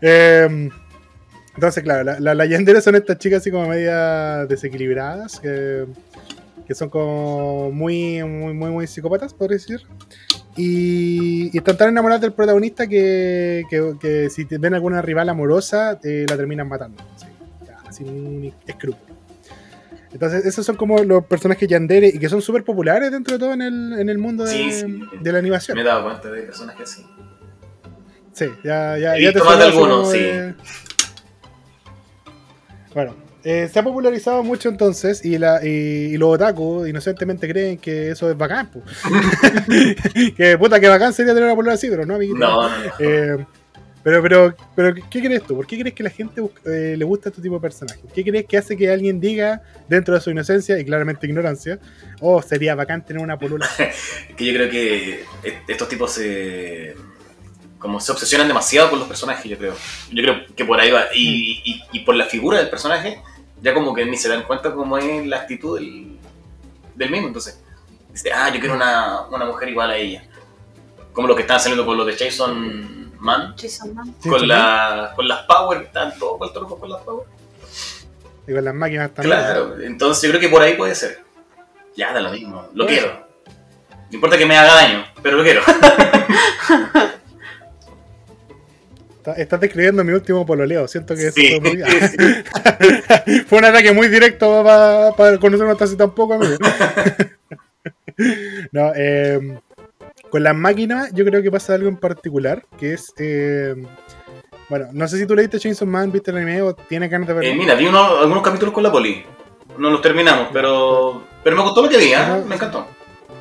Eh, 0.00 0.70
entonces, 1.56 1.82
claro, 1.82 2.04
las 2.04 2.20
la, 2.20 2.34
la 2.34 2.46
yanderas 2.46 2.84
son 2.84 2.94
estas 2.94 3.18
chicas 3.18 3.40
así 3.40 3.50
como 3.50 3.68
media 3.68 4.46
desequilibradas, 4.46 5.40
que, 5.40 5.84
que 6.70 6.76
son 6.76 6.88
como 6.88 7.72
muy, 7.72 8.22
muy, 8.22 8.54
muy, 8.54 8.70
muy 8.70 8.86
psicópatas, 8.86 9.34
podría 9.34 9.56
decir. 9.56 9.80
Y, 10.56 11.50
y 11.52 11.58
están 11.58 11.76
tan 11.76 11.88
enamoradas 11.88 12.20
del 12.20 12.32
protagonista 12.32 12.86
que, 12.86 13.64
que- 13.68 13.94
que 14.00 14.30
si 14.30 14.44
te 14.44 14.56
ven 14.56 14.74
alguna 14.74 15.02
rival 15.02 15.28
amorosa, 15.30 15.98
eh, 16.04 16.26
la 16.28 16.36
terminan 16.36 16.68
matando. 16.68 17.02
Sí, 17.16 17.26
ya, 17.66 17.90
sin 17.92 18.54
escrúpulo. 18.68 19.16
Entonces, 20.12 20.46
esos 20.46 20.64
son 20.64 20.76
como 20.76 21.02
los 21.02 21.24
personajes 21.24 21.68
yandere 21.68 22.06
y 22.06 22.20
que 22.20 22.28
son 22.28 22.40
súper 22.40 22.62
populares 22.62 23.10
dentro 23.10 23.32
de 23.34 23.40
todo 23.40 23.52
en 23.52 23.62
el, 23.62 23.94
en 23.98 24.08
el 24.08 24.18
mundo 24.18 24.44
de, 24.44 24.52
Sí, 24.52 24.70
sí. 24.70 25.00
de 25.20 25.32
la 25.32 25.38
animación. 25.40 25.74
Me 25.74 25.82
he 25.82 25.84
dado 25.84 26.04
cuenta 26.04 26.30
de 26.30 26.42
personajes 26.42 26.88
así. 26.92 27.04
Sí, 28.32 28.44
ya, 28.62 28.96
ya, 28.96 29.16
He 29.16 29.22
ya 29.24 29.32
te 29.32 29.40
visto 29.40 29.44
más 29.44 29.58
de 29.58 29.64
algunos, 29.64 30.12
sí. 30.12 30.24
Bueno, 32.94 33.16
eh, 33.44 33.68
se 33.72 33.78
ha 33.78 33.82
popularizado 33.82 34.42
mucho 34.42 34.68
entonces 34.68 35.24
y, 35.24 35.38
la, 35.38 35.64
y, 35.64 35.68
y 36.12 36.16
los 36.16 36.28
otaku 36.34 36.86
inocentemente 36.86 37.48
creen 37.48 37.78
que 37.78 38.10
eso 38.10 38.30
es 38.30 38.36
bacán. 38.36 38.68
que 40.36 40.58
puta, 40.58 40.80
que 40.80 40.88
bacán 40.88 41.12
sería 41.12 41.32
tener 41.32 41.46
una 41.46 41.56
polola 41.56 41.74
así, 41.74 41.88
pero 41.88 42.04
no, 42.06 42.14
amiguito. 42.16 42.38
No, 42.38 42.68
no. 42.68 42.74
Eh, 42.98 43.44
pero, 44.02 44.22
pero, 44.22 44.54
pero, 44.74 44.94
¿qué 45.10 45.20
crees 45.22 45.42
tú? 45.42 45.56
¿Por 45.56 45.66
qué 45.66 45.78
crees 45.78 45.94
que 45.94 46.02
la 46.02 46.08
gente 46.10 46.42
eh, 46.64 46.94
le 46.96 47.04
gusta 47.04 47.28
este 47.28 47.42
tipo 47.42 47.56
de 47.56 47.60
personajes? 47.60 48.02
¿Qué 48.14 48.24
crees 48.24 48.46
que 48.46 48.56
hace 48.56 48.74
que 48.76 48.90
alguien 48.90 49.20
diga, 49.20 49.62
dentro 49.88 50.14
de 50.14 50.22
su 50.22 50.30
inocencia 50.30 50.78
y 50.78 50.84
claramente 50.86 51.26
ignorancia, 51.26 51.78
oh, 52.20 52.40
sería 52.40 52.74
bacán 52.74 53.04
tener 53.04 53.22
una 53.22 53.38
polola 53.38 53.66
así"? 53.70 53.82
Es 53.82 54.36
que 54.36 54.44
yo 54.46 54.54
creo 54.54 54.70
que 54.70 55.20
est- 55.42 55.68
estos 55.68 55.88
tipos 55.88 56.12
se. 56.12 56.94
Como 57.80 57.98
se 57.98 58.12
obsesionan 58.12 58.46
demasiado 58.46 58.90
con 58.90 58.98
los 59.00 59.08
personajes, 59.08 59.50
yo 59.50 59.58
creo. 59.58 59.74
Yo 60.12 60.22
creo 60.22 60.46
que 60.54 60.64
por 60.64 60.78
ahí 60.78 60.90
va. 60.92 61.06
Y, 61.14 61.60
y- 61.64 61.82
y 61.92 62.00
por 62.00 62.14
la 62.14 62.26
figura 62.26 62.58
del 62.58 62.68
personaje, 62.70 63.20
ya 63.60 63.74
como 63.74 63.92
que 63.94 64.04
ni 64.04 64.16
se 64.16 64.28
dan 64.28 64.44
cuenta 64.44 64.72
cómo 64.72 64.96
es 64.98 65.26
la 65.26 65.38
actitud 65.38 65.78
del, 65.78 66.16
del 66.94 67.10
mismo. 67.10 67.26
Entonces, 67.26 67.60
dice, 68.12 68.32
ah, 68.32 68.50
yo 68.52 68.60
quiero 68.60 68.74
una, 68.76 69.22
una 69.30 69.46
mujer 69.46 69.70
igual 69.70 69.90
a 69.90 69.96
ella. 69.96 70.22
Como 71.12 71.26
lo 71.26 71.34
que 71.34 71.42
están 71.42 71.58
saliendo 71.58 71.84
con 71.84 71.96
los 71.96 72.06
de 72.06 72.16
Jason 72.16 73.10
Man. 73.18 73.54
Jason 73.60 73.94
Man. 73.94 74.14
Sí, 74.20 74.28
con, 74.28 74.38
también. 74.40 74.48
la, 74.58 75.12
con 75.16 75.26
las 75.26 75.40
Power, 75.46 75.82
están 75.82 76.16
todos 76.18 76.38
vueltos 76.38 76.62
locos 76.62 76.78
con 76.78 76.90
las 76.90 77.02
Power. 77.02 77.26
Y 78.46 78.52
con 78.54 78.64
las 78.64 78.74
máquinas 78.74 79.10
también. 79.14 79.36
Claro, 79.38 79.80
entonces 79.80 80.22
yo 80.22 80.28
creo 80.30 80.40
que 80.40 80.48
por 80.48 80.62
ahí 80.62 80.74
puede 80.74 80.94
ser. 80.94 81.22
Ya 81.96 82.12
da 82.12 82.20
lo 82.20 82.30
mismo, 82.30 82.68
lo 82.74 82.86
quiero. 82.86 83.26
No 84.10 84.14
importa 84.16 84.36
que 84.38 84.46
me 84.46 84.56
haga 84.56 84.74
daño, 84.74 85.04
pero 85.22 85.36
lo 85.38 85.42
quiero. 85.42 85.62
Está- 89.20 89.34
Estás 89.34 89.60
describiendo 89.60 90.02
mi 90.02 90.12
último 90.12 90.46
pololeo. 90.46 90.88
Siento 90.88 91.14
que 91.14 91.26
eso 91.28 91.34
Sí. 91.36 91.60
fue, 91.60 91.62
muy- 91.74 91.82
fue 93.46 93.58
un 93.58 93.64
ataque 93.66 93.92
muy 93.92 94.08
directo 94.08 94.64
para 94.64 95.36
conocernos 95.38 95.72
hasta 95.72 95.84
hace 95.84 95.96
tan 95.96 96.12
poco, 96.12 96.34
amigo. 96.34 96.56
no, 98.72 98.92
eh, 98.96 99.58
con 100.30 100.42
las 100.42 100.54
máquinas 100.56 101.12
yo 101.12 101.24
creo 101.24 101.42
que 101.42 101.50
pasa 101.50 101.74
algo 101.74 101.88
en 101.88 101.96
particular, 101.96 102.64
que 102.78 102.94
es... 102.94 103.12
eh, 103.18 103.74
bueno, 104.68 104.86
no 104.92 105.08
sé 105.08 105.18
si 105.18 105.26
tú 105.26 105.34
leíste 105.34 105.58
Chainsaw 105.58 105.86
Man, 105.88 106.12
viste 106.12 106.30
el 106.30 106.36
anime 106.38 106.62
o 106.62 106.74
tienes 106.74 107.10
ganas 107.10 107.26
de 107.28 107.34
verlo. 107.34 107.50
Eh, 107.50 107.54
mira, 107.54 107.74
vi 107.74 107.86
uno- 107.88 108.18
algunos 108.20 108.42
capítulos 108.42 108.72
con 108.72 108.82
la 108.84 108.92
poli. 108.92 109.24
No 109.78 109.90
los 109.90 110.00
terminamos, 110.00 110.48
pero 110.52 111.24
pero 111.42 111.56
me 111.56 111.62
gustó 111.62 111.82
lo 111.82 111.88
que 111.88 111.96
vi, 111.98 112.12
¿eh? 112.12 112.16
Ajá. 112.16 112.38
me 112.46 112.54
encantó. 112.54 112.86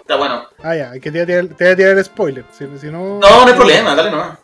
Está 0.02 0.16
bueno. 0.16 0.44
Ah, 0.64 0.76
ya, 0.76 0.92
que 1.00 1.12
te 1.12 1.24
voy 1.24 1.36
a 1.44 1.76
tirar, 1.76 1.98
el 1.98 2.04
spoiler. 2.04 2.44
Si, 2.52 2.66
si 2.80 2.88
no, 2.88 3.20
No, 3.20 3.22
no 3.46 3.46
hay 3.48 3.54
problema, 3.54 3.94
dale 3.96 4.10
nomás. 4.12 4.40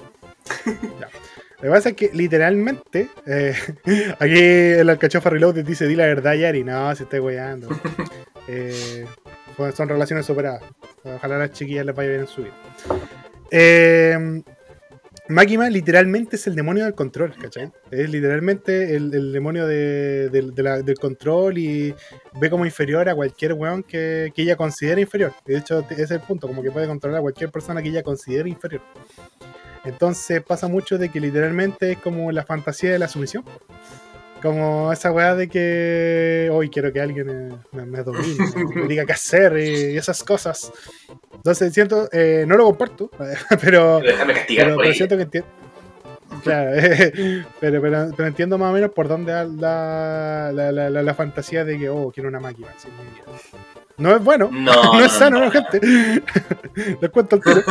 Lo 1.65 1.71
que 1.71 1.75
pasa 1.77 1.89
es 1.89 1.95
que 1.95 2.11
literalmente, 2.13 3.09
eh, 3.25 3.55
aquí 4.19 4.37
el 4.39 4.87
alcachofa 4.87 5.31
reload 5.31 5.63
dice, 5.63 5.87
di 5.87 5.95
la 5.95 6.05
verdad, 6.05 6.35
Yari. 6.35 6.63
No, 6.63 6.95
se 6.95 7.03
está 7.03 7.19
weyando. 7.21 7.67
Eh, 8.47 9.05
son 9.73 9.89
relaciones 9.89 10.23
superadas. 10.27 10.61
Ojalá 11.03 11.37
a 11.37 11.39
las 11.39 11.51
chiquillas 11.53 11.83
les 11.83 11.95
vaya 11.95 12.09
bien 12.09 12.21
en 12.21 12.27
su 12.27 12.43
vida. 12.43 12.53
Eh, 13.49 14.43
literalmente 15.71 16.35
es 16.35 16.45
el 16.45 16.53
demonio 16.55 16.83
del 16.85 16.93
control, 16.93 17.33
¿cachai? 17.41 17.71
Es 17.89 18.07
literalmente 18.07 18.95
el, 18.95 19.11
el 19.15 19.33
demonio 19.33 19.65
de- 19.65 20.29
del- 20.29 20.53
de 20.53 20.61
la- 20.61 20.81
del 20.83 20.99
control 20.99 21.57
y 21.57 21.95
ve 22.39 22.49
como 22.51 22.65
inferior 22.67 23.09
a 23.09 23.15
cualquier 23.15 23.53
weón 23.53 23.81
que, 23.81 24.31
que 24.35 24.43
ella 24.43 24.55
considere 24.55 25.01
inferior. 25.01 25.33
De 25.43 25.57
hecho, 25.57 25.83
ese 25.89 26.03
es 26.03 26.11
el 26.11 26.19
punto, 26.19 26.45
como 26.47 26.61
que 26.61 26.69
puede 26.69 26.85
controlar 26.85 27.17
a 27.17 27.21
cualquier 27.23 27.49
persona 27.49 27.81
que 27.81 27.89
ella 27.89 28.03
considere 28.03 28.47
inferior. 28.49 28.83
Entonces 29.85 30.41
pasa 30.43 30.67
mucho 30.67 30.97
de 30.97 31.09
que 31.09 31.19
literalmente 31.19 31.91
es 31.93 31.97
como 31.99 32.31
la 32.31 32.43
fantasía 32.43 32.91
de 32.91 32.99
la 32.99 33.07
sumisión. 33.07 33.43
Como 34.41 34.91
esa 34.91 35.11
weá 35.11 35.33
de 35.33 35.47
que 35.47 36.49
hoy 36.51 36.69
quiero 36.69 36.91
que 36.93 37.01
alguien 37.01 37.29
eh, 37.29 37.55
me, 37.71 37.85
me 37.85 38.03
domine, 38.03 38.35
me 38.75 38.87
diga 38.87 39.05
qué 39.05 39.13
hacer 39.13 39.57
y 39.57 39.97
esas 39.97 40.23
cosas. 40.23 40.71
Entonces 41.33 41.73
siento, 41.73 42.07
eh, 42.11 42.45
no 42.47 42.55
lo 42.57 42.65
comparto, 42.65 43.09
pero, 43.61 43.99
Pero 44.03 44.17
pero, 44.47 44.77
pero 44.77 44.93
siento 44.93 45.15
que 45.17 45.23
entiendo. 45.23 45.49
Claro, 46.43 46.71
pero, 47.59 47.81
pero, 47.81 48.11
pero 48.15 48.27
entiendo 48.27 48.57
más 48.57 48.69
o 48.69 48.73
menos 48.73 48.91
por 48.91 49.07
dónde 49.07 49.31
va 49.33 49.43
la, 49.45 50.51
la, 50.53 50.71
la, 50.89 51.01
la- 51.03 51.13
fantasía 51.13 51.63
de 51.63 51.79
que, 51.79 51.89
oh, 51.89 52.11
quiero 52.11 52.29
una 52.29 52.39
máquina. 52.39 52.67
vida. 52.67 53.31
No 53.97 54.13
es 54.15 54.23
bueno, 54.23 54.49
No, 54.51 54.73
no 54.93 54.99
es 55.05 55.13
no, 55.13 55.19
sano, 55.19 55.39
no. 55.39 55.45
¿no, 55.45 55.51
gente? 55.51 55.79
Les 57.01 57.09
cuento 57.09 57.37
el 57.37 57.41
tiro. 57.41 57.61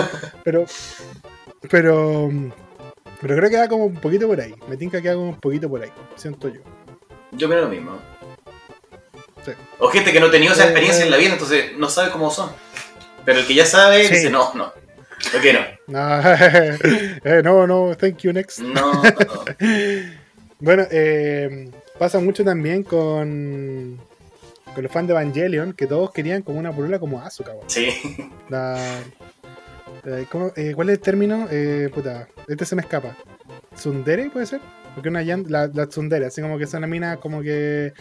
Pero, 0.42 0.64
pero, 1.70 2.30
pero 3.20 3.36
creo 3.36 3.50
que 3.50 3.56
va 3.58 3.68
como 3.68 3.84
un 3.86 3.96
poquito 3.96 4.26
por 4.26 4.40
ahí. 4.40 4.54
Me 4.68 4.76
tinca 4.76 5.00
que 5.00 5.08
va 5.08 5.14
como 5.14 5.28
un 5.30 5.40
poquito 5.40 5.68
por 5.68 5.82
ahí, 5.82 5.90
siento 6.16 6.48
yo. 6.48 6.60
Yo 7.32 7.48
creo 7.48 7.62
lo 7.62 7.68
mismo. 7.68 7.98
Sí. 9.44 9.52
O 9.78 9.88
gente 9.88 10.12
que 10.12 10.20
no 10.20 10.26
ha 10.26 10.30
tenido 10.30 10.52
esa 10.54 10.64
Eh, 10.64 10.66
experiencia 10.66 11.02
eh. 11.02 11.06
en 11.06 11.10
la 11.10 11.16
vida, 11.18 11.32
entonces 11.32 11.76
no 11.76 11.88
sabe 11.88 12.10
cómo 12.10 12.30
son. 12.30 12.50
Pero 13.24 13.40
el 13.40 13.46
que 13.46 13.54
ya 13.54 13.66
sabe 13.66 14.06
Sí. 14.08 14.14
dice, 14.14 14.30
no, 14.30 14.52
no, 14.54 14.72
lo 15.32 15.40
quiero. 15.40 15.60
No, 15.86 16.20
eh, 16.22 17.42
no, 17.44 17.66
no, 17.66 17.94
thank 17.96 18.18
you, 18.18 18.32
next. 18.32 18.60
No, 18.60 18.92
no, 18.94 19.02
no. 19.02 19.44
Bueno, 20.60 20.84
eh, 20.90 21.70
pasa 21.98 22.20
mucho 22.20 22.42
también 22.42 22.84
con, 22.84 24.00
con 24.74 24.82
los 24.82 24.90
fans 24.90 25.08
de 25.08 25.12
Evangelion, 25.12 25.74
que 25.74 25.86
todos 25.86 26.10
querían 26.12 26.40
como 26.42 26.58
una 26.58 26.72
polola 26.72 26.98
como 26.98 27.20
Asuka. 27.20 27.52
Sí. 27.66 27.90
La, 28.48 28.78
¿cómo- 30.30 30.52
eh, 30.56 30.72
¿Cuál 30.74 30.90
es 30.90 30.96
el 30.96 31.00
término? 31.00 31.46
Eh, 31.50 31.90
puta, 31.94 32.28
este 32.48 32.64
se 32.64 32.74
me 32.76 32.82
escapa. 32.82 33.16
¿Tsundere 33.74 34.24
puede 34.30 34.46
ser? 34.46 34.60
Porque 34.94 35.08
una 35.08 35.22
la, 35.48 35.66
la 35.68 35.86
tsundere, 35.86 36.26
así 36.26 36.40
como 36.40 36.58
que 36.58 36.66
son 36.66 36.78
una 36.78 36.86
mina 36.86 37.16
como 37.16 37.42
que 37.42 37.92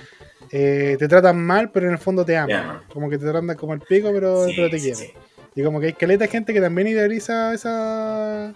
eh, 0.52 0.96
te 1.00 1.08
tratan 1.08 1.40
mal, 1.44 1.72
pero 1.72 1.88
en 1.88 1.94
el 1.94 1.98
fondo 1.98 2.24
te 2.26 2.38
aman. 2.38 2.82
Como 2.92 3.10
que 3.10 3.18
te 3.18 3.26
tratan 3.26 3.56
como 3.56 3.74
el 3.74 3.80
pico, 3.82 4.12
pero, 4.14 4.46
Sí, 4.46 4.54
pero 4.56 4.70
te 4.70 4.78
sí, 4.80 4.92
quieren. 4.92 5.00
sí. 5.08 5.14
Y 5.56 5.64
como 5.64 5.80
que 5.80 5.88
hay 5.88 5.94
caleta 5.94 6.26
de 6.26 6.32
gente 6.32 6.54
que 6.54 6.62
también 6.62 6.88
idealiza 6.88 7.54
esa 7.54 8.50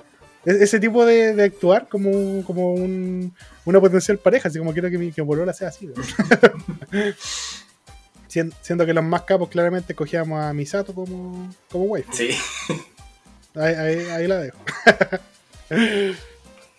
e- 0.45 0.63
ese 0.63 0.79
tipo 0.79 1.05
de, 1.05 1.33
de 1.35 1.43
actuar 1.43 1.87
como, 1.89 2.43
como 2.45 2.73
un- 2.73 3.33
una 3.65 3.79
potencial 3.79 4.17
pareja, 4.19 4.49
así 4.49 4.59
como 4.59 4.71
quiero 4.73 4.89
que 4.89 4.97
mi, 4.97 5.11
que 5.11 5.21
sea 5.53 5.67
así. 5.69 5.89
Siendo 8.61 8.85
que 8.85 8.93
los 8.93 9.03
más 9.03 9.23
capos 9.23 9.49
claramente 9.49 9.95
cogíamos 9.95 10.39
a 10.43 10.53
Misato 10.53 10.93
como, 10.93 11.49
como 11.71 11.85
wife. 11.85 12.09
Sí. 12.13 12.29
Ahí, 13.59 13.73
ahí- 13.75 14.05
ahí 14.11 14.27
la 14.27 14.37
dejo. 14.37 14.57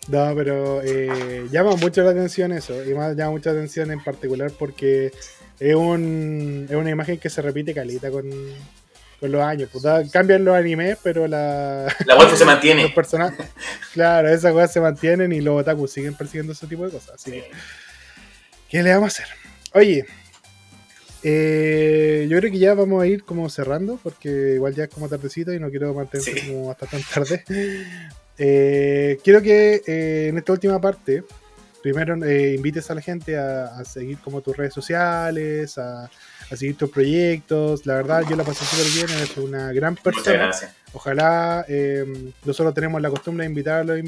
no, 0.09 0.33
pero 0.35 0.81
eh, 0.83 1.47
llama 1.51 1.76
mucho 1.76 2.03
la 2.03 2.11
atención 2.11 2.53
eso. 2.53 2.83
Y 2.85 2.95
más 2.95 3.14
llama 3.16 3.33
mucha 3.33 3.51
atención 3.51 3.91
en 3.91 4.03
particular 4.03 4.51
porque 4.59 5.12
es, 5.61 5.74
un, 5.74 6.66
es 6.68 6.74
una 6.76 6.91
imagen 6.91 7.18
que 7.18 7.29
se 7.29 7.43
repite 7.43 7.74
calita 7.74 8.11
con, 8.11 8.24
con 9.20 9.31
los 9.33 9.43
años. 9.43 9.68
Pues, 9.70 9.85
da- 9.85 10.03
cambian 10.11 10.45
los 10.45 10.57
animes, 10.57 10.97
pero 11.03 11.26
la, 11.29 11.95
La 12.07 12.16
waifu 12.16 12.37
se 12.37 12.45
los 12.45 12.55
mantiene. 12.55 12.89
personajes. 12.89 13.47
Claro, 13.93 14.29
esas 14.29 14.53
cosas 14.53 14.72
se 14.72 14.81
mantienen 14.81 15.33
y 15.33 15.41
los 15.41 15.61
otakus 15.61 15.93
siguen 15.93 16.14
persiguiendo 16.14 16.53
ese 16.53 16.66
tipo 16.66 16.85
de 16.87 16.93
cosas. 16.93 17.16
Así 17.16 17.33
que, 17.33 17.51
¿qué 18.70 18.83
le 18.83 18.91
vamos 18.95 19.18
a 19.18 19.22
hacer? 19.22 19.35
Oye, 19.74 20.07
eh, 21.23 22.27
yo 22.31 22.39
creo 22.39 22.51
que 22.53 22.59
ya 22.59 22.75
vamos 22.75 23.03
a 23.03 23.07
ir 23.07 23.25
como 23.25 23.49
cerrando, 23.51 23.99
porque 24.03 24.55
igual 24.55 24.75
ya 24.75 24.85
es 24.85 24.91
como 24.91 25.09
tardecito 25.09 25.53
y 25.53 25.59
no 25.61 25.71
quiero 25.71 25.93
mantenerse 25.95 26.33
Sí. 26.35 26.47
como 26.53 26.71
hasta 26.71 26.87
tan 26.87 27.03
tarde. 27.03 27.45
Eh, 28.41 29.19
quiero 29.25 29.43
que 29.43 29.83
eh, 29.85 30.29
en 30.29 30.39
esta 30.39 30.53
última 30.53 30.81
parte, 30.81 31.25
primero 31.83 32.14
eh, 32.25 32.55
invites 32.55 32.89
a 32.89 32.95
la 32.95 33.01
gente 33.01 33.37
a, 33.37 33.64
a 33.77 33.85
seguir 33.85 34.19
como 34.19 34.41
tus 34.43 34.57
redes 34.57 34.73
sociales, 34.73 35.77
a, 35.77 36.05
a 36.05 36.57
seguir 36.57 36.77
tus 36.77 36.89
proyectos. 36.89 37.85
La 37.85 37.95
verdad, 37.95 38.23
yo 38.31 38.37
la 38.37 38.45
pasé 38.45 38.64
súper 38.64 38.87
bien, 39.09 39.19
eres 39.19 39.37
una 39.39 39.73
gran 39.73 39.95
Muchas 39.95 40.05
persona. 40.05 40.37
gracias. 40.37 40.73
Ojalá 40.93 41.66
nosotros 42.45 42.73
tenemos 42.75 43.03
la 43.03 43.11
costumbre 43.11 43.43
de 43.45 43.51
invitar 43.51 43.81
a 43.81 43.85
los 43.85 43.99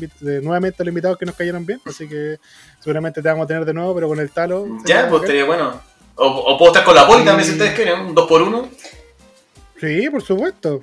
nuevamente 0.44 0.80
a 0.80 0.84
los 0.84 0.92
invitados 0.92 1.18
que 1.18 1.26
nos 1.26 1.34
cayeron 1.34 1.66
bien, 1.66 1.80
así 1.84 2.08
que 2.08 2.38
seguramente 2.78 3.20
te 3.20 3.28
vamos 3.28 3.46
a 3.46 3.48
tener 3.48 3.64
de 3.64 3.74
nuevo, 3.74 3.96
pero 3.96 4.06
con 4.06 4.20
el 4.20 4.30
talo. 4.30 4.78
Ya, 4.86 5.08
pues 5.08 5.22
estaría 5.22 5.44
bueno. 5.44 5.89
O, 6.22 6.26
o 6.26 6.58
puedo 6.58 6.70
estar 6.72 6.84
con 6.84 6.94
la 6.94 7.06
poli 7.06 7.24
también 7.24 7.46
si 7.46 7.52
ustedes 7.52 7.74
quieren, 7.74 8.00
un 8.00 8.14
2 8.14 8.28
por 8.28 8.42
1 8.42 8.68
Sí, 9.80 10.10
por 10.10 10.22
supuesto. 10.22 10.80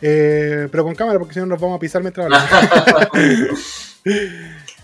Eh, 0.00 0.66
pero 0.70 0.82
con 0.84 0.94
cámara, 0.94 1.18
porque 1.18 1.34
si 1.34 1.40
no 1.40 1.46
nos 1.46 1.60
vamos 1.60 1.76
a 1.76 1.78
pisar 1.78 2.00
mientras 2.00 2.24
hablamos. 2.32 4.00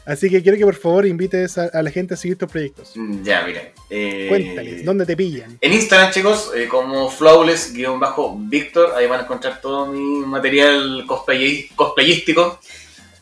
Así 0.05 0.29
que 0.31 0.43
quiero 0.43 0.57
que 0.59 0.65
por 0.65 0.75
favor 0.77 1.07
invites 1.07 1.57
a, 1.59 1.65
a 1.73 1.83
la 1.83 1.91
gente 1.91 2.15
a 2.15 2.17
seguir 2.17 2.37
tus 2.39 2.49
proyectos. 2.51 2.93
Mm, 2.95 3.23
Ya, 3.25 3.43
miren. 3.45 3.71
eh, 3.91 4.27
Cuéntales, 4.29 4.85
¿dónde 4.85 5.05
te 5.07 5.17
pillan? 5.17 5.57
En 5.61 5.73
Instagram, 5.73 6.13
chicos, 6.13 6.53
eh, 6.55 6.69
como 6.69 7.11
flawless-victor, 7.11 8.93
ahí 8.95 9.07
van 9.07 9.21
a 9.21 9.23
encontrar 9.25 9.61
todo 9.61 9.87
mi 9.87 10.25
material 10.27 11.05
cosplay, 11.09 11.69
cosplayístico. 11.75 12.61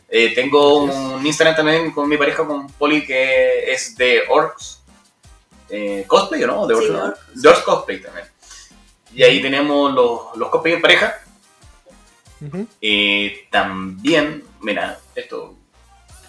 Eh, 0.09 0.33
tengo 0.35 0.83
un 0.83 1.25
Instagram 1.25 1.55
también 1.55 1.91
con 1.91 2.07
mi 2.07 2.17
pareja, 2.17 2.45
con 2.45 2.67
Poli, 2.67 3.03
que 3.05 3.71
es 3.71 3.95
de 3.95 4.19
Orcs. 4.29 4.81
Eh, 5.69 6.03
¿Cosplay 6.07 6.43
o 6.43 6.47
no? 6.47 6.67
De 6.67 6.75
Sí, 6.75 7.47
Orcs 7.47 7.61
Cosplay 7.61 8.01
también. 8.01 8.25
Y 9.13 9.23
ahí 9.23 9.41
tenemos 9.41 9.93
los, 9.93 10.35
los 10.37 10.49
cosplay 10.49 10.73
en 10.75 10.81
pareja. 10.81 11.15
Eh, 12.81 13.47
también, 13.49 14.43
mira, 14.61 14.99
esto 15.15 15.55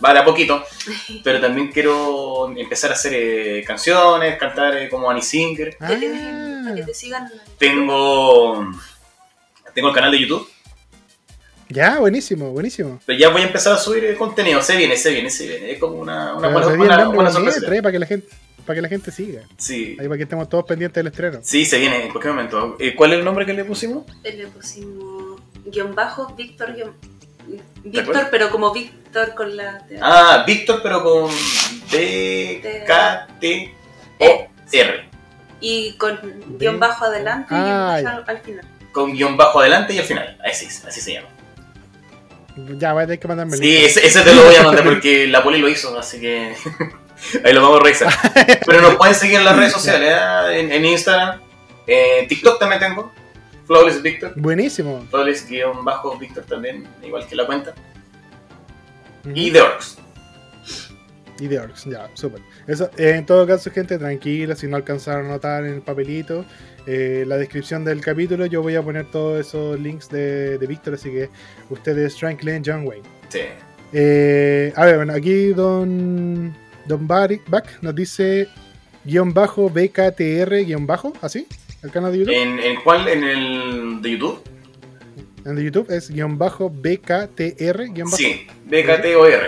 va 0.04 0.12
de 0.12 0.20
a 0.20 0.24
poquito, 0.24 0.64
pero 1.24 1.40
también 1.40 1.72
quiero 1.72 2.52
empezar 2.56 2.90
a 2.90 2.94
hacer 2.94 3.12
eh, 3.14 3.64
canciones, 3.66 4.38
cantar 4.38 4.76
eh, 4.76 4.88
como 4.88 5.10
Annie 5.10 5.22
Singer. 5.22 5.76
Para 5.78 5.98
que 5.98 6.06
Ah, 6.08 6.74
te 6.86 6.94
sigan. 6.94 7.30
Tengo, 7.58 8.72
tengo 9.74 9.88
el 9.88 9.94
canal 9.94 10.10
de 10.10 10.20
YouTube, 10.20 10.48
ya, 11.68 11.98
buenísimo, 11.98 12.50
buenísimo. 12.52 13.00
pero 13.04 13.18
ya 13.18 13.28
voy 13.30 13.42
a 13.42 13.46
empezar 13.46 13.72
a 13.72 13.76
subir 13.78 14.16
contenido. 14.16 14.62
Se 14.62 14.76
viene, 14.76 14.96
se 14.96 15.10
viene, 15.10 15.30
se 15.30 15.48
viene. 15.48 15.72
Es 15.72 15.78
como 15.80 15.96
una, 15.96 16.34
una 16.36 16.48
buena, 16.48 17.06
con 17.06 17.32
sorpresa. 17.32 17.60
letra, 17.60 17.76
eh, 17.76 17.82
para 17.82 17.92
que 17.92 17.98
la 17.98 18.06
gente, 18.06 18.28
para 18.66 18.76
que 18.76 18.82
la 18.82 18.88
gente 18.88 19.10
siga. 19.10 19.42
Sí, 19.56 19.96
Ahí 20.00 20.06
para 20.06 20.16
que 20.16 20.24
estemos 20.24 20.48
todos 20.48 20.64
pendientes 20.64 20.96
del 21.02 21.06
estreno. 21.06 21.38
sí, 21.42 21.64
se 21.64 21.78
viene 21.78 22.04
en 22.04 22.10
cualquier 22.10 22.34
momento. 22.34 22.76
Eh, 22.78 22.94
¿Cuál 22.94 23.12
es 23.12 23.18
el 23.20 23.24
nombre 23.24 23.46
que 23.46 23.52
le 23.54 23.64
pusimos? 23.64 24.04
Le 24.24 24.46
pusimos 24.48 25.40
guion 25.64 25.94
bajo, 25.94 26.34
Víctor, 26.34 26.74
guion. 26.74 26.92
Víctor, 27.84 28.28
pero 28.30 28.50
como 28.50 28.72
Víctor 28.72 29.34
con 29.34 29.56
la. 29.56 29.86
Ah, 30.02 30.42
Víctor, 30.46 30.80
pero 30.82 31.02
con 31.02 31.30
D, 31.92 32.84
K, 32.86 33.28
T, 33.40 33.72
O, 34.18 34.48
R. 34.72 35.08
Y 35.60 35.92
con 35.96 36.18
guion 36.58 36.78
bajo 36.80 37.04
adelante 37.04 37.54
y 37.54 37.56
Ah, 37.56 37.98
guion 37.98 38.04
ya. 38.04 38.10
bajo 38.10 38.30
al, 38.30 38.36
al 38.36 38.42
final. 38.42 38.64
Con 38.92 39.12
guion 39.12 39.36
bajo 39.36 39.60
adelante 39.60 39.94
y 39.94 39.98
al 39.98 40.04
final. 40.04 40.36
Así, 40.44 40.66
es, 40.66 40.84
así 40.84 41.00
se 41.00 41.12
llama. 41.14 41.28
Ya, 42.78 42.92
voy 42.94 43.02
a 43.02 43.06
tener 43.06 43.20
que 43.20 43.28
mandarme 43.28 43.52
el 43.54 43.60
Sí, 43.60 43.76
ese 43.76 44.20
te 44.22 44.34
lo 44.34 44.42
voy 44.42 44.54
a 44.56 44.62
mandar 44.62 44.82
porque 44.88 45.26
la 45.28 45.42
poli 45.42 45.58
lo 45.58 45.68
hizo, 45.68 45.96
así 45.98 46.18
que 46.20 46.54
ahí 47.44 47.52
lo 47.52 47.62
vamos 47.62 47.80
a 47.80 47.84
revisar. 47.84 48.12
Pero 48.66 48.80
nos 48.80 48.96
pueden 48.96 49.14
seguir 49.14 49.36
en 49.36 49.44
las 49.44 49.56
redes 49.56 49.72
sociales, 49.72 50.12
¿eh? 50.12 50.60
en, 50.60 50.72
en 50.72 50.84
Instagram, 50.84 51.40
eh, 51.86 52.26
TikTok 52.28 52.58
también 52.58 52.80
tengo, 52.80 53.12
Flawless 53.66 54.02
Victor, 54.02 54.32
Buenísimo. 54.36 55.04
Flawless-Victor 55.10 56.44
también, 56.44 56.86
igual 57.02 57.26
que 57.26 57.34
la 57.34 57.46
cuenta, 57.46 57.74
y 59.34 59.50
The 59.50 59.60
Orcs. 59.60 59.98
Y 61.38 61.48
de 61.48 61.58
Orcs, 61.58 61.84
ya, 61.84 62.08
súper. 62.14 62.40
Eso, 62.66 62.90
eh, 62.96 63.10
en 63.10 63.26
todo 63.26 63.46
caso, 63.46 63.70
gente, 63.70 63.98
tranquila, 63.98 64.56
si 64.56 64.66
no 64.66 64.76
alcanzaron 64.76 65.26
a 65.26 65.30
notar 65.30 65.66
en 65.66 65.74
el 65.74 65.82
papelito, 65.82 66.46
eh, 66.86 67.24
la 67.26 67.36
descripción 67.36 67.84
del 67.84 68.00
capítulo, 68.00 68.46
yo 68.46 68.62
voy 68.62 68.74
a 68.74 68.82
poner 68.82 69.10
todos 69.10 69.46
esos 69.46 69.78
links 69.78 70.08
de, 70.08 70.56
de 70.56 70.66
Víctor, 70.66 70.94
así 70.94 71.10
que 71.10 71.28
ustedes 71.68 72.16
tranquilen 72.16 72.62
John 72.64 72.86
Wayne. 72.86 73.06
Sí. 73.28 73.40
Eh, 73.92 74.72
a 74.76 74.86
ver, 74.86 74.96
bueno, 74.96 75.12
aquí 75.12 75.48
Don, 75.48 76.56
Don 76.86 77.06
Bari- 77.08 77.40
Back 77.48 77.78
nos 77.82 77.94
dice 77.94 78.48
guion 79.04 79.32
bajo 79.34 79.68
BKTR 79.70 80.64
guion 80.64 80.86
bajo, 80.86 81.12
¿así? 81.22 81.46
El 81.82 81.90
canal 81.90 82.12
de 82.12 82.18
YouTube. 82.18 82.34
¿En, 82.34 82.58
¿En 82.58 82.76
cuál? 82.82 83.06
¿En 83.08 83.22
el 83.24 84.02
de 84.02 84.10
YouTube? 84.10 84.42
En 85.44 85.50
el 85.52 85.56
de 85.56 85.64
YouTube 85.64 85.90
es 85.90 86.10
guion 86.10 86.38
bajo 86.38 86.68
BKTR 86.70 87.84
guion 87.92 88.06
bajo 88.10 88.16
Sí, 88.16 88.46
BKTOR. 88.64 89.40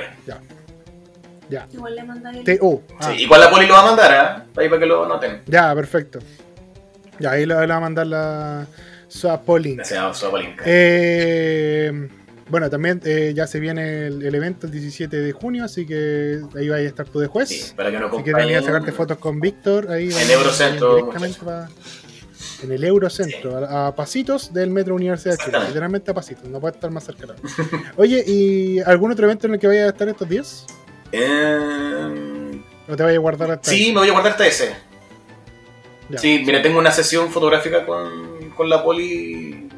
ya. 1.50 1.66
Igual 1.72 1.94
le 1.96 2.04
mandáis 2.04 2.46
el. 2.46 2.58
TO. 2.58 2.82
Ah, 3.00 3.10
Sí, 3.16 3.22
igual 3.22 3.40
la 3.40 3.50
poli 3.50 3.66
lo 3.66 3.74
va 3.74 3.80
a 3.80 3.86
mandar, 3.86 4.12
¿ah? 4.12 4.44
ahí 4.56 4.68
para 4.68 4.80
que 4.80 4.86
lo 4.86 5.08
noten. 5.08 5.42
Ya, 5.46 5.74
perfecto. 5.74 6.18
Ya, 7.18 7.32
ahí 7.32 7.46
le, 7.46 7.54
va 7.54 7.62
a 7.76 7.80
mandar 7.80 8.06
la 8.06 8.66
Swapolink. 9.08 9.76
Gracias, 9.78 10.18
Sopalinka. 10.18 10.62
Eh, 10.66 12.08
bueno, 12.48 12.70
también 12.70 13.00
eh, 13.04 13.32
ya 13.34 13.46
se 13.46 13.60
viene 13.60 14.06
el, 14.06 14.22
el 14.22 14.34
evento 14.34 14.66
el 14.66 14.72
17 14.72 15.16
de 15.16 15.32
junio, 15.32 15.64
así 15.64 15.86
que 15.86 16.40
ahí 16.56 16.68
vaya 16.68 16.84
a 16.84 16.88
estar 16.88 17.06
tú 17.08 17.18
de 17.20 17.26
juez. 17.26 17.48
Sí, 17.48 17.72
para 17.76 17.90
que 17.90 17.98
no 17.98 18.08
Si 18.10 18.22
quieres 18.22 18.44
venir 18.44 18.56
a 18.58 18.62
sacarte 18.62 18.92
fotos 18.92 19.18
con 19.18 19.40
Víctor, 19.40 19.90
ahí 19.90 20.08
vamos 20.10 20.30
Eurocentro, 20.30 20.96
directamente 20.96 21.38
pa- 21.44 21.68
en 22.62 22.72
el 22.72 22.82
Eurocentro, 22.84 23.56
a, 23.58 23.88
a 23.88 23.94
pasitos 23.94 24.52
del 24.52 24.70
Metro 24.70 24.94
Universidad 24.94 25.36
de 25.38 25.44
Chile, 25.44 25.58
literalmente 25.68 26.10
a 26.10 26.14
pasitos, 26.14 26.48
no 26.48 26.60
puede 26.60 26.74
estar 26.74 26.90
más 26.90 27.04
cerca. 27.04 27.26
Oye, 27.96 28.24
¿y 28.26 28.80
algún 28.80 29.12
otro 29.12 29.26
evento 29.26 29.46
en 29.46 29.54
el 29.54 29.60
que 29.60 29.66
vaya 29.68 29.84
a 29.84 29.88
estar 29.88 30.08
estos 30.08 30.28
días? 30.28 30.66
Eh, 31.12 32.60
¿O 32.88 32.96
te 32.96 33.02
vaya 33.02 33.16
a 33.16 33.20
guardar 33.20 33.50
hasta 33.52 33.70
Sí, 33.70 33.84
ahí? 33.86 33.92
me 33.92 34.00
voy 34.00 34.08
a 34.08 34.12
guardar 34.12 34.32
hasta 34.32 34.46
ese. 34.46 34.74
Ya. 36.08 36.18
Sí, 36.18 36.42
mira, 36.44 36.62
tengo 36.62 36.78
una 36.78 36.90
sesión 36.90 37.30
fotográfica 37.30 37.84
con, 37.84 38.50
con 38.56 38.68
la 38.68 38.82
poli. 38.82 39.68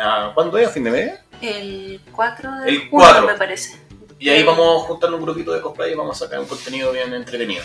ah, 0.00 0.32
¿Cuándo 0.34 0.56
es? 0.58 0.68
¿A 0.68 0.70
fin 0.70 0.84
de 0.84 0.90
mes? 0.90 1.12
El 1.40 2.00
4 2.12 2.60
de 2.60 2.68
El 2.68 2.78
junio, 2.88 3.06
4. 3.06 3.26
me 3.26 3.34
parece. 3.34 3.78
Y 4.18 4.28
ahí 4.30 4.42
vamos 4.42 4.82
juntando 4.84 5.16
un 5.16 5.22
grupito 5.22 5.52
de 5.52 5.60
cosplay 5.60 5.92
y 5.92 5.94
vamos 5.94 6.20
a 6.20 6.24
sacar 6.24 6.40
un 6.40 6.46
contenido 6.46 6.92
bien 6.92 7.12
entretenido. 7.14 7.62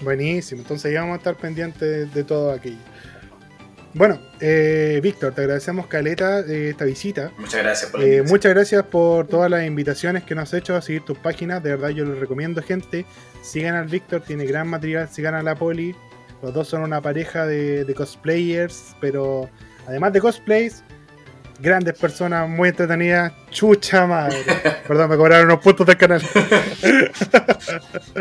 Buenísimo, 0.00 0.62
entonces 0.62 0.92
ya 0.92 1.00
vamos 1.00 1.14
a 1.14 1.18
estar 1.18 1.36
pendientes 1.36 2.12
de, 2.12 2.24
todo 2.24 2.52
aquello. 2.52 2.78
Bueno, 3.92 4.20
eh, 4.40 5.00
Víctor, 5.02 5.34
te 5.34 5.42
agradecemos 5.42 5.86
Caleta 5.86 6.40
eh, 6.40 6.70
esta 6.70 6.84
visita. 6.84 7.32
Muchas 7.38 7.62
gracias 7.62 7.90
por 7.90 8.00
la 8.00 8.06
Eh, 8.06 8.22
muchas 8.22 8.54
gracias 8.54 8.82
por 8.84 9.26
todas 9.26 9.50
las 9.50 9.66
invitaciones 9.66 10.24
que 10.24 10.34
nos 10.34 10.48
has 10.48 10.54
hecho 10.54 10.76
a 10.76 10.82
seguir 10.82 11.04
tus 11.04 11.18
páginas. 11.18 11.62
De 11.62 11.70
verdad, 11.70 11.88
yo 11.88 12.04
les 12.04 12.18
recomiendo, 12.18 12.62
gente. 12.62 13.04
Sigan 13.42 13.74
al 13.74 13.88
Víctor, 13.88 14.22
tiene 14.22 14.46
gran 14.46 14.68
material. 14.68 15.08
Sigan 15.08 15.34
a 15.34 15.42
la 15.42 15.54
Poli. 15.54 15.94
Los 16.42 16.54
dos 16.54 16.68
son 16.68 16.82
una 16.82 17.02
pareja 17.02 17.46
de, 17.46 17.84
de 17.84 17.94
cosplayers, 17.94 18.96
pero 19.00 19.50
además 19.86 20.12
de 20.12 20.20
cosplays, 20.20 20.82
grandes 21.60 21.96
personas 21.98 22.48
muy 22.48 22.68
entretenidas. 22.70 23.32
Chucha 23.50 24.06
madre. 24.06 24.38
Perdón, 24.86 25.10
me 25.10 25.16
cobraron 25.16 25.46
unos 25.46 25.60
puntos 25.60 25.86
del 25.86 25.96
canal. 25.96 26.22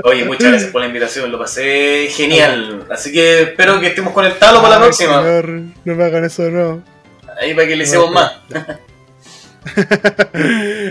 Oye, 0.04 0.26
muchas 0.26 0.50
gracias 0.50 0.72
por 0.72 0.82
la 0.82 0.88
invitación, 0.88 1.32
lo 1.32 1.40
pasé 1.40 2.08
genial. 2.12 2.86
Así 2.90 3.12
que 3.12 3.42
espero 3.44 3.80
que 3.80 3.88
estemos 3.88 4.14
conectados 4.14 4.62
para 4.62 4.76
la 4.76 4.82
próxima. 4.82 5.22
señor, 5.22 5.50
no 5.86 5.96
me 5.96 6.04
hagan 6.04 6.26
eso 6.26 6.44
de 6.44 6.52
nuevo. 6.52 6.84
Ahí 7.42 7.54
para 7.54 7.68
que 7.68 7.76
le 7.76 7.84
hicimos 7.84 8.12
más. 8.12 8.34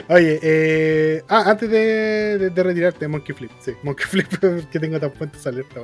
Oye, 0.08 0.38
eh, 0.42 1.22
ah, 1.28 1.44
antes 1.46 1.70
de, 1.70 2.36
de- 2.38 2.50
de 2.50 2.62
retirarte, 2.62 3.08
Monkey 3.08 3.34
Flip, 3.34 3.50
sí, 3.64 3.72
Monkey 3.82 4.06
Flip, 4.10 4.28
que 4.70 4.78
tengo 4.78 5.00
tan 5.00 5.10
puentes 5.10 5.46
alerta. 5.46 5.80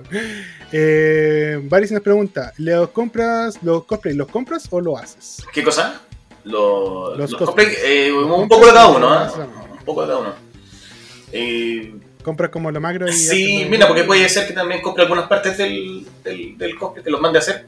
Eh, 0.71 1.61
nos 1.71 2.01
pregunta: 2.03 2.53
¿los 2.59 2.91
compras, 2.91 3.59
los 3.63 3.85
cosplays, 3.85 4.17
los 4.17 4.29
compras 4.29 4.67
o 4.71 4.81
lo 4.81 4.97
haces? 4.99 5.43
¿Qué 5.53 5.63
cosa? 5.63 6.01
Los, 6.45 7.17
Los 7.19 7.31
los 7.33 7.41
cosplay, 7.41 7.69
eh, 7.85 8.13
un 8.13 8.29
¿Los 8.29 8.49
poco 8.49 8.67
de 8.67 8.73
cada 8.73 8.89
uno, 8.89 9.09
haces? 9.11 9.39
Un 9.39 9.85
poco 9.85 10.03
de 10.03 10.07
cada 10.09 10.19
uno. 10.21 10.35
Eh, 11.33 11.95
¿Compras 12.23 12.51
como 12.51 12.71
lo 12.71 12.81
macro 12.81 13.07
y 13.09 13.13
Sí, 13.13 13.67
mira, 13.69 13.87
porque 13.87 14.05
puede 14.05 14.29
ser 14.29 14.47
que 14.47 14.53
también 14.55 14.81
compre 14.83 15.03
algunas 15.03 15.27
partes 15.27 15.59
del, 15.59 16.07
del, 16.23 16.57
del 16.57 16.77
cosplay, 16.79 17.05
que 17.05 17.11
los 17.11 17.21
mande 17.21 17.39
a 17.39 17.41
hacer, 17.41 17.67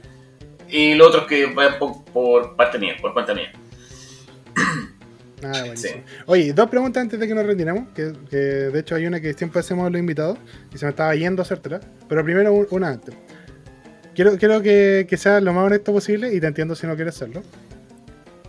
y 0.68 0.94
los 0.94 1.08
otros 1.08 1.26
que 1.26 1.46
vayan 1.46 1.78
por, 1.78 2.04
por 2.04 2.56
parte 2.56 2.78
mía, 2.78 2.96
por 3.00 3.12
cuenta 3.12 3.34
mía. 3.34 3.52
Ah, 5.42 5.60
buenísimo. 5.60 6.02
Oye, 6.26 6.52
dos 6.54 6.68
preguntas 6.70 7.02
antes 7.02 7.20
de 7.20 7.28
que 7.28 7.34
nos 7.34 7.44
retiremos, 7.46 7.88
que, 7.94 8.12
que 8.30 8.36
de 8.36 8.80
hecho 8.80 8.94
hay 8.94 9.06
una 9.06 9.20
que 9.20 9.34
siempre 9.34 9.60
hacemos 9.60 9.90
los 9.92 9.98
invitados 10.00 10.38
y 10.74 10.78
se 10.78 10.86
me 10.86 10.90
estaba 10.90 11.14
yendo 11.14 11.42
a 11.42 11.44
hacértela, 11.44 11.80
pero 12.08 12.24
primero 12.24 12.52
un- 12.54 12.66
una 12.70 12.88
antes. 12.88 13.14
Quiero, 14.14 14.38
quiero 14.38 14.62
que, 14.62 15.06
que 15.08 15.16
sea 15.18 15.40
lo 15.42 15.52
más 15.52 15.66
honesto 15.66 15.92
posible 15.92 16.32
y 16.34 16.40
te 16.40 16.46
entiendo 16.46 16.74
si 16.74 16.86
no 16.86 16.94
quieres 16.96 17.14
hacerlo. 17.16 17.42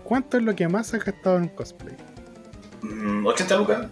¿Cuánto 0.07 0.37
es 0.37 0.43
lo 0.43 0.55
que 0.55 0.67
más 0.67 0.93
has 0.93 1.03
gastado 1.03 1.35
en 1.37 1.43
un 1.43 1.49
cosplay? 1.49 1.95
Mm, 2.81 3.25
¿80 3.25 3.57
lucas? 3.57 3.87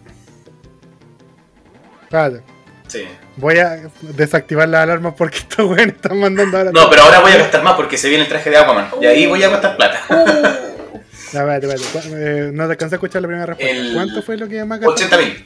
Espérate, 2.04 2.42
Sí. 2.88 3.04
voy 3.36 3.58
a 3.58 3.90
desactivar 4.02 4.70
las 4.70 4.84
alarmas 4.84 5.14
porque 5.18 5.38
estos 5.40 5.66
weones 5.70 5.96
están 5.96 6.20
mandando 6.20 6.58
ahora. 6.58 6.72
No, 6.72 6.90
pero 6.90 7.02
ahora 7.04 7.20
voy 7.20 7.32
a 7.32 7.38
gastar 7.38 7.64
más 7.64 7.74
porque 7.74 7.98
se 7.98 8.08
viene 8.10 8.24
el 8.24 8.30
traje 8.30 8.50
de 8.50 8.58
Aquaman, 8.58 8.90
y 9.02 9.06
ahí 9.06 9.26
voy 9.28 9.44
a 9.44 9.50
gastar 9.50 9.76
plata. 9.76 10.02
No, 10.10 11.42
espérate, 11.52 11.68
espérate. 11.76 12.08
Cu- 12.10 12.16
eh, 12.16 12.52
no 12.54 12.66
te 12.66 12.72
alcancé 12.72 12.96
a 12.96 12.98
escuchar 12.98 13.22
la 13.22 13.28
primera 13.28 13.46
respuesta. 13.48 13.76
El- 13.76 13.94
¿Cuánto 13.94 14.22
fue 14.22 14.38
lo 14.38 14.48
que 14.48 14.64
más 14.64 14.80
gastaste? 14.80 15.16
80 15.16 15.18
mil. 15.18 15.46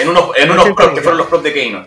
En 0.00 0.08
unos, 0.08 0.30
en 0.36 0.50
unos 0.50 0.64
80.000, 0.66 0.74
props 0.74 0.94
que 0.94 1.00
fueron 1.02 1.18
los 1.18 1.26
props 1.28 1.44
de 1.44 1.52
Keino. 1.52 1.86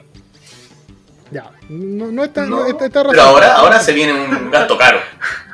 Ya, 1.32 1.52
no, 1.68 2.08
no 2.12 2.24
está, 2.24 2.42
No, 2.46 2.62
no, 2.62 2.66
está, 2.68 2.86
está 2.86 3.08
pero 3.08 3.22
ahora, 3.22 3.54
ahora 3.56 3.80
se 3.80 3.92
viene 3.94 4.14
un 4.14 4.50
gasto 4.52 4.78
caro. 4.78 5.00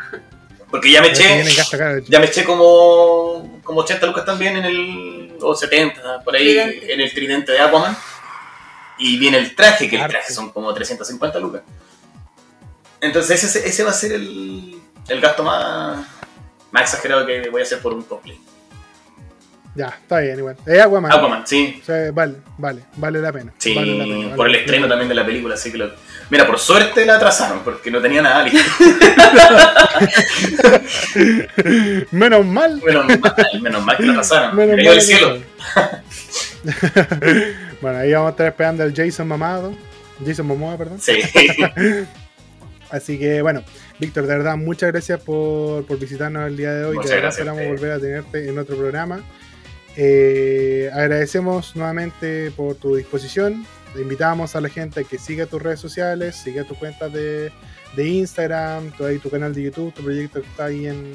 Porque 0.70 0.92
ya 0.92 1.02
me 1.02 1.10
eché, 1.10 1.44
ya 2.08 2.20
me 2.20 2.26
eché 2.26 2.44
como, 2.44 3.60
como 3.64 3.82
80 3.82 4.06
lucas 4.08 4.26
también 4.26 4.58
en 4.58 4.66
el. 4.66 5.38
o 5.42 5.56
70, 5.56 6.24
por 6.24 6.36
ahí, 6.36 6.44
Tridente. 6.54 6.94
en 6.94 7.02
el 7.02 7.14
tridente 7.14 7.52
de 7.52 7.60
Aquaman. 7.60 7.96
Y 8.98 9.18
viene 9.18 9.38
el 9.38 9.56
traje, 9.56 9.90
que 9.90 9.98
el 10.02 10.08
traje 10.08 10.32
son 10.34 10.52
como 10.52 10.74
350 10.74 11.40
lucas. 11.40 11.62
Entonces 13.02 13.44
ese, 13.44 13.68
ese 13.68 13.84
va 13.84 13.92
a 13.92 13.94
ser 13.94 14.14
el, 14.14 14.80
el 15.08 15.22
gasto 15.22 15.44
más, 15.44 16.06
más 16.72 16.82
exagerado 16.84 17.26
que 17.26 17.50
voy 17.50 17.62
a 17.62 17.64
hacer 17.64 17.80
por 17.80 17.94
un 17.94 18.04
cosplay. 18.04 18.40
Ya, 19.76 19.88
está 19.88 20.20
bien, 20.22 20.40
igual. 20.40 20.56
Es 20.66 20.80
Aquaman. 20.82 21.12
Aquaman, 21.12 21.46
sí. 21.46 21.80
O 21.82 21.86
sea, 21.86 22.10
vale, 22.14 22.36
vale, 22.58 22.82
vale 22.96 23.20
la 23.20 23.34
pena. 23.34 23.54
Sí, 23.58 23.76
Vale 23.76 23.98
la 23.98 24.04
pena, 24.06 24.18
vale 24.28 24.36
por 24.38 24.48
el 24.48 24.56
estreno 24.56 24.84
pena. 24.84 24.90
también 24.94 25.10
de 25.10 25.16
la 25.16 25.26
película, 25.26 25.56
así 25.56 25.72
que 25.72 25.78
lo... 25.78 25.92
Mira, 26.30 26.48
por 26.48 26.60
suerte 26.60 27.06
la 27.06 27.18
atrasaron, 27.18 27.60
porque 27.64 27.92
no 27.92 28.02
tenía 28.02 28.22
nada 28.22 28.44
listo. 28.44 28.60
Menos 32.12 32.46
mal. 32.46 32.82
menos, 32.84 33.06
mal, 33.06 33.22
menos 33.62 33.86
mal 33.86 33.98
que 33.98 34.04
la 34.04 34.12
atrasaron. 34.14 34.56
Menos 34.56 34.76
cayó 34.76 34.92
del 34.92 35.02
cielo. 35.02 35.38
bueno, 37.82 38.00
ahí 38.00 38.12
vamos 38.12 38.28
a 38.28 38.32
estar 38.32 38.48
esperando 38.48 38.84
al 38.84 38.94
Jason 38.96 39.28
mamado. 39.28 39.76
Jason 40.26 40.48
Momoa, 40.48 40.78
perdón. 40.78 41.00
Sí. 41.00 41.20
Así 42.90 43.20
que 43.20 43.42
bueno, 43.42 43.64
Víctor, 44.00 44.28
de 44.28 44.38
verdad, 44.38 44.58
muchas 44.58 44.92
gracias 44.92 45.22
por, 45.22 45.86
por 45.86 46.00
visitarnos 46.00 46.48
el 46.48 46.58
día 46.58 46.74
de 46.74 46.86
hoy. 46.86 46.96
Muchas 46.96 47.12
gracias 47.12 47.40
esperamos 47.40 47.68
volver 47.68 47.92
a 47.92 48.00
tenerte 48.00 48.50
en 48.50 48.58
otro 48.58 48.76
programa. 48.78 49.24
Eh, 49.98 50.90
agradecemos 50.94 51.76
nuevamente 51.76 52.52
por 52.52 52.76
tu 52.76 52.96
disposición. 52.96 53.66
Te 53.96 54.02
invitamos 54.02 54.56
a 54.56 54.62
la 54.62 54.68
gente 54.68 55.00
a 55.00 55.04
que 55.04 55.18
siga 55.18 55.46
tus 55.46 55.62
redes 55.62 55.80
sociales, 55.80 56.36
siga 56.36 56.66
tus 56.66 56.78
cuentas 56.78 57.14
de, 57.14 57.52
de 57.96 58.08
Instagram, 58.08 58.92
tu, 58.92 59.06
ahí, 59.06 59.20
tu 59.20 59.30
canal 59.30 59.54
de 59.54 59.64
YouTube, 59.64 59.94
tu 59.94 60.04
proyecto 60.04 60.42
que 60.42 60.48
está 60.48 60.66
ahí 60.66 60.88
en, 60.88 61.14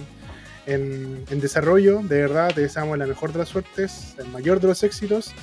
en, 0.66 1.24
en 1.31 1.40
desarrollo. 1.40 2.01
De 2.02 2.23
verdad, 2.23 2.52
te 2.55 2.62
deseamos 2.62 2.97
la 2.97 3.07
mejor 3.07 3.32
de 3.32 3.40
las 3.40 3.51
suertes, 3.51 4.15
el 4.19 4.28
mayor 4.28 4.61
de 4.61 4.69
los 4.69 4.82
éxitos. 4.82 5.35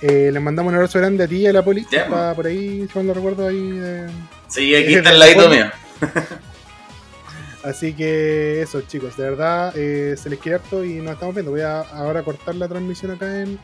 Eh, 0.00 0.30
les 0.32 0.42
mandamos 0.42 0.70
un 0.70 0.76
abrazo 0.76 0.98
grande 0.98 1.22
a 1.22 1.28
ti 1.28 1.36
y 1.36 1.46
a 1.46 1.52
la 1.52 1.64
poli, 1.64 1.84
que 1.84 1.98
está 1.98 2.34
por 2.34 2.46
ahí, 2.46 2.88
si 2.92 2.98
no 2.98 3.14
recuerdo, 3.14 3.46
ahí 3.46 3.70
de, 3.70 4.08
Sí, 4.48 4.74
aquí 4.74 4.94
está 4.94 5.12
el 5.12 5.20
ladito 5.20 5.48
mío. 5.48 5.70
Así 7.62 7.92
que 7.92 8.60
eso, 8.60 8.80
chicos, 8.82 9.16
de 9.16 9.22
verdad, 9.22 9.72
eh, 9.76 10.16
se 10.20 10.28
les 10.28 10.40
quiere 10.40 10.56
harto 10.56 10.84
y 10.84 10.94
nos 10.94 11.14
estamos 11.14 11.36
viendo. 11.36 11.52
Voy 11.52 11.60
a 11.60 11.82
ahora 11.82 12.24
cortar 12.24 12.56
la 12.56 12.66
transmisión 12.66 13.12
acá 13.12 13.42
en 13.42 13.60